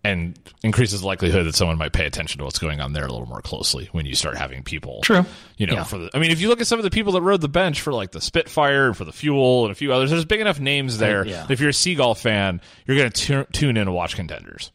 and 0.04 0.38
increases 0.64 1.02
the 1.02 1.08
likelihood 1.08 1.46
that 1.46 1.56
someone 1.56 1.78
might 1.78 1.92
pay 1.92 2.06
attention 2.06 2.38
to 2.40 2.46
what's 2.46 2.60
going 2.60 2.80
on 2.80 2.94
there 2.94 3.06
a 3.06 3.12
little 3.12 3.28
more 3.28 3.42
closely 3.42 3.90
when 3.92 4.06
you 4.06 4.16
start 4.16 4.38
having 4.38 4.64
people. 4.64 5.02
True. 5.02 5.26
You 5.58 5.68
know, 5.68 5.76
yeah. 5.76 5.84
for 5.84 5.98
the, 5.98 6.10
I 6.14 6.20
mean, 6.20 6.32
if 6.32 6.40
you 6.40 6.48
look 6.48 6.62
at 6.62 6.68
some 6.68 6.80
of 6.80 6.84
the 6.84 6.90
people 6.90 7.14
that 7.14 7.22
rode 7.22 7.42
the 7.42 7.50
bench 7.50 7.82
for 7.82 7.94
like 7.94 8.12
the 8.12 8.22
Spitfire 8.22 8.88
and 8.88 8.98
for 8.98 9.06
the 9.06 9.12
Fuel 9.12 9.66
and 9.66 9.72
a 9.72 9.76
few 9.76 9.92
others, 9.92 10.10
there's 10.10 10.26
big 10.26 10.40
enough 10.40 10.60
names 10.60 10.98
there. 10.98 11.26
yeah. 11.26 11.46
If 11.50 11.60
you're 11.60 11.70
a 11.70 11.74
Seagull 11.74 12.16
fan, 12.16 12.62
you're 12.86 12.98
going 12.98 13.12
to 13.12 13.46
tune 13.52 13.78
in 13.78 13.86
to 13.86 13.92
watch 13.92 14.16
contenders 14.16 14.72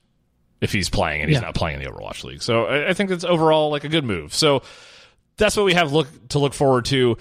if 0.65 0.73
he's 0.73 0.91
playing 0.91 1.21
and 1.21 1.31
he's 1.31 1.37
Yeah. 1.37 1.47
not 1.47 1.55
playing 1.55 1.79
in 1.81 1.85
the 1.85 1.91
Overwatch 1.91 2.25
League. 2.25 2.43
So 2.43 2.65
I, 2.65 2.89
I 2.91 2.95
think 2.95 3.11
that's 3.11 3.23
overall 3.25 3.71
like 3.71 3.85
a 3.85 3.89
good 3.89 4.05
move. 4.05 4.35
So 4.35 4.63
that's 5.37 5.57
what 5.57 5.65
we 5.67 5.75
have 5.75 5.93
look 5.93 6.09
to 6.31 6.39
look 6.41 6.55
forward 6.55 6.87
to. 6.87 7.17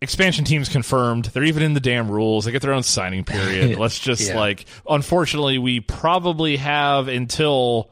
Expansion 0.00 0.44
teams 0.44 0.68
confirmed. 0.68 1.24
They're 1.26 1.42
even 1.44 1.62
in 1.64 1.74
the 1.74 1.80
damn 1.80 2.08
rules. 2.08 2.44
They 2.44 2.52
get 2.52 2.62
their 2.62 2.72
own 2.72 2.84
signing 2.84 3.24
period. 3.24 3.78
Let's 3.80 3.98
just 3.98 4.28
Yeah. 4.28 4.36
like 4.38 4.64
unfortunately 4.88 5.58
we 5.58 5.80
probably 5.80 6.56
have 6.56 7.08
until 7.08 7.90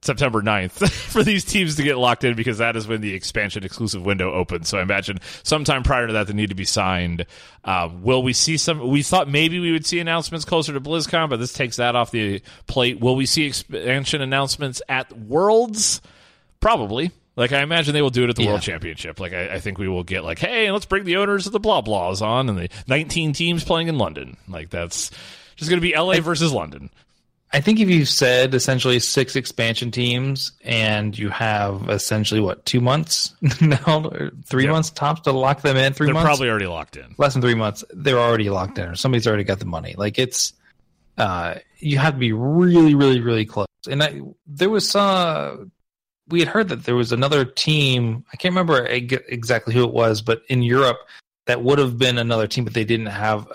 September 0.00 0.40
9th 0.42 0.88
for 1.10 1.22
these 1.22 1.44
teams 1.44 1.76
to 1.76 1.82
get 1.82 1.98
locked 1.98 2.22
in 2.24 2.34
because 2.36 2.58
that 2.58 2.76
is 2.76 2.86
when 2.86 3.00
the 3.00 3.14
expansion 3.14 3.64
exclusive 3.64 4.04
window 4.04 4.32
opens. 4.32 4.68
So 4.68 4.78
I 4.78 4.82
imagine 4.82 5.18
sometime 5.42 5.82
prior 5.82 6.06
to 6.06 6.12
that 6.14 6.26
they 6.28 6.32
need 6.32 6.50
to 6.50 6.54
be 6.54 6.64
signed. 6.64 7.26
Uh, 7.64 7.88
will 8.00 8.22
we 8.22 8.32
see 8.32 8.56
some? 8.56 8.88
We 8.88 9.02
thought 9.02 9.28
maybe 9.28 9.58
we 9.58 9.72
would 9.72 9.84
see 9.86 9.98
announcements 9.98 10.44
closer 10.44 10.72
to 10.72 10.80
BlizzCon, 10.80 11.28
but 11.28 11.38
this 11.40 11.52
takes 11.52 11.76
that 11.76 11.96
off 11.96 12.10
the 12.12 12.40
plate. 12.66 13.00
Will 13.00 13.16
we 13.16 13.26
see 13.26 13.44
expansion 13.46 14.22
announcements 14.22 14.80
at 14.88 15.12
Worlds? 15.18 16.00
Probably. 16.60 17.10
Like 17.36 17.52
I 17.52 17.62
imagine 17.62 17.94
they 17.94 18.02
will 18.02 18.10
do 18.10 18.24
it 18.24 18.30
at 18.30 18.36
the 18.36 18.42
Yeah. 18.42 18.50
World 18.50 18.62
Championship. 18.62 19.20
Like 19.20 19.32
I, 19.32 19.54
I 19.54 19.60
think 19.60 19.78
we 19.78 19.88
will 19.88 20.02
get 20.04 20.24
like, 20.24 20.38
hey, 20.40 20.70
let's 20.72 20.86
bring 20.86 21.04
the 21.04 21.16
owners 21.18 21.46
of 21.46 21.52
the 21.52 21.60
blah 21.60 21.82
blahs 21.82 22.20
on 22.20 22.48
and 22.48 22.58
the 22.58 22.68
19 22.88 23.32
teams 23.32 23.62
playing 23.64 23.86
in 23.88 23.96
London. 23.98 24.36
Like 24.48 24.70
that's 24.70 25.10
just 25.56 25.70
going 25.70 25.80
to 25.80 25.86
be 25.86 25.94
LA 25.96 26.20
versus 26.20 26.52
London. 26.52 26.90
I 27.52 27.60
think 27.60 27.80
if 27.80 27.88
you 27.88 28.04
said 28.04 28.54
essentially 28.54 28.98
six 28.98 29.34
expansion 29.34 29.90
teams 29.90 30.52
and 30.62 31.18
you 31.18 31.30
have 31.30 31.88
essentially 31.88 32.40
what 32.40 32.64
two 32.66 32.80
months 32.80 33.34
now, 33.62 34.04
or 34.10 34.30
three 34.44 34.64
Yeah. 34.64 34.72
months 34.72 34.90
tops 34.90 35.22
to 35.22 35.32
lock 35.32 35.62
them 35.62 35.76
in, 35.76 35.94
3 35.94 36.06
They're 36.08 36.14
months, 36.14 36.26
probably 36.26 36.50
already 36.50 36.66
locked 36.66 36.96
in. 36.96 37.14
less 37.16 37.32
than 37.32 37.40
three 37.42 37.54
months, 37.54 37.82
they're 37.90 38.18
already 38.18 38.50
locked 38.50 38.78
in, 38.78 38.88
or 38.88 38.94
somebody's 38.96 39.26
already 39.26 39.44
got 39.44 39.60
the 39.60 39.64
money. 39.64 39.94
Like 39.96 40.18
it's, 40.18 40.52
uh, 41.16 41.54
you 41.78 41.96
have 41.98 42.14
to 42.14 42.18
be 42.18 42.32
really, 42.32 42.94
really, 42.94 43.20
really 43.20 43.46
close. 43.46 43.66
And 43.90 44.02
I, 44.02 44.20
there 44.46 44.68
was 44.70 44.94
uh, 44.94 45.56
we 46.28 46.40
had 46.40 46.48
heard 46.48 46.68
that 46.68 46.84
there 46.84 46.96
was 46.96 47.12
another 47.12 47.46
team. 47.46 48.24
I 48.32 48.36
can't 48.36 48.52
remember 48.52 48.84
exactly 48.84 49.72
who 49.72 49.84
it 49.84 49.94
was, 49.94 50.20
but 50.20 50.42
in 50.48 50.62
Europe 50.62 50.98
that 51.46 51.62
would 51.62 51.78
have 51.78 51.96
been 51.96 52.18
another 52.18 52.46
team, 52.46 52.64
but 52.64 52.74
they 52.74 52.84
didn't 52.84 53.06
have 53.06 53.48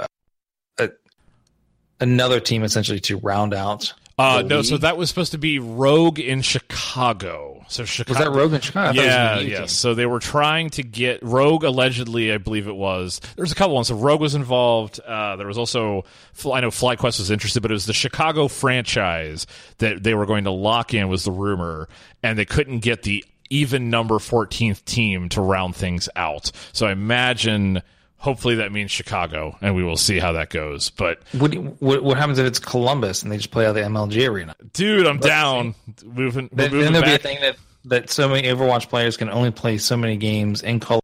another 1.99 2.39
team 2.39 2.63
essentially 2.63 2.99
to 3.01 3.17
round 3.17 3.53
out. 3.53 3.93
Uh, 4.17 4.43
no, 4.45 4.61
so 4.61 4.77
that 4.77 4.95
was 4.95 5.09
supposed 5.09 5.31
to 5.31 5.39
be 5.39 5.57
Rogue 5.57 6.19
in 6.19 6.43
Chicago. 6.43 7.65
So 7.67 7.83
Chicago 7.83 8.19
Was 8.19 8.25
that 8.25 8.31
Rogue 8.31 8.53
in 8.53 8.61
Chicago? 8.61 8.89
I 8.89 8.93
thought 8.93 9.01
it 9.03 9.05
was 9.05 9.15
Yeah, 9.15 9.39
yes. 9.39 9.59
team. 9.59 9.67
So 9.69 9.93
they 9.95 10.05
were 10.05 10.19
trying 10.19 10.69
to 10.71 10.83
get 10.83 11.23
Rogue. 11.23 11.63
Allegedly, 11.63 12.31
I 12.31 12.37
believe 12.37 12.67
it 12.67 12.75
was. 12.75 13.19
There's 13.35 13.51
a 13.51 13.55
couple 13.55 13.73
ones. 13.73 13.87
So 13.87 13.95
Rogue 13.95 14.21
was 14.21 14.35
involved. 14.35 14.99
Uh, 14.99 15.35
there 15.37 15.47
was 15.47 15.57
also 15.57 16.05
I 16.51 16.59
know 16.61 16.69
FlyQuest 16.69 17.17
was 17.19 17.31
interested, 17.31 17.61
but 17.61 17.71
it 17.71 17.73
was 17.73 17.87
the 17.87 17.93
Chicago 17.93 18.47
franchise 18.47 19.47
that 19.79 20.03
they 20.03 20.13
were 20.13 20.27
going 20.27 20.43
to 20.43 20.51
lock 20.51 20.93
in. 20.93 21.07
Was 21.09 21.23
the 21.23 21.31
rumor, 21.31 21.87
and 22.21 22.37
they 22.37 22.45
couldn't 22.45 22.79
get 22.79 23.01
the 23.01 23.25
even 23.49 23.89
number 23.89 24.15
14th 24.15 24.85
team 24.85 25.29
to 25.29 25.41
round 25.41 25.75
things 25.75 26.07
out. 26.15 26.51
So 26.71 26.85
I 26.85 26.91
imagine. 26.91 27.81
Hopefully 28.23 28.55
that 28.55 28.71
means 28.71 28.89
Chicago, 28.89 29.57
and 29.59 29.75
we 29.75 29.83
will 29.83 29.97
see 29.97 30.17
how 30.17 30.31
that 30.31 30.49
goes. 30.49 30.89
But 30.89 31.19
What, 31.33 31.53
what 31.81 32.03
what 32.05 32.15
happens 32.17 32.39
if 32.39 32.45
it's 32.45 32.57
Columbus 32.57 33.21
and 33.21 33.29
they 33.29 33.35
just 33.35 33.51
play 33.51 33.65
out 33.65 33.73
the 33.73 33.81
MLG 33.81 34.29
arena? 34.29 34.55
dude, 34.71 35.05
I'm 35.05 35.17
down. 35.17 35.75
Moving, 36.05 36.49
Then, 36.53 36.71
moving 36.71 36.85
then 36.85 36.93
there'll 36.93 37.05
be 37.05 37.15
a 37.15 37.17
thing 37.17 37.41
that 37.41 37.57
that 37.83 38.09
so 38.09 38.29
many 38.29 38.47
Overwatch 38.47 38.87
players 38.87 39.17
can 39.17 39.29
only 39.29 39.51
play 39.51 39.77
so 39.77 39.97
many 39.97 40.15
games 40.15 40.63
in 40.63 40.79
Columbus. 40.79 41.03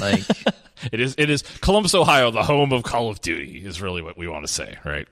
Like 0.00 0.22
It 0.92 1.00
is 1.00 1.14
it 1.18 1.28
is 1.28 1.42
Columbus, 1.60 1.94
Ohio, 1.94 2.30
the 2.30 2.42
home 2.42 2.72
of 2.72 2.82
Call 2.82 3.10
of 3.10 3.20
Duty 3.20 3.62
is 3.62 3.82
really 3.82 4.00
what 4.00 4.16
we 4.16 4.26
want 4.26 4.46
to 4.46 4.50
say, 4.50 4.78
right? 4.86 5.06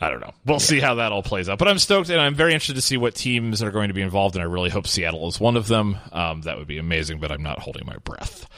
I 0.00 0.10
don't 0.10 0.20
know. 0.20 0.32
We'll 0.44 0.58
see 0.58 0.80
how 0.80 0.96
that 0.96 1.12
all 1.12 1.22
plays 1.22 1.48
out. 1.48 1.58
But 1.58 1.68
I'm 1.68 1.78
stoked 1.78 2.10
and 2.10 2.20
I'm 2.20 2.34
very 2.34 2.52
interested 2.52 2.74
to 2.74 2.82
see 2.82 2.96
what 2.96 3.14
teams 3.14 3.62
are 3.62 3.70
going 3.70 3.88
to 3.88 3.94
be 3.94 4.02
involved 4.02 4.34
and 4.34 4.42
I 4.42 4.46
really 4.46 4.68
hope 4.68 4.88
Seattle 4.88 5.28
is 5.28 5.38
one 5.38 5.56
of 5.56 5.68
them. 5.68 5.96
Um, 6.10 6.42
that 6.42 6.58
would 6.58 6.66
be 6.66 6.78
amazing, 6.78 7.20
but 7.20 7.30
I'm 7.30 7.42
not 7.44 7.60
holding 7.60 7.86
my 7.86 7.96
breath. 7.98 8.48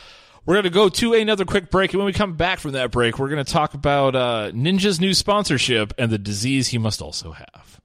We're 0.49 0.55
going 0.55 0.65
to 0.65 0.71
go 0.71 0.89
to 0.89 1.13
another 1.13 1.45
quick 1.45 1.71
break, 1.71 1.93
and 1.93 1.99
when 1.99 2.07
we 2.07 2.15
come 2.15 2.33
back 2.33 2.59
from 2.59 2.71
that 2.71 2.91
break, 2.91 3.19
we're 3.19 3.29
going 3.29 3.45
to 3.45 3.53
talk 3.53 3.75
about 3.75 4.17
uh, 4.17 4.51
Ninja's 4.55 4.99
new 4.99 5.13
sponsorship 5.13 5.93
and 5.99 6.11
the 6.11 6.17
disease 6.17 6.69
he 6.69 6.79
must 6.79 7.03
also 7.03 7.33
have. 7.33 7.79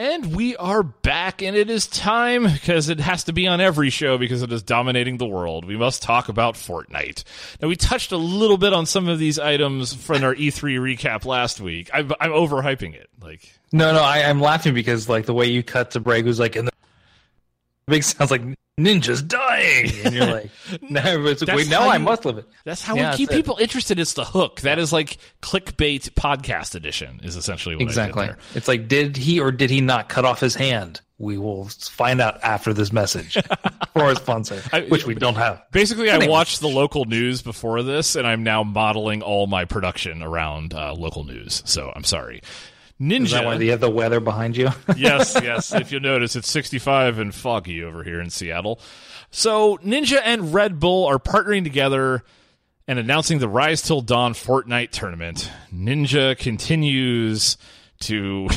And 0.00 0.34
we 0.34 0.56
are 0.56 0.82
back, 0.82 1.42
and 1.42 1.54
it 1.54 1.68
is 1.68 1.86
time 1.86 2.44
because 2.44 2.88
it 2.88 3.00
has 3.00 3.24
to 3.24 3.34
be 3.34 3.46
on 3.46 3.60
every 3.60 3.90
show 3.90 4.16
because 4.16 4.40
it 4.40 4.50
is 4.50 4.62
dominating 4.62 5.18
the 5.18 5.26
world. 5.26 5.66
We 5.66 5.76
must 5.76 6.02
talk 6.02 6.30
about 6.30 6.54
Fortnite. 6.54 7.22
Now, 7.60 7.68
we 7.68 7.76
touched 7.76 8.10
a 8.10 8.16
little 8.16 8.56
bit 8.56 8.72
on 8.72 8.86
some 8.86 9.08
of 9.08 9.18
these 9.18 9.38
items 9.38 9.92
from 9.92 10.24
our 10.24 10.34
E3 10.34 10.78
recap 10.78 11.26
last 11.26 11.60
week. 11.60 11.90
I'm, 11.92 12.12
I'm 12.18 12.30
overhyping 12.30 12.94
it. 12.94 13.10
Like, 13.20 13.52
no, 13.72 13.92
no, 13.92 14.00
I, 14.00 14.22
I'm 14.22 14.40
laughing 14.40 14.72
because 14.72 15.06
like 15.06 15.26
the 15.26 15.34
way 15.34 15.50
you 15.50 15.62
cut 15.62 15.90
to 15.90 16.00
break 16.00 16.24
was 16.24 16.40
like, 16.40 16.56
and 16.56 16.68
the 16.68 16.72
big 17.86 18.02
sounds 18.02 18.30
like 18.30 18.40
ninjas 18.84 19.26
dying, 19.26 19.90
and 20.04 20.14
you're 20.14 20.26
like, 20.26 20.50
no, 20.82 21.26
it's 21.26 21.42
like, 21.42 21.56
wait, 21.56 21.68
now 21.68 21.82
how 21.82 21.88
I 21.90 21.96
you- 21.96 22.02
must 22.04 22.24
live 22.24 22.38
it. 22.38 22.46
that's 22.64 22.82
how 22.82 22.94
Yeah, 22.96 23.10
we 23.12 23.16
keep 23.16 23.28
that's 23.28 23.36
it. 23.38 23.42
people 23.42 23.56
interested. 23.60 23.98
It's 23.98 24.14
the 24.14 24.24
hook. 24.24 24.60
That 24.62 24.78
is 24.78 24.92
like 24.92 25.18
clickbait 25.42 26.10
podcast 26.10 26.74
edition, 26.74 27.20
is 27.22 27.36
essentially 27.36 27.76
what 27.76 27.82
Exactly. 27.82 28.22
I 28.24 28.26
did 28.28 28.36
there. 28.36 28.42
It's 28.54 28.68
like, 28.68 28.88
did 28.88 29.16
he 29.16 29.40
or 29.40 29.52
did 29.52 29.70
he 29.70 29.80
not 29.80 30.08
cut 30.08 30.24
off 30.24 30.40
his 30.40 30.54
hand? 30.54 31.00
We 31.18 31.36
will 31.36 31.66
find 31.66 32.18
out 32.22 32.42
after 32.42 32.72
this 32.72 32.94
message 32.94 33.34
for 33.92 34.02
our 34.02 34.14
sponsor, 34.14 34.62
I- 34.72 34.82
which 34.82 35.06
we 35.06 35.14
don't 35.14 35.34
have. 35.34 35.62
Basically, 35.70 36.10
I 36.10 36.26
watched 36.26 36.60
the 36.60 36.68
local 36.68 37.04
news 37.04 37.42
before 37.42 37.82
this, 37.82 38.16
and 38.16 38.26
I'm 38.26 38.42
now 38.42 38.62
modeling 38.62 39.20
all 39.22 39.46
my 39.46 39.66
production 39.66 40.22
around 40.22 40.72
uh, 40.72 40.94
local 40.94 41.24
news. 41.24 41.62
So 41.66 41.92
I'm 41.94 42.04
sorry. 42.04 42.40
Ninja. 43.00 43.24
Is 43.24 43.30
that 43.30 43.44
why 43.44 43.56
you 43.56 43.70
have 43.70 43.80
the 43.80 43.90
weather 43.90 44.20
behind 44.20 44.56
you? 44.56 44.70
yes, 44.96 45.34
yes. 45.42 45.72
If 45.72 45.90
you 45.90 46.00
notice, 46.00 46.36
it's 46.36 46.50
65 46.50 47.18
and 47.18 47.34
foggy 47.34 47.82
over 47.82 48.04
here 48.04 48.20
in 48.20 48.30
Seattle. 48.30 48.80
So 49.30 49.78
Ninja 49.78 50.20
and 50.22 50.52
Red 50.52 50.78
Bull 50.78 51.06
are 51.06 51.18
partnering 51.18 51.64
together 51.64 52.22
and 52.86 52.98
announcing 52.98 53.38
the 53.38 53.48
Rise 53.48 53.82
Till 53.82 54.00
Dawn 54.00 54.34
Fortnite 54.34 54.90
tournament. 54.90 55.50
Ninja 55.72 56.36
continues 56.36 57.56
to 58.00 58.48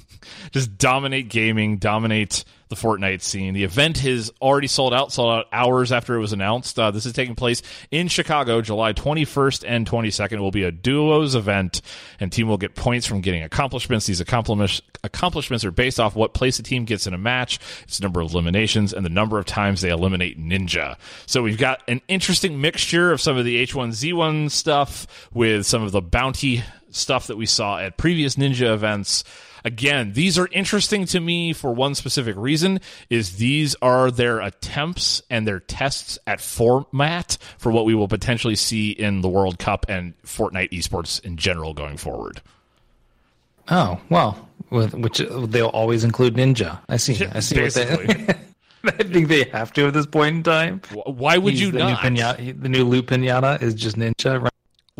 just 0.52 0.78
dominate 0.78 1.28
gaming, 1.28 1.76
dominate 1.76 2.44
the 2.70 2.76
Fortnite 2.76 3.20
scene. 3.20 3.52
The 3.52 3.64
event 3.64 4.04
is 4.04 4.32
already 4.40 4.68
sold 4.68 4.94
out, 4.94 5.12
sold 5.12 5.32
out 5.32 5.46
hours 5.52 5.90
after 5.90 6.14
it 6.14 6.20
was 6.20 6.32
announced. 6.32 6.78
Uh, 6.78 6.92
this 6.92 7.04
is 7.04 7.12
taking 7.12 7.34
place 7.34 7.62
in 7.90 8.06
Chicago, 8.06 8.62
July 8.62 8.92
21st 8.92 9.64
and 9.66 9.90
22nd. 9.90 10.32
It 10.32 10.40
will 10.40 10.52
be 10.52 10.62
a 10.62 10.70
duos 10.70 11.34
event, 11.34 11.82
and 12.20 12.30
team 12.30 12.46
will 12.48 12.58
get 12.58 12.76
points 12.76 13.06
from 13.06 13.20
getting 13.20 13.42
accomplishments. 13.42 14.06
These 14.06 14.20
accomplishments 14.20 15.64
are 15.64 15.70
based 15.72 15.98
off 15.98 16.14
what 16.14 16.32
place 16.32 16.60
a 16.60 16.62
team 16.62 16.84
gets 16.84 17.08
in 17.08 17.12
a 17.12 17.18
match, 17.18 17.58
its 17.82 18.00
number 18.00 18.20
of 18.20 18.30
eliminations, 18.30 18.92
and 18.92 19.04
the 19.04 19.10
number 19.10 19.40
of 19.40 19.46
times 19.46 19.80
they 19.80 19.90
eliminate 19.90 20.38
Ninja. 20.38 20.96
So 21.26 21.42
we've 21.42 21.58
got 21.58 21.82
an 21.88 22.00
interesting 22.06 22.60
mixture 22.60 23.10
of 23.10 23.20
some 23.20 23.36
of 23.36 23.44
the 23.44 23.66
H1Z1 23.66 24.52
stuff 24.52 25.28
with 25.34 25.66
some 25.66 25.82
of 25.82 25.90
the 25.90 26.00
bounty 26.00 26.62
stuff 26.90 27.26
that 27.26 27.36
we 27.36 27.46
saw 27.46 27.78
at 27.78 27.96
previous 27.96 28.36
Ninja 28.36 28.72
events. 28.72 29.24
Again, 29.64 30.12
these 30.12 30.38
are 30.38 30.48
interesting 30.52 31.04
to 31.06 31.20
me 31.20 31.52
for 31.52 31.74
one 31.74 31.94
specific 31.94 32.36
reason 32.36 32.80
is 33.08 33.36
these 33.36 33.76
are 33.82 34.10
their 34.10 34.40
attempts 34.40 35.22
and 35.30 35.46
their 35.46 35.60
tests 35.60 36.18
at 36.26 36.40
format 36.40 37.36
for 37.58 37.70
what 37.70 37.84
we 37.84 37.94
will 37.94 38.08
potentially 38.08 38.56
see 38.56 38.90
in 38.90 39.20
the 39.20 39.28
World 39.28 39.58
Cup 39.58 39.86
and 39.88 40.14
Fortnite 40.22 40.70
esports 40.70 41.22
in 41.24 41.36
general 41.36 41.74
going 41.74 41.96
forward. 41.96 42.40
Oh 43.68 44.00
well, 44.08 44.48
with, 44.70 44.94
which 44.94 45.18
they'll 45.18 45.68
always 45.68 46.04
include 46.04 46.34
Ninja. 46.34 46.80
I 46.88 46.96
see. 46.96 47.24
I 47.26 47.40
see. 47.40 47.54
Basically. 47.54 48.26
I 48.84 48.90
think 48.92 49.28
they 49.28 49.44
have 49.44 49.72
to 49.74 49.88
at 49.88 49.92
this 49.92 50.06
point 50.06 50.36
in 50.36 50.42
time. 50.42 50.80
Why 51.04 51.36
would 51.36 51.52
He's 51.52 51.62
you 51.62 51.70
the 51.70 51.80
not? 51.80 52.02
New 52.02 52.10
pinata, 52.16 52.60
the 52.62 52.68
new 52.68 52.84
loot 52.84 53.06
pinata 53.06 53.60
is 53.62 53.74
just 53.74 53.96
Ninja. 53.96 54.49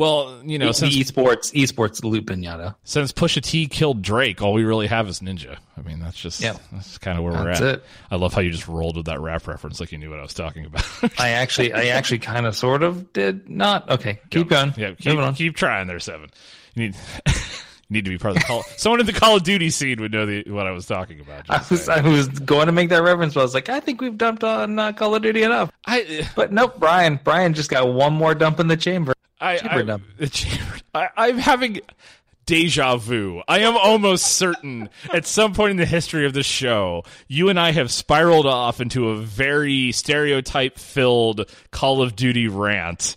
Well, 0.01 0.41
you 0.47 0.59
know, 0.59 0.69
the 0.69 0.73
since 0.73 0.97
esports 0.97 1.53
esports 1.53 2.03
loot 2.03 2.25
pinata. 2.25 2.75
since 2.85 3.13
Pusha 3.13 3.43
T 3.43 3.67
killed 3.67 4.01
Drake, 4.01 4.41
all 4.41 4.55
we 4.55 4.65
really 4.65 4.87
have 4.87 5.07
is 5.11 5.21
Ninja. 5.21 5.59
I 5.77 5.83
mean, 5.83 6.01
that's 6.01 6.17
just 6.17 6.41
Yep. 6.41 6.57
that's 6.73 6.97
kind 6.97 7.19
of 7.19 7.25
where 7.25 7.35
That's 7.35 7.61
we're 7.61 7.67
at. 7.69 7.75
it. 7.75 7.85
I 8.11 8.17
love 8.17 8.33
how 8.33 8.41
you 8.41 8.51
just 8.51 8.67
rolled 8.67 8.97
with 8.97 9.05
that 9.07 9.21
rap 9.21 9.47
reference 9.47 9.79
like 9.79 9.93
you 9.93 9.99
knew 9.99 10.09
what 10.09 10.19
I 10.19 10.23
was 10.23 10.33
talking 10.33 10.65
about. 10.65 10.87
I 11.21 11.31
actually, 11.33 11.75
I 11.75 11.89
actually, 11.89 12.21
kind 12.21 12.47
of, 12.47 12.57
sort 12.57 12.83
of 12.83 13.13
did 13.13 13.51
not. 13.51 13.91
Okay, 13.91 14.21
keep 14.31 14.49
going. 14.49 14.73
Yeah, 14.79 14.95
keep, 14.95 15.19
on. 15.19 15.35
keep 15.35 15.55
trying 15.55 15.87
there, 15.87 16.01
Seven. 16.01 16.31
You 16.75 16.85
need 16.85 16.97
you 17.27 17.35
need 17.91 18.05
to 18.07 18.11
be 18.11 18.17
part 18.17 18.37
of 18.37 18.41
the 18.43 18.47
call. 18.47 18.63
Someone 18.79 19.01
in 19.01 19.07
the 19.07 19.13
Call 19.13 19.37
of 19.37 19.43
Duty 19.43 19.69
scene 19.69 20.01
would 20.01 20.13
know 20.13 20.25
the, 20.25 20.45
what 20.51 20.67
I 20.67 20.71
was 20.71 20.87
talking 20.87 21.21
about. 21.21 21.45
I 21.51 21.63
was. 21.69 21.91
I 21.91 22.01
was 22.01 22.27
going 22.29 22.67
to 22.67 22.73
make 22.73 22.89
that 22.89 23.03
reference, 23.03 23.35
but 23.35 23.41
I 23.41 23.43
was 23.43 23.53
like, 23.53 23.69
I 23.69 23.81
think 23.81 24.01
we've 24.01 24.17
dumped 24.17 24.45
on 24.45 24.79
uh, 24.79 24.93
Call 24.93 25.15
of 25.15 25.21
Duty 25.21 25.43
enough. 25.43 25.71
I, 25.87 26.27
But 26.37 26.53
nope, 26.55 26.79
Brian. 26.79 27.21
Brian 27.23 27.53
just 27.53 27.69
got 27.69 27.93
one 27.93 28.15
more 28.15 28.35
dump 28.35 28.61
in 28.61 28.69
the 28.69 28.79
chamber. 28.79 29.13
I, 29.41 29.57
Chamber 29.59 29.79
I, 29.79 29.83
dump. 29.83 30.05
the 30.19 30.29
chamber- 30.31 30.77
I, 30.95 31.09
I'm 31.17 31.39
having 31.39 31.81
deja 32.47 32.97
vu. 32.97 33.43
I 33.47 33.61
am 33.61 33.77
almost 33.77 34.27
certain 34.27 34.89
at 35.13 35.27
some 35.27 35.55
point 35.55 35.73
in 35.73 35.77
the 35.77 35.87
history 35.87 36.27
of 36.27 36.33
the 36.33 36.43
show, 36.43 37.05
you 37.29 37.49
and 37.49 37.59
I 37.61 37.73
have 37.73 37.91
spiraled 37.93 38.47
off 38.47 38.81
into 38.81 39.11
a 39.11 39.17
very 39.17 39.93
stereotype 39.93 40.79
filled 40.79 41.49
Call 41.71 42.03
of 42.03 42.17
Duty 42.17 42.49
rant. 42.49 43.17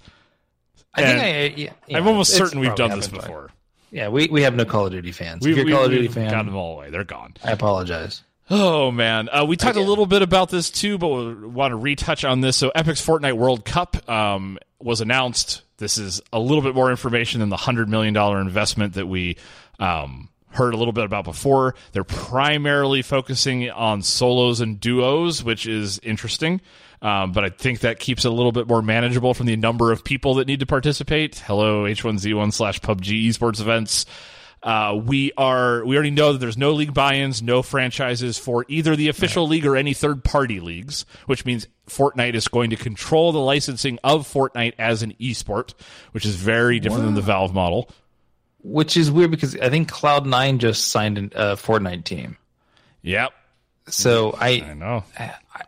I 0.93 1.01
And 1.01 1.19
think 1.19 1.23
I, 1.23 1.27
uh, 1.27 1.57
yeah, 1.67 1.73
yeah, 1.87 1.97
I'm 1.97 2.07
almost 2.07 2.31
certain 2.33 2.59
we've 2.59 2.75
done 2.75 2.91
this 2.91 3.07
before. 3.07 3.49
Yeah, 3.89 4.09
we, 4.09 4.27
we 4.27 4.43
have 4.43 4.55
no 4.55 4.65
Call 4.65 4.85
of 4.87 4.91
Duty 4.91 5.11
fans. 5.11 5.43
We, 5.43 5.51
if 5.51 5.57
you're 5.57 5.65
we, 5.65 5.71
Call 5.71 5.85
of 5.85 5.89
Duty 5.91 6.03
we've 6.03 6.13
fan, 6.13 6.29
gotten 6.29 6.45
them 6.47 6.55
all 6.55 6.75
away. 6.75 6.89
They're 6.91 7.03
gone. 7.03 7.33
I 7.43 7.51
apologize. 7.51 8.21
Oh 8.49 8.91
man, 8.91 9.29
uh, 9.29 9.45
we 9.45 9.55
talked 9.55 9.77
a 9.77 9.81
little 9.81 10.05
bit 10.05 10.21
about 10.21 10.49
this 10.49 10.69
too, 10.69 10.97
but 10.97 11.07
we 11.07 11.33
want 11.47 11.71
to 11.71 11.77
retouch 11.77 12.25
on 12.25 12.41
this. 12.41 12.57
So, 12.57 12.71
Epic's 12.75 13.05
Fortnite 13.05 13.37
World 13.37 13.63
Cup 13.63 14.07
um, 14.09 14.59
was 14.79 14.99
announced. 14.99 15.61
This 15.77 15.97
is 15.97 16.21
a 16.31 16.39
little 16.39 16.61
bit 16.61 16.75
more 16.75 16.91
information 16.91 17.39
than 17.39 17.49
the 17.49 17.57
hundred 17.57 17.87
million 17.87 18.13
dollar 18.13 18.41
investment 18.41 18.95
that 18.95 19.07
we 19.07 19.37
um, 19.79 20.29
heard 20.49 20.73
a 20.73 20.77
little 20.77 20.93
bit 20.93 21.05
about 21.05 21.23
before. 21.23 21.75
They're 21.93 22.03
primarily 22.03 23.01
focusing 23.01 23.69
on 23.71 24.01
solos 24.01 24.59
and 24.59 24.79
duos, 24.79 25.43
which 25.43 25.65
is 25.65 25.99
interesting. 25.99 26.61
Um, 27.01 27.33
but 27.33 27.43
I 27.43 27.49
think 27.49 27.81
that 27.81 27.99
keeps 27.99 28.23
it 28.23 28.29
a 28.29 28.33
little 28.33 28.53
bit 28.53 28.67
more 28.67 28.81
manageable 28.81 29.33
from 29.33 29.45
the 29.45 29.57
number 29.57 29.91
of 29.91 30.05
people 30.05 30.35
that 30.35 30.47
need 30.47 30.61
to 30.61 30.65
participate. 30.65 31.39
Hello, 31.39 31.83
H1Z1 31.83 32.53
slash 32.53 32.79
PUBG 32.79 33.27
esports 33.27 33.59
events. 33.59 34.05
Uh, 34.63 34.95
we 35.05 35.33
are 35.37 35.83
we 35.85 35.95
already 35.95 36.09
know 36.09 36.31
that 36.31 36.39
there's 36.39 36.57
no 36.57 36.71
league 36.71 36.93
buy-ins, 36.93 37.41
no 37.41 37.61
franchises 37.61 38.37
for 38.37 38.65
either 38.69 38.95
the 38.95 39.09
official 39.09 39.45
league 39.45 39.65
or 39.65 39.75
any 39.75 39.93
third-party 39.93 40.61
leagues, 40.61 41.05
which 41.25 41.45
means 41.45 41.67
Fortnite 41.87 42.33
is 42.33 42.47
going 42.47 42.69
to 42.69 42.77
control 42.77 43.33
the 43.33 43.39
licensing 43.39 43.99
of 44.05 44.25
Fortnite 44.25 44.73
as 44.79 45.03
an 45.03 45.13
esport, 45.19 45.73
which 46.13 46.25
is 46.25 46.35
very 46.35 46.79
different 46.79 47.03
than 47.03 47.13
the 47.13 47.21
Valve 47.21 47.53
model. 47.53 47.89
Which 48.63 48.95
is 48.95 49.11
weird 49.11 49.31
because 49.31 49.57
I 49.57 49.69
think 49.69 49.89
Cloud 49.89 50.25
Nine 50.25 50.59
just 50.59 50.87
signed 50.87 51.17
a 51.33 51.37
uh, 51.37 51.55
Fortnite 51.57 52.05
team. 52.05 52.37
Yep, 53.01 53.33
So 53.89 54.33
I 54.39 54.63
I 54.69 54.73
know. 54.73 55.03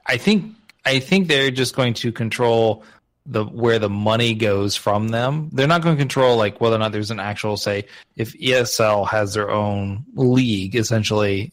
I 0.05 0.15
think 0.15 0.55
I 0.85 0.99
think 0.99 1.27
they're 1.27 1.51
just 1.51 1.75
going 1.75 1.95
to 1.95 2.13
control 2.13 2.83
the 3.25 3.43
where 3.43 3.79
the 3.79 3.89
money 3.89 4.33
goes 4.33 4.75
from 4.75 5.07
them. 5.09 5.49
They're 5.51 5.67
not 5.67 5.81
going 5.81 5.95
to 5.95 6.01
control 6.01 6.37
like 6.37 6.61
whether 6.61 6.75
or 6.75 6.79
not 6.79 6.91
there's 6.91 7.11
an 7.11 7.19
actual 7.19 7.57
say 7.57 7.85
if 8.15 8.33
ESL 8.33 9.07
has 9.09 9.33
their 9.33 9.49
own 9.49 10.05
league 10.15 10.75
essentially 10.75 11.51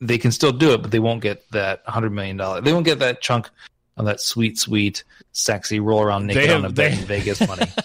they 0.00 0.18
can 0.18 0.32
still 0.32 0.52
do 0.52 0.72
it 0.72 0.82
but 0.82 0.90
they 0.90 0.98
won't 0.98 1.22
get 1.22 1.48
that 1.52 1.82
100 1.84 2.10
million 2.10 2.36
dollar. 2.36 2.60
They 2.60 2.72
won't 2.72 2.84
get 2.84 2.98
that 2.98 3.20
chunk 3.20 3.48
of 3.96 4.06
that 4.06 4.20
sweet 4.20 4.58
sweet 4.58 5.04
sexy 5.32 5.78
roll 5.80 6.02
around 6.02 6.26
naked 6.26 6.46
have- 6.46 6.58
on 6.58 6.64
a 6.64 6.72
bed 6.72 6.92
they- 6.94 6.98
in 6.98 7.04
Vegas 7.06 7.46
money. 7.46 7.66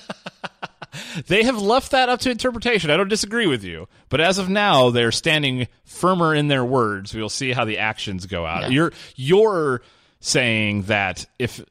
They 1.28 1.44
have 1.44 1.62
left 1.62 1.92
that 1.92 2.10
up 2.10 2.20
to 2.22 2.32
interpretation. 2.32 2.90
I 2.90 2.98
don't 2.98 3.08
disagree 3.10 3.46
with 3.46 3.64
you, 3.64 3.88
but 4.10 4.20
as 4.20 4.38
of 4.40 4.50
now, 4.50 4.90
they're 4.90 5.12
standing 5.12 5.68
firmer 5.86 6.34
in 6.34 6.48
their 6.48 6.66
words. 6.66 7.14
We'll 7.14 7.30
see 7.30 7.52
how 7.52 7.64
the 7.66 7.78
actions 7.78 8.26
go 8.26 8.46
out. 8.46 8.64
Yeah. 8.64 8.68
You're 8.70 8.94
you're 9.16 9.82
saying 10.20 10.84
that 10.84 11.26
if 11.38 11.64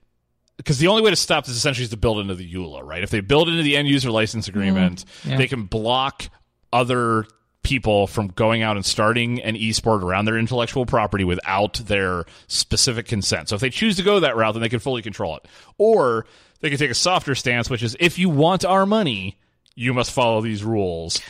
because 0.59 0.79
the 0.79 0.89
only 0.89 1.03
way 1.03 1.11
to 1.11 1.17
stop 1.17 1.47
this 1.47 1.57
essentially 1.57 1.85
is 1.85 1.91
to 1.91 1.97
build 1.97 2.19
into 2.19 2.35
the 2.35 2.53
EULA, 2.53 2.83
right? 2.83 3.03
If 3.03 3.11
they 3.11 3.21
build 3.21 3.49
into 3.49 3.63
the 3.63 3.77
end 3.77 3.89
user 3.89 4.11
license 4.11 4.49
mm-hmm. 4.49 4.59
agreement, 4.59 5.05
Yeah. 5.25 5.39
they 5.39 5.49
can 5.49 5.65
block 5.65 6.25
other 6.73 7.25
people 7.63 8.07
from 8.07 8.29
going 8.29 8.63
out 8.63 8.77
and 8.77 8.85
starting 8.85 9.41
an 9.43 9.55
esport 9.55 10.03
around 10.03 10.25
their 10.25 10.39
intellectual 10.39 10.87
property 10.87 11.25
without 11.25 11.75
their 11.75 12.25
specific 12.47 13.07
consent. 13.07 13.49
So 13.49 13.55
if 13.55 13.61
they 13.61 13.71
choose 13.71 13.97
to 13.97 14.03
go 14.03 14.21
that 14.21 14.37
route, 14.37 14.53
then 14.53 14.63
they 14.63 14.69
can 14.69 14.81
fully 14.81 15.03
control 15.03 15.37
it. 15.37 15.47
Or 15.77 16.27
they 16.61 16.71
can 16.71 16.79
take 16.79 16.91
a 16.91 16.95
softer 16.95 17.35
stance, 17.35 17.71
which 17.71 17.83
is 17.83 17.97
if 18.01 18.19
you 18.19 18.29
want 18.29 18.65
our 18.65 18.87
money, 18.87 19.39
you 19.75 19.95
must 19.95 20.13
follow 20.13 20.41
these 20.41 20.65
rules. 20.65 21.21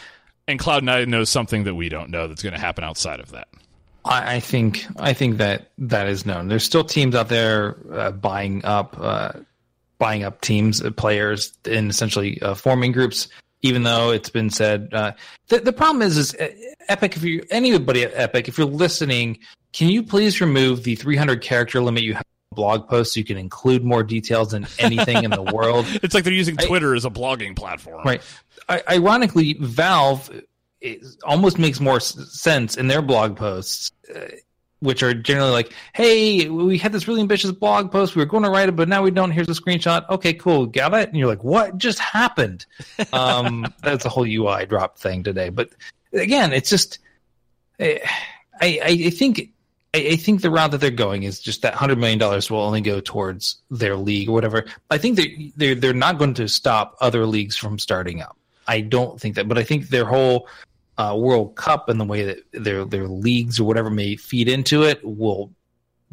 And 0.47 0.59
Cloud9 0.59 1.09
knows 1.09 1.29
something 1.29 1.65
that 1.65 1.75
we 1.75 1.89
don't 1.89 2.11
know 2.11 2.29
that's 2.29 2.43
going 2.43 2.55
to 2.55 2.61
happen 2.61 2.85
outside 2.85 3.21
of 3.21 3.33
that. 3.33 3.49
I, 4.09 4.37
I 4.37 4.41
think 4.41 4.87
I 4.97 5.13
think 5.13 5.37
that 5.37 5.71
that 5.79 6.09
is 6.09 6.25
known. 6.25 6.49
There's 6.49 6.65
still 6.65 6.85
teams 6.85 7.15
out 7.15 7.29
there 7.29 7.77
uh, 7.93 8.11
buying 8.11 8.65
up 8.65 8.97
uh, 8.99 9.33
buying 9.99 10.25
up 10.25 10.41
teams, 10.41 10.83
uh, 10.83 10.91
players, 10.91 11.53
and 11.65 11.91
essentially 11.91 12.41
uh, 12.41 12.55
forming 12.55 12.93
groups. 12.93 13.29
Even 13.63 13.83
though 13.83 14.11
it's 14.11 14.31
been 14.31 14.51
said, 14.51 14.89
uh, 14.93 15.13
the 15.49 15.61
the 15.61 15.73
problem 15.73 16.03
is 16.03 16.17
is 16.17 16.35
uh, 16.37 16.49
Epic. 16.89 17.17
If 17.17 17.25
you 17.25 17.45
anybody 17.51 18.03
at 18.03 18.13
Epic, 18.15 18.49
if 18.49 18.57
you're 18.57 18.67
listening, 18.67 19.39
can 19.73 19.89
you 19.89 20.03
please 20.03 20.41
remove 20.41 20.85
the 20.85 20.95
300 20.95 21.43
character 21.43 21.83
limit 21.83 22.03
you 22.03 22.15
have 22.15 22.25
blog 22.53 22.89
posts 22.89 23.15
so 23.15 23.19
you 23.19 23.25
can 23.25 23.37
include 23.37 23.85
more 23.85 24.03
details 24.03 24.53
than 24.53 24.67
anything 24.79 25.25
in 25.25 25.31
the 25.31 25.43
world? 25.43 25.87
It's 26.03 26.15
like 26.15 26.25
they're 26.25 26.33
using 26.33 26.57
Twitter 26.57 26.95
as 26.95 27.05
a 27.05 27.11
blogging 27.11 27.57
platform. 27.57 28.07
Right. 28.07 28.23
I, 28.69 28.83
ironically, 28.91 29.55
Valve 29.55 30.31
is, 30.81 31.19
almost 31.25 31.59
makes 31.59 31.81
more 31.81 32.01
sense 32.01 32.77
in 32.77 32.89
their 32.89 33.03
blog 33.03 33.37
posts, 33.37 33.91
uh, 34.15 34.21
which 34.81 35.03
are 35.03 35.13
generally 35.13 35.51
like, 35.51 35.73
"Hey, 35.95 36.49
we 36.49 36.79
had 36.79 36.93
this 36.93 37.09
really 37.09 37.21
ambitious 37.21 37.51
blog 37.51 37.91
post. 37.91 38.15
We 38.15 38.23
were 38.23 38.27
going 38.27 38.45
to 38.45 38.51
write 38.51 38.69
it, 38.69 38.77
but 38.77 38.89
now 38.89 39.03
we 39.03 39.11
don't. 39.11 39.31
Here's 39.31 39.49
a 39.49 39.53
screenshot. 39.53 40.09
Okay, 40.09 40.35
cool, 40.35 40.67
got 40.67 40.95
it." 40.95 41.09
And 41.09 41.19
you're 41.19 41.29
like, 41.29 41.45
"What 41.45 41.79
just 41.79 41.99
happened?" 41.99 42.67
Um, 43.13 43.73
that's 43.83 44.05
a 44.05 44.09
whole 44.09 44.27
UI 44.27 44.67
drop 44.67 44.99
thing 44.99 45.25
today. 45.25 45.49
But 45.49 45.71
again, 46.13 46.53
it's 46.53 46.71
just, 46.71 46.99
eh, 47.79 47.99
I, 48.61 48.81
I, 48.83 49.03
I 49.07 49.11
think. 49.11 49.51
I 49.95 50.17
think 50.17 50.43
the 50.43 50.51
route 50.51 50.73
that 50.73 50.83
they're 50.83 50.91
going 50.91 51.23
is 51.23 51.41
just 51.41 51.63
that 51.63 51.73
hundred 51.73 51.99
million 51.99 52.19
dollars 52.19 52.51
will 52.51 52.61
only 52.61 52.83
go 52.83 53.01
towards 53.01 53.57
their 53.71 53.97
league 53.97 54.29
or 54.29 54.33
whatever. 54.33 54.67
I 54.91 54.99
think 54.99 55.17
they 55.17 55.51
they're 55.57 55.75
they're 55.75 55.95
not 55.95 56.19
going 56.19 56.35
to 56.35 56.47
stop 56.47 56.95
other 57.01 57.25
leagues 57.25 57.57
from 57.57 57.79
starting 57.79 58.21
up. 58.21 58.37
I 58.69 58.83
don't 58.83 59.19
think 59.19 59.35
that, 59.37 59.49
but 59.49 59.57
I 59.57 59.65
think 59.65 59.89
their 59.89 60.05
whole 60.05 60.47
uh, 60.99 61.15
World 61.17 61.55
Cup 61.55 61.89
and 61.89 62.01
the 62.01 62.05
way 62.05 62.25
that 62.25 62.39
their 62.53 62.85
their 62.85 63.07
leagues 63.07 63.59
or 63.59 63.65
whatever 63.65 63.89
may 63.89 64.17
feed 64.17 64.49
into 64.49 64.83
it 64.83 65.01
will 65.05 65.53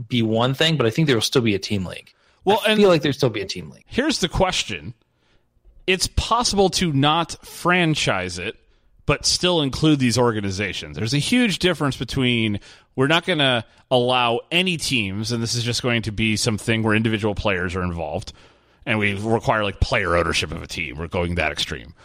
be 0.08 0.22
one 0.22 0.54
thing, 0.54 0.78
but 0.78 0.86
I 0.86 0.90
think 0.90 1.08
there 1.08 1.16
will 1.16 1.22
still 1.22 1.42
be 1.42 1.56
a 1.56 1.60
team 1.60 1.86
league. 1.86 2.14
Well, 2.44 2.62
I 2.66 2.76
feel 2.76 2.90
like 2.90 3.02
there'll 3.02 3.14
still 3.14 3.32
be 3.32 3.42
a 3.42 3.48
team 3.48 3.72
league. 3.72 3.84
here's 3.88 4.20
the 4.20 4.30
question: 4.30 4.94
It's 5.88 6.08
possible 6.08 6.70
to 6.72 6.94
not 6.94 7.36
franchise 7.44 8.38
it, 8.38 8.56
but 9.08 9.26
still 9.26 9.62
include 9.62 9.98
these 9.98 10.18
organizations. 10.18 10.96
There's 10.96 11.16
a 11.16 11.20
huge 11.20 11.58
difference 11.58 11.98
between 11.98 12.60
we're 12.96 13.08
not 13.08 13.26
going 13.26 13.40
to 13.40 13.66
allow 13.90 14.42
any 14.52 14.78
teams, 14.78 15.32
and 15.32 15.42
this 15.42 15.56
is 15.56 15.64
just 15.64 15.82
going 15.82 16.04
to 16.04 16.12
be 16.12 16.36
something 16.36 16.84
where 16.84 16.94
individual 16.94 17.34
players 17.34 17.76
are 17.76 17.84
involved, 17.84 18.34
and 18.86 19.00
we 19.00 19.16
require 19.16 19.64
like 19.64 19.80
player 19.80 20.16
ownership 20.16 20.52
of 20.52 20.62
a 20.62 20.68
team. 20.68 20.98
We're 20.98 21.08
going 21.08 21.36
that 21.36 21.52
extreme. 21.52 21.96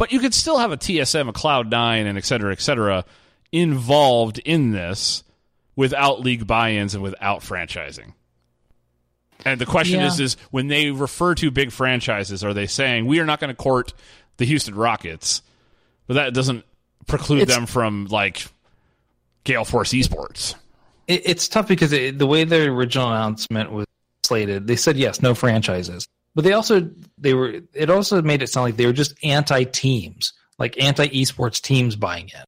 But 0.00 0.12
you 0.12 0.18
could 0.20 0.32
still 0.32 0.56
have 0.56 0.72
a 0.72 0.78
TSM, 0.78 1.28
a 1.28 1.32
Cloud9, 1.34 2.06
and 2.06 2.16
et 2.16 2.24
cetera, 2.24 2.52
et 2.52 2.62
cetera, 2.62 3.04
involved 3.52 4.38
in 4.38 4.70
this 4.70 5.22
without 5.76 6.20
league 6.20 6.46
buy-ins 6.46 6.94
and 6.94 7.02
without 7.02 7.42
franchising. 7.42 8.14
And 9.44 9.60
the 9.60 9.66
question 9.66 10.00
Yeah. 10.00 10.06
is, 10.06 10.18
is 10.18 10.36
when 10.50 10.68
they 10.68 10.90
refer 10.90 11.34
to 11.34 11.50
big 11.50 11.70
franchises, 11.70 12.42
are 12.42 12.54
they 12.54 12.66
saying 12.66 13.04
we 13.04 13.20
are 13.20 13.26
not 13.26 13.40
going 13.40 13.48
to 13.50 13.54
court 13.54 13.92
the 14.38 14.46
Houston 14.46 14.74
Rockets, 14.74 15.42
but 16.06 16.14
that 16.14 16.32
doesn't 16.32 16.64
preclude 17.06 17.42
It's- 17.42 17.54
them 17.54 17.66
from 17.66 18.06
like 18.06 18.46
Gale 19.44 19.66
Force 19.66 19.92
Esports? 19.92 20.54
It, 21.08 21.20
it's 21.26 21.46
tough 21.46 21.68
because 21.68 21.92
it, 21.92 22.18
the 22.18 22.26
way 22.26 22.44
the 22.44 22.68
original 22.68 23.10
announcement 23.10 23.70
was 23.70 23.84
slated, 24.24 24.66
they 24.66 24.76
said 24.76 24.96
yes, 24.96 25.20
no 25.20 25.34
franchises, 25.34 26.06
but 26.40 26.48
they 26.48 26.54
also 26.54 26.88
they 27.18 27.34
were. 27.34 27.60
It 27.74 27.90
also 27.90 28.22
made 28.22 28.40
it 28.40 28.46
sound 28.46 28.64
like 28.64 28.76
they 28.78 28.86
were 28.86 28.94
just 28.94 29.12
anti 29.22 29.64
teams, 29.64 30.32
like 30.58 30.82
anti 30.82 31.06
esports 31.08 31.60
teams 31.60 31.96
buying 31.96 32.28
it, 32.28 32.46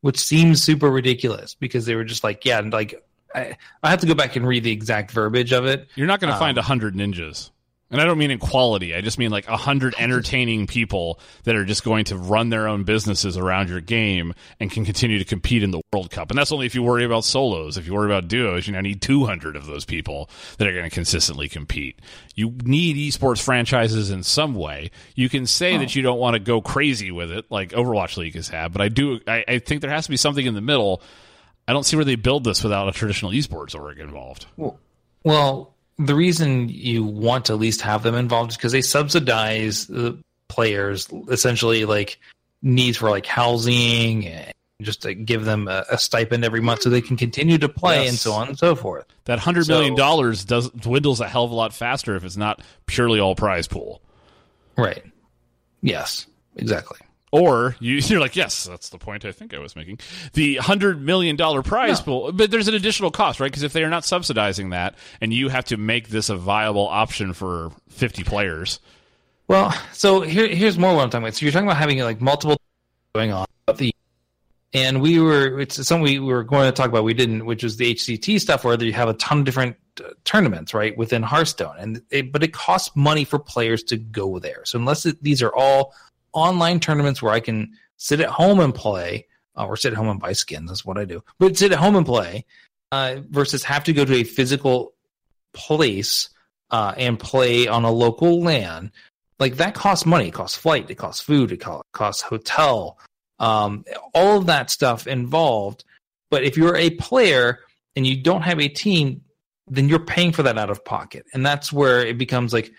which 0.00 0.18
seems 0.18 0.62
super 0.62 0.90
ridiculous 0.90 1.54
because 1.54 1.84
they 1.84 1.96
were 1.96 2.04
just 2.04 2.24
like, 2.24 2.46
yeah, 2.46 2.58
and 2.58 2.72
like 2.72 2.94
I, 3.34 3.58
I 3.82 3.90
have 3.90 4.00
to 4.00 4.06
go 4.06 4.14
back 4.14 4.36
and 4.36 4.48
read 4.48 4.64
the 4.64 4.72
exact 4.72 5.10
verbiage 5.10 5.52
of 5.52 5.66
it. 5.66 5.86
You're 5.96 6.06
not 6.06 6.20
going 6.20 6.30
to 6.30 6.34
Um, 6.36 6.40
find 6.40 6.56
a 6.56 6.62
hundred 6.62 6.94
ninjas. 6.94 7.50
And 7.88 8.00
I 8.00 8.04
don't 8.04 8.18
mean 8.18 8.32
in 8.32 8.40
quality. 8.40 8.94
I 8.96 9.00
just 9.00 9.16
mean 9.16 9.30
like 9.30 9.46
a 9.46 9.56
hundred 9.56 9.94
entertaining 9.98 10.66
people 10.66 11.20
that 11.44 11.54
are 11.54 11.64
just 11.64 11.84
going 11.84 12.06
to 12.06 12.16
run 12.16 12.48
their 12.48 12.66
own 12.66 12.82
businesses 12.82 13.36
around 13.36 13.68
your 13.68 13.80
game 13.80 14.34
and 14.58 14.70
can 14.70 14.84
continue 14.84 15.18
to 15.18 15.24
compete 15.24 15.62
in 15.62 15.70
the 15.70 15.80
World 15.92 16.10
Cup. 16.10 16.30
And 16.30 16.38
that's 16.38 16.50
only 16.50 16.66
if 16.66 16.74
you 16.74 16.82
worry 16.82 17.04
about 17.04 17.24
solos. 17.24 17.76
If 17.76 17.86
you 17.86 17.94
worry 17.94 18.06
about 18.06 18.26
duos, 18.26 18.66
you 18.66 18.72
now 18.72 18.80
need 18.80 19.00
200 19.00 19.54
of 19.54 19.66
those 19.66 19.84
people 19.84 20.28
that 20.58 20.66
are 20.66 20.72
going 20.72 20.84
to 20.84 20.90
consistently 20.90 21.48
compete. 21.48 22.00
You 22.34 22.54
need 22.64 22.96
esports 22.96 23.40
franchises 23.40 24.10
in 24.10 24.24
some 24.24 24.54
way. 24.54 24.90
You 25.14 25.28
can 25.28 25.46
say 25.46 25.76
that 25.76 25.94
you 25.94 26.02
don't 26.02 26.18
want 26.18 26.34
to 26.34 26.40
go 26.40 26.60
crazy 26.60 27.12
with 27.12 27.30
it 27.30 27.46
like 27.50 27.70
Overwatch 27.70 28.16
League 28.16 28.34
has 28.34 28.48
had, 28.48 28.72
but 28.72 28.82
I 28.82 28.88
do, 28.88 29.20
I, 29.28 29.44
I 29.46 29.58
think 29.60 29.80
there 29.80 29.90
has 29.90 30.06
to 30.06 30.10
be 30.10 30.16
something 30.16 30.44
in 30.44 30.54
the 30.54 30.60
middle. 30.60 31.02
I 31.68 31.72
don't 31.72 31.84
see 31.84 31.96
where 31.96 32.04
they 32.04 32.16
build 32.16 32.44
this 32.44 32.64
without 32.64 32.88
a 32.88 32.92
traditional 32.92 33.30
esports 33.30 33.74
org 33.74 34.00
involved. 34.00 34.46
Well, 35.22 35.75
the 35.98 36.14
reason 36.14 36.68
you 36.68 37.04
want 37.04 37.46
to 37.46 37.54
at 37.54 37.58
least 37.58 37.80
have 37.80 38.02
them 38.02 38.14
involved 38.14 38.52
is 38.52 38.56
because 38.56 38.72
they 38.72 38.82
subsidize 38.82 39.86
the 39.86 40.18
players 40.48 41.08
essentially 41.28 41.84
like 41.84 42.18
needs 42.62 42.96
for 42.98 43.10
like 43.10 43.26
housing 43.26 44.26
and 44.26 44.52
just 44.82 45.02
to 45.02 45.14
give 45.14 45.44
them 45.46 45.68
a, 45.68 45.84
a 45.90 45.96
stipend 45.98 46.44
every 46.44 46.60
month 46.60 46.82
so 46.82 46.90
they 46.90 47.00
can 47.00 47.16
continue 47.16 47.56
to 47.56 47.68
play 47.68 48.02
Yes. 48.02 48.08
and 48.10 48.18
so 48.18 48.32
on 48.32 48.48
and 48.48 48.58
so 48.58 48.74
forth. 48.74 49.06
That 49.24 49.38
hundred 49.38 49.68
million 49.68 49.94
dollars 49.94 50.44
does 50.44 50.68
dwindles 50.70 51.20
a 51.20 51.28
hell 51.28 51.44
of 51.44 51.50
a 51.50 51.54
lot 51.54 51.72
faster 51.72 52.14
if 52.14 52.24
it's 52.24 52.36
not 52.36 52.60
purely 52.84 53.18
all 53.18 53.34
prize 53.34 53.66
pool. 53.66 54.02
Right. 54.76 55.02
Yes, 55.80 56.26
exactly. 56.56 56.98
Or 57.36 57.76
you, 57.80 57.94
you're 58.04 58.20
like, 58.20 58.36
yes, 58.36 58.64
that's 58.64 58.88
the 58.88 58.98
point 58.98 59.24
I 59.24 59.32
think 59.32 59.52
I 59.52 59.58
was 59.58 59.76
making. 59.76 59.98
The 60.32 60.56
hundred 60.56 61.02
million 61.02 61.36
dollar 61.36 61.62
prize 61.62 62.00
pool, 62.00 62.32
but 62.32 62.50
there's 62.50 62.68
an 62.68 62.74
additional 62.74 63.10
cost, 63.10 63.40
right? 63.40 63.50
Because 63.50 63.62
if 63.62 63.72
they 63.72 63.84
are 63.84 63.90
not 63.90 64.04
subsidizing 64.04 64.70
that, 64.70 64.94
and 65.20 65.32
you 65.32 65.48
have 65.48 65.66
to 65.66 65.76
make 65.76 66.08
this 66.08 66.30
a 66.30 66.36
viable 66.36 66.86
option 66.88 67.32
for 67.32 67.72
50 67.90 68.24
players, 68.24 68.80
Well, 69.48 69.72
so 69.92 70.22
here, 70.22 70.46
here's 70.48 70.78
more 70.78 70.94
what 70.94 71.02
I'm 71.02 71.10
talking 71.10 71.24
about. 71.24 71.34
So 71.34 71.44
you're 71.44 71.52
talking 71.52 71.68
about 71.68 71.76
having 71.78 71.98
like 72.00 72.20
multiple 72.20 72.58
going 73.14 73.32
on. 73.32 73.46
The 73.76 73.92
and 74.72 75.00
we 75.00 75.18
were 75.18 75.60
it's 75.60 75.76
something 75.86 76.02
we 76.02 76.18
were 76.18 76.44
going 76.44 76.66
to 76.66 76.72
talk 76.72 76.88
about. 76.88 77.04
We 77.04 77.14
didn't, 77.14 77.46
which 77.46 77.62
was 77.62 77.76
the 77.76 77.94
HCT 77.94 78.40
stuff, 78.40 78.64
where 78.64 78.80
you 78.82 78.92
have 78.92 79.08
a 79.08 79.14
ton 79.14 79.40
of 79.40 79.44
different 79.44 79.76
uh, 80.04 80.10
tournaments, 80.24 80.74
right, 80.74 80.96
within 80.96 81.22
Hearthstone, 81.22 81.76
and 81.78 82.02
it, 82.10 82.32
but 82.32 82.42
it 82.42 82.52
costs 82.52 82.94
money 82.94 83.24
for 83.24 83.38
players 83.38 83.82
to 83.84 83.96
go 83.96 84.38
there. 84.38 84.64
So 84.64 84.78
unless 84.78 85.06
it, 85.06 85.22
these 85.22 85.42
are 85.42 85.54
all 85.54 85.94
online 86.36 86.78
tournaments 86.78 87.20
where 87.20 87.32
I 87.32 87.40
can 87.40 87.72
sit 87.96 88.20
at 88.20 88.28
home 88.28 88.60
and 88.60 88.74
play, 88.74 89.26
uh, 89.56 89.66
or 89.66 89.76
sit 89.76 89.92
at 89.92 89.98
home 89.98 90.08
and 90.08 90.20
buy 90.20 90.32
skins, 90.32 90.70
that's 90.70 90.84
what 90.84 90.98
I 90.98 91.04
do. 91.04 91.24
But 91.38 91.56
sit 91.56 91.72
at 91.72 91.78
home 91.78 91.96
and 91.96 92.06
play 92.06 92.44
uh, 92.92 93.16
versus 93.30 93.64
have 93.64 93.84
to 93.84 93.92
go 93.92 94.04
to 94.04 94.14
a 94.14 94.24
physical 94.24 94.94
place 95.52 96.28
uh, 96.70 96.94
and 96.96 97.18
play 97.18 97.66
on 97.66 97.84
a 97.84 97.90
local 97.90 98.42
LAN 98.42 98.92
like 99.38 99.56
that 99.56 99.74
costs 99.74 100.06
money. 100.06 100.28
It 100.28 100.34
costs 100.34 100.56
flight. 100.56 100.90
It 100.90 100.96
costs 100.96 101.22
food. 101.22 101.52
It 101.52 101.62
costs 101.92 102.22
hotel. 102.22 102.98
Um, 103.38 103.84
all 104.14 104.38
of 104.38 104.46
that 104.46 104.70
stuff 104.70 105.06
involved. 105.06 105.84
But 106.30 106.44
if 106.44 106.56
you're 106.56 106.76
a 106.76 106.90
player 106.90 107.60
and 107.94 108.06
you 108.06 108.16
don't 108.22 108.42
have 108.42 108.60
a 108.60 108.68
team, 108.68 109.22
then 109.68 109.88
you're 109.88 109.98
paying 109.98 110.32
for 110.32 110.42
that 110.44 110.58
out 110.58 110.70
of 110.70 110.84
pocket, 110.84 111.26
and 111.34 111.44
that's 111.44 111.72
where 111.72 112.06
it 112.06 112.18
becomes 112.18 112.52
like, 112.52 112.70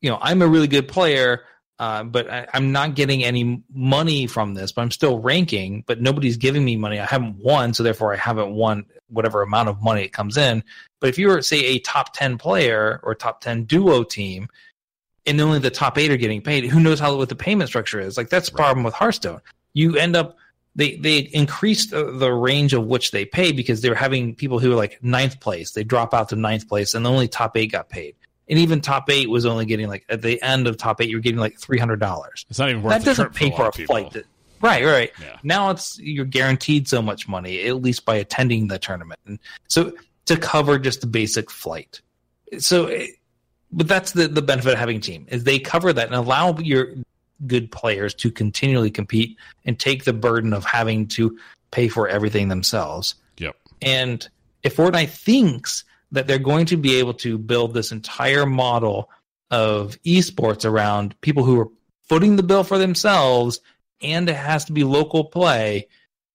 you 0.00 0.10
know, 0.10 0.18
I'm 0.20 0.42
a 0.42 0.48
really 0.48 0.66
good 0.66 0.88
player, 0.88 1.44
uh, 1.78 2.04
but 2.04 2.30
I, 2.30 2.46
I'm 2.54 2.72
not 2.72 2.94
getting 2.94 3.24
any 3.24 3.62
money 3.72 4.26
from 4.26 4.54
this. 4.54 4.72
But 4.72 4.82
I'm 4.82 4.90
still 4.90 5.18
ranking, 5.18 5.84
but 5.86 6.00
nobody's 6.00 6.36
giving 6.36 6.64
me 6.64 6.76
money. 6.76 7.00
I 7.00 7.06
haven't 7.06 7.36
won, 7.36 7.74
so 7.74 7.82
therefore 7.82 8.12
I 8.12 8.16
haven't 8.16 8.52
won 8.52 8.86
whatever 9.08 9.42
amount 9.42 9.68
of 9.68 9.82
money 9.82 10.02
it 10.02 10.12
comes 10.12 10.36
in. 10.36 10.62
But 11.00 11.08
if 11.08 11.18
you're 11.18 11.42
say 11.42 11.58
a 11.64 11.78
top 11.80 12.14
ten 12.14 12.38
player 12.38 13.00
or 13.02 13.14
top 13.14 13.40
ten 13.40 13.64
duo 13.64 14.04
team, 14.04 14.48
and 15.26 15.40
only 15.40 15.58
the 15.58 15.70
top 15.70 15.98
eight 15.98 16.10
are 16.10 16.16
getting 16.16 16.42
paid. 16.42 16.64
Who 16.64 16.80
knows 16.80 17.00
how 17.00 17.16
what 17.16 17.28
the 17.28 17.36
payment 17.36 17.68
structure 17.68 18.00
is? 18.00 18.16
Like 18.16 18.28
that's 18.28 18.50
the 18.50 18.56
problem 18.56 18.84
with 18.84 18.94
Hearthstone. 18.94 19.40
You 19.72 19.96
end 19.96 20.16
up 20.16 20.36
they 20.74 20.96
they 20.96 21.18
increase 21.18 21.90
the, 21.90 22.12
the 22.12 22.32
range 22.32 22.72
of 22.72 22.86
which 22.86 23.10
they 23.10 23.24
pay 23.24 23.52
because 23.52 23.80
they're 23.80 23.94
having 23.94 24.34
people 24.34 24.58
who 24.58 24.72
are 24.72 24.76
like 24.76 25.02
ninth 25.02 25.40
place. 25.40 25.72
They 25.72 25.84
drop 25.84 26.14
out 26.14 26.30
to 26.30 26.36
ninth 26.36 26.68
place, 26.68 26.94
and 26.94 27.06
only 27.06 27.28
top 27.28 27.56
eight 27.56 27.72
got 27.72 27.88
paid. 27.88 28.14
And 28.48 28.58
even 28.58 28.80
top 28.80 29.08
eight 29.08 29.30
was 29.30 29.46
only 29.46 29.64
getting 29.66 29.88
like 29.88 30.04
at 30.08 30.20
the 30.22 30.42
end 30.42 30.66
of 30.66 30.76
top 30.76 31.00
eight, 31.00 31.08
you're 31.08 31.20
getting 31.20 31.38
like 31.40 31.58
three 31.58 31.78
hundred 31.78 32.00
dollars. 32.00 32.44
it's 32.50 32.58
not 32.58 32.68
even 32.70 32.82
worth 32.82 32.92
That 32.92 33.00
the 33.00 33.04
doesn't 33.06 33.24
trip 33.32 33.34
pay 33.34 33.50
for 33.50 33.56
for 33.56 33.62
a, 33.62 33.64
a 33.64 33.68
of 33.68 33.74
people. 33.74 33.96
flight. 33.96 34.12
That, 34.12 34.24
right, 34.60 34.84
right. 34.84 35.12
Yeah. 35.20 35.36
Now 35.42 35.70
it's 35.70 35.98
you're 35.98 36.24
guaranteed 36.24 36.88
so 36.88 37.00
much 37.00 37.28
money 37.28 37.62
at 37.66 37.80
least 37.80 38.04
by 38.04 38.16
attending 38.16 38.68
the 38.68 38.78
tournament, 38.78 39.20
and 39.26 39.38
so 39.68 39.92
to 40.26 40.36
cover 40.36 40.78
just 40.78 41.00
the 41.00 41.06
basic 41.06 41.50
flight. 41.50 42.00
So, 42.58 42.86
it- 42.86 43.10
but 43.74 43.88
that's 43.88 44.12
the 44.12 44.28
the 44.28 44.42
benefit 44.42 44.74
of 44.74 44.78
having 44.78 44.98
a 44.98 45.00
team 45.00 45.26
is 45.30 45.44
they 45.44 45.58
cover 45.58 45.92
that 45.94 46.06
and 46.06 46.14
allow 46.14 46.54
your 46.58 46.88
good 47.46 47.72
players 47.72 48.12
to 48.14 48.30
continually 48.30 48.90
compete 48.90 49.36
and 49.64 49.78
take 49.78 50.04
the 50.04 50.12
burden 50.12 50.52
of 50.52 50.64
having 50.64 51.06
to 51.08 51.38
pay 51.70 51.88
for 51.88 52.06
everything 52.06 52.48
themselves. 52.48 53.14
Yep. 53.38 53.56
And 53.80 54.28
if 54.62 54.76
Fortnite 54.76 55.08
thinks 55.08 55.84
that 56.12 56.26
they're 56.26 56.38
going 56.38 56.66
to 56.66 56.76
be 56.76 56.96
able 56.96 57.14
to 57.14 57.36
build 57.38 57.74
this 57.74 57.90
entire 57.92 58.46
model 58.46 59.10
of 59.50 59.98
esports 60.04 60.64
around 60.64 61.18
people 61.20 61.44
who 61.44 61.58
are 61.60 61.68
footing 62.08 62.36
the 62.36 62.42
bill 62.42 62.64
for 62.64 62.78
themselves 62.78 63.60
and 64.00 64.28
it 64.28 64.36
has 64.36 64.64
to 64.66 64.72
be 64.72 64.84
local 64.84 65.24
play, 65.24 65.88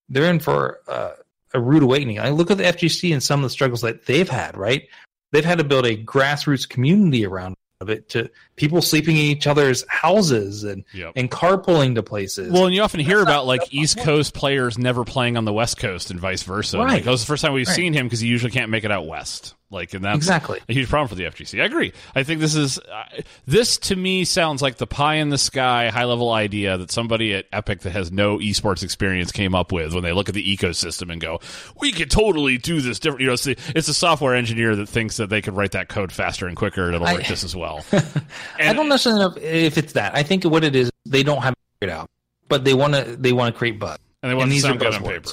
they're 0.08 0.30
in 0.30 0.40
for 0.40 0.80
uh, 0.88 1.12
a 1.54 1.60
rude 1.60 1.82
awakening. 1.82 2.18
I 2.20 2.30
look 2.30 2.50
at 2.50 2.58
the 2.58 2.64
FGC 2.64 3.12
and 3.12 3.22
some 3.22 3.40
of 3.40 3.44
the 3.44 3.50
struggles 3.50 3.80
that 3.82 4.06
they've 4.06 4.28
had, 4.28 4.56
right? 4.56 4.88
They've 5.32 5.44
had 5.44 5.58
to 5.58 5.64
build 5.64 5.84
a 5.86 5.96
grassroots 5.96 6.68
community 6.68 7.26
around 7.26 7.54
of 7.80 7.90
it 7.90 8.08
to 8.08 8.28
people 8.56 8.82
sleeping 8.82 9.16
in 9.16 9.22
each 9.22 9.46
other's 9.46 9.84
houses 9.88 10.64
and, 10.64 10.82
Yep. 10.94 11.12
and 11.14 11.30
carpooling 11.30 11.94
to 11.94 12.02
places. 12.02 12.50
Well, 12.52 12.66
and 12.66 12.74
you 12.74 12.82
often 12.82 12.98
hear 12.98 13.18
That's 13.18 13.26
not- 13.26 13.32
about 13.34 13.46
like 13.46 13.72
East 13.72 13.98
Coast 13.98 14.34
players 14.34 14.78
never 14.78 15.04
playing 15.04 15.36
on 15.36 15.44
the 15.44 15.52
West 15.52 15.76
Coast 15.78 16.10
and 16.10 16.18
vice 16.18 16.42
versa. 16.42 16.78
Right. 16.78 16.94
Like, 16.94 17.04
that 17.04 17.10
was 17.10 17.20
the 17.20 17.26
first 17.26 17.42
time 17.42 17.52
we've 17.52 17.68
Right. 17.68 17.76
seen 17.76 17.92
him 17.92 18.06
because 18.06 18.18
he 18.20 18.26
usually 18.28 18.50
can't 18.50 18.70
make 18.70 18.82
it 18.84 18.90
out 18.90 19.06
west. 19.06 19.54
Like, 19.70 19.92
and 19.92 20.02
that's 20.02 20.16
Exactly. 20.16 20.60
a 20.66 20.72
huge 20.72 20.88
problem 20.88 21.08
for 21.08 21.14
the 21.14 21.24
FGC. 21.24 21.60
I 21.60 21.66
agree. 21.66 21.92
I 22.14 22.22
think 22.22 22.40
this 22.40 22.54
is 22.54 22.78
uh, 22.78 23.02
this 23.46 23.76
to 23.78 23.96
me 23.96 24.24
sounds 24.24 24.62
like 24.62 24.78
the 24.78 24.86
pie 24.86 25.16
in 25.16 25.28
the 25.28 25.36
sky, 25.36 25.90
high 25.90 26.04
level 26.04 26.32
idea 26.32 26.78
that 26.78 26.90
somebody 26.90 27.34
at 27.34 27.44
Epic 27.52 27.80
that 27.80 27.90
has 27.90 28.10
no 28.10 28.38
esports 28.38 28.82
experience 28.82 29.30
came 29.30 29.54
up 29.54 29.70
with 29.70 29.92
when 29.92 30.02
they 30.02 30.12
look 30.12 30.30
at 30.30 30.34
the 30.34 30.56
ecosystem 30.56 31.12
and 31.12 31.20
go, 31.20 31.40
"We 31.78 31.92
could 31.92 32.10
totally 32.10 32.56
do 32.56 32.80
this 32.80 32.98
different." 32.98 33.20
You 33.20 33.26
know, 33.26 33.32
it's, 33.34 33.44
the, 33.44 33.58
it's 33.76 33.88
a 33.88 33.94
software 33.94 34.34
engineer 34.34 34.74
that 34.76 34.88
thinks 34.88 35.18
that 35.18 35.28
they 35.28 35.42
could 35.42 35.54
write 35.54 35.72
that 35.72 35.90
code 35.90 36.12
faster 36.12 36.46
and 36.46 36.56
quicker 36.56 36.86
and 36.86 36.94
it'll 36.94 37.06
I- 37.06 37.12
work 37.14 37.24
just 37.24 37.44
as 37.44 37.54
well. 37.54 37.84
I 38.58 38.72
don't 38.72 38.88
necessarily 38.88 39.20
know 39.20 39.34
if, 39.36 39.76
it's 39.76 39.92
that. 39.92 40.16
I 40.16 40.22
think 40.22 40.44
what 40.44 40.64
it 40.64 40.74
is, 40.76 40.90
they 41.04 41.22
don't 41.22 41.42
have 41.42 41.52
it 41.52 41.58
figured 41.84 41.94
out, 41.98 42.08
but 42.48 42.64
they 42.64 42.72
want 42.72 42.94
to 42.94 43.02
they 43.18 43.32
want 43.34 43.54
to 43.54 43.58
create 43.58 43.78
buzz. 43.78 43.98
and 44.22 44.30
they 44.30 44.34
want 44.34 44.44
and 44.44 44.50
to 44.52 44.54
these 44.54 44.64
are 44.64 44.68
sound 44.68 44.80
good 44.80 44.94
on 44.94 45.02
paper. 45.02 45.30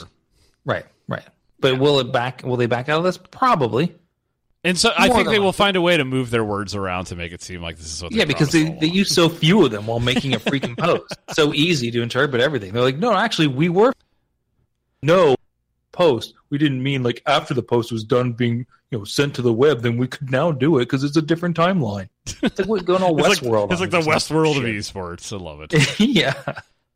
Right, 0.66 0.86
right. 1.08 1.24
But 1.62 1.80
will 1.80 2.00
it 2.02 2.12
back? 2.12 2.44
Will 2.44 2.58
they 2.58 2.66
back 2.66 2.90
out 2.90 2.98
of 2.98 3.06
this? 3.06 3.18
Probably. 3.18 3.96
And 4.66 4.80
so 4.80 4.92
I 4.98 5.10
think 5.10 5.30
they 5.30 5.38
will 5.38 5.54
find 5.54 5.78
a 5.78 5.82
way 5.82 5.96
to 5.96 6.04
move 6.04 6.32
their 6.32 6.44
words 6.44 6.74
around 6.74 7.06
to 7.06 7.16
make 7.16 7.32
it 7.32 7.44
seem 7.44 7.62
like 7.62 7.78
this 7.78 7.94
is 7.94 8.02
what. 8.02 8.12
They 8.12 8.18
Yeah, 8.18 8.26
because 8.26 8.52
they, 8.52 8.72
they 8.72 8.88
use 8.88 9.14
so 9.14 9.30
few 9.30 9.64
of 9.64 9.70
them 9.70 9.86
while 9.86 10.00
making 10.00 10.34
a 10.34 10.40
freaking 10.40 10.76
post. 10.76 11.16
so 11.34 11.54
easy 11.54 11.92
to 11.92 12.02
interpret 12.02 12.42
everything. 12.42 12.74
They're 12.74 12.82
like, 12.82 12.98
no, 12.98 13.14
actually, 13.14 13.46
we 13.48 13.70
were 13.70 13.94
no 15.04 15.36
post. 15.92 16.34
We 16.50 16.58
didn't 16.58 16.82
mean 16.82 17.04
like 17.04 17.22
after 17.28 17.54
the 17.54 17.62
post 17.62 17.92
was 17.92 18.04
done 18.04 18.34
being 18.34 18.66
you 18.90 18.98
know 18.98 19.04
sent 19.04 19.36
to 19.36 19.44
the 19.44 19.54
web, 19.54 19.84
then 19.84 19.98
we 19.98 20.08
could 20.08 20.32
now 20.32 20.52
do 20.52 20.80
it 20.80 20.86
because 20.86 21.04
it's 21.04 21.16
a 21.16 21.22
different 21.22 21.56
timeline. 21.56 22.10
It's 22.42 22.58
like 22.58 22.68
what 22.68 22.86
going 22.86 23.04
on 23.04 23.20
It's 23.20 23.42
like, 23.42 23.72
it's 23.72 23.82
like 23.82 23.92
the 23.92 23.98
on 23.98 24.08
or 24.08 24.20
some 24.20 24.38
Westworld 24.38 24.58
of 24.58 24.64
esports. 24.64 25.32
I 25.32 25.38
love 25.42 25.62
it. 25.62 26.00
yeah. 26.00 26.34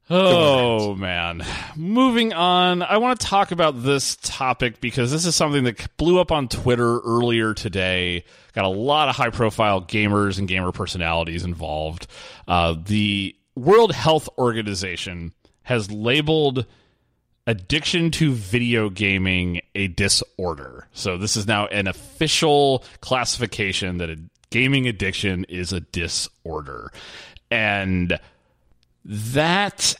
Oh 0.09 0.95
man. 0.95 1.45
Moving 1.75 2.33
on, 2.33 2.81
I 2.81 2.97
want 2.97 3.19
to 3.19 3.27
talk 3.27 3.51
about 3.51 3.83
this 3.83 4.15
topic 4.15 4.81
because 4.81 5.11
this 5.11 5.25
is 5.25 5.35
something 5.35 5.65
that 5.65 5.95
blew 5.97 6.19
up 6.19 6.31
on 6.31 6.47
Twitter 6.47 6.99
earlier 7.01 7.53
today. 7.53 8.25
Got 8.53 8.65
a 8.65 8.69
lot 8.69 9.09
of 9.09 9.15
high 9.15 9.29
profile 9.29 9.81
gamers 9.81 10.39
and 10.39 10.47
gamer 10.47 10.71
personalities 10.71 11.43
involved. 11.43 12.07
Uh, 12.47 12.75
the 12.83 13.35
World 13.55 13.93
Health 13.93 14.29
Organization 14.37 15.33
has 15.61 15.91
labeled 15.91 16.65
addiction 17.45 18.09
to 18.11 18.33
video 18.33 18.89
gaming 18.89 19.61
a 19.75 19.87
disorder. 19.87 20.87
So 20.91 21.17
this 21.17 21.37
is 21.37 21.45
now 21.45 21.67
an 21.67 21.87
official 21.87 22.83
classification 23.01 23.99
that 23.99 24.09
a 24.09 24.17
gaming 24.49 24.87
addiction 24.87 25.45
is 25.45 25.71
a 25.71 25.81
disorder. 25.81 26.91
And 27.51 28.19
that 29.09 29.95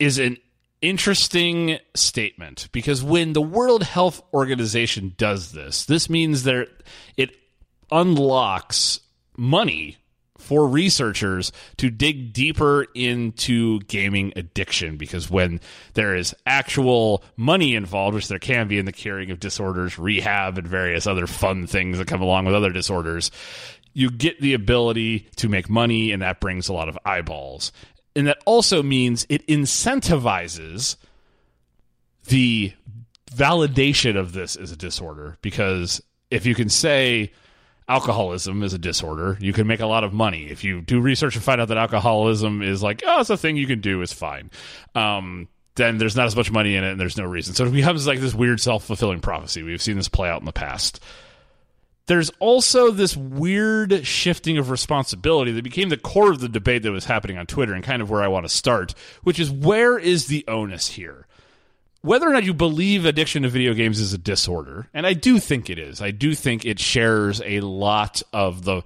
is 0.00 0.18
an 0.18 0.36
interesting 0.82 1.78
statement 1.94 2.68
because 2.72 3.02
when 3.02 3.32
the 3.32 3.40
World 3.40 3.84
Health 3.84 4.20
Organization 4.34 5.14
does 5.16 5.52
this, 5.52 5.84
this 5.86 6.10
means 6.10 6.42
that 6.42 6.68
it 7.16 7.36
unlocks 7.90 8.98
money 9.36 9.96
for 10.38 10.66
researchers 10.66 11.52
to 11.76 11.88
dig 11.88 12.32
deeper 12.32 12.86
into 12.94 13.78
gaming 13.80 14.32
addiction 14.34 14.96
because 14.96 15.30
when 15.30 15.60
there 15.94 16.16
is 16.16 16.34
actual 16.46 17.22
money 17.36 17.76
involved, 17.76 18.16
which 18.16 18.28
there 18.28 18.40
can 18.40 18.66
be 18.66 18.78
in 18.78 18.86
the 18.86 18.92
curing 18.92 19.30
of 19.30 19.40
disorders, 19.40 19.98
rehab, 20.00 20.58
and 20.58 20.66
various 20.66 21.06
other 21.06 21.28
fun 21.28 21.66
things 21.66 21.98
that 21.98 22.08
come 22.08 22.22
along 22.22 22.44
with 22.44 22.54
other 22.56 22.70
disorders, 22.72 23.30
you 23.92 24.10
get 24.10 24.40
the 24.40 24.52
ability 24.52 25.20
to 25.36 25.48
make 25.48 25.70
money, 25.70 26.12
and 26.12 26.22
that 26.22 26.40
brings 26.40 26.68
a 26.68 26.72
lot 26.72 26.88
of 26.88 26.98
eyeballs. 27.06 27.72
And 28.16 28.26
that 28.26 28.38
also 28.46 28.82
means 28.82 29.26
it 29.28 29.46
incentivizes 29.46 30.96
the 32.26 32.72
validation 33.30 34.16
of 34.16 34.32
this 34.32 34.56
as 34.56 34.72
a 34.72 34.76
disorder 34.76 35.36
because 35.42 36.02
if 36.30 36.46
you 36.46 36.54
can 36.54 36.70
say 36.70 37.30
alcoholism 37.88 38.62
is 38.62 38.72
a 38.72 38.78
disorder, 38.78 39.36
you 39.40 39.52
can 39.52 39.66
make 39.66 39.80
a 39.80 39.86
lot 39.86 40.02
of 40.02 40.12
money. 40.12 40.46
If 40.46 40.64
you 40.64 40.80
do 40.80 41.00
research 41.00 41.36
and 41.36 41.44
find 41.44 41.60
out 41.60 41.68
that 41.68 41.76
alcoholism 41.76 42.62
is 42.62 42.82
like, 42.82 43.02
oh, 43.06 43.20
it's 43.20 43.30
a 43.30 43.36
thing 43.36 43.56
you 43.56 43.66
can 43.66 43.80
do, 43.80 44.00
it's 44.02 44.12
fine. 44.12 44.50
Um, 44.94 45.48
then 45.76 45.98
there's 45.98 46.16
not 46.16 46.26
as 46.26 46.34
much 46.34 46.50
money 46.50 46.74
in 46.74 46.84
it 46.84 46.92
and 46.92 47.00
there's 47.00 47.18
no 47.18 47.24
reason. 47.24 47.54
So 47.54 47.66
it 47.66 47.72
becomes 47.72 48.06
like 48.06 48.20
this 48.20 48.34
weird 48.34 48.60
self 48.60 48.84
fulfilling 48.84 49.20
prophecy. 49.20 49.62
We've 49.62 49.82
seen 49.82 49.96
this 49.96 50.08
play 50.08 50.28
out 50.28 50.40
in 50.40 50.46
the 50.46 50.52
past. 50.52 51.00
There's 52.06 52.30
also 52.38 52.90
this 52.90 53.16
weird 53.16 54.06
shifting 54.06 54.58
of 54.58 54.70
responsibility 54.70 55.50
that 55.52 55.64
became 55.64 55.88
the 55.88 55.96
core 55.96 56.30
of 56.30 56.40
the 56.40 56.48
debate 56.48 56.84
that 56.84 56.92
was 56.92 57.06
happening 57.06 57.36
on 57.36 57.46
Twitter 57.46 57.74
and 57.74 57.82
kind 57.82 58.00
of 58.00 58.10
where 58.10 58.22
I 58.22 58.28
want 58.28 58.44
to 58.44 58.48
start, 58.48 58.94
which 59.24 59.40
is 59.40 59.50
where 59.50 59.98
is 59.98 60.26
the 60.26 60.44
onus 60.46 60.88
here? 60.88 61.26
whether 62.06 62.28
or 62.28 62.32
not 62.32 62.44
you 62.44 62.54
believe 62.54 63.04
addiction 63.04 63.42
to 63.42 63.48
video 63.48 63.74
games 63.74 63.98
is 63.98 64.12
a 64.12 64.18
disorder, 64.18 64.88
and 64.94 65.04
I 65.04 65.12
do 65.12 65.40
think 65.40 65.68
it 65.68 65.78
is, 65.78 66.00
I 66.00 66.12
do 66.12 66.36
think 66.36 66.64
it 66.64 66.78
shares 66.78 67.42
a 67.44 67.60
lot 67.60 68.22
of 68.32 68.62
the 68.62 68.82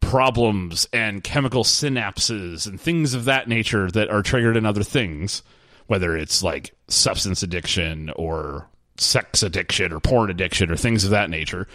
problems 0.00 0.88
and 0.92 1.22
chemical 1.22 1.62
synapses 1.62 2.66
and 2.66 2.80
things 2.80 3.14
of 3.14 3.26
that 3.26 3.46
nature 3.46 3.88
that 3.92 4.10
are 4.10 4.22
triggered 4.22 4.56
in 4.56 4.66
other 4.66 4.82
things, 4.82 5.44
whether 5.86 6.16
it's 6.16 6.42
like 6.42 6.74
substance 6.88 7.44
addiction 7.44 8.10
or 8.16 8.66
sex 8.96 9.44
addiction 9.44 9.92
or 9.92 10.00
porn 10.00 10.28
addiction 10.28 10.72
or 10.72 10.76
things 10.76 11.04
of 11.04 11.10
that 11.10 11.30
nature. 11.30 11.68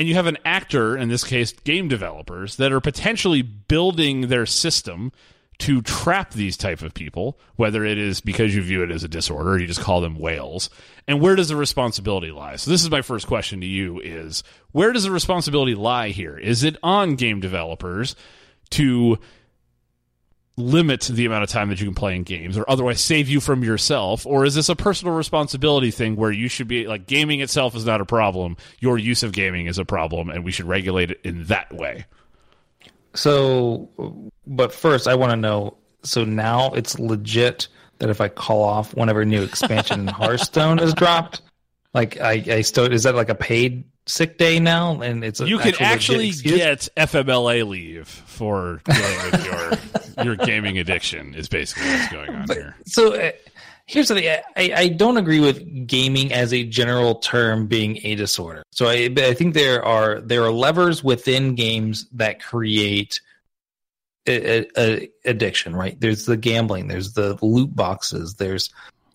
And 0.00 0.08
you 0.08 0.14
have 0.14 0.24
an 0.24 0.38
actor, 0.46 0.96
in 0.96 1.10
this 1.10 1.22
case, 1.22 1.52
game 1.52 1.86
developers, 1.86 2.56
that 2.56 2.72
are 2.72 2.80
potentially 2.80 3.42
building 3.42 4.28
their 4.28 4.46
system 4.46 5.12
to 5.58 5.82
trap 5.82 6.32
these 6.32 6.56
type 6.56 6.80
of 6.80 6.94
people, 6.94 7.38
whether 7.56 7.84
it 7.84 7.98
is 7.98 8.22
because 8.22 8.54
you 8.54 8.62
view 8.62 8.82
it 8.82 8.90
as 8.90 9.04
a 9.04 9.08
disorder 9.08 9.50
or 9.50 9.58
you 9.58 9.66
just 9.66 9.82
call 9.82 10.00
them 10.00 10.18
whales. 10.18 10.70
And 11.06 11.20
where 11.20 11.36
does 11.36 11.50
the 11.50 11.56
responsibility 11.56 12.30
lie? 12.30 12.56
So 12.56 12.70
this 12.70 12.82
is 12.82 12.90
my 12.90 13.02
first 13.02 13.26
question 13.26 13.60
to 13.60 13.66
you 13.66 14.00
is 14.00 14.42
where 14.72 14.94
does 14.94 15.02
the 15.02 15.10
responsibility 15.10 15.74
lie 15.74 16.08
here? 16.08 16.38
Is 16.38 16.64
it 16.64 16.78
on 16.82 17.16
game 17.16 17.40
developers 17.40 18.16
to 18.70 19.18
limit 20.60 21.02
the 21.02 21.26
amount 21.26 21.42
of 21.42 21.48
time 21.48 21.68
that 21.70 21.80
you 21.80 21.86
can 21.86 21.94
play 21.94 22.14
in 22.14 22.22
games 22.22 22.56
or 22.56 22.64
otherwise 22.68 23.00
save 23.00 23.28
you 23.28 23.40
from 23.40 23.64
yourself 23.64 24.26
or 24.26 24.44
is 24.44 24.54
this 24.54 24.68
a 24.68 24.76
personal 24.76 25.14
responsibility 25.14 25.90
thing 25.90 26.14
where 26.16 26.30
you 26.30 26.48
should 26.48 26.68
be 26.68 26.86
like 26.86 27.06
gaming 27.06 27.40
itself 27.40 27.74
is 27.74 27.84
not 27.84 28.00
a 28.00 28.04
problem 28.04 28.56
your 28.78 28.98
use 28.98 29.22
of 29.22 29.32
gaming 29.32 29.66
is 29.66 29.78
a 29.78 29.84
problem 29.84 30.30
and 30.30 30.44
we 30.44 30.52
should 30.52 30.66
regulate 30.66 31.10
it 31.10 31.20
in 31.24 31.44
that 31.44 31.72
way 31.72 32.04
So, 33.14 33.88
but 34.46 34.72
first, 34.72 35.08
I 35.08 35.14
want 35.14 35.32
to 35.32 35.36
know. 35.36 35.76
So 36.02 36.24
now 36.24 36.72
it's 36.72 36.98
legit 36.98 37.68
that 37.98 38.08
if 38.08 38.20
I 38.20 38.28
call 38.28 38.62
off 38.62 38.94
whenever 38.94 39.22
a 39.22 39.26
new 39.26 39.42
expansion 39.42 40.00
in 40.00 40.06
Hearthstone 40.20 40.78
is 40.78 40.94
dropped, 40.94 41.42
like 41.92 42.20
I, 42.20 42.42
I 42.46 42.60
still 42.62 42.90
is 42.90 43.02
that 43.02 43.14
like 43.14 43.28
a 43.28 43.34
paid 43.34 43.84
sick 44.06 44.38
day 44.38 44.60
now? 44.60 45.00
And 45.00 45.24
it's 45.24 45.40
a 45.40 45.48
you 45.48 45.58
can 45.58 45.74
actual 45.80 45.86
actually 45.86 46.30
get 46.30 46.88
FMLA 46.96 47.66
leave 47.68 48.08
for 48.08 48.80
dealing 48.84 49.30
with 49.30 49.44
your 49.44 49.99
your 50.24 50.36
gaming 50.36 50.78
addiction. 50.78 51.34
Is 51.34 51.48
basically 51.48 51.88
what's 51.88 52.12
going 52.12 52.30
on 52.30 52.48
here. 52.48 52.76
So 52.86 53.14
uh, 53.14 53.32
here's 53.86 54.08
the 54.08 54.14
thing: 54.14 54.40
I, 54.56 54.72
I 54.74 54.88
don't 54.88 55.16
agree 55.16 55.40
with 55.40 55.86
gaming 55.86 56.32
as 56.32 56.52
a 56.52 56.64
general 56.64 57.16
term 57.16 57.66
being 57.66 57.98
a 58.04 58.14
disorder. 58.14 58.62
So 58.70 58.86
I, 58.86 59.12
I 59.16 59.34
think 59.34 59.54
there 59.54 59.84
are 59.84 60.20
there 60.20 60.44
are 60.44 60.50
levers 60.50 61.02
within 61.02 61.54
games 61.54 62.06
that 62.12 62.42
create 62.42 63.20
a, 64.26 64.60
a, 64.60 64.66
a 64.78 65.10
addiction. 65.24 65.74
Right? 65.74 66.00
There's 66.00 66.26
the 66.26 66.36
gambling. 66.36 66.88
There's 66.88 67.12
the 67.12 67.38
loot 67.42 67.74
boxes. 67.74 68.34
There's 68.34 68.70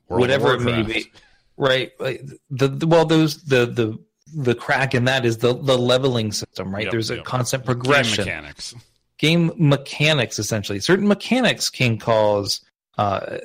World 0.08 0.22
whatever 0.22 0.54
it 0.54 0.62
may 0.62 0.84
be. 0.84 1.12
Right? 1.58 1.92
Like 2.00 2.26
the, 2.50 2.68
the 2.68 2.88
well, 2.88 3.06
those 3.06 3.44
the 3.44 3.66
the 3.66 3.98
the 4.36 4.56
crack 4.56 4.94
in 4.94 5.06
that 5.06 5.26
is 5.26 5.38
the 5.38 5.54
the 5.54 5.78
leveling 5.78 6.32
system. 6.32 6.74
Right? 6.74 6.84
Yep, 6.84 6.92
There's 6.92 7.12
a 7.12 7.16
yep. 7.18 7.26
constant 7.26 7.64
Game 7.64 7.74
progression 7.74 8.26
mechanics. 8.26 8.76
Game 9.18 9.52
mechanics 9.58 10.40
essentially. 10.40 10.80
Certain 10.80 11.08
mechanics 11.08 11.70
can 11.70 11.98
cause 11.98 12.62
uh 12.98 13.38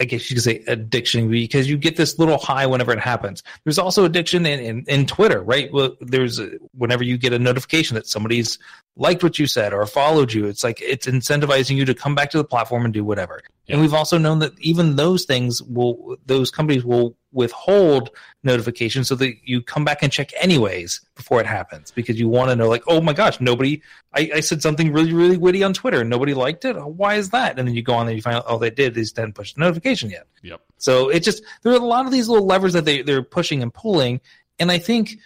i 0.00 0.04
guess 0.04 0.30
you 0.30 0.36
could 0.36 0.42
say 0.42 0.62
addiction 0.68 1.28
because 1.28 1.68
you 1.68 1.76
get 1.76 1.96
this 1.96 2.18
little 2.18 2.38
high 2.38 2.66
whenever 2.66 2.92
it 2.92 2.98
happens. 2.98 3.42
There's 3.64 3.78
also 3.78 4.04
addiction 4.04 4.46
in 4.46 4.60
in, 4.60 4.84
in 4.88 5.06
twitter 5.06 5.42
right? 5.42 5.72
Well, 5.72 5.96
there's 6.00 6.38
a, 6.38 6.52
whenever 6.76 7.04
you 7.04 7.18
get 7.18 7.32
a 7.32 7.38
notification 7.38 7.94
that 7.96 8.06
somebody's 8.06 8.58
liked 8.94 9.22
what 9.22 9.38
you 9.38 9.46
said 9.46 9.72
or 9.72 9.86
followed 9.86 10.32
you 10.34 10.44
it's 10.46 10.62
like 10.62 10.78
it's 10.82 11.06
incentivizing 11.06 11.76
you 11.76 11.84
to 11.86 11.94
come 11.94 12.14
back 12.14 12.30
to 12.30 12.36
the 12.36 12.44
platform 12.44 12.84
and 12.84 12.92
do 12.92 13.02
whatever 13.02 13.40
Yeah. 13.66 13.74
and 13.74 13.80
we've 13.82 13.94
also 13.94 14.18
known 14.18 14.40
that 14.40 14.52
even 14.60 14.96
those 14.96 15.24
things 15.24 15.62
will 15.62 16.18
those 16.26 16.50
companies 16.50 16.84
will 16.84 17.16
withhold 17.32 18.10
notifications 18.44 19.08
so 19.08 19.14
that 19.14 19.34
you 19.44 19.62
come 19.62 19.84
back 19.86 20.02
and 20.02 20.12
check 20.12 20.30
anyways 20.38 21.00
before 21.14 21.40
it 21.40 21.46
happens 21.46 21.90
because 21.90 22.20
you 22.20 22.28
want 22.28 22.50
to 22.50 22.56
know 22.56 22.68
like 22.68 22.82
oh 22.86 23.00
my 23.00 23.14
gosh 23.14 23.40
nobody 23.40 23.80
I, 24.12 24.30
I 24.34 24.40
said 24.40 24.60
something 24.60 24.92
really 24.92 25.14
really 25.14 25.38
witty 25.38 25.62
on 25.64 25.72
twitter 25.72 26.02
and 26.02 26.10
nobody 26.10 26.34
liked 26.34 26.66
it 26.66 26.76
Oh, 26.76 26.86
why 26.88 27.14
is 27.14 27.30
that 27.30 27.58
and 27.58 27.66
then 27.66 27.74
you 27.74 27.82
go 27.82 27.94
on 27.94 28.04
there 28.04 28.10
and 28.12 28.18
you 28.18 28.22
find 28.22 28.36
out 28.36 28.44
all 28.46 28.58
they 28.58 28.68
did 28.68 28.96
is 28.98 29.12
didn't 29.12 29.34
push 29.34 29.54
the 29.54 29.60
notification 29.60 30.10
yet 30.10 30.26
Yep. 30.42 30.60
so 30.76 31.08
it 31.08 31.20
just 31.20 31.42
there 31.62 31.72
are 31.72 31.76
a 31.76 31.78
lot 31.78 32.04
of 32.04 32.12
these 32.12 32.28
little 32.28 32.44
levers 32.46 32.74
that 32.74 32.84
they 32.84 33.00
they're 33.00 33.22
pushing 33.22 33.62
and 33.62 33.72
pulling, 33.72 34.20
and 34.58 34.70
I 34.70 34.76
think 34.78 35.16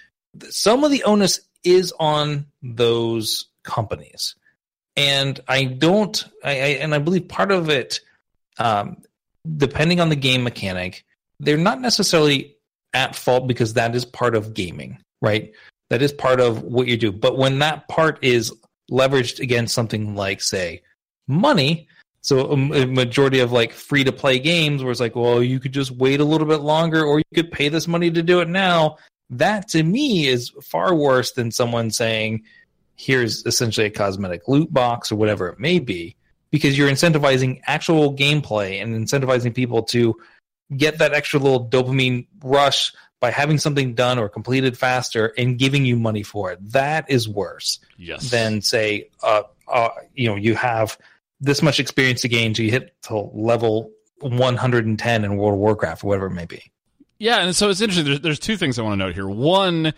some 0.51 0.85
of 0.85 0.93
the 0.93 1.03
onus 1.03 1.41
is 1.65 1.93
on 1.99 2.47
those 2.63 3.47
companies, 3.67 4.35
and 4.97 5.39
I 5.47 5.65
don't. 5.65 6.25
I, 6.43 6.51
I 6.51 6.67
and 6.81 6.95
I 6.95 6.99
believe 6.99 7.29
part 7.29 7.53
of 7.53 7.69
it, 7.69 8.01
um, 8.59 9.03
depending 9.57 10.01
on 10.01 10.09
the 10.09 10.17
game 10.17 10.43
mechanic, 10.43 11.05
they're 11.39 11.59
not 11.59 11.81
necessarily 11.81 12.57
at 12.95 13.15
fault 13.15 13.47
because 13.47 13.75
that 13.75 13.95
is 13.95 14.07
part 14.07 14.35
of 14.35 14.55
gaming, 14.55 14.99
right? 15.21 15.53
That 15.91 16.01
is 16.01 16.13
part 16.13 16.41
of 16.41 16.63
what 16.63 16.87
you 16.87 16.97
do. 16.97 17.13
But 17.13 17.37
when 17.37 17.59
that 17.59 17.87
part 17.89 18.19
is 18.23 18.53
leveraged 18.91 19.41
against 19.41 19.75
something 19.75 20.15
like, 20.15 20.41
say, 20.41 20.83
money, 21.29 21.89
so 22.27 22.51
a, 22.51 22.57
majority 22.57 23.39
of 23.39 23.53
like 23.53 23.73
free 23.73 24.03
to 24.03 24.11
play 24.11 24.41
games 24.41 24.83
where 24.83 24.91
it's 24.91 25.01
like, 25.01 25.15
well, 25.15 25.41
you 25.41 25.61
could 25.61 25.73
just 25.73 25.93
wait 25.93 26.19
a 26.19 26.25
little 26.25 26.47
bit 26.47 26.61
longer 26.61 27.05
or 27.05 27.19
you 27.19 27.25
could 27.35 27.53
pay 27.53 27.69
this 27.69 27.87
money 27.87 28.11
to 28.11 28.21
do 28.21 28.41
it 28.41 28.49
now. 28.49 28.97
That 29.31 29.69
to 29.69 29.83
me 29.85 30.27
is 30.27 30.51
far 30.63 30.93
worse 30.93 31.33
than 31.33 31.53
someone 31.53 31.93
saying, 31.93 32.43
here's 32.97 33.45
essentially 33.47 33.87
a 33.87 33.91
cosmetic 33.91 34.49
loot 34.49 34.73
box 34.73 35.13
or 35.13 35.17
whatever 35.17 35.49
it 35.49 35.59
may 35.59 35.79
be, 35.79 36.17
because 36.51 36.77
you're 36.77 36.91
incentivizing 36.91 37.61
actual 37.67 38.15
gameplay 38.17 38.83
and 38.83 38.95
incentivizing 38.95 39.55
people 39.55 39.83
to 39.83 40.17
get 40.77 40.99
that 40.99 41.13
extra 41.13 41.39
little 41.39 41.69
dopamine 41.69 42.27
rush 42.43 42.93
by 43.21 43.31
having 43.31 43.59
something 43.59 43.95
done 43.95 44.19
or 44.19 44.29
completed 44.29 44.77
faster 44.77 45.33
and 45.39 45.59
giving 45.59 45.85
you 45.87 45.97
money 45.97 46.23
for 46.23 46.53
it. 46.53 46.73
That 46.73 47.09
is 47.11 47.29
worse 47.29 47.79
Yes. 47.99 48.31
than 48.31 48.61
say 48.61 49.09
uh, 49.23 49.43
uh 49.69 49.89
you 50.15 50.29
know 50.29 50.37
you 50.37 50.55
have 50.55 50.99
this 51.41 51.63
much 51.63 51.81
experience 51.81 52.23
to 52.23 52.29
gain 52.29 52.55
so 52.55 52.63
you 52.63 52.71
hit 52.71 52.95
to 53.03 53.17
level 53.33 53.91
110 54.21 55.25
in 55.25 55.37
World 55.37 55.55
of 55.55 55.59
Warcraft 55.59 56.05
or 56.05 56.09
whatever 56.09 56.27
it 56.27 56.31
may 56.31 56.47
be. 56.47 56.63
Yeah, 57.19 57.39
and 57.41 57.55
so 57.57 57.71
it's 57.71 57.81
interesting. 57.81 58.05
There's, 58.07 58.21
there's 58.21 58.39
two 58.39 58.57
things 58.57 58.79
I 58.79 58.83
want 58.83 58.93
to 58.95 59.07
note 59.07 59.15
here. 59.15 59.29
One, 59.29 59.93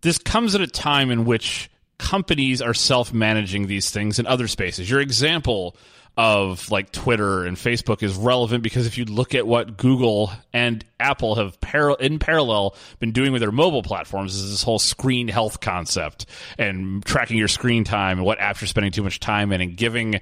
this 0.00 0.18
comes 0.18 0.54
at 0.54 0.60
a 0.60 0.66
time 0.66 1.10
in 1.10 1.24
which 1.24 1.70
companies 1.98 2.60
are 2.62 2.74
self-managing 2.74 3.66
these 3.66 3.90
things 3.90 4.18
in 4.18 4.26
other 4.26 4.48
spaces. 4.48 4.90
Your 4.90 5.00
example 5.00 5.76
of 6.16 6.70
like 6.70 6.92
Twitter 6.92 7.44
and 7.44 7.56
Facebook 7.56 8.02
is 8.02 8.14
relevant 8.14 8.62
because 8.62 8.86
if 8.86 8.96
you 8.96 9.04
look 9.04 9.34
at 9.34 9.46
what 9.46 9.76
Google 9.76 10.30
and 10.52 10.84
Apple 11.00 11.34
have 11.34 11.60
par- 11.60 11.96
in 11.98 12.20
parallel 12.20 12.76
been 13.00 13.10
doing 13.10 13.32
with 13.32 13.40
their 13.40 13.50
mobile 13.50 13.82
platforms 13.82 14.34
is 14.34 14.50
this 14.50 14.62
whole 14.62 14.78
screen 14.78 15.26
health 15.26 15.60
concept 15.60 16.26
and 16.56 17.04
tracking 17.04 17.36
your 17.36 17.48
screen 17.48 17.82
time 17.82 18.18
and 18.18 18.26
what 18.26 18.38
apps 18.38 18.60
you're 18.60 18.68
spending 18.68 18.92
too 18.92 19.02
much 19.02 19.18
time 19.18 19.50
in 19.50 19.60
and 19.60 19.76
giving 19.76 20.20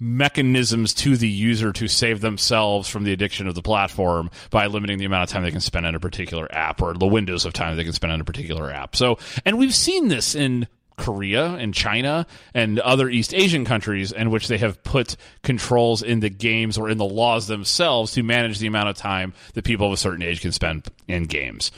mechanisms 0.00 0.94
to 0.94 1.16
the 1.16 1.28
user 1.28 1.72
to 1.72 1.88
save 1.88 2.20
themselves 2.20 2.88
from 2.88 3.02
the 3.02 3.12
addiction 3.12 3.48
of 3.48 3.56
the 3.56 3.62
platform 3.62 4.30
by 4.50 4.66
limiting 4.66 4.98
the 4.98 5.04
amount 5.04 5.24
of 5.24 5.30
time 5.30 5.42
they 5.42 5.50
can 5.50 5.60
spend 5.60 5.84
on 5.84 5.96
a 5.96 6.00
particular 6.00 6.46
app 6.54 6.80
or 6.80 6.94
the 6.94 7.06
windows 7.06 7.44
of 7.44 7.52
time 7.52 7.76
they 7.76 7.82
can 7.82 7.92
spend 7.92 8.12
on 8.12 8.20
a 8.20 8.24
particular 8.24 8.70
app. 8.70 8.94
So, 8.94 9.18
and 9.44 9.58
we've 9.58 9.74
seen 9.74 10.06
this 10.06 10.36
in 10.36 10.68
Korea 10.98 11.54
and 11.54 11.72
China 11.72 12.26
and 12.52 12.78
other 12.80 13.08
East 13.08 13.32
Asian 13.32 13.64
countries 13.64 14.12
in 14.12 14.30
which 14.30 14.48
they 14.48 14.58
have 14.58 14.82
put 14.82 15.16
controls 15.42 16.02
in 16.02 16.20
the 16.20 16.28
games 16.28 16.76
or 16.76 16.90
in 16.90 16.98
the 16.98 17.04
laws 17.04 17.46
themselves 17.46 18.12
to 18.12 18.22
manage 18.22 18.58
the 18.58 18.66
amount 18.66 18.88
of 18.88 18.96
time 18.96 19.32
that 19.54 19.64
people 19.64 19.86
of 19.86 19.92
a 19.92 19.96
certain 19.96 20.22
age 20.22 20.40
can 20.42 20.52
spend 20.52 20.86
in 21.06 21.24
games. 21.24 21.70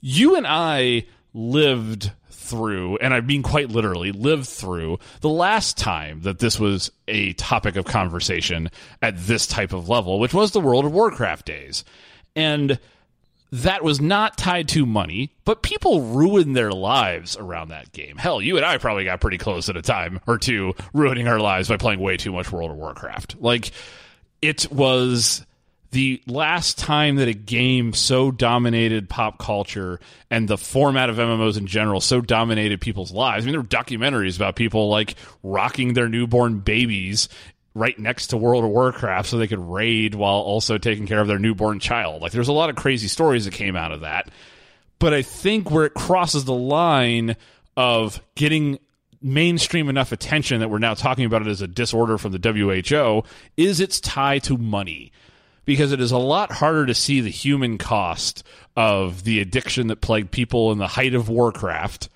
You 0.00 0.36
and 0.36 0.46
I 0.46 1.06
lived 1.32 2.12
through, 2.30 2.96
and 2.98 3.12
I 3.12 3.20
mean 3.20 3.42
quite 3.42 3.68
literally, 3.68 4.12
lived 4.12 4.46
through 4.46 4.98
the 5.20 5.28
last 5.28 5.76
time 5.76 6.22
that 6.22 6.38
this 6.38 6.58
was 6.58 6.90
a 7.06 7.34
topic 7.34 7.76
of 7.76 7.84
conversation 7.84 8.70
at 9.02 9.18
this 9.18 9.46
type 9.46 9.72
of 9.72 9.88
level, 9.88 10.18
which 10.18 10.34
was 10.34 10.52
the 10.52 10.60
World 10.60 10.84
of 10.84 10.92
Warcraft 10.92 11.46
days. 11.46 11.84
And 12.34 12.78
that 13.50 13.82
was 13.82 14.00
not 14.00 14.36
tied 14.36 14.68
to 14.68 14.84
money, 14.84 15.32
but 15.44 15.62
people 15.62 16.02
ruined 16.02 16.56
their 16.56 16.72
lives 16.72 17.36
around 17.36 17.68
that 17.68 17.92
game. 17.92 18.16
Hell, 18.16 18.42
you 18.42 18.56
and 18.56 18.66
I 18.66 18.78
probably 18.78 19.04
got 19.04 19.20
pretty 19.20 19.38
close 19.38 19.68
at 19.68 19.76
a 19.76 19.82
time 19.82 20.20
or 20.26 20.38
two 20.38 20.74
ruining 20.92 21.28
our 21.28 21.40
lives 21.40 21.68
by 21.68 21.76
playing 21.76 22.00
way 22.00 22.16
too 22.16 22.32
much 22.32 22.52
World 22.52 22.70
of 22.70 22.76
Warcraft. 22.76 23.36
Like, 23.40 23.70
it 24.42 24.70
was 24.70 25.44
the 25.90 26.22
last 26.26 26.78
time 26.78 27.16
that 27.16 27.28
a 27.28 27.34
game 27.34 27.94
so 27.94 28.30
dominated 28.30 29.08
pop 29.08 29.38
culture 29.38 29.98
and 30.30 30.46
the 30.46 30.58
format 30.58 31.08
of 31.08 31.16
MMOs 31.16 31.56
in 31.56 31.66
general 31.66 32.00
so 32.00 32.20
dominated 32.20 32.80
people's 32.80 33.10
lives. 33.10 33.44
I 33.44 33.46
mean, 33.46 33.52
there 33.52 33.62
were 33.62 33.66
documentaries 33.66 34.36
about 34.36 34.54
people 34.54 34.90
like 34.90 35.14
rocking 35.42 35.94
their 35.94 36.08
newborn 36.08 36.58
babies 36.58 37.30
right 37.78 37.98
next 37.98 38.28
to 38.28 38.36
World 38.36 38.64
of 38.64 38.70
Warcraft 38.70 39.28
so 39.28 39.38
they 39.38 39.46
could 39.46 39.58
raid 39.58 40.14
while 40.14 40.40
also 40.40 40.78
taking 40.78 41.06
care 41.06 41.20
of 41.20 41.28
their 41.28 41.38
newborn 41.38 41.80
child. 41.80 42.22
Like 42.22 42.32
there's 42.32 42.48
a 42.48 42.52
lot 42.52 42.70
of 42.70 42.76
crazy 42.76 43.08
stories 43.08 43.44
that 43.44 43.54
came 43.54 43.76
out 43.76 43.92
of 43.92 44.00
that. 44.00 44.30
But 44.98 45.14
I 45.14 45.22
think 45.22 45.70
where 45.70 45.84
it 45.84 45.94
crosses 45.94 46.44
the 46.44 46.54
line 46.54 47.36
of 47.76 48.20
getting 48.34 48.78
mainstream 49.22 49.88
enough 49.88 50.12
attention 50.12 50.60
that 50.60 50.70
we're 50.70 50.78
now 50.78 50.94
talking 50.94 51.24
about 51.24 51.42
it 51.42 51.48
as 51.48 51.62
a 51.62 51.68
disorder 51.68 52.18
from 52.18 52.32
the 52.32 52.52
WHO 52.52 53.22
is 53.56 53.80
its 53.80 54.00
tie 54.00 54.38
to 54.40 54.56
money. 54.58 55.12
Because 55.64 55.92
it 55.92 56.00
is 56.00 56.12
a 56.12 56.18
lot 56.18 56.50
harder 56.50 56.86
to 56.86 56.94
see 56.94 57.20
the 57.20 57.28
human 57.28 57.76
cost 57.76 58.42
of 58.74 59.24
the 59.24 59.40
addiction 59.40 59.88
that 59.88 60.00
plagued 60.00 60.30
people 60.30 60.72
in 60.72 60.78
the 60.78 60.86
height 60.86 61.14
of 61.14 61.28
Warcraft 61.28 62.08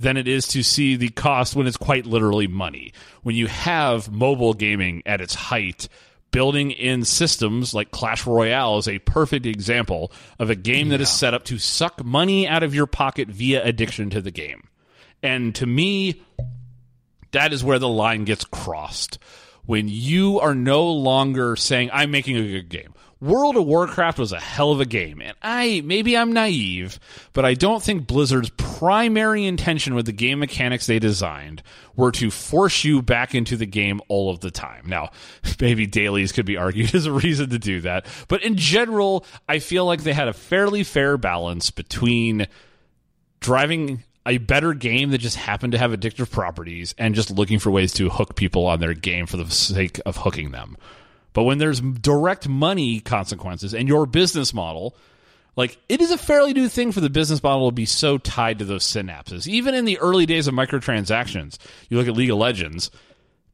than 0.00 0.16
it 0.16 0.26
is 0.26 0.48
to 0.48 0.62
see 0.62 0.96
the 0.96 1.10
cost 1.10 1.54
when 1.54 1.66
it's 1.66 1.76
quite 1.76 2.06
literally 2.06 2.46
money. 2.48 2.92
When 3.22 3.36
you 3.36 3.46
have 3.46 4.10
mobile 4.10 4.54
gaming 4.54 5.02
at 5.04 5.20
its 5.20 5.34
height, 5.34 5.88
building 6.30 6.70
in 6.70 7.04
systems 7.04 7.74
like 7.74 7.90
Clash 7.90 8.26
Royale 8.26 8.78
is 8.78 8.88
a 8.88 8.98
perfect 9.00 9.44
example 9.44 10.10
of 10.38 10.48
a 10.48 10.56
game 10.56 10.86
yeah. 10.86 10.92
that 10.92 11.02
is 11.02 11.10
set 11.10 11.34
up 11.34 11.44
to 11.44 11.58
suck 11.58 12.02
money 12.02 12.48
out 12.48 12.62
of 12.62 12.74
your 12.74 12.86
pocket 12.86 13.28
via 13.28 13.62
addiction 13.62 14.10
to 14.10 14.22
the 14.22 14.30
game. 14.30 14.68
And 15.22 15.54
to 15.56 15.66
me, 15.66 16.22
that 17.32 17.52
is 17.52 17.62
where 17.62 17.78
the 17.78 17.88
line 17.88 18.24
gets 18.24 18.44
crossed. 18.44 19.18
When 19.66 19.86
you 19.88 20.40
are 20.40 20.54
no 20.54 20.90
longer 20.90 21.56
saying, 21.56 21.90
I'm 21.92 22.10
making 22.10 22.36
a 22.36 22.42
good 22.42 22.70
game. 22.70 22.94
World 23.20 23.56
of 23.58 23.66
Warcraft 23.66 24.18
was 24.18 24.32
a 24.32 24.40
hell 24.40 24.72
of 24.72 24.80
a 24.80 24.86
game, 24.86 25.20
and 25.20 25.36
I 25.42 25.82
maybe 25.84 26.16
I'm 26.16 26.32
naive, 26.32 26.98
but 27.34 27.44
I 27.44 27.52
don't 27.52 27.82
think 27.82 28.06
Blizzard's 28.06 28.48
primary 28.50 29.44
intention 29.44 29.94
with 29.94 30.06
the 30.06 30.12
game 30.12 30.38
mechanics 30.38 30.86
they 30.86 30.98
designed 30.98 31.62
were 31.96 32.12
to 32.12 32.30
force 32.30 32.82
you 32.82 33.02
back 33.02 33.34
into 33.34 33.58
the 33.58 33.66
game 33.66 34.00
all 34.08 34.30
of 34.30 34.40
the 34.40 34.50
time. 34.50 34.84
Now, 34.86 35.10
maybe 35.60 35.86
dailies 35.86 36.32
could 36.32 36.46
be 36.46 36.56
argued 36.56 36.94
as 36.94 37.04
a 37.04 37.12
reason 37.12 37.50
to 37.50 37.58
do 37.58 37.82
that, 37.82 38.06
but 38.28 38.42
in 38.42 38.56
general, 38.56 39.26
I 39.46 39.58
feel 39.58 39.84
like 39.84 40.02
they 40.02 40.14
had 40.14 40.28
a 40.28 40.32
fairly 40.32 40.82
fair 40.82 41.18
balance 41.18 41.70
between 41.70 42.46
driving 43.40 44.02
a 44.24 44.38
better 44.38 44.72
game 44.72 45.10
that 45.10 45.18
just 45.18 45.36
happened 45.36 45.72
to 45.72 45.78
have 45.78 45.92
addictive 45.92 46.30
properties 46.30 46.94
and 46.96 47.14
just 47.14 47.30
looking 47.30 47.58
for 47.58 47.70
ways 47.70 47.92
to 47.94 48.08
hook 48.08 48.34
people 48.34 48.66
on 48.66 48.80
their 48.80 48.94
game 48.94 49.26
for 49.26 49.36
the 49.36 49.50
sake 49.50 50.00
of 50.06 50.16
hooking 50.16 50.52
them. 50.52 50.76
But 51.32 51.44
when 51.44 51.58
there's 51.58 51.80
direct 51.80 52.48
money 52.48 53.00
consequences 53.00 53.74
and 53.74 53.88
your 53.88 54.06
business 54.06 54.52
model, 54.52 54.96
like 55.56 55.78
it 55.88 56.00
is 56.00 56.10
a 56.10 56.18
fairly 56.18 56.52
new 56.52 56.68
thing 56.68 56.92
for 56.92 57.00
the 57.00 57.10
business 57.10 57.42
model 57.42 57.68
to 57.68 57.74
be 57.74 57.86
so 57.86 58.18
tied 58.18 58.58
to 58.58 58.64
those 58.64 58.84
synapses. 58.84 59.46
Even 59.46 59.74
in 59.74 59.84
the 59.84 59.98
early 59.98 60.26
days 60.26 60.46
of 60.46 60.54
microtransactions, 60.54 61.58
you 61.88 61.98
look 61.98 62.08
at 62.08 62.16
League 62.16 62.30
of 62.30 62.38
Legends, 62.38 62.90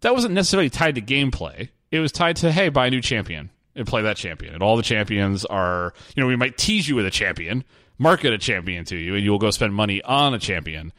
that 0.01 0.15
wasn't 0.15 0.35
necessarily 0.35 0.71
tied 0.71 0.95
to 0.95 1.01
gameplay. 1.01 1.69
It 1.91 2.01
was 2.01 2.13
tied 2.13 2.37
to, 2.37 2.53
hey, 2.53 2.69
buy 2.69 2.87
a 2.87 2.91
new 2.91 3.01
champion 3.01 3.51
and 3.75 3.87
play 3.87 4.03
that 4.03 4.17
champion. 4.17 4.55
And 4.55 4.63
all 4.63 4.77
the 4.77 4.83
champions 4.83 5.45
are, 5.45 5.93
you 6.15 6.23
know, 6.23 6.27
we 6.27 6.37
might 6.37 6.57
tease 6.57 6.89
you 6.89 6.97
with 6.97 7.07
a 7.07 7.11
champion, 7.11 7.65
market 7.99 8.33
a 8.33 8.39
champion 8.39 8.85
to 8.87 8.97
you, 8.97 9.15
and 9.15 9.25
you 9.25 9.31
will 9.31 9.39
go 9.39 9.51
spend 9.51 9.75
money 9.75 10.03
on 10.03 10.35
a 10.35 10.39
champion. 10.39 10.93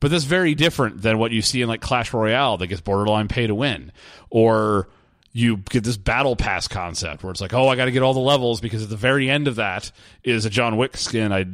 But 0.00 0.10
that's 0.10 0.24
very 0.24 0.54
different 0.54 1.02
than 1.02 1.18
what 1.18 1.32
you 1.32 1.42
see 1.42 1.62
in 1.62 1.68
like 1.68 1.80
Clash 1.80 2.12
Royale 2.12 2.58
that 2.58 2.66
gets 2.66 2.80
borderline 2.80 3.28
pay 3.28 3.46
to 3.46 3.54
win. 3.54 3.92
Or 4.30 4.88
you 5.36 5.58
get 5.58 5.84
this 5.84 5.98
battle 5.98 6.34
pass 6.34 6.66
concept 6.66 7.22
where 7.22 7.30
it's 7.30 7.42
like, 7.42 7.52
oh, 7.52 7.68
I 7.68 7.76
got 7.76 7.84
to 7.84 7.90
get 7.90 8.02
all 8.02 8.14
the 8.14 8.20
levels 8.20 8.58
because 8.62 8.82
at 8.82 8.88
the 8.88 8.96
very 8.96 9.28
end 9.28 9.48
of 9.48 9.56
that 9.56 9.92
is 10.24 10.46
a 10.46 10.50
John 10.50 10.78
Wick 10.78 10.96
skin 10.96 11.30
I 11.30 11.44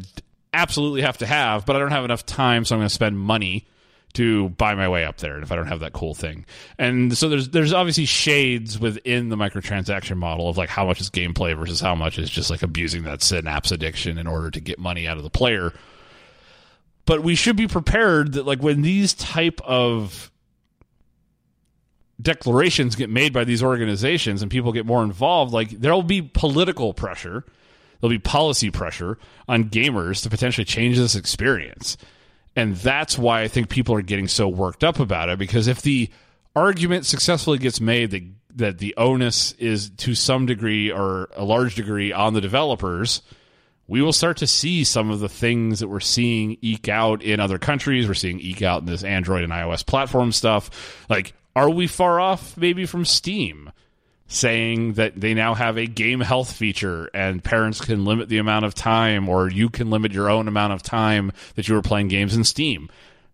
absolutely 0.53 1.03
have 1.03 1.19
to 1.19 1.27
have, 1.27 1.67
but 1.67 1.75
I 1.75 1.81
don't 1.81 1.91
have 1.91 2.05
enough 2.05 2.25
time, 2.25 2.65
so 2.65 2.77
I'm 2.77 2.81
going 2.81 2.89
to 2.89 2.95
spend 2.95 3.19
money 3.19 3.67
to 4.13 4.51
buy 4.51 4.75
my 4.77 4.89
way 4.89 5.05
up 5.05 5.17
there. 5.17 5.41
If 5.41 5.51
I 5.51 5.57
don't 5.57 5.67
have 5.67 5.81
that 5.81 5.95
cool 5.95 6.15
thing, 6.15 6.45
and 6.79 7.17
so 7.17 7.29
there's 7.29 7.49
there's 7.49 7.73
obviously 7.73 8.05
shades 8.05 8.79
within 8.79 9.31
the 9.31 9.37
microtransaction 9.37 10.17
model 10.17 10.49
of 10.49 10.57
like 10.57 10.69
how 10.69 10.87
much 10.87 11.01
is 11.01 11.11
gameplay 11.11 11.59
versus 11.59 11.81
how 11.81 11.95
much 11.97 12.19
is 12.19 12.31
just 12.31 12.51
like 12.51 12.63
abusing 12.63 13.03
that 13.05 13.23
synapse 13.23 13.73
addiction 13.73 14.19
in 14.19 14.29
order 14.29 14.51
to 14.51 14.61
get 14.61 14.79
money 14.79 15.09
out 15.09 15.17
of 15.17 15.23
the 15.25 15.31
player. 15.31 15.73
But 17.05 17.23
we 17.25 17.35
should 17.35 17.57
be 17.57 17.67
prepared 17.67 18.35
that 18.35 18.47
like 18.47 18.63
when 18.63 18.83
these 18.83 19.15
type 19.15 19.61
of 19.65 20.31
declarations 22.21 22.95
get 22.95 23.11
made 23.11 23.33
by 23.33 23.45
these 23.45 23.63
organizations 23.63 24.43
and 24.43 24.51
people 24.51 24.73
get 24.73 24.87
more 24.87 25.03
involved, 25.03 25.53
like 25.53 25.71
there'll 25.71 26.03
be 26.03 26.23
political 26.23 26.95
pressure, 26.95 27.45
there'll 28.01 28.11
be 28.11 28.19
policy 28.19 28.71
pressure 28.71 29.19
on 29.49 29.71
gamers 29.71 30.23
to 30.23 30.31
potentially 30.31 30.65
change 30.65 30.99
this 30.99 31.15
experience. 31.17 31.97
And 32.55 32.77
that's 32.77 33.17
why 33.17 33.43
I 33.43 33.49
think 33.49 33.71
people 33.71 33.95
are 33.95 34.03
getting 34.03 34.29
so 34.29 34.49
worked 34.49 34.85
up 34.85 35.01
about 35.01 35.29
it 35.29 35.39
because 35.39 35.67
if 35.69 35.83
the 35.83 36.11
argument 36.55 37.07
successfully 37.07 37.59
gets 37.59 37.81
made 37.81 38.11
that 38.11 38.23
that 38.57 38.79
the 38.79 38.95
onus 38.99 39.53
is 39.53 39.89
to 39.91 40.15
some 40.15 40.45
degree 40.45 40.93
or 40.93 41.31
a 41.35 41.45
large 41.45 41.75
degree 41.75 42.13
on 42.13 42.35
the 42.35 42.41
developers, 42.41 43.23
we 43.89 44.03
will 44.03 44.13
start 44.13 44.37
to 44.39 44.47
see 44.47 44.85
some 44.85 45.11
of 45.11 45.21
the 45.21 45.29
things 45.29 45.81
that 45.81 45.89
we're 45.89 46.01
seeing 46.01 46.57
eke 46.61 46.89
out 46.89 47.23
in 47.23 47.41
other 47.41 47.59
countries. 47.59 48.07
We're 48.07 48.15
seeing 48.15 48.41
eke 48.41 48.63
out 48.63 48.81
in 48.81 48.87
this 48.87 49.05
Android 49.05 49.43
and 49.43 49.53
iOS 49.53 49.85
platform 49.87 50.33
stuff. 50.33 51.05
Like 51.09 51.35
are 51.55 51.71
we 51.71 51.87
far 51.87 52.21
off 52.21 52.57
maybe 52.57 52.87
from 52.87 53.05
Steam 53.05 53.71
saying 54.27 54.95
that 54.95 55.21
they 55.21 55.35
now 55.35 55.55
have 55.55 55.77
a 55.77 55.87
game 55.87 56.21
health 56.21 56.53
feature 56.53 57.11
and 57.13 57.45
parents 57.45 57.81
can 57.81 58.05
limit 58.05 58.29
the 58.29 58.39
amount 58.39 58.65
of 58.65 58.75
time 58.75 59.29
or 59.29 59.51
you 59.51 59.69
can 59.69 59.91
limit 59.91 60.13
your 60.13 60.31
own 60.31 60.49
amount 60.49 60.73
of 60.73 60.83
time 60.83 61.33
that 61.55 61.69
you 61.69 61.77
are 61.77 61.83
playing 61.83 62.09
games 62.09 62.35
in 62.35 62.45
Steam? 62.45 62.89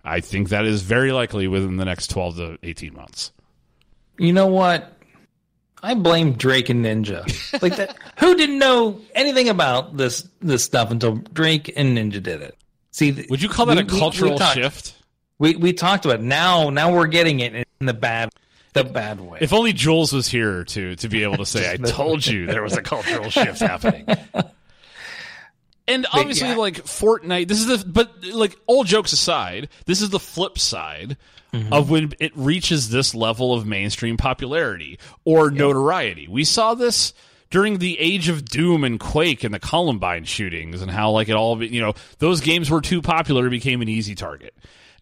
I 0.04 0.20
think 0.20 0.48
that 0.48 0.64
is 0.64 0.82
very 0.82 1.12
likely 1.12 1.46
within 1.46 1.76
the 1.76 1.84
next 1.84 2.08
12 2.08 2.36
to 2.36 2.58
18 2.62 2.94
months. 2.94 3.32
You 4.18 4.32
know 4.32 4.46
what? 4.46 4.92
I 5.80 5.94
blame 5.94 6.32
Drake 6.32 6.70
and 6.70 6.84
Ninja. 6.84 7.22
Like 7.62 7.76
that 7.76 7.96
who 8.18 8.34
didn't 8.34 8.58
know 8.58 9.00
anything 9.14 9.48
about 9.48 9.96
this 9.96 10.28
this 10.40 10.64
stuff 10.64 10.90
until 10.90 11.16
Drake 11.16 11.72
and 11.76 11.96
Ninja 11.96 12.20
did 12.20 12.42
it. 12.42 12.56
See, 12.90 13.26
would 13.30 13.40
you 13.40 13.48
call 13.48 13.66
that 13.66 13.76
we, 13.76 13.82
a 13.82 13.86
cultural 13.86 14.32
we, 14.32 14.38
we 14.38 14.46
shift? 14.54 14.94
We 15.38 15.54
we 15.54 15.72
talked 15.72 16.04
about 16.04 16.18
it. 16.18 16.22
now. 16.22 16.70
Now 16.70 16.92
we're 16.92 17.06
getting 17.06 17.38
it 17.38 17.67
in 17.80 17.86
the 17.86 17.94
bad 17.94 18.30
the 18.74 18.84
bad 18.84 19.20
way. 19.20 19.38
If 19.40 19.52
only 19.52 19.72
Jules 19.72 20.12
was 20.12 20.28
here 20.28 20.64
to 20.64 20.96
to 20.96 21.08
be 21.08 21.22
able 21.22 21.38
to 21.38 21.46
say, 21.46 21.72
"I 21.72 21.76
told 21.76 22.26
you 22.26 22.46
there 22.46 22.62
was 22.62 22.76
a 22.76 22.82
cultural 22.82 23.30
shift 23.30 23.60
happening." 23.60 24.06
And 25.88 26.06
obviously, 26.12 26.48
yeah. 26.48 26.56
like 26.56 26.84
Fortnite, 26.84 27.48
this 27.48 27.60
is 27.60 27.66
the 27.66 27.88
but 27.88 28.22
like 28.22 28.54
all 28.66 28.84
jokes 28.84 29.14
aside, 29.14 29.70
this 29.86 30.02
is 30.02 30.10
the 30.10 30.20
flip 30.20 30.58
side 30.58 31.16
mm-hmm. 31.52 31.72
of 31.72 31.88
when 31.88 32.12
it 32.20 32.32
reaches 32.36 32.90
this 32.90 33.14
level 33.14 33.54
of 33.54 33.66
mainstream 33.66 34.18
popularity 34.18 34.98
or 35.24 35.50
notoriety. 35.50 36.28
We 36.28 36.44
saw 36.44 36.74
this 36.74 37.14
during 37.50 37.78
the 37.78 37.98
age 37.98 38.28
of 38.28 38.44
Doom 38.44 38.84
and 38.84 39.00
Quake 39.00 39.44
and 39.44 39.54
the 39.54 39.58
Columbine 39.58 40.24
shootings 40.24 40.82
and 40.82 40.90
how 40.90 41.10
like 41.10 41.30
it 41.30 41.36
all 41.36 41.62
you 41.62 41.80
know 41.80 41.94
those 42.18 42.42
games 42.42 42.70
were 42.70 42.82
too 42.82 43.00
popular 43.00 43.48
became 43.48 43.80
an 43.80 43.88
easy 43.88 44.14
target. 44.14 44.54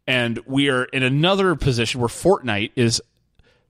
And 0.06 0.38
we 0.46 0.68
are 0.68 0.84
in 0.84 1.02
another 1.02 1.54
position 1.56 2.00
where 2.00 2.08
Fortnite 2.08 2.72
is 2.76 3.02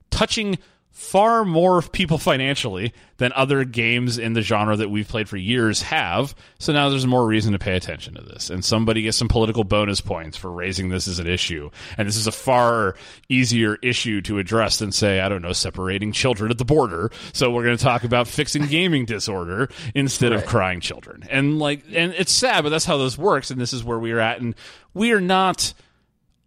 touching 0.09 0.57
far 0.97 1.45
more 1.45 1.83
people 1.83 2.17
financially 2.17 2.91
than 3.17 3.31
other 3.35 3.63
games 3.63 4.17
in 4.17 4.33
the 4.33 4.41
genre 4.41 4.75
that 4.75 4.89
we've 4.89 5.07
played 5.07 5.29
for 5.29 5.37
years 5.37 5.83
have. 5.83 6.33
So 6.57 6.73
now 6.73 6.89
there's 6.89 7.05
more 7.05 7.25
reason 7.25 7.53
to 7.53 7.59
pay 7.59 7.75
attention 7.75 8.15
to 8.15 8.21
this. 8.21 8.49
And 8.49 8.65
somebody 8.65 9.03
gets 9.03 9.15
some 9.15 9.27
political 9.27 9.63
bonus 9.63 10.01
points 10.01 10.37
for 10.37 10.51
raising 10.51 10.89
this 10.89 11.07
as 11.07 11.19
an 11.19 11.27
issue. 11.27 11.69
And 11.99 12.07
this 12.07 12.15
is 12.15 12.25
a 12.25 12.31
far 12.31 12.95
easier 13.29 13.75
issue 13.83 14.21
to 14.23 14.39
address 14.39 14.79
than, 14.79 14.91
say, 14.91 15.19
I 15.19 15.29
don't 15.29 15.43
know, 15.43 15.53
separating 15.53 16.11
children 16.13 16.49
at 16.49 16.57
the 16.57 16.65
border. 16.65 17.11
So 17.31 17.51
we're 17.51 17.63
going 17.63 17.77
to 17.77 17.83
talk 17.83 18.03
about 18.03 18.27
fixing 18.27 18.65
gaming 18.67 19.05
disorder 19.05 19.69
instead 19.93 20.31
right. 20.31 20.41
of 20.41 20.47
crying 20.47 20.79
children. 20.79 21.27
And 21.29 21.59
like, 21.59 21.83
and 21.93 22.13
it's 22.13 22.31
sad, 22.31 22.63
but 22.63 22.69
that's 22.69 22.85
how 22.85 22.97
this 22.97 23.19
works. 23.19 23.51
And 23.51 23.61
this 23.61 23.71
is 23.71 23.83
where 23.83 23.99
we're 23.99 24.19
at. 24.19 24.41
And 24.41 24.55
we 24.95 25.11
are 25.11 25.21
not 25.21 25.73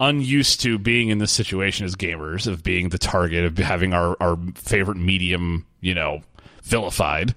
unused 0.00 0.62
to 0.62 0.78
being 0.78 1.10
in 1.10 1.18
this 1.18 1.30
situation 1.30 1.84
as 1.84 1.94
gamers 1.94 2.46
of 2.46 2.62
being 2.62 2.88
the 2.88 2.98
target 2.98 3.44
of 3.44 3.58
having 3.58 3.92
our, 3.92 4.16
our 4.20 4.38
favorite 4.54 4.96
medium 4.96 5.66
you 5.80 5.94
know 5.94 6.22
vilified. 6.62 7.34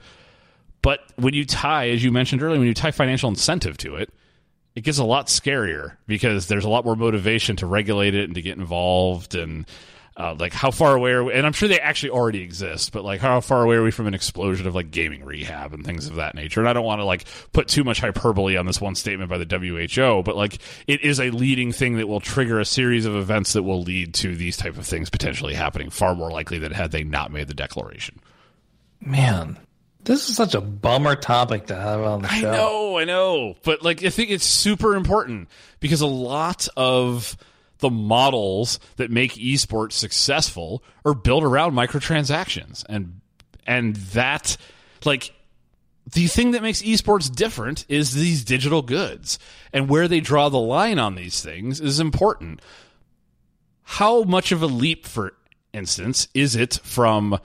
But 0.82 1.00
when 1.18 1.34
you 1.34 1.46
tie 1.46 1.90
as 1.90 2.04
you 2.04 2.12
mentioned 2.12 2.42
earlier 2.42 2.60
when 2.60 2.68
you 2.68 2.74
tie 2.74 2.92
financial 2.92 3.30
incentive 3.30 3.78
to 3.78 3.96
it 3.96 4.14
it 4.76 4.82
gets 4.82 4.98
a 4.98 5.04
lot 5.04 5.28
scarier 5.28 5.98
because 6.08 6.48
there's 6.48 6.66
a 6.66 6.70
lot 6.70 6.86
more 6.86 6.96
motivation 6.96 7.56
to 7.58 7.68
regulate 7.68 8.16
it 8.16 8.24
and 8.26 8.36
to 8.36 8.42
get 8.42 8.58
involved 8.58 9.36
and 9.36 9.68
uh, 10.16 10.36
like 10.38 10.54
how 10.54 10.70
far 10.70 10.96
away 10.96 11.12
are 11.12 11.24
we, 11.24 11.34
and 11.34 11.46
I'm 11.46 11.54
sure 11.54 11.68
they 11.68 11.80
actually 11.80 12.12
already 12.12 12.42
exist, 12.42 12.92
but 12.92 13.04
like 13.04 13.20
how 13.20 13.42
far 13.42 13.64
away 13.64 13.78
are 13.78 13.84
we 13.84 13.90
from 13.92 14.06
an 14.06 14.14
explosion 14.14 14.68
of 14.68 14.76
like 14.76 14.92
gaming 14.92 15.26
rehab 15.26 15.74
and 15.74 15.84
things 15.84 16.08
of 16.08 16.16
that 16.16 16.36
nature? 16.36 16.60
And 16.60 16.70
I 16.70 16.74
don't 16.74 16.86
want 16.86 17.02
to 17.02 17.06
like 17.06 17.26
put 17.52 17.68
too 17.68 17.84
much 17.84 18.00
hyperbole 18.00 18.56
on 18.56 18.66
this 18.68 18.80
one 18.80 18.94
statement 18.94 19.30
by 19.30 19.40
the 19.40 19.58
WHO, 19.58 20.22
but 20.24 20.36
like 20.36 20.60
it 20.86 21.02
is 21.02 21.20
a 21.20 21.32
leading 21.32 21.72
thing 21.72 21.98
that 21.98 22.08
will 22.08 22.20
trigger 22.20 22.60
a 22.60 22.66
series 22.66 23.06
of 23.06 23.16
events 23.16 23.54
that 23.54 23.64
will 23.64 23.82
lead 23.82 24.14
to 24.16 24.36
these 24.36 24.56
type 24.56 24.78
of 24.78 24.86
things 24.86 25.10
potentially 25.10 25.56
happening 25.56 25.90
far 25.90 26.14
more 26.14 26.30
likely 26.30 26.60
than 26.60 26.72
had 26.72 26.92
they 26.92 27.04
not 27.04 27.32
made 27.32 27.48
the 27.48 27.56
declaration. 27.56 28.20
Man, 29.02 29.58
this 30.04 30.30
is 30.30 30.36
such 30.36 30.54
a 30.54 30.62
bummer 30.62 31.16
topic 31.16 31.68
to 31.68 31.76
have 31.76 32.02
on 32.02 32.22
the 32.22 32.28
show. 32.28 32.50
I 32.50 32.56
know, 32.56 32.98
I 33.00 33.06
know, 33.06 33.56
but 33.64 33.82
like 33.82 34.04
I 34.04 34.10
think 34.10 34.30
it's 34.30 34.46
super 34.46 34.96
important 34.96 35.50
because 35.80 36.02
a 36.02 36.08
lot 36.08 36.68
of 36.78 37.36
the 37.84 37.90
models 37.90 38.80
that 38.96 39.12
make 39.12 39.34
esports 39.34 39.92
successful 39.92 40.82
are 41.04 41.14
built 41.14 41.44
around 41.44 41.74
microtransactions. 41.74 42.86
And 42.88 43.20
and 43.68 43.98
that 43.98 44.56
like 45.06 45.34
the 46.12 46.28
thing 46.28 46.52
that 46.52 46.62
makes 46.64 46.82
esports 46.82 47.34
different 47.34 47.86
is 47.90 48.14
these 48.14 48.46
digital 48.46 48.82
goods. 48.82 49.38
And 49.74 49.90
where 49.90 50.08
they 50.08 50.22
draw 50.22 50.48
the 50.48 50.58
line 50.60 50.98
on 50.98 51.16
these 51.16 51.42
things 51.42 51.82
is 51.82 52.00
important. 52.00 52.62
How 53.84 54.24
much 54.24 54.54
of 54.54 54.62
a 54.62 54.68
leap 54.68 55.06
for 55.06 55.34
instance 55.74 56.30
is 56.34 56.56
it 56.56 56.80
from 56.84 57.38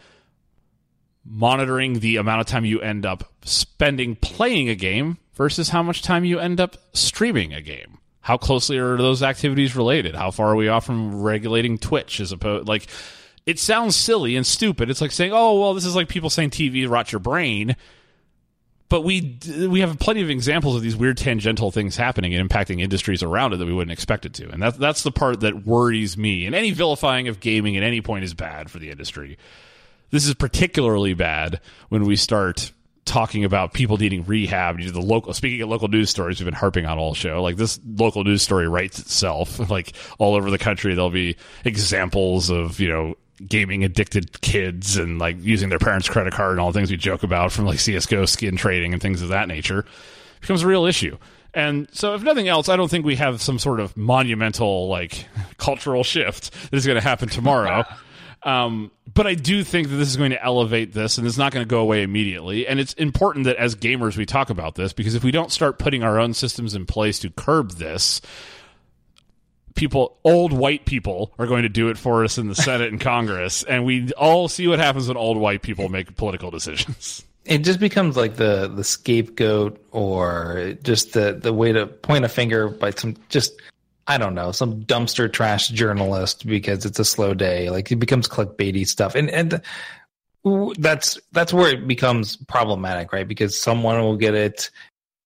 monitoring 1.24 1.98
the 1.98 2.16
amount 2.16 2.42
of 2.42 2.46
time 2.46 2.64
you 2.64 2.80
end 2.80 3.04
up 3.04 3.24
spending 3.44 4.14
playing 4.14 4.68
a 4.68 4.76
game 4.76 5.18
versus 5.34 5.70
how 5.70 5.82
much 5.82 6.00
time 6.00 6.24
you 6.24 6.38
end 6.38 6.60
up 6.60 6.76
streaming 6.92 7.52
a 7.52 7.60
game 7.60 7.98
how 8.28 8.36
closely 8.36 8.76
are 8.76 8.98
those 8.98 9.22
activities 9.22 9.74
related? 9.74 10.14
How 10.14 10.30
far 10.30 10.48
are 10.48 10.54
we 10.54 10.68
off 10.68 10.84
from 10.84 11.22
regulating 11.22 11.78
Twitch 11.78 12.20
as 12.20 12.30
opposed 12.30 12.68
like 12.68 12.86
it 13.46 13.58
sounds 13.58 13.96
silly 13.96 14.36
and 14.36 14.46
stupid. 14.46 14.90
It's 14.90 15.00
like 15.00 15.12
saying, 15.12 15.32
"Oh, 15.32 15.58
well, 15.58 15.72
this 15.72 15.86
is 15.86 15.96
like 15.96 16.10
people 16.10 16.28
saying 16.28 16.50
TV 16.50 16.86
rots 16.86 17.10
your 17.10 17.20
brain." 17.20 17.74
But 18.90 19.00
we 19.00 19.38
we 19.66 19.80
have 19.80 19.98
plenty 19.98 20.20
of 20.20 20.28
examples 20.28 20.76
of 20.76 20.82
these 20.82 20.94
weird 20.94 21.16
tangential 21.16 21.70
things 21.70 21.96
happening 21.96 22.34
and 22.34 22.46
impacting 22.46 22.82
industries 22.82 23.22
around 23.22 23.54
it 23.54 23.56
that 23.56 23.66
we 23.66 23.72
wouldn't 23.72 23.92
expect 23.92 24.26
it 24.26 24.34
to. 24.34 24.50
And 24.50 24.62
that's 24.62 24.76
that's 24.76 25.02
the 25.04 25.10
part 25.10 25.40
that 25.40 25.64
worries 25.64 26.18
me. 26.18 26.44
And 26.44 26.54
any 26.54 26.72
vilifying 26.72 27.28
of 27.28 27.40
gaming 27.40 27.78
at 27.78 27.82
any 27.82 28.02
point 28.02 28.24
is 28.24 28.34
bad 28.34 28.70
for 28.70 28.78
the 28.78 28.90
industry. 28.90 29.38
This 30.10 30.26
is 30.26 30.34
particularly 30.34 31.14
bad 31.14 31.62
when 31.88 32.04
we 32.04 32.16
start 32.16 32.72
talking 33.08 33.44
about 33.44 33.72
people 33.72 33.96
needing 33.96 34.24
rehab. 34.24 34.78
You 34.78 34.90
The 34.90 35.00
local, 35.00 35.32
speaking 35.32 35.62
of 35.62 35.68
local 35.68 35.88
news 35.88 36.10
stories, 36.10 36.38
we've 36.38 36.44
been 36.44 36.54
harping 36.54 36.86
on 36.86 36.98
all 36.98 37.14
show. 37.14 37.42
Like 37.42 37.56
this 37.56 37.80
local 37.96 38.22
news 38.22 38.42
story 38.42 38.68
writes 38.68 38.98
itself. 38.98 39.58
Like 39.68 39.92
all 40.18 40.34
over 40.34 40.50
the 40.50 40.58
country, 40.58 40.94
there'll 40.94 41.10
be 41.10 41.36
examples 41.64 42.48
of 42.48 42.80
you 42.80 42.88
know 42.88 43.14
gaming 43.46 43.84
addicted 43.84 44.40
kids 44.40 44.96
and 44.96 45.18
like 45.18 45.36
using 45.40 45.68
their 45.68 45.78
parents' 45.78 46.08
credit 46.08 46.32
card 46.32 46.52
and 46.52 46.60
all 46.60 46.72
the 46.72 46.78
things 46.78 46.90
we 46.90 46.96
joke 46.96 47.22
about 47.22 47.52
from 47.52 47.66
like 47.66 47.78
CS:GO 47.78 48.24
skin 48.24 48.56
trading 48.56 48.92
and 48.92 49.02
things 49.02 49.20
of 49.20 49.28
that 49.28 49.46
nature. 49.46 49.80
It 49.80 50.40
becomes 50.40 50.62
a 50.62 50.66
real 50.66 50.86
issue. 50.86 51.18
And 51.54 51.88
so, 51.92 52.14
if 52.14 52.22
nothing 52.22 52.48
else, 52.48 52.68
I 52.68 52.76
don't 52.76 52.88
think 52.88 53.04
we 53.04 53.16
have 53.16 53.42
some 53.42 53.58
sort 53.58 53.80
of 53.80 53.96
monumental 53.96 54.88
like 54.88 55.26
cultural 55.58 56.02
shift 56.02 56.52
that 56.70 56.76
is 56.76 56.86
going 56.86 56.96
to 56.96 57.06
happen 57.06 57.28
tomorrow. 57.28 57.84
Um, 58.42 58.90
but 59.12 59.26
I 59.26 59.34
do 59.34 59.64
think 59.64 59.88
that 59.88 59.96
this 59.96 60.08
is 60.08 60.16
going 60.16 60.30
to 60.30 60.42
elevate 60.42 60.92
this 60.92 61.18
and 61.18 61.26
it's 61.26 61.38
not 61.38 61.52
going 61.52 61.64
to 61.64 61.68
go 61.68 61.80
away 61.80 62.02
immediately. 62.02 62.66
And 62.66 62.78
it's 62.78 62.92
important 62.94 63.46
that 63.46 63.56
as 63.56 63.74
gamers 63.74 64.16
we 64.16 64.26
talk 64.26 64.50
about 64.50 64.76
this 64.76 64.92
because 64.92 65.14
if 65.14 65.24
we 65.24 65.30
don't 65.30 65.50
start 65.50 65.78
putting 65.78 66.02
our 66.02 66.20
own 66.20 66.34
systems 66.34 66.74
in 66.74 66.86
place 66.86 67.18
to 67.20 67.30
curb 67.30 67.72
this, 67.72 68.20
people, 69.74 70.18
old 70.24 70.52
white 70.52 70.84
people, 70.84 71.32
are 71.38 71.46
going 71.46 71.62
to 71.62 71.68
do 71.68 71.88
it 71.88 71.96
for 71.96 72.24
us 72.24 72.36
in 72.36 72.48
the 72.48 72.54
Senate 72.54 72.90
and 72.90 73.00
Congress. 73.00 73.62
And 73.62 73.84
we 73.84 74.12
all 74.12 74.48
see 74.48 74.68
what 74.68 74.78
happens 74.78 75.08
when 75.08 75.16
old 75.16 75.36
white 75.36 75.62
people 75.62 75.88
make 75.88 76.16
political 76.16 76.50
decisions. 76.50 77.24
It 77.44 77.58
just 77.64 77.80
becomes 77.80 78.14
like 78.14 78.36
the 78.36 78.68
the 78.68 78.84
scapegoat 78.84 79.82
or 79.90 80.74
just 80.82 81.14
the 81.14 81.32
the 81.32 81.50
way 81.50 81.72
to 81.72 81.86
point 81.86 82.26
a 82.26 82.28
finger 82.28 82.68
by 82.68 82.90
some 82.90 83.16
just 83.30 83.58
I 84.08 84.16
don't 84.16 84.34
know, 84.34 84.52
some 84.52 84.82
dumpster 84.84 85.30
trash 85.30 85.68
journalist 85.68 86.46
because 86.46 86.86
it's 86.86 86.98
a 86.98 87.04
slow 87.04 87.34
day. 87.34 87.68
Like 87.68 87.92
it 87.92 87.96
becomes 87.96 88.26
clickbaity 88.26 88.86
stuff. 88.86 89.14
And 89.14 89.28
and 89.28 89.60
that's 90.78 91.20
that's 91.32 91.52
where 91.52 91.70
it 91.70 91.86
becomes 91.86 92.36
problematic, 92.36 93.12
right? 93.12 93.28
Because 93.28 93.60
someone 93.60 94.00
will 94.00 94.16
get 94.16 94.34
it 94.34 94.70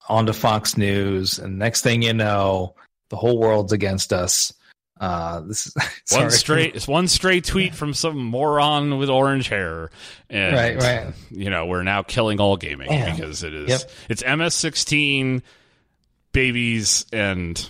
onto 0.08 0.32
Fox 0.32 0.76
News 0.76 1.38
and 1.38 1.60
next 1.60 1.82
thing 1.82 2.02
you 2.02 2.12
know, 2.12 2.74
the 3.08 3.16
whole 3.16 3.38
world's 3.38 3.72
against 3.72 4.12
us. 4.12 4.52
Uh, 5.00 5.40
this 5.42 5.68
is 5.68 5.74
one 6.10 6.30
straight. 6.32 6.74
It's 6.76 6.88
one 6.88 7.06
straight 7.06 7.44
tweet 7.44 7.76
from 7.76 7.94
some 7.94 8.18
moron 8.18 8.98
with 8.98 9.10
orange 9.10 9.48
hair, 9.48 9.90
and 10.28 10.56
right, 10.56 10.76
right. 10.76 11.14
You 11.30 11.50
know, 11.50 11.66
we're 11.66 11.82
now 11.84 12.02
killing 12.02 12.40
all 12.40 12.56
gaming 12.56 12.88
Damn. 12.88 13.14
because 13.14 13.42
it 13.44 13.54
is. 13.54 13.68
Yep. 13.68 13.90
It's 14.08 14.22
MS16, 14.22 15.42
babies, 16.32 17.04
and 17.12 17.68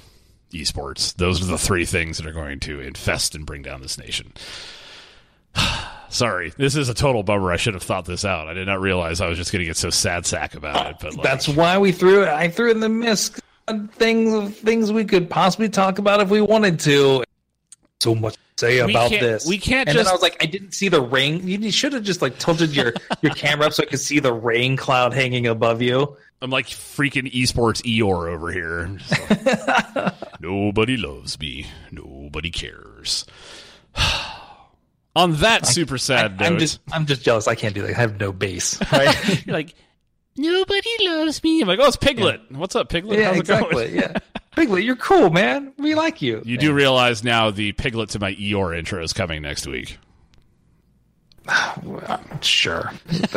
esports. 0.52 1.14
Those 1.14 1.42
are 1.42 1.46
the 1.46 1.58
three 1.58 1.84
things 1.84 2.18
that 2.18 2.26
are 2.26 2.32
going 2.32 2.60
to 2.60 2.80
infest 2.80 3.34
and 3.34 3.44
bring 3.44 3.62
down 3.62 3.82
this 3.82 3.98
nation. 3.98 4.32
Sorry, 6.08 6.52
this 6.58 6.76
is 6.76 6.88
a 6.88 6.94
total 6.94 7.22
bummer. 7.22 7.52
I 7.52 7.56
should 7.56 7.74
have 7.74 7.82
thought 7.82 8.04
this 8.04 8.24
out. 8.24 8.46
I 8.48 8.54
did 8.54 8.66
not 8.66 8.80
realize 8.80 9.20
I 9.20 9.28
was 9.28 9.38
just 9.38 9.50
going 9.50 9.60
to 9.60 9.66
get 9.66 9.76
so 9.76 9.90
sad 9.90 10.26
sack 10.26 10.54
about 10.54 10.90
it. 10.90 10.96
But 11.00 11.14
like, 11.14 11.22
that's 11.22 11.48
why 11.48 11.78
we 11.78 11.90
threw 11.90 12.22
it. 12.22 12.28
I 12.28 12.48
threw 12.48 12.70
in 12.70 12.80
the 12.80 12.88
mist. 12.88 13.40
Things, 13.92 14.54
things 14.56 14.92
we 14.92 15.04
could 15.04 15.30
possibly 15.30 15.68
talk 15.68 15.98
about 15.98 16.20
if 16.20 16.28
we 16.28 16.40
wanted 16.40 16.80
to. 16.80 17.24
So 18.00 18.14
much 18.14 18.36
say 18.58 18.78
about 18.78 19.10
this. 19.10 19.46
We 19.46 19.58
can't. 19.58 19.88
And 19.88 19.96
just... 19.96 20.04
then 20.04 20.10
I 20.10 20.12
was 20.12 20.22
like, 20.22 20.36
I 20.42 20.46
didn't 20.46 20.72
see 20.72 20.88
the 20.88 21.00
rain. 21.00 21.46
You 21.46 21.70
should 21.70 21.92
have 21.92 22.02
just 22.02 22.22
like 22.22 22.38
tilted 22.38 22.74
your 22.74 22.92
your 23.20 23.32
camera 23.34 23.66
up 23.66 23.72
so 23.72 23.82
I 23.82 23.86
could 23.86 24.00
see 24.00 24.20
the 24.20 24.32
rain 24.32 24.76
cloud 24.76 25.12
hanging 25.12 25.46
above 25.46 25.82
you. 25.82 26.16
I'm 26.40 26.50
like 26.50 26.66
freaking 26.66 27.32
esports 27.32 27.82
Eeyore 27.82 28.28
over 28.28 28.50
here. 28.50 28.98
Nobody 30.40 30.96
loves 30.96 31.38
me. 31.38 31.66
Nobody 31.92 32.50
cares. 32.50 33.24
On 35.14 35.34
that 35.36 35.66
super 35.66 35.98
sad 35.98 36.24
I, 36.24 36.28
note, 36.28 36.52
I'm 36.52 36.58
just 36.58 36.80
I'm 36.90 37.06
just 37.06 37.22
jealous. 37.22 37.46
I 37.46 37.54
can't 37.54 37.74
do 37.74 37.82
that. 37.82 37.90
I 37.90 38.00
have 38.00 38.18
no 38.18 38.32
base. 38.32 38.80
Right? 38.92 39.46
You're 39.46 39.54
like 39.54 39.74
nobody 40.36 40.90
loves 41.00 41.42
me. 41.42 41.60
I'm 41.60 41.68
like, 41.68 41.78
oh, 41.80 41.86
it's 41.86 41.96
Piglet. 41.96 42.40
Yeah. 42.50 42.58
What's 42.58 42.74
up, 42.74 42.88
Piglet? 42.88 43.18
Yeah, 43.18 43.28
How's 43.28 43.38
exactly. 43.38 43.94
yeah, 43.94 44.18
Piglet, 44.56 44.84
you're 44.84 44.96
cool, 44.96 45.30
man. 45.30 45.72
We 45.78 45.94
like 45.94 46.20
you. 46.20 46.42
You 46.44 46.58
do 46.58 46.72
realize 46.74 47.24
now 47.24 47.50
the 47.50 47.72
Piglet 47.72 48.10
to 48.10 48.18
my 48.18 48.34
Eeyore 48.34 48.76
intro 48.76 49.02
is 49.02 49.12
coming 49.12 49.42
next 49.42 49.66
week. 49.66 49.98
sure. 52.40 52.92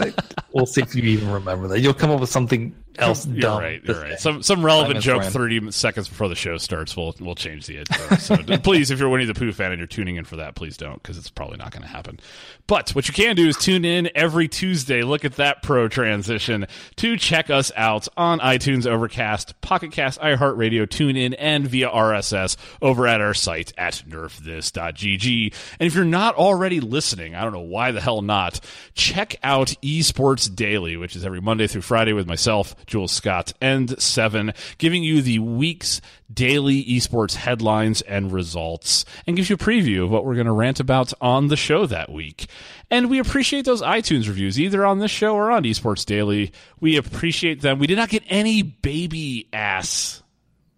we'll 0.54 0.66
see 0.66 0.82
if 0.82 0.94
you 0.94 1.04
even 1.04 1.32
remember 1.32 1.68
that. 1.70 1.80
You'll 1.80 1.94
come 1.94 2.12
up 2.12 2.20
with 2.20 2.30
something 2.30 2.76
else 2.98 3.26
You're 3.28 3.42
dumb. 3.42 3.62
right. 3.62 3.82
You're 3.84 4.02
right. 4.02 4.20
Some 4.20 4.44
some 4.44 4.66
relevant 4.66 5.02
joke 5.02 5.22
friend. 5.22 5.34
thirty 5.34 5.72
seconds 5.72 6.08
before 6.10 6.30
the 6.30 6.36
show 6.36 6.58
starts. 6.58 6.96
We'll 6.96 7.16
we'll 7.20 7.36
change 7.36 7.66
the 7.68 7.78
intro. 7.80 8.18
So 8.18 8.36
please, 8.64 8.92
if 8.92 9.00
you're 9.00 9.08
a 9.08 9.12
Winnie 9.12 9.26
the 9.26 9.34
Pooh 9.34 9.52
fan 9.52 9.72
and 9.72 9.80
you're 9.80 9.88
tuning 9.88 10.16
in 10.16 10.26
for 10.26 10.38
that, 10.38 10.56
please 10.56 10.78
don't 10.78 11.02
because 11.02 11.18
it's 11.18 11.30
probably 11.30 11.58
not 11.58 11.72
going 11.72 11.84
to 11.84 11.88
happen. 11.90 12.20
But 12.68 12.92
what 12.92 13.08
you 13.08 13.14
can 13.14 13.36
do 13.36 13.48
is 13.48 13.58
tune 13.58 13.86
in 13.86 14.10
every 14.16 14.48
Tuesday. 14.48 15.04
Look 15.04 15.24
at 15.26 15.34
that 15.34 15.62
pro 15.62 15.88
transition 15.88 16.66
to 16.98 17.18
check 17.18 17.50
us 17.50 17.72
out 17.76 18.08
on 18.18 18.40
iTunes, 18.40 18.88
Overcast, 18.88 19.60
Pocket 19.62 19.92
Cast, 19.92 20.20
iHeartRadio, 20.20 20.88
TuneIn, 20.88 21.36
and 21.38 21.68
via 21.68 21.90
RSS 21.90 22.58
over 22.82 23.08
at 23.08 23.22
our 23.22 23.34
site 23.36 23.72
at 23.78 24.04
nerfthis.gg. 24.08 25.54
And 25.80 25.88
if 25.88 25.96
you're 25.96 26.06
not 26.06 26.36
already 26.36 26.80
listening, 26.80 27.36
I 27.36 27.44
don't 27.44 27.54
know 27.54 27.60
why 27.60 27.92
the 27.92 28.02
hell 28.02 28.22
not, 28.22 28.60
check 28.94 29.36
out 29.44 29.68
Esports 29.84 30.54
Daily, 30.54 30.98
which 30.98 31.16
is 31.16 31.26
every 31.26 31.42
Monday 31.42 31.68
through 31.68 31.82
Friday 31.82 32.14
with 32.14 32.28
myself, 32.28 32.76
Jules 32.86 33.12
Scott, 33.12 33.54
and 33.62 34.00
Seven, 34.02 34.54
giving 34.78 35.04
you 35.04 35.22
the 35.22 35.40
week's 35.40 36.02
daily 36.34 36.84
esports 36.86 37.36
headlines 37.36 38.02
and 38.02 38.32
results, 38.32 39.06
and 39.28 39.36
gives 39.36 39.50
you 39.50 39.56
a 39.56 39.60
preview 39.60 40.04
of 40.04 40.10
what 40.12 40.26
we're 40.26 40.36
going 40.36 40.46
to 40.48 40.52
rant 40.52 40.80
about 40.80 41.14
on 41.22 41.48
the 41.48 41.58
show 41.58 41.86
that 41.86 42.12
week. 42.12 42.48
And 42.90 43.10
we 43.10 43.20
appreciate 43.20 43.66
those 43.66 43.82
iTunes 43.82 44.28
reviews, 44.28 44.60
either 44.60 44.86
on 44.86 45.00
this 45.00 45.12
show 45.12 45.36
or 45.36 45.52
on 45.52 45.64
Esports 45.64 46.06
Daily. 46.06 46.52
We 46.80 46.98
appreciate 46.98 47.62
them. 47.62 47.80
We 47.80 47.88
did 47.88 47.98
not 47.98 48.10
get 48.10 48.24
any 48.28 48.62
baby 48.62 49.48
ass 49.52 50.22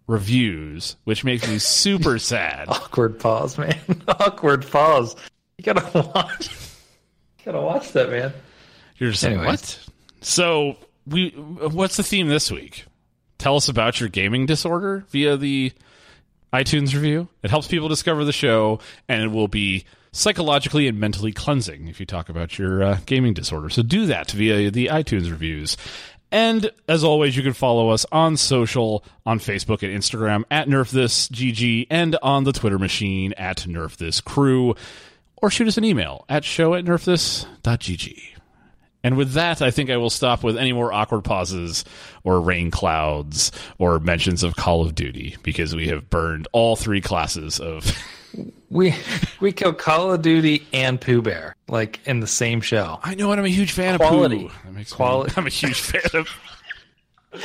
reviews, 0.06 0.96
which 1.04 1.22
makes 1.22 1.46
me 1.48 1.58
super 1.58 2.18
sad. 2.18 2.68
Awkward 2.68 3.20
pause, 3.20 3.58
man. 3.58 3.78
Awkward 4.08 4.66
pause. 4.70 5.14
You 5.58 5.64
gotta 5.64 5.90
watch. 6.14 6.48
You 7.38 7.44
gotta 7.44 7.60
watch 7.60 7.92
that, 7.92 8.10
man. 8.10 8.32
You're 8.96 9.10
just 9.12 9.22
like, 9.22 9.36
what? 9.38 9.78
So 10.20 10.76
we, 11.08 11.30
what's 11.30 11.96
the 11.96 12.02
theme 12.02 12.28
this 12.28 12.50
week? 12.50 12.84
Tell 13.38 13.56
us 13.56 13.68
about 13.68 14.00
your 14.00 14.08
gaming 14.08 14.46
disorder 14.46 15.04
via 15.10 15.36
the 15.36 15.72
iTunes 16.52 16.94
review. 16.94 17.28
It 17.42 17.50
helps 17.50 17.68
people 17.68 17.88
discover 17.88 18.24
the 18.24 18.32
show, 18.32 18.80
and 19.08 19.22
it 19.22 19.28
will 19.28 19.48
be 19.48 19.84
psychologically 20.12 20.88
and 20.88 20.98
mentally 20.98 21.32
cleansing 21.32 21.88
if 21.88 22.00
you 22.00 22.06
talk 22.06 22.28
about 22.28 22.58
your 22.58 22.82
uh, 22.82 22.98
gaming 23.06 23.34
disorder. 23.34 23.68
So 23.68 23.82
do 23.82 24.06
that 24.06 24.30
via 24.32 24.70
the 24.70 24.86
iTunes 24.86 25.30
reviews. 25.30 25.76
And 26.30 26.70
as 26.88 27.04
always, 27.04 27.36
you 27.36 27.42
can 27.42 27.54
follow 27.54 27.90
us 27.90 28.04
on 28.12 28.36
social, 28.36 29.04
on 29.24 29.38
Facebook 29.38 29.82
and 29.82 29.96
Instagram 29.96 30.44
at 30.50 30.68
NerfThisGG, 30.68 31.86
and 31.90 32.16
on 32.22 32.44
the 32.44 32.52
Twitter 32.52 32.78
machine 32.78 33.32
at 33.34 33.58
NerfThisCrew, 33.58 34.76
or 35.36 35.50
shoot 35.50 35.68
us 35.68 35.78
an 35.78 35.84
email 35.84 36.24
at 36.28 36.44
show 36.44 36.74
at 36.74 36.84
nerfthis.gg. 36.84 38.37
And 39.08 39.16
with 39.16 39.32
that, 39.32 39.62
I 39.62 39.70
think 39.70 39.88
I 39.88 39.96
will 39.96 40.10
stop 40.10 40.44
with 40.44 40.58
any 40.58 40.74
more 40.74 40.92
awkward 40.92 41.22
pauses 41.24 41.82
or 42.24 42.42
rain 42.42 42.70
clouds 42.70 43.50
or 43.78 43.98
mentions 44.00 44.42
of 44.42 44.54
Call 44.54 44.82
of 44.82 44.94
Duty 44.94 45.38
because 45.42 45.74
we 45.74 45.88
have 45.88 46.10
burned 46.10 46.46
all 46.52 46.76
three 46.76 47.00
classes 47.00 47.58
of. 47.58 47.90
We 48.70 48.94
we 49.40 49.52
killed 49.52 49.78
Call 49.78 50.12
of 50.12 50.20
Duty 50.20 50.66
and 50.74 51.00
Pooh 51.00 51.22
Bear 51.22 51.56
like 51.68 52.06
in 52.06 52.20
the 52.20 52.26
same 52.26 52.60
show. 52.60 53.00
I 53.02 53.14
know, 53.14 53.32
and 53.32 53.40
I'm 53.40 53.46
a 53.46 53.48
huge 53.48 53.72
fan 53.72 53.96
Quality. 53.96 54.44
of 54.44 54.52
Pooh. 54.52 54.94
Quality. 54.94 55.32
I'm 55.38 55.46
a 55.46 55.48
huge 55.48 55.80
fan 55.80 56.02
of. 56.12 56.28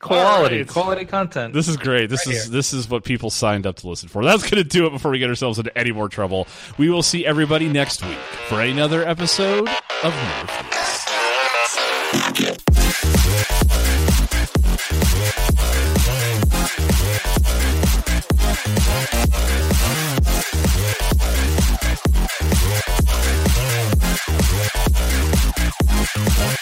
quality. 0.00 0.58
Right. 0.58 0.68
quality 0.68 1.04
content. 1.04 1.54
This 1.54 1.68
is 1.68 1.76
great. 1.76 2.10
This 2.10 2.26
right 2.26 2.34
is 2.34 2.44
here. 2.44 2.52
this 2.52 2.72
is 2.72 2.88
what 2.88 3.04
people 3.04 3.30
signed 3.30 3.66
up 3.66 3.76
to 3.76 3.88
listen 3.88 4.08
for. 4.08 4.24
That's 4.24 4.48
gonna 4.48 4.64
do 4.64 4.86
it 4.86 4.90
before 4.90 5.10
we 5.10 5.18
get 5.18 5.28
ourselves 5.28 5.58
into 5.58 5.76
any 5.78 5.92
more 5.92 6.08
trouble. 6.08 6.48
We 6.78 6.90
will 6.90 7.02
see 7.02 7.24
everybody 7.24 7.68
next 7.68 8.04
week 8.04 8.18
for 8.48 8.60
another 8.60 9.06
episode 9.06 9.68
of 10.02 10.12
Nerf 10.12 10.70
Thank 26.32 26.59